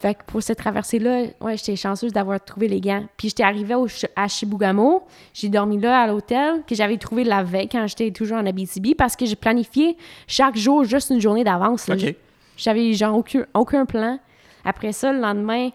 Fait 0.00 0.14
que 0.14 0.22
pour 0.26 0.40
cette 0.42 0.58
traversée-là, 0.58 1.22
ouais, 1.40 1.56
j'étais 1.56 1.74
chanceuse 1.74 2.12
d'avoir 2.12 2.40
trouvé 2.44 2.68
les 2.68 2.80
gants. 2.80 3.04
Puis 3.16 3.28
j'étais 3.30 3.42
arrivée 3.42 3.74
au 3.74 3.88
Ch- 3.88 4.08
à 4.14 4.28
Chibougamau. 4.28 5.02
J'ai 5.34 5.48
dormi 5.48 5.76
là 5.80 6.02
à 6.02 6.06
l'hôtel 6.06 6.62
que 6.68 6.74
j'avais 6.76 6.96
trouvé 6.98 7.24
la 7.24 7.42
veille 7.42 7.68
quand 7.68 7.84
j'étais 7.88 8.12
toujours 8.12 8.38
en 8.38 8.46
Abitibi 8.46 8.94
parce 8.94 9.16
que 9.16 9.26
j'ai 9.26 9.34
planifié 9.34 9.96
chaque 10.28 10.56
jour 10.56 10.84
juste 10.84 11.10
une 11.10 11.20
journée 11.20 11.42
d'avance. 11.42 11.88
là. 11.88 11.96
OK. 11.96 12.14
J'avais 12.56 12.92
genre 12.92 13.16
aucun, 13.18 13.44
aucun 13.54 13.86
plan. 13.86 14.20
Après 14.64 14.92
ça, 14.92 15.12
le 15.12 15.18
lendemain, 15.20 15.70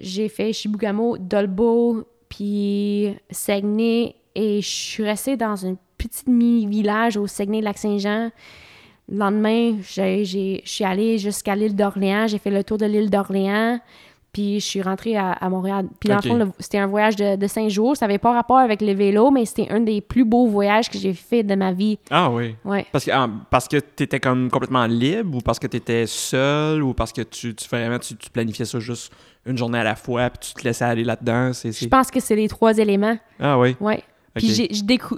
j'ai 0.00 0.28
fait 0.28 0.52
Chibougamau, 0.52 1.16
Dolbeau, 1.18 2.02
puis 2.32 3.14
Saguenay. 3.30 4.16
Et 4.34 4.62
je 4.62 4.66
suis 4.66 5.04
restée 5.04 5.36
dans 5.36 5.66
un 5.66 5.76
petit 5.98 6.30
mini-village 6.30 7.18
au 7.18 7.26
Saguenay-Lac-Saint-Jean. 7.26 8.30
Le 9.08 9.18
lendemain, 9.18 9.76
je 9.82 10.60
suis 10.64 10.84
allée 10.84 11.18
jusqu'à 11.18 11.54
l'île 11.54 11.76
d'Orléans. 11.76 12.26
J'ai 12.28 12.38
fait 12.38 12.50
le 12.50 12.64
tour 12.64 12.78
de 12.78 12.86
l'île 12.86 13.10
d'Orléans. 13.10 13.78
Puis 14.32 14.60
je 14.60 14.64
suis 14.64 14.80
rentrée 14.80 15.14
à, 15.16 15.32
à 15.32 15.48
Montréal. 15.50 15.86
Puis 16.00 16.08
dans 16.08 16.16
le 16.16 16.22
fond, 16.46 16.52
c'était 16.58 16.78
un 16.78 16.86
voyage 16.86 17.16
de, 17.16 17.36
de 17.36 17.46
cinq 17.46 17.68
jours. 17.68 17.96
Ça 17.96 18.06
n'avait 18.06 18.18
pas 18.18 18.32
rapport 18.32 18.56
avec 18.58 18.80
le 18.80 18.92
vélo, 18.94 19.30
mais 19.30 19.44
c'était 19.44 19.68
un 19.70 19.80
des 19.80 20.00
plus 20.00 20.24
beaux 20.24 20.46
voyages 20.46 20.88
que 20.88 20.96
j'ai 20.98 21.12
fait 21.12 21.42
de 21.42 21.54
ma 21.54 21.72
vie. 21.72 21.98
Ah 22.10 22.30
oui. 22.30 22.54
Ouais. 22.64 22.86
Parce 22.92 23.04
que, 23.04 23.10
ah, 23.12 23.28
parce 23.50 23.68
que 23.68 23.76
tu 23.76 24.04
étais 24.04 24.20
comme 24.20 24.50
complètement 24.50 24.86
libre 24.86 25.36
ou 25.36 25.40
parce 25.40 25.58
que 25.58 25.66
tu 25.66 25.76
étais 25.76 26.06
seul 26.06 26.82
ou 26.82 26.94
parce 26.94 27.12
que 27.12 27.20
tu, 27.22 27.54
tu, 27.54 27.68
vraiment, 27.68 27.98
tu, 27.98 28.16
tu 28.16 28.30
planifiais 28.30 28.64
ça 28.64 28.78
juste 28.80 29.12
une 29.44 29.58
journée 29.58 29.78
à 29.80 29.84
la 29.84 29.96
fois 29.96 30.30
puis 30.30 30.48
tu 30.48 30.54
te 30.54 30.66
laissais 30.66 30.84
aller 30.86 31.04
là-dedans? 31.04 31.52
Je 31.52 31.86
pense 31.88 32.10
que 32.10 32.20
c'est 32.20 32.36
les 32.36 32.48
trois 32.48 32.76
éléments. 32.78 33.18
Ah 33.38 33.58
oui. 33.58 33.76
Ouais. 33.80 34.02
Puis 34.34 34.48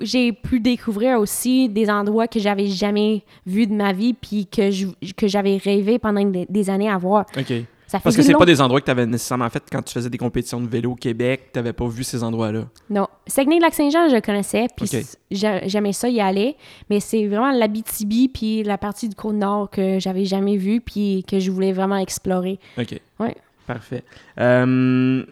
j'ai- 0.02 0.32
pu 0.32 0.58
découvrir 0.58 1.20
aussi 1.20 1.68
des 1.68 1.88
endroits 1.88 2.26
que 2.26 2.40
j'avais 2.40 2.66
jamais 2.66 3.22
vus 3.46 3.68
de 3.68 3.72
ma 3.72 3.92
vie 3.92 4.12
puis 4.12 4.46
que 4.46 4.72
je- 4.72 4.88
que 5.16 5.28
j'avais 5.28 5.56
rêvé 5.56 6.00
pendant 6.00 6.24
des, 6.24 6.46
des 6.48 6.68
années 6.68 6.90
à 6.90 6.98
voir. 6.98 7.26
OK. 7.38 7.52
Ça 7.98 8.00
Parce 8.02 8.16
que 8.16 8.22
c'est 8.22 8.32
long- 8.32 8.38
pas 8.40 8.46
des 8.46 8.60
endroits 8.60 8.80
que 8.80 8.86
tu 8.86 8.90
avais 8.90 9.06
nécessairement 9.06 9.48
fait 9.50 9.62
quand 9.70 9.80
tu 9.82 9.92
faisais 9.94 10.10
des 10.10 10.18
compétitions 10.18 10.60
de 10.60 10.66
vélo 10.68 10.92
au 10.92 10.94
Québec. 10.96 11.50
Tu 11.54 11.62
pas 11.72 11.86
vu 11.88 12.02
ces 12.02 12.22
endroits-là. 12.24 12.64
Non. 12.90 13.06
Saguenay-Lac-Saint-Jean, 13.26 14.08
je 14.08 14.16
le 14.16 14.20
connaissais, 14.20 14.66
puis 14.76 14.90
j'aimais 15.30 15.92
ça 15.92 16.08
y 16.08 16.20
aller, 16.20 16.56
mais 16.90 16.98
c'est 17.00 17.26
vraiment 17.28 17.52
l'Abitibi 17.52 18.28
puis 18.28 18.62
la 18.64 18.78
partie 18.78 19.08
du 19.08 19.14
Côte-Nord 19.14 19.70
que 19.70 19.98
j'avais 20.00 20.24
jamais 20.24 20.56
vue 20.56 20.80
puis 20.80 21.24
que 21.28 21.38
je 21.38 21.50
voulais 21.50 21.72
vraiment 21.72 21.96
explorer. 21.98 22.58
OK. 22.78 23.00
Ouais. 23.20 23.36
Parfait. 23.66 24.02
Euh, 24.40 25.24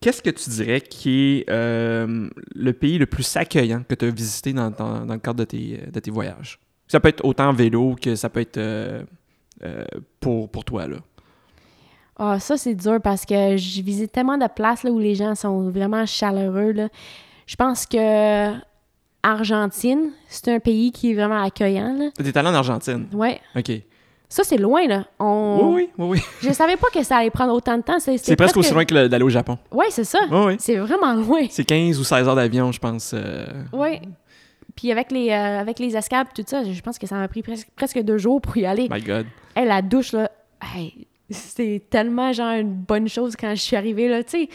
Qu'est-ce 0.00 0.22
que 0.22 0.30
tu 0.30 0.50
dirais 0.50 0.82
qui 0.82 1.38
est 1.38 1.50
euh, 1.50 2.28
le 2.54 2.72
pays 2.74 2.98
le 2.98 3.06
plus 3.06 3.36
accueillant 3.36 3.82
que 3.88 3.94
tu 3.94 4.04
as 4.04 4.10
visité 4.10 4.52
dans, 4.52 4.70
dans- 4.70 5.04
dans 5.06 5.14
le 5.14 5.18
cadre 5.20 5.38
de 5.40 5.44
tes, 5.44 5.80
de 5.90 6.00
tes 6.00 6.10
voyages? 6.10 6.60
Ça 6.86 7.00
peut 7.00 7.08
être 7.08 7.24
autant 7.24 7.52
vélo 7.52 7.96
que 8.00 8.14
ça 8.14 8.28
peut 8.28 8.40
être 8.40 8.58
euh, 8.58 9.02
euh, 9.64 9.84
pour, 10.20 10.50
pour 10.50 10.64
toi, 10.64 10.86
là. 10.86 10.98
Ah, 12.18 12.38
ça, 12.40 12.56
c'est 12.56 12.74
dur 12.74 12.98
parce 13.02 13.24
que 13.26 13.56
je 13.56 13.82
visite 13.82 14.10
tellement 14.12 14.38
de 14.38 14.46
places 14.48 14.82
là, 14.84 14.90
où 14.90 14.98
les 14.98 15.14
gens 15.14 15.34
sont 15.34 15.68
vraiment 15.70 16.06
chaleureux. 16.06 16.72
Là. 16.72 16.88
Je 17.46 17.56
pense 17.56 17.84
que 17.86 18.52
Argentine, 19.22 20.10
c'est 20.28 20.52
un 20.54 20.60
pays 20.60 20.92
qui 20.92 21.10
est 21.10 21.14
vraiment 21.14 21.42
accueillant. 21.42 22.10
T'es 22.16 22.36
allé 22.38 22.48
en 22.48 22.54
Argentine? 22.54 23.06
Ouais. 23.12 23.40
OK. 23.56 23.70
Ça, 24.28 24.42
c'est 24.44 24.56
loin, 24.56 24.86
là. 24.88 25.04
On... 25.20 25.60
Oui, 25.62 25.72
oui, 25.74 25.90
oui, 25.98 26.18
oui. 26.18 26.22
Je 26.42 26.52
savais 26.52 26.76
pas 26.76 26.88
que 26.92 27.02
ça 27.02 27.18
allait 27.18 27.30
prendre 27.30 27.52
autant 27.52 27.76
de 27.76 27.82
temps. 27.82 27.98
C'est 28.00 28.18
C'est 28.18 28.34
presque 28.36 28.56
aussi 28.56 28.72
loin 28.72 28.84
que 28.84 28.94
le- 28.94 29.08
d'aller 29.08 29.22
au 29.24 29.28
Japon. 29.28 29.56
Ouais, 29.70 29.86
c'est 29.90 30.04
ça. 30.04 30.18
Oui, 30.30 30.38
oui. 30.46 30.56
C'est 30.58 30.76
vraiment 30.76 31.14
loin. 31.14 31.42
C'est 31.50 31.64
15 31.64 31.98
ou 32.00 32.04
16 32.04 32.26
heures 32.26 32.34
d'avion, 32.34 32.72
je 32.72 32.78
pense. 32.80 33.12
euh. 33.14 33.46
Ouais. 33.72 34.00
Puis 34.74 34.90
avec 34.90 35.12
les, 35.12 35.30
euh, 35.30 35.60
avec 35.60 35.78
les 35.78 35.96
escapes 35.96 36.34
tout 36.34 36.42
ça, 36.46 36.62
je 36.64 36.80
pense 36.80 36.98
que 36.98 37.06
ça 37.06 37.14
m'a 37.16 37.28
pris 37.28 37.42
presque, 37.42 37.68
presque 37.76 38.00
deux 38.02 38.18
jours 38.18 38.40
pour 38.40 38.56
y 38.56 38.66
aller. 38.66 38.88
My 38.90 39.00
God. 39.00 39.26
Hey, 39.54 39.66
la 39.66 39.80
douche, 39.80 40.12
là, 40.12 40.30
hey, 40.74 41.06
c'est 41.30 41.82
tellement 41.90 42.32
genre 42.32 42.52
une 42.58 42.72
bonne 42.74 43.08
chose 43.08 43.34
quand 43.38 43.50
je 43.54 43.60
suis 43.60 43.76
arrivée, 43.76 44.08
là. 44.08 44.22
Tu 44.22 44.30
sais, 44.42 44.46
tu 44.46 44.52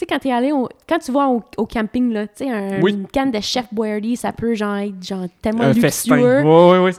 sais, 0.00 0.06
quand 0.06 0.18
t'es 0.18 0.32
allé, 0.32 0.50
au- 0.50 0.68
quand 0.88 0.98
tu 0.98 1.12
vas 1.12 1.28
au, 1.28 1.42
au 1.56 1.66
camping, 1.66 2.12
là, 2.12 2.26
tu 2.26 2.44
sais, 2.44 2.50
un- 2.50 2.80
Oui. 2.82 2.92
une 2.92 3.06
canne 3.06 3.30
de 3.30 3.40
Chef 3.40 3.66
Boyardee, 3.72 4.16
ça 4.16 4.32
peut 4.32 4.54
genre 4.54 4.76
être 4.76 5.00
genre 5.04 5.26
tellement 5.40 5.62
Un 5.64 5.74
festin. 5.74 6.16
luxueux. 6.16 6.42
Oui, 6.44 6.78
oui, 6.78 6.90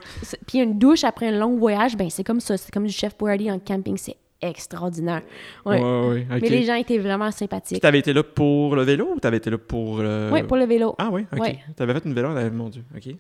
Puis 0.47 0.59
une 0.59 0.77
douche 0.79 1.03
après 1.03 1.27
un 1.27 1.37
long 1.37 1.57
voyage, 1.57 1.97
ben 1.97 2.09
c'est 2.09 2.23
comme 2.23 2.39
ça, 2.39 2.55
c'est 2.57 2.71
comme 2.71 2.85
du 2.85 2.93
Chef 2.93 3.17
Boyardee 3.17 3.51
en 3.51 3.59
camping, 3.59 3.97
c'est 3.97 4.15
extraordinaire. 4.49 5.21
Ouais. 5.65 5.81
Ouais, 5.81 6.07
ouais, 6.07 6.27
OK. 6.31 6.41
Mais 6.41 6.49
les 6.49 6.63
gens 6.63 6.75
étaient 6.75 6.97
vraiment 6.97 7.31
sympathiques. 7.31 7.81
t'avais 7.81 7.99
été 7.99 8.13
là 8.13 8.23
pour 8.23 8.75
le 8.75 8.83
vélo 8.83 9.13
ou 9.15 9.19
t'avais 9.19 9.37
été 9.37 9.49
là 9.49 9.57
pour... 9.57 9.99
le... 9.99 10.29
Oui, 10.31 10.43
pour 10.43 10.57
le 10.57 10.65
vélo. 10.65 10.95
Ah 10.97 11.09
oui, 11.11 11.25
ok. 11.33 11.39
Ouais. 11.39 11.59
T'avais 11.75 11.93
fait 11.93 12.05
une 12.05 12.13
vélo, 12.13 12.29
mon 12.51 12.69
Dieu. 12.69 12.83
Ok. 12.95 13.15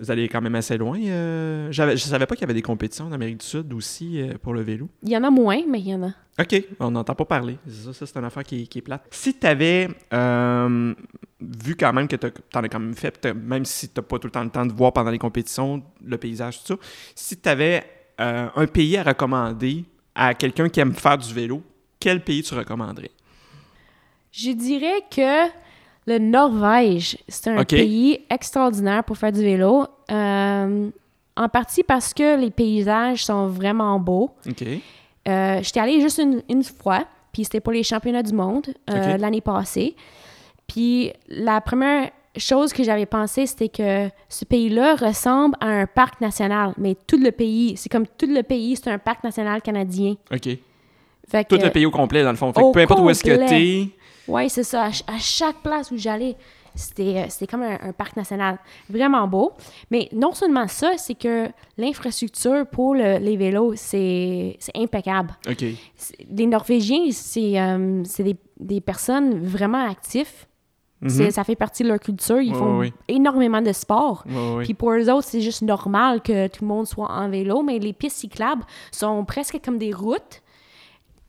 Vous 0.00 0.10
allez 0.10 0.28
quand 0.28 0.40
même 0.40 0.54
assez 0.54 0.76
loin. 0.78 0.98
euh, 1.00 1.68
je 1.70 1.96
savais 1.96 2.26
pas 2.26 2.34
qu'il 2.34 2.42
y 2.42 2.44
avait 2.44 2.54
des 2.54 2.62
compétitions 2.62 3.06
en 3.06 3.12
Amérique 3.12 3.38
du 3.40 3.46
Sud 3.46 3.72
aussi 3.72 4.20
euh, 4.20 4.34
pour 4.40 4.54
le 4.54 4.62
vélo. 4.62 4.88
Il 5.02 5.10
y 5.10 5.16
en 5.16 5.24
a 5.24 5.30
moins, 5.30 5.60
mais 5.68 5.80
il 5.80 5.88
y 5.88 5.94
en 5.94 6.02
a. 6.02 6.10
Ok, 6.38 6.62
on 6.80 6.90
n'entend 6.90 7.14
pas 7.14 7.24
parler. 7.24 7.56
C'est 7.66 7.86
Ça, 7.86 7.92
ça, 7.94 8.06
c'est 8.06 8.18
une 8.18 8.24
affaire 8.26 8.44
qui, 8.44 8.68
qui 8.68 8.78
est 8.78 8.82
plate. 8.82 9.02
Si 9.10 9.32
t'avais 9.34 9.88
euh, 10.12 10.92
vu 11.40 11.76
quand 11.76 11.92
même 11.94 12.06
que 12.08 12.16
t'as- 12.16 12.30
t'en 12.30 12.62
as 12.62 12.68
quand 12.68 12.78
même 12.78 12.94
fait, 12.94 13.24
même 13.34 13.64
si 13.64 13.88
t'as 13.88 14.02
pas 14.02 14.18
tout 14.18 14.26
le 14.26 14.32
temps 14.32 14.44
le 14.44 14.50
temps 14.50 14.66
de 14.66 14.72
voir 14.72 14.92
pendant 14.92 15.10
les 15.10 15.18
compétitions 15.18 15.82
le 16.04 16.18
paysage, 16.18 16.58
tout 16.62 16.74
ça, 16.74 16.76
si 17.14 17.38
t'avais 17.38 17.84
euh, 18.20 18.48
un 18.54 18.66
pays 18.66 18.98
à 18.98 19.02
recommander 19.02 19.84
à 20.16 20.34
quelqu'un 20.34 20.68
qui 20.68 20.80
aime 20.80 20.94
faire 20.94 21.18
du 21.18 21.32
vélo, 21.32 21.62
quel 22.00 22.24
pays 22.24 22.42
tu 22.42 22.54
recommanderais? 22.54 23.10
Je 24.32 24.50
dirais 24.50 25.02
que 25.10 25.48
le 26.06 26.18
Norvège, 26.18 27.18
c'est 27.28 27.50
un 27.50 27.64
pays 27.64 28.20
extraordinaire 28.30 29.04
pour 29.04 29.16
faire 29.18 29.32
du 29.32 29.42
vélo. 29.42 29.86
Euh, 30.10 30.90
en 31.36 31.48
partie 31.48 31.82
parce 31.82 32.14
que 32.14 32.40
les 32.40 32.50
paysages 32.50 33.24
sont 33.26 33.48
vraiment 33.48 33.98
beaux. 34.00 34.30
Ok. 34.48 34.62
Euh, 35.28 35.60
J'étais 35.62 35.80
allée 35.80 36.00
juste 36.00 36.18
une, 36.18 36.42
une 36.48 36.64
fois, 36.64 37.04
puis 37.32 37.44
c'était 37.44 37.60
pour 37.60 37.72
les 37.72 37.82
championnats 37.82 38.22
du 38.22 38.32
monde 38.32 38.68
euh, 38.90 39.18
l'année 39.18 39.42
passée. 39.42 39.96
Puis 40.66 41.12
la 41.28 41.60
première 41.60 42.10
chose 42.38 42.72
que 42.72 42.82
j'avais 42.82 43.06
pensé, 43.06 43.46
c'était 43.46 43.68
que 43.68 44.08
ce 44.28 44.44
pays-là 44.44 44.96
ressemble 44.96 45.56
à 45.60 45.66
un 45.66 45.86
parc 45.86 46.20
national, 46.20 46.72
mais 46.78 46.96
tout 47.06 47.18
le 47.18 47.30
pays, 47.32 47.76
c'est 47.76 47.88
comme 47.88 48.06
tout 48.06 48.26
le 48.28 48.42
pays, 48.42 48.76
c'est 48.76 48.90
un 48.90 48.98
parc 48.98 49.22
national 49.24 49.62
canadien. 49.62 50.14
Ok. 50.32 50.48
Fait 51.28 51.44
Tout 51.44 51.56
le 51.56 51.70
pays 51.70 51.86
au 51.86 51.90
complet, 51.90 52.22
dans 52.22 52.30
le 52.30 52.36
fond. 52.36 52.52
Fait 52.52 52.60
que 52.60 52.72
peu 52.72 52.80
importe 52.80 53.00
où 53.00 53.10
est-ce 53.10 53.24
que 53.24 53.30
complet. 53.36 53.46
t'es. 53.48 53.88
Oui, 54.28 54.48
c'est 54.48 54.62
ça. 54.62 54.84
À, 54.84 54.92
ch- 54.92 55.02
à 55.08 55.18
chaque 55.18 55.56
place 55.56 55.90
où 55.90 55.96
j'allais, 55.96 56.36
c'était, 56.74 57.24
euh, 57.26 57.46
comme 57.50 57.62
un, 57.62 57.78
un 57.80 57.92
parc 57.92 58.16
national. 58.16 58.58
Vraiment 58.88 59.26
beau. 59.26 59.52
Mais 59.90 60.08
non 60.12 60.32
seulement 60.34 60.68
ça, 60.68 60.92
c'est 60.98 61.14
que 61.14 61.48
l'infrastructure 61.78 62.66
pour 62.66 62.94
le- 62.94 63.18
les 63.18 63.36
vélos, 63.36 63.72
c'est, 63.76 64.56
impeccable. 64.76 65.30
OK. 65.48 65.64
Les 66.30 66.46
Norvégiens, 66.46 67.08
c'est, 67.10 67.58
euh, 67.60 68.02
des 68.60 68.80
personnes 68.80 69.38
vraiment 69.44 69.88
actives. 69.88 70.46
C'est- 71.08 71.30
Ça 71.30 71.44
fait 71.44 71.56
partie 71.56 71.82
de 71.82 71.88
leur 71.88 72.00
culture. 72.00 72.40
Ils 72.40 72.54
font 72.54 72.78
énormément 73.08 73.60
de 73.60 73.72
sport. 73.72 74.24
Puis 74.64 74.74
pour 74.74 74.92
eux 74.92 75.10
autres, 75.10 75.26
c'est 75.28 75.40
juste 75.42 75.62
normal 75.62 76.22
que 76.22 76.46
tout 76.48 76.62
le 76.64 76.68
monde 76.68 76.86
soit 76.86 77.10
en 77.10 77.28
vélo, 77.28 77.62
mais 77.62 77.78
les 77.78 77.92
pistes 77.92 78.16
cyclables 78.16 78.62
sont 78.92 79.24
presque 79.24 79.60
comme 79.64 79.78
des 79.78 79.92
routes. 79.92 80.42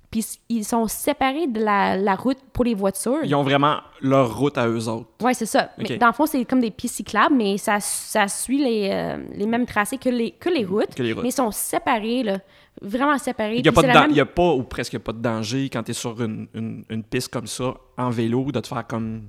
Puis 0.09 0.25
ils 0.47 0.63
sont 0.63 0.87
séparés 0.87 1.47
de 1.47 1.59
la, 1.61 1.97
la 1.97 2.15
route 2.15 2.37
pour 2.53 2.63
les 2.63 2.73
voitures. 2.75 3.19
Ils 3.25 3.35
ont 3.35 3.43
vraiment 3.43 3.79
leur 4.01 4.37
route 4.37 4.57
à 4.57 4.65
eux 4.69 4.87
autres. 4.87 5.09
Oui, 5.21 5.35
c'est 5.35 5.45
ça. 5.45 5.71
Mais 5.77 5.83
dans 5.97 6.07
le 6.07 6.13
fond, 6.13 6.25
c'est 6.25 6.45
comme 6.45 6.61
des 6.61 6.71
pistes 6.71 6.95
cyclables, 6.95 7.35
mais 7.35 7.57
ça, 7.57 7.81
ça 7.81 8.29
suit 8.29 8.57
les, 8.63 8.89
euh, 8.89 9.17
les 9.35 9.45
mêmes 9.45 9.65
tracés 9.65 9.97
que 9.97 10.07
les, 10.07 10.31
que 10.31 10.47
les 10.49 10.63
routes. 10.63 10.95
Que 10.95 11.03
les 11.03 11.11
routes. 11.11 11.23
Mais 11.23 11.29
ils 11.29 11.33
sont 11.33 11.51
séparés, 11.51 12.23
là. 12.23 12.37
Vraiment 12.81 13.17
séparés. 13.17 13.57
Il 13.57 13.63
n'y 13.63 13.67
a, 13.67 13.71
pas 13.73 13.81
même- 13.81 14.17
a 14.21 14.25
ou 14.55 14.63
presque 14.63 14.97
pas 14.99 15.11
de 15.11 15.17
danger 15.17 15.67
quand 15.69 15.83
tu 15.83 15.91
es 15.91 15.93
sur 15.93 16.21
une, 16.21 16.47
une- 16.53 16.85
une 16.89 17.03
piste 17.03 17.27
comme 17.27 17.47
ça, 17.47 17.73
en 17.97 18.09
vélo, 18.09 18.49
de 18.51 18.59
te 18.61 18.67
faire 18.67 18.87
comme. 18.87 19.23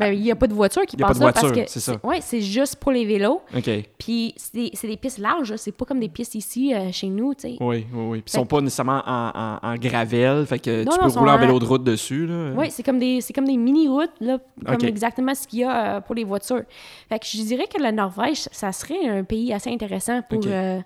Ben, 0.00 0.12
il 0.14 0.20
n'y 0.22 0.30
a 0.30 0.36
pas 0.36 0.46
de 0.46 0.54
voiture 0.54 0.82
qui 0.86 0.96
Il 0.96 1.00
y 1.00 1.02
a 1.02 1.06
pas 1.06 1.12
passe 1.12 1.20
de 1.20 1.24
là 1.26 1.32
parce 1.32 1.52
que 1.52 1.60
c'est 1.66 1.80
ça. 1.80 2.00
Ouais, 2.02 2.20
c'est 2.20 2.40
juste 2.40 2.76
pour 2.76 2.90
les 2.90 3.04
vélos. 3.04 3.40
OK. 3.56 3.70
Puis 3.98 4.32
c'est 4.36 4.54
des, 4.54 4.70
c'est 4.74 4.88
des 4.88 4.96
pistes 4.96 5.18
larges, 5.18 5.50
là. 5.50 5.56
c'est 5.56 5.72
pas 5.72 5.84
comme 5.84 6.00
des 6.00 6.08
pistes 6.08 6.34
ici 6.34 6.74
euh, 6.74 6.90
chez 6.90 7.08
nous, 7.08 7.34
tu 7.34 7.42
sais. 7.42 7.56
Oui, 7.60 7.86
oui, 7.92 8.04
oui. 8.08 8.18
Puis 8.22 8.32
ils 8.32 8.38
sont 8.38 8.46
pas 8.46 8.60
nécessairement 8.60 9.02
en, 9.06 9.58
en, 9.62 9.68
en 9.70 9.74
gravel, 9.76 10.46
fait 10.46 10.58
que 10.58 10.84
Non, 10.84 10.92
tu 10.92 10.98
non, 10.98 11.10
peux 11.12 11.18
rouler 11.18 11.30
en 11.32 11.38
vélo 11.38 11.58
de 11.58 11.64
route 11.64 11.84
dessus. 11.84 12.26
Là. 12.26 12.52
Oui, 12.56 12.70
c'est 12.70 12.82
comme 12.82 12.98
des 12.98 13.20
c'est 13.20 13.32
comme 13.32 13.46
des 13.46 13.56
mini 13.56 13.88
routes 13.88 14.10
là, 14.20 14.38
comme 14.66 14.84
exactement 14.88 15.34
ce 15.34 15.46
qu'il 15.46 15.60
y 15.60 15.64
a 15.64 15.96
euh, 15.96 16.00
pour 16.00 16.14
les 16.14 16.24
voitures. 16.24 16.62
Fait 17.08 17.18
que 17.18 17.26
je 17.26 17.42
dirais 17.42 17.66
que 17.66 17.80
la 17.80 17.92
Norvège, 17.92 18.48
ça 18.52 18.72
serait 18.72 19.06
un 19.08 19.24
pays 19.24 19.52
assez 19.52 19.70
intéressant 19.70 20.22
pour 20.22 20.40
euh, 20.46 20.80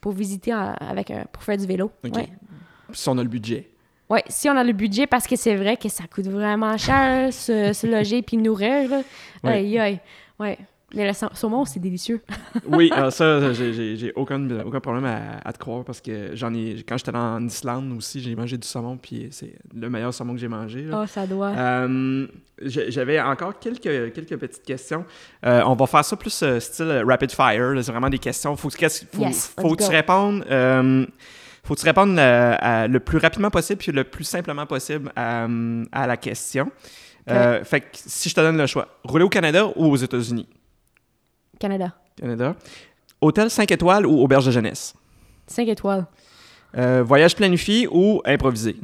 pour 0.00 0.12
visiter 0.12 0.52
avec 0.52 1.12
pour 1.32 1.42
faire 1.42 1.56
du 1.56 1.66
vélo. 1.66 1.90
OK. 2.04 2.14
Ouais. 2.16 2.28
Si 2.92 3.08
on 3.08 3.18
a 3.18 3.22
le 3.22 3.28
budget. 3.28 3.68
Ouais, 4.10 4.24
si 4.28 4.48
on 4.48 4.56
a 4.56 4.64
le 4.64 4.72
budget, 4.72 5.06
parce 5.06 5.26
que 5.26 5.36
c'est 5.36 5.54
vrai 5.56 5.76
que 5.76 5.88
ça 5.88 6.04
coûte 6.12 6.26
vraiment 6.28 6.76
cher 6.78 7.32
se, 7.32 7.72
se 7.72 7.86
loger 7.86 8.22
puis 8.22 8.36
nourrir. 8.38 8.88
Là. 8.88 9.02
Ouais. 9.44 9.52
Aïe, 9.52 9.78
aïe. 9.78 10.00
Ouais. 10.38 10.58
Mais 10.94 11.06
le 11.06 11.12
sau- 11.12 11.28
saumon, 11.34 11.66
c'est 11.66 11.80
délicieux. 11.80 12.22
Oui, 12.66 12.90
alors 12.94 13.12
ça, 13.12 13.52
j'ai- 13.52 14.10
aucun, 14.16 14.48
aucun 14.64 14.80
problème 14.80 15.04
à, 15.04 15.46
à 15.46 15.52
te 15.52 15.58
croire 15.58 15.84
parce 15.84 16.00
que 16.00 16.30
j'en 16.32 16.54
ai. 16.54 16.82
Quand 16.88 16.96
j'étais 16.96 17.14
en 17.14 17.44
Islande 17.46 17.92
aussi, 17.98 18.20
j'ai 18.22 18.34
mangé 18.34 18.56
du 18.56 18.66
saumon, 18.66 18.96
puis 18.96 19.28
c'est 19.30 19.52
le 19.74 19.90
meilleur 19.90 20.14
saumon 20.14 20.32
que 20.32 20.40
j'ai 20.40 20.48
mangé. 20.48 20.84
là. 20.84 21.00
Oh, 21.02 21.06
ça 21.06 21.26
doit. 21.26 21.48
Euh, 21.50 22.26
J'avais 22.62 23.20
encore 23.20 23.58
quelques, 23.58 24.14
quelques 24.14 24.36
petites 24.38 24.62
questions. 24.64 25.04
Euh, 25.44 25.60
on 25.66 25.74
va 25.74 25.86
faire 25.86 26.04
ça 26.06 26.16
plus 26.16 26.42
euh, 26.42 26.58
style 26.58 27.02
rapid 27.06 27.32
fire. 27.32 27.74
C'est 27.82 27.92
vraiment 27.92 28.08
des 28.08 28.18
questions. 28.18 28.56
Faut, 28.56 28.70
que- 28.70 28.88
faut, 28.88 29.20
Yes, 29.20 29.54
faut 29.60 29.68
let's 29.68 29.76
que 29.76 29.82
tu 29.82 29.90
go. 29.90 29.94
répondes. 29.94 30.44
Euh, 31.64 31.66
faut 31.66 31.74
que 31.74 31.80
tu 31.80 31.86
répondes 31.86 32.18
euh, 32.18 32.54
à- 32.58 32.86
le 32.88 33.00
plus 33.00 33.18
rapidement 33.18 33.50
possible 33.50 33.78
puis 33.78 33.92
le 33.92 34.04
plus 34.04 34.24
simplement 34.24 34.66
possible 34.66 35.12
à, 35.16 35.44
hum, 35.44 35.86
à 35.92 36.06
la 36.06 36.16
question. 36.16 36.70
Euh, 37.30 37.62
fait 37.62 37.80
que 37.82 37.86
si 37.92 38.28
je 38.30 38.34
te 38.34 38.40
donne 38.40 38.56
le 38.56 38.66
choix, 38.66 38.88
rouler 39.04 39.24
au 39.24 39.28
Canada 39.28 39.66
ou 39.76 39.84
aux 39.86 39.96
États-Unis? 39.96 40.48
Canada. 41.60 41.92
Canada. 42.18 42.56
Hôtel 43.20 43.50
5 43.50 43.70
étoiles 43.70 44.06
ou 44.06 44.20
auberge 44.22 44.46
de 44.46 44.50
jeunesse? 44.50 44.94
5 45.46 45.68
étoiles. 45.68 46.06
Euh, 46.76 47.02
voyage 47.02 47.34
planifié 47.36 47.86
ou 47.90 48.22
improvisé? 48.24 48.76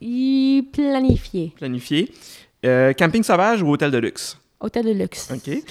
Y 0.00 0.62
planifié. 0.72 1.52
Planifié. 1.56 2.12
Euh, 2.64 2.92
camping 2.92 3.22
sauvage 3.22 3.62
ou 3.62 3.68
hôtel 3.70 3.90
de 3.90 3.98
luxe? 3.98 4.38
Hôtel 4.60 4.86
de 4.86 4.92
luxe. 4.92 5.30
OK. 5.30 5.62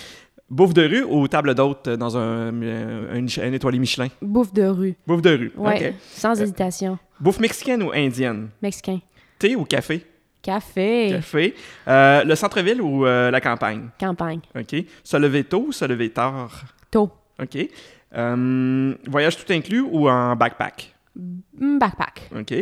Bouffe 0.49 0.73
de 0.73 0.83
rue 0.87 1.03
ou 1.03 1.27
table 1.27 1.53
d'hôte 1.55 1.89
dans 1.89 2.15
un, 2.17 2.53
euh, 2.63 3.13
un, 3.19 3.25
un 3.25 3.51
étoilé 3.53 3.79
Michelin? 3.79 4.07
Bouffe 4.21 4.53
de 4.53 4.63
rue. 4.65 4.95
Bouffe 5.05 5.21
de 5.21 5.31
rue. 5.37 5.51
Ouais. 5.57 5.89
OK. 5.89 5.93
Sans 6.13 6.39
hésitation. 6.41 6.97
Bouffe 7.19 7.39
mexicaine 7.39 7.83
ou 7.83 7.91
indienne? 7.93 8.49
Mexicain. 8.61 8.99
Thé 9.39 9.55
ou 9.57 9.65
café? 9.65 10.05
Café. 10.41 11.09
Café. 11.11 11.53
Euh, 11.87 12.23
le 12.23 12.35
centre-ville 12.35 12.81
ou 12.81 13.05
euh, 13.05 13.29
la 13.29 13.41
campagne? 13.41 13.89
Campagne. 13.99 14.39
OK. 14.57 14.75
Se 15.03 15.17
lever 15.17 15.43
tôt 15.43 15.65
ou 15.67 15.71
se 15.73 15.83
lever 15.83 16.09
tard? 16.11 16.63
Tôt. 16.89 17.11
OK. 17.41 17.57
Euh, 18.15 18.93
voyage 19.05 19.35
tout 19.35 19.51
inclus 19.51 19.81
ou 19.81 20.07
en 20.09 20.35
backpack? 20.37 20.93
Mm, 21.59 21.77
Backpack. 21.79 22.29
OK. 22.39 22.53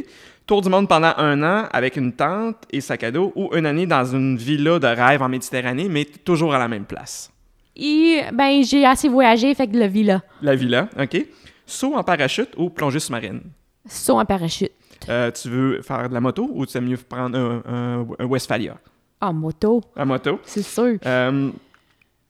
Tour 0.47 0.61
du 0.61 0.69
monde 0.69 0.87
pendant 0.87 1.13
un 1.17 1.43
an 1.43 1.67
avec 1.71 1.97
une 1.97 2.13
tente 2.13 2.63
et 2.71 2.81
sac 2.81 3.03
à 3.03 3.11
dos 3.11 3.31
ou 3.35 3.49
une 3.55 3.65
année 3.67 3.85
dans 3.85 4.05
une 4.05 4.37
villa 4.37 4.79
de 4.79 4.87
rêve 4.87 5.21
en 5.21 5.29
Méditerranée, 5.29 5.87
mais 5.89 6.05
toujours 6.05 6.53
à 6.55 6.57
la 6.59 6.67
même 6.67 6.85
place? 6.85 7.31
Et, 7.75 8.21
ben, 8.33 8.63
j'ai 8.63 8.85
assez 8.85 9.09
voyagé, 9.09 9.53
fait 9.53 9.67
que 9.67 9.75
le 9.77 9.85
villa. 9.87 10.21
La 10.41 10.55
villa, 10.55 10.89
OK. 10.99 11.25
Saut 11.65 11.95
en 11.95 12.03
parachute 12.03 12.49
ou 12.57 12.69
plongée 12.69 12.99
sous-marine? 12.99 13.41
Saut 13.87 14.19
en 14.19 14.25
parachute. 14.25 14.71
Euh, 15.09 15.29
tu 15.31 15.49
veux 15.49 15.81
faire 15.81 16.07
de 16.09 16.13
la 16.13 16.21
moto 16.21 16.49
ou 16.53 16.65
tu 16.65 16.77
aimes 16.77 16.87
mieux 16.87 16.97
prendre 16.97 17.37
un, 17.37 17.61
un- 17.67 18.07
un 18.19 18.25
Westphalia? 18.25 18.77
En 19.21 19.33
moto, 19.33 19.81
En 19.95 20.05
moto. 20.05 20.39
c'est 20.45 20.61
sûr. 20.61 20.97
Euh, 21.05 21.49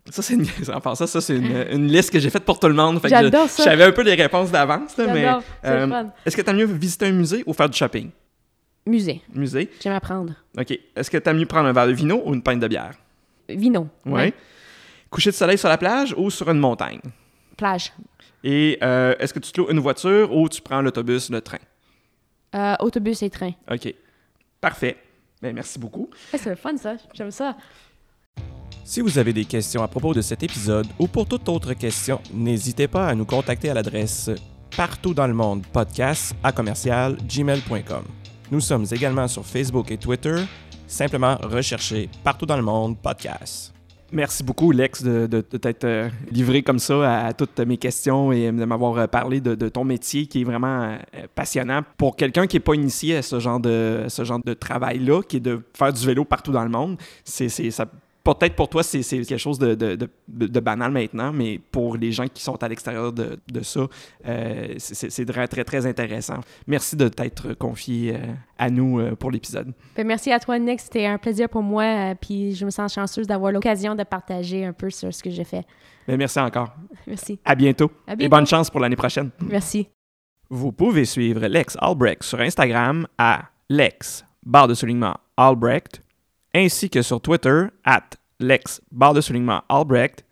ça, 0.10 0.22
c'est 0.22 0.34
une, 0.36 0.46
enfin, 0.74 0.96
ça, 0.96 1.08
ça, 1.08 1.20
c'est 1.22 1.36
une, 1.38 1.66
une 1.72 1.88
liste 1.88 2.12
que 2.12 2.20
j'ai 2.20 2.30
faite 2.30 2.44
pour 2.46 2.60
tout 2.60 2.68
le 2.68 2.74
monde. 2.74 3.00
Fait 3.02 3.10
J'adore 3.10 3.50
ça. 3.50 3.64
Je 3.64 3.70
savais 3.70 3.84
un 3.84 3.92
peu 3.92 4.02
les 4.04 4.14
réponses 4.16 4.52
d'avance, 4.52 4.96
là, 4.98 5.08
mais 5.14 5.28
c'est 5.64 5.70
euh, 5.70 5.88
fun. 5.88 6.12
est-ce 6.26 6.36
que 6.38 6.42
tu 6.42 6.54
mieux 6.54 6.66
visiter 6.66 7.06
un 7.08 7.12
musée 7.12 7.44
ou 7.46 7.54
faire 7.54 7.70
du 7.70 7.78
shopping? 7.78 8.10
Musée. 8.88 9.22
Musée. 9.34 9.70
J'aime 9.82 9.94
apprendre. 9.94 10.34
OK. 10.60 10.80
Est-ce 10.96 11.10
que 11.10 11.18
tu 11.18 11.34
mieux 11.34 11.46
prendre 11.48 11.68
un 11.68 11.74
verre 11.74 11.88
de 11.88 11.94
vino 11.94 12.22
ou 12.26 12.34
une 12.34 12.42
pinte 12.44 12.60
de 12.60 12.68
bière? 12.68 12.94
Vino. 13.50 13.88
Oui. 14.06 14.34
Coucher 15.16 15.30
de 15.30 15.36
soleil 15.36 15.58
sur 15.58 15.70
la 15.70 15.78
plage 15.78 16.14
ou 16.18 16.30
sur 16.30 16.50
une 16.50 16.60
montagne? 16.60 17.00
Plage. 17.56 17.94
Et 18.44 18.78
euh, 18.84 19.16
est-ce 19.18 19.34
que 19.34 19.40
tu 19.40 19.50
te 19.50 19.62
loues 19.62 19.70
une 19.70 19.80
voiture 19.80 20.36
ou 20.36 20.50
tu 20.50 20.62
prends 20.62 20.82
l'autobus, 20.82 21.30
le 21.30 21.40
train? 21.40 21.60
Euh, 22.54 22.76
autobus 22.82 23.24
et 23.24 23.30
train. 23.30 23.52
OK. 23.72 23.96
Parfait. 24.60 24.98
Ben, 25.42 25.56
merci 25.56 25.80
beaucoup. 25.80 26.10
C'est 26.34 26.50
le 26.50 26.58
fun, 26.58 26.76
ça. 26.76 26.96
J'aime 27.14 27.32
ça. 27.32 27.56
Si 28.84 29.00
vous 29.00 29.18
avez 29.18 29.32
des 29.32 29.46
questions 29.46 29.82
à 29.82 29.88
propos 29.88 30.14
de 30.14 30.20
cet 30.20 30.44
épisode 30.44 30.88
ou 31.00 31.08
pour 31.08 31.26
toute 31.26 31.48
autre 31.48 31.72
question, 31.76 32.20
n'hésitez 32.34 32.90
pas 32.90 33.08
à 33.08 33.16
nous 33.16 33.26
contacter 33.26 33.70
à 33.70 33.74
l'adresse 33.74 34.30
partout 34.76 35.14
dans 35.14 35.28
le 35.28 35.34
monde 35.34 35.66
podcast 35.68 36.36
à 36.44 36.52
commercial 36.52 37.16
gmail.com. 37.26 38.04
Nous 38.52 38.60
sommes 38.60 38.86
également 38.92 39.30
sur 39.30 39.46
Facebook 39.46 39.92
et 39.92 39.98
Twitter. 39.98 40.44
Simplement 40.88 41.38
recherchez 41.42 42.10
partout 42.22 42.46
dans 42.46 42.58
le 42.58 42.64
monde 42.64 42.98
podcast. 42.98 43.75
Merci 44.16 44.44
beaucoup, 44.44 44.72
Lex, 44.72 45.04
de, 45.04 45.28
de- 45.28 45.42
t'être 45.42 45.84
euh, 45.84 46.08
livré 46.32 46.64
comme 46.64 46.80
ça 46.80 47.26
à, 47.26 47.34
toutes 47.34 47.60
mes 47.60 47.76
questions 47.76 48.32
et 48.32 48.50
de 48.50 48.64
m'avoir 48.64 48.98
euh, 48.98 49.08
parlé 49.08 49.42
de, 49.42 49.68
ton 49.68 49.84
métier 49.84 50.26
qui 50.26 50.40
est 50.40 50.44
vraiment 50.46 50.84
euh, 50.84 50.98
passionnant. 51.36 51.82
Pour 51.98 52.16
quelqu'un 52.16 52.48
qui 52.48 52.56
n'est 52.56 52.62
pas 52.62 52.76
initié 52.76 53.18
à 53.18 53.22
ce 53.22 53.42
genre 53.42 53.60
de, 53.60 54.06
ce 54.08 54.24
genre 54.24 54.40
de 54.42 54.54
travail-là, 54.54 55.22
qui 55.28 55.38
est 55.38 55.40
de 55.42 55.60
faire 55.78 55.92
du 55.92 56.06
vélo 56.06 56.24
partout 56.24 56.54
dans 56.54 56.64
le 56.64 56.70
monde, 56.70 56.98
c'est, 57.26 57.50
c'est- 57.50 57.72
ça, 57.72 57.88
peut-être 58.34 58.56
pour 58.56 58.68
toi, 58.68 58.84
c'est, 58.84 59.02
quelque 59.02 59.38
chose 59.38 59.58
de, 59.60 59.76
de- 59.76 59.96
de- 59.96 60.48
de 60.48 60.60
banal 60.60 60.92
maintenant, 60.92 61.32
mais 61.32 61.60
pour 61.72 61.96
les 61.96 62.12
gens 62.12 62.28
qui 62.28 62.42
sont 62.44 62.62
à 62.62 62.68
l'extérieur 62.68 63.14
de, 63.14 63.38
ça, 63.62 63.82
euh, 64.28 64.74
c'est, 64.78 65.26
très, 65.26 65.48
très, 65.48 65.64
très 65.64 65.86
intéressant. 65.86 66.40
Merci 66.68 66.96
de 66.98 67.08
t'être 67.08 67.54
confié 67.54 68.16
euh, 68.16 68.20
à 68.58 68.70
nous 68.70 69.00
euh, 69.00 69.16
pour 69.16 69.32
l'épisode. 69.32 69.72
Ben, 69.96 70.06
merci 70.06 70.32
à 70.32 70.40
toi, 70.40 70.60
Nick. 70.60 70.82
C'était 70.82 71.06
un 71.06 71.18
plaisir 71.18 71.48
pour 71.48 71.62
moi. 71.64 72.16
puis 72.20 72.54
je 72.56 72.66
me 72.66 72.70
sens 72.72 72.94
chanceuse 72.94 73.28
d'avoir 73.28 73.52
l'occasion 73.52 73.96
de 73.96 74.04
partager 74.04 74.66
un 74.66 74.74
peu 74.74 74.90
sur 74.90 75.14
ce 75.14 75.24
que 75.24 75.30
j'ai 75.30 75.44
fait. 75.46 75.64
Mais 76.08 76.18
merci 76.18 76.40
encore. 76.40 76.76
Merci. 77.08 77.40
À 77.46 77.56
bientôt. 77.56 77.92
À 78.08 78.14
Et 78.14 78.16
bientôt. 78.16 78.36
bonne 78.36 78.46
chance 78.48 78.70
pour 78.70 78.80
l'année 78.80 78.96
prochaine. 78.96 79.30
Merci. 79.48 79.88
Vous 80.50 80.72
pouvez 80.72 81.06
suivre 81.06 81.48
Lex 81.48 81.76
Albrecht 81.82 82.22
sur 82.24 82.40
Instagram 82.40 83.08
à 83.18 83.44
Lex, 83.70 84.24
barre 84.46 84.68
de 84.68 84.74
soulignement 84.76 85.16
Albrecht, 85.38 86.02
ainsi 86.56 86.90
que 86.90 87.02
sur 87.02 87.20
Twitter 87.22 87.66
at 87.84 88.04
Lex, 88.40 88.82
soulignement 89.22 89.64
Albrecht, 89.70 90.26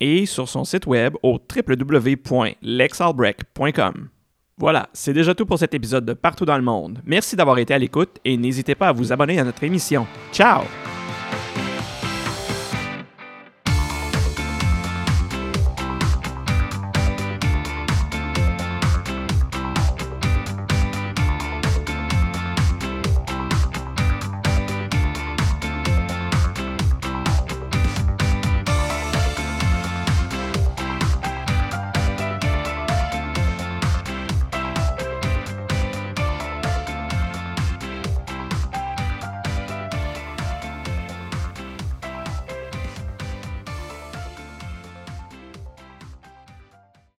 et 0.00 0.26
sur 0.26 0.48
son 0.48 0.64
site 0.64 0.86
web 0.86 1.14
au 1.22 1.38
www.lexalbrecht.com. 1.38 4.08
Voilà, 4.56 4.88
c'est 4.92 5.12
déjà 5.12 5.34
tout 5.34 5.46
pour 5.46 5.58
cet 5.58 5.74
épisode 5.74 6.04
de 6.04 6.12
Partout 6.14 6.44
dans 6.44 6.56
le 6.56 6.62
monde. 6.62 7.00
Merci 7.04 7.34
d'avoir 7.36 7.58
été 7.58 7.74
à 7.74 7.78
l'écoute 7.78 8.18
et 8.24 8.36
n'hésitez 8.36 8.74
pas 8.74 8.88
à 8.88 8.92
vous 8.92 9.12
abonner 9.12 9.38
à 9.38 9.44
notre 9.44 9.62
émission. 9.62 10.04
Ciao! 10.32 10.62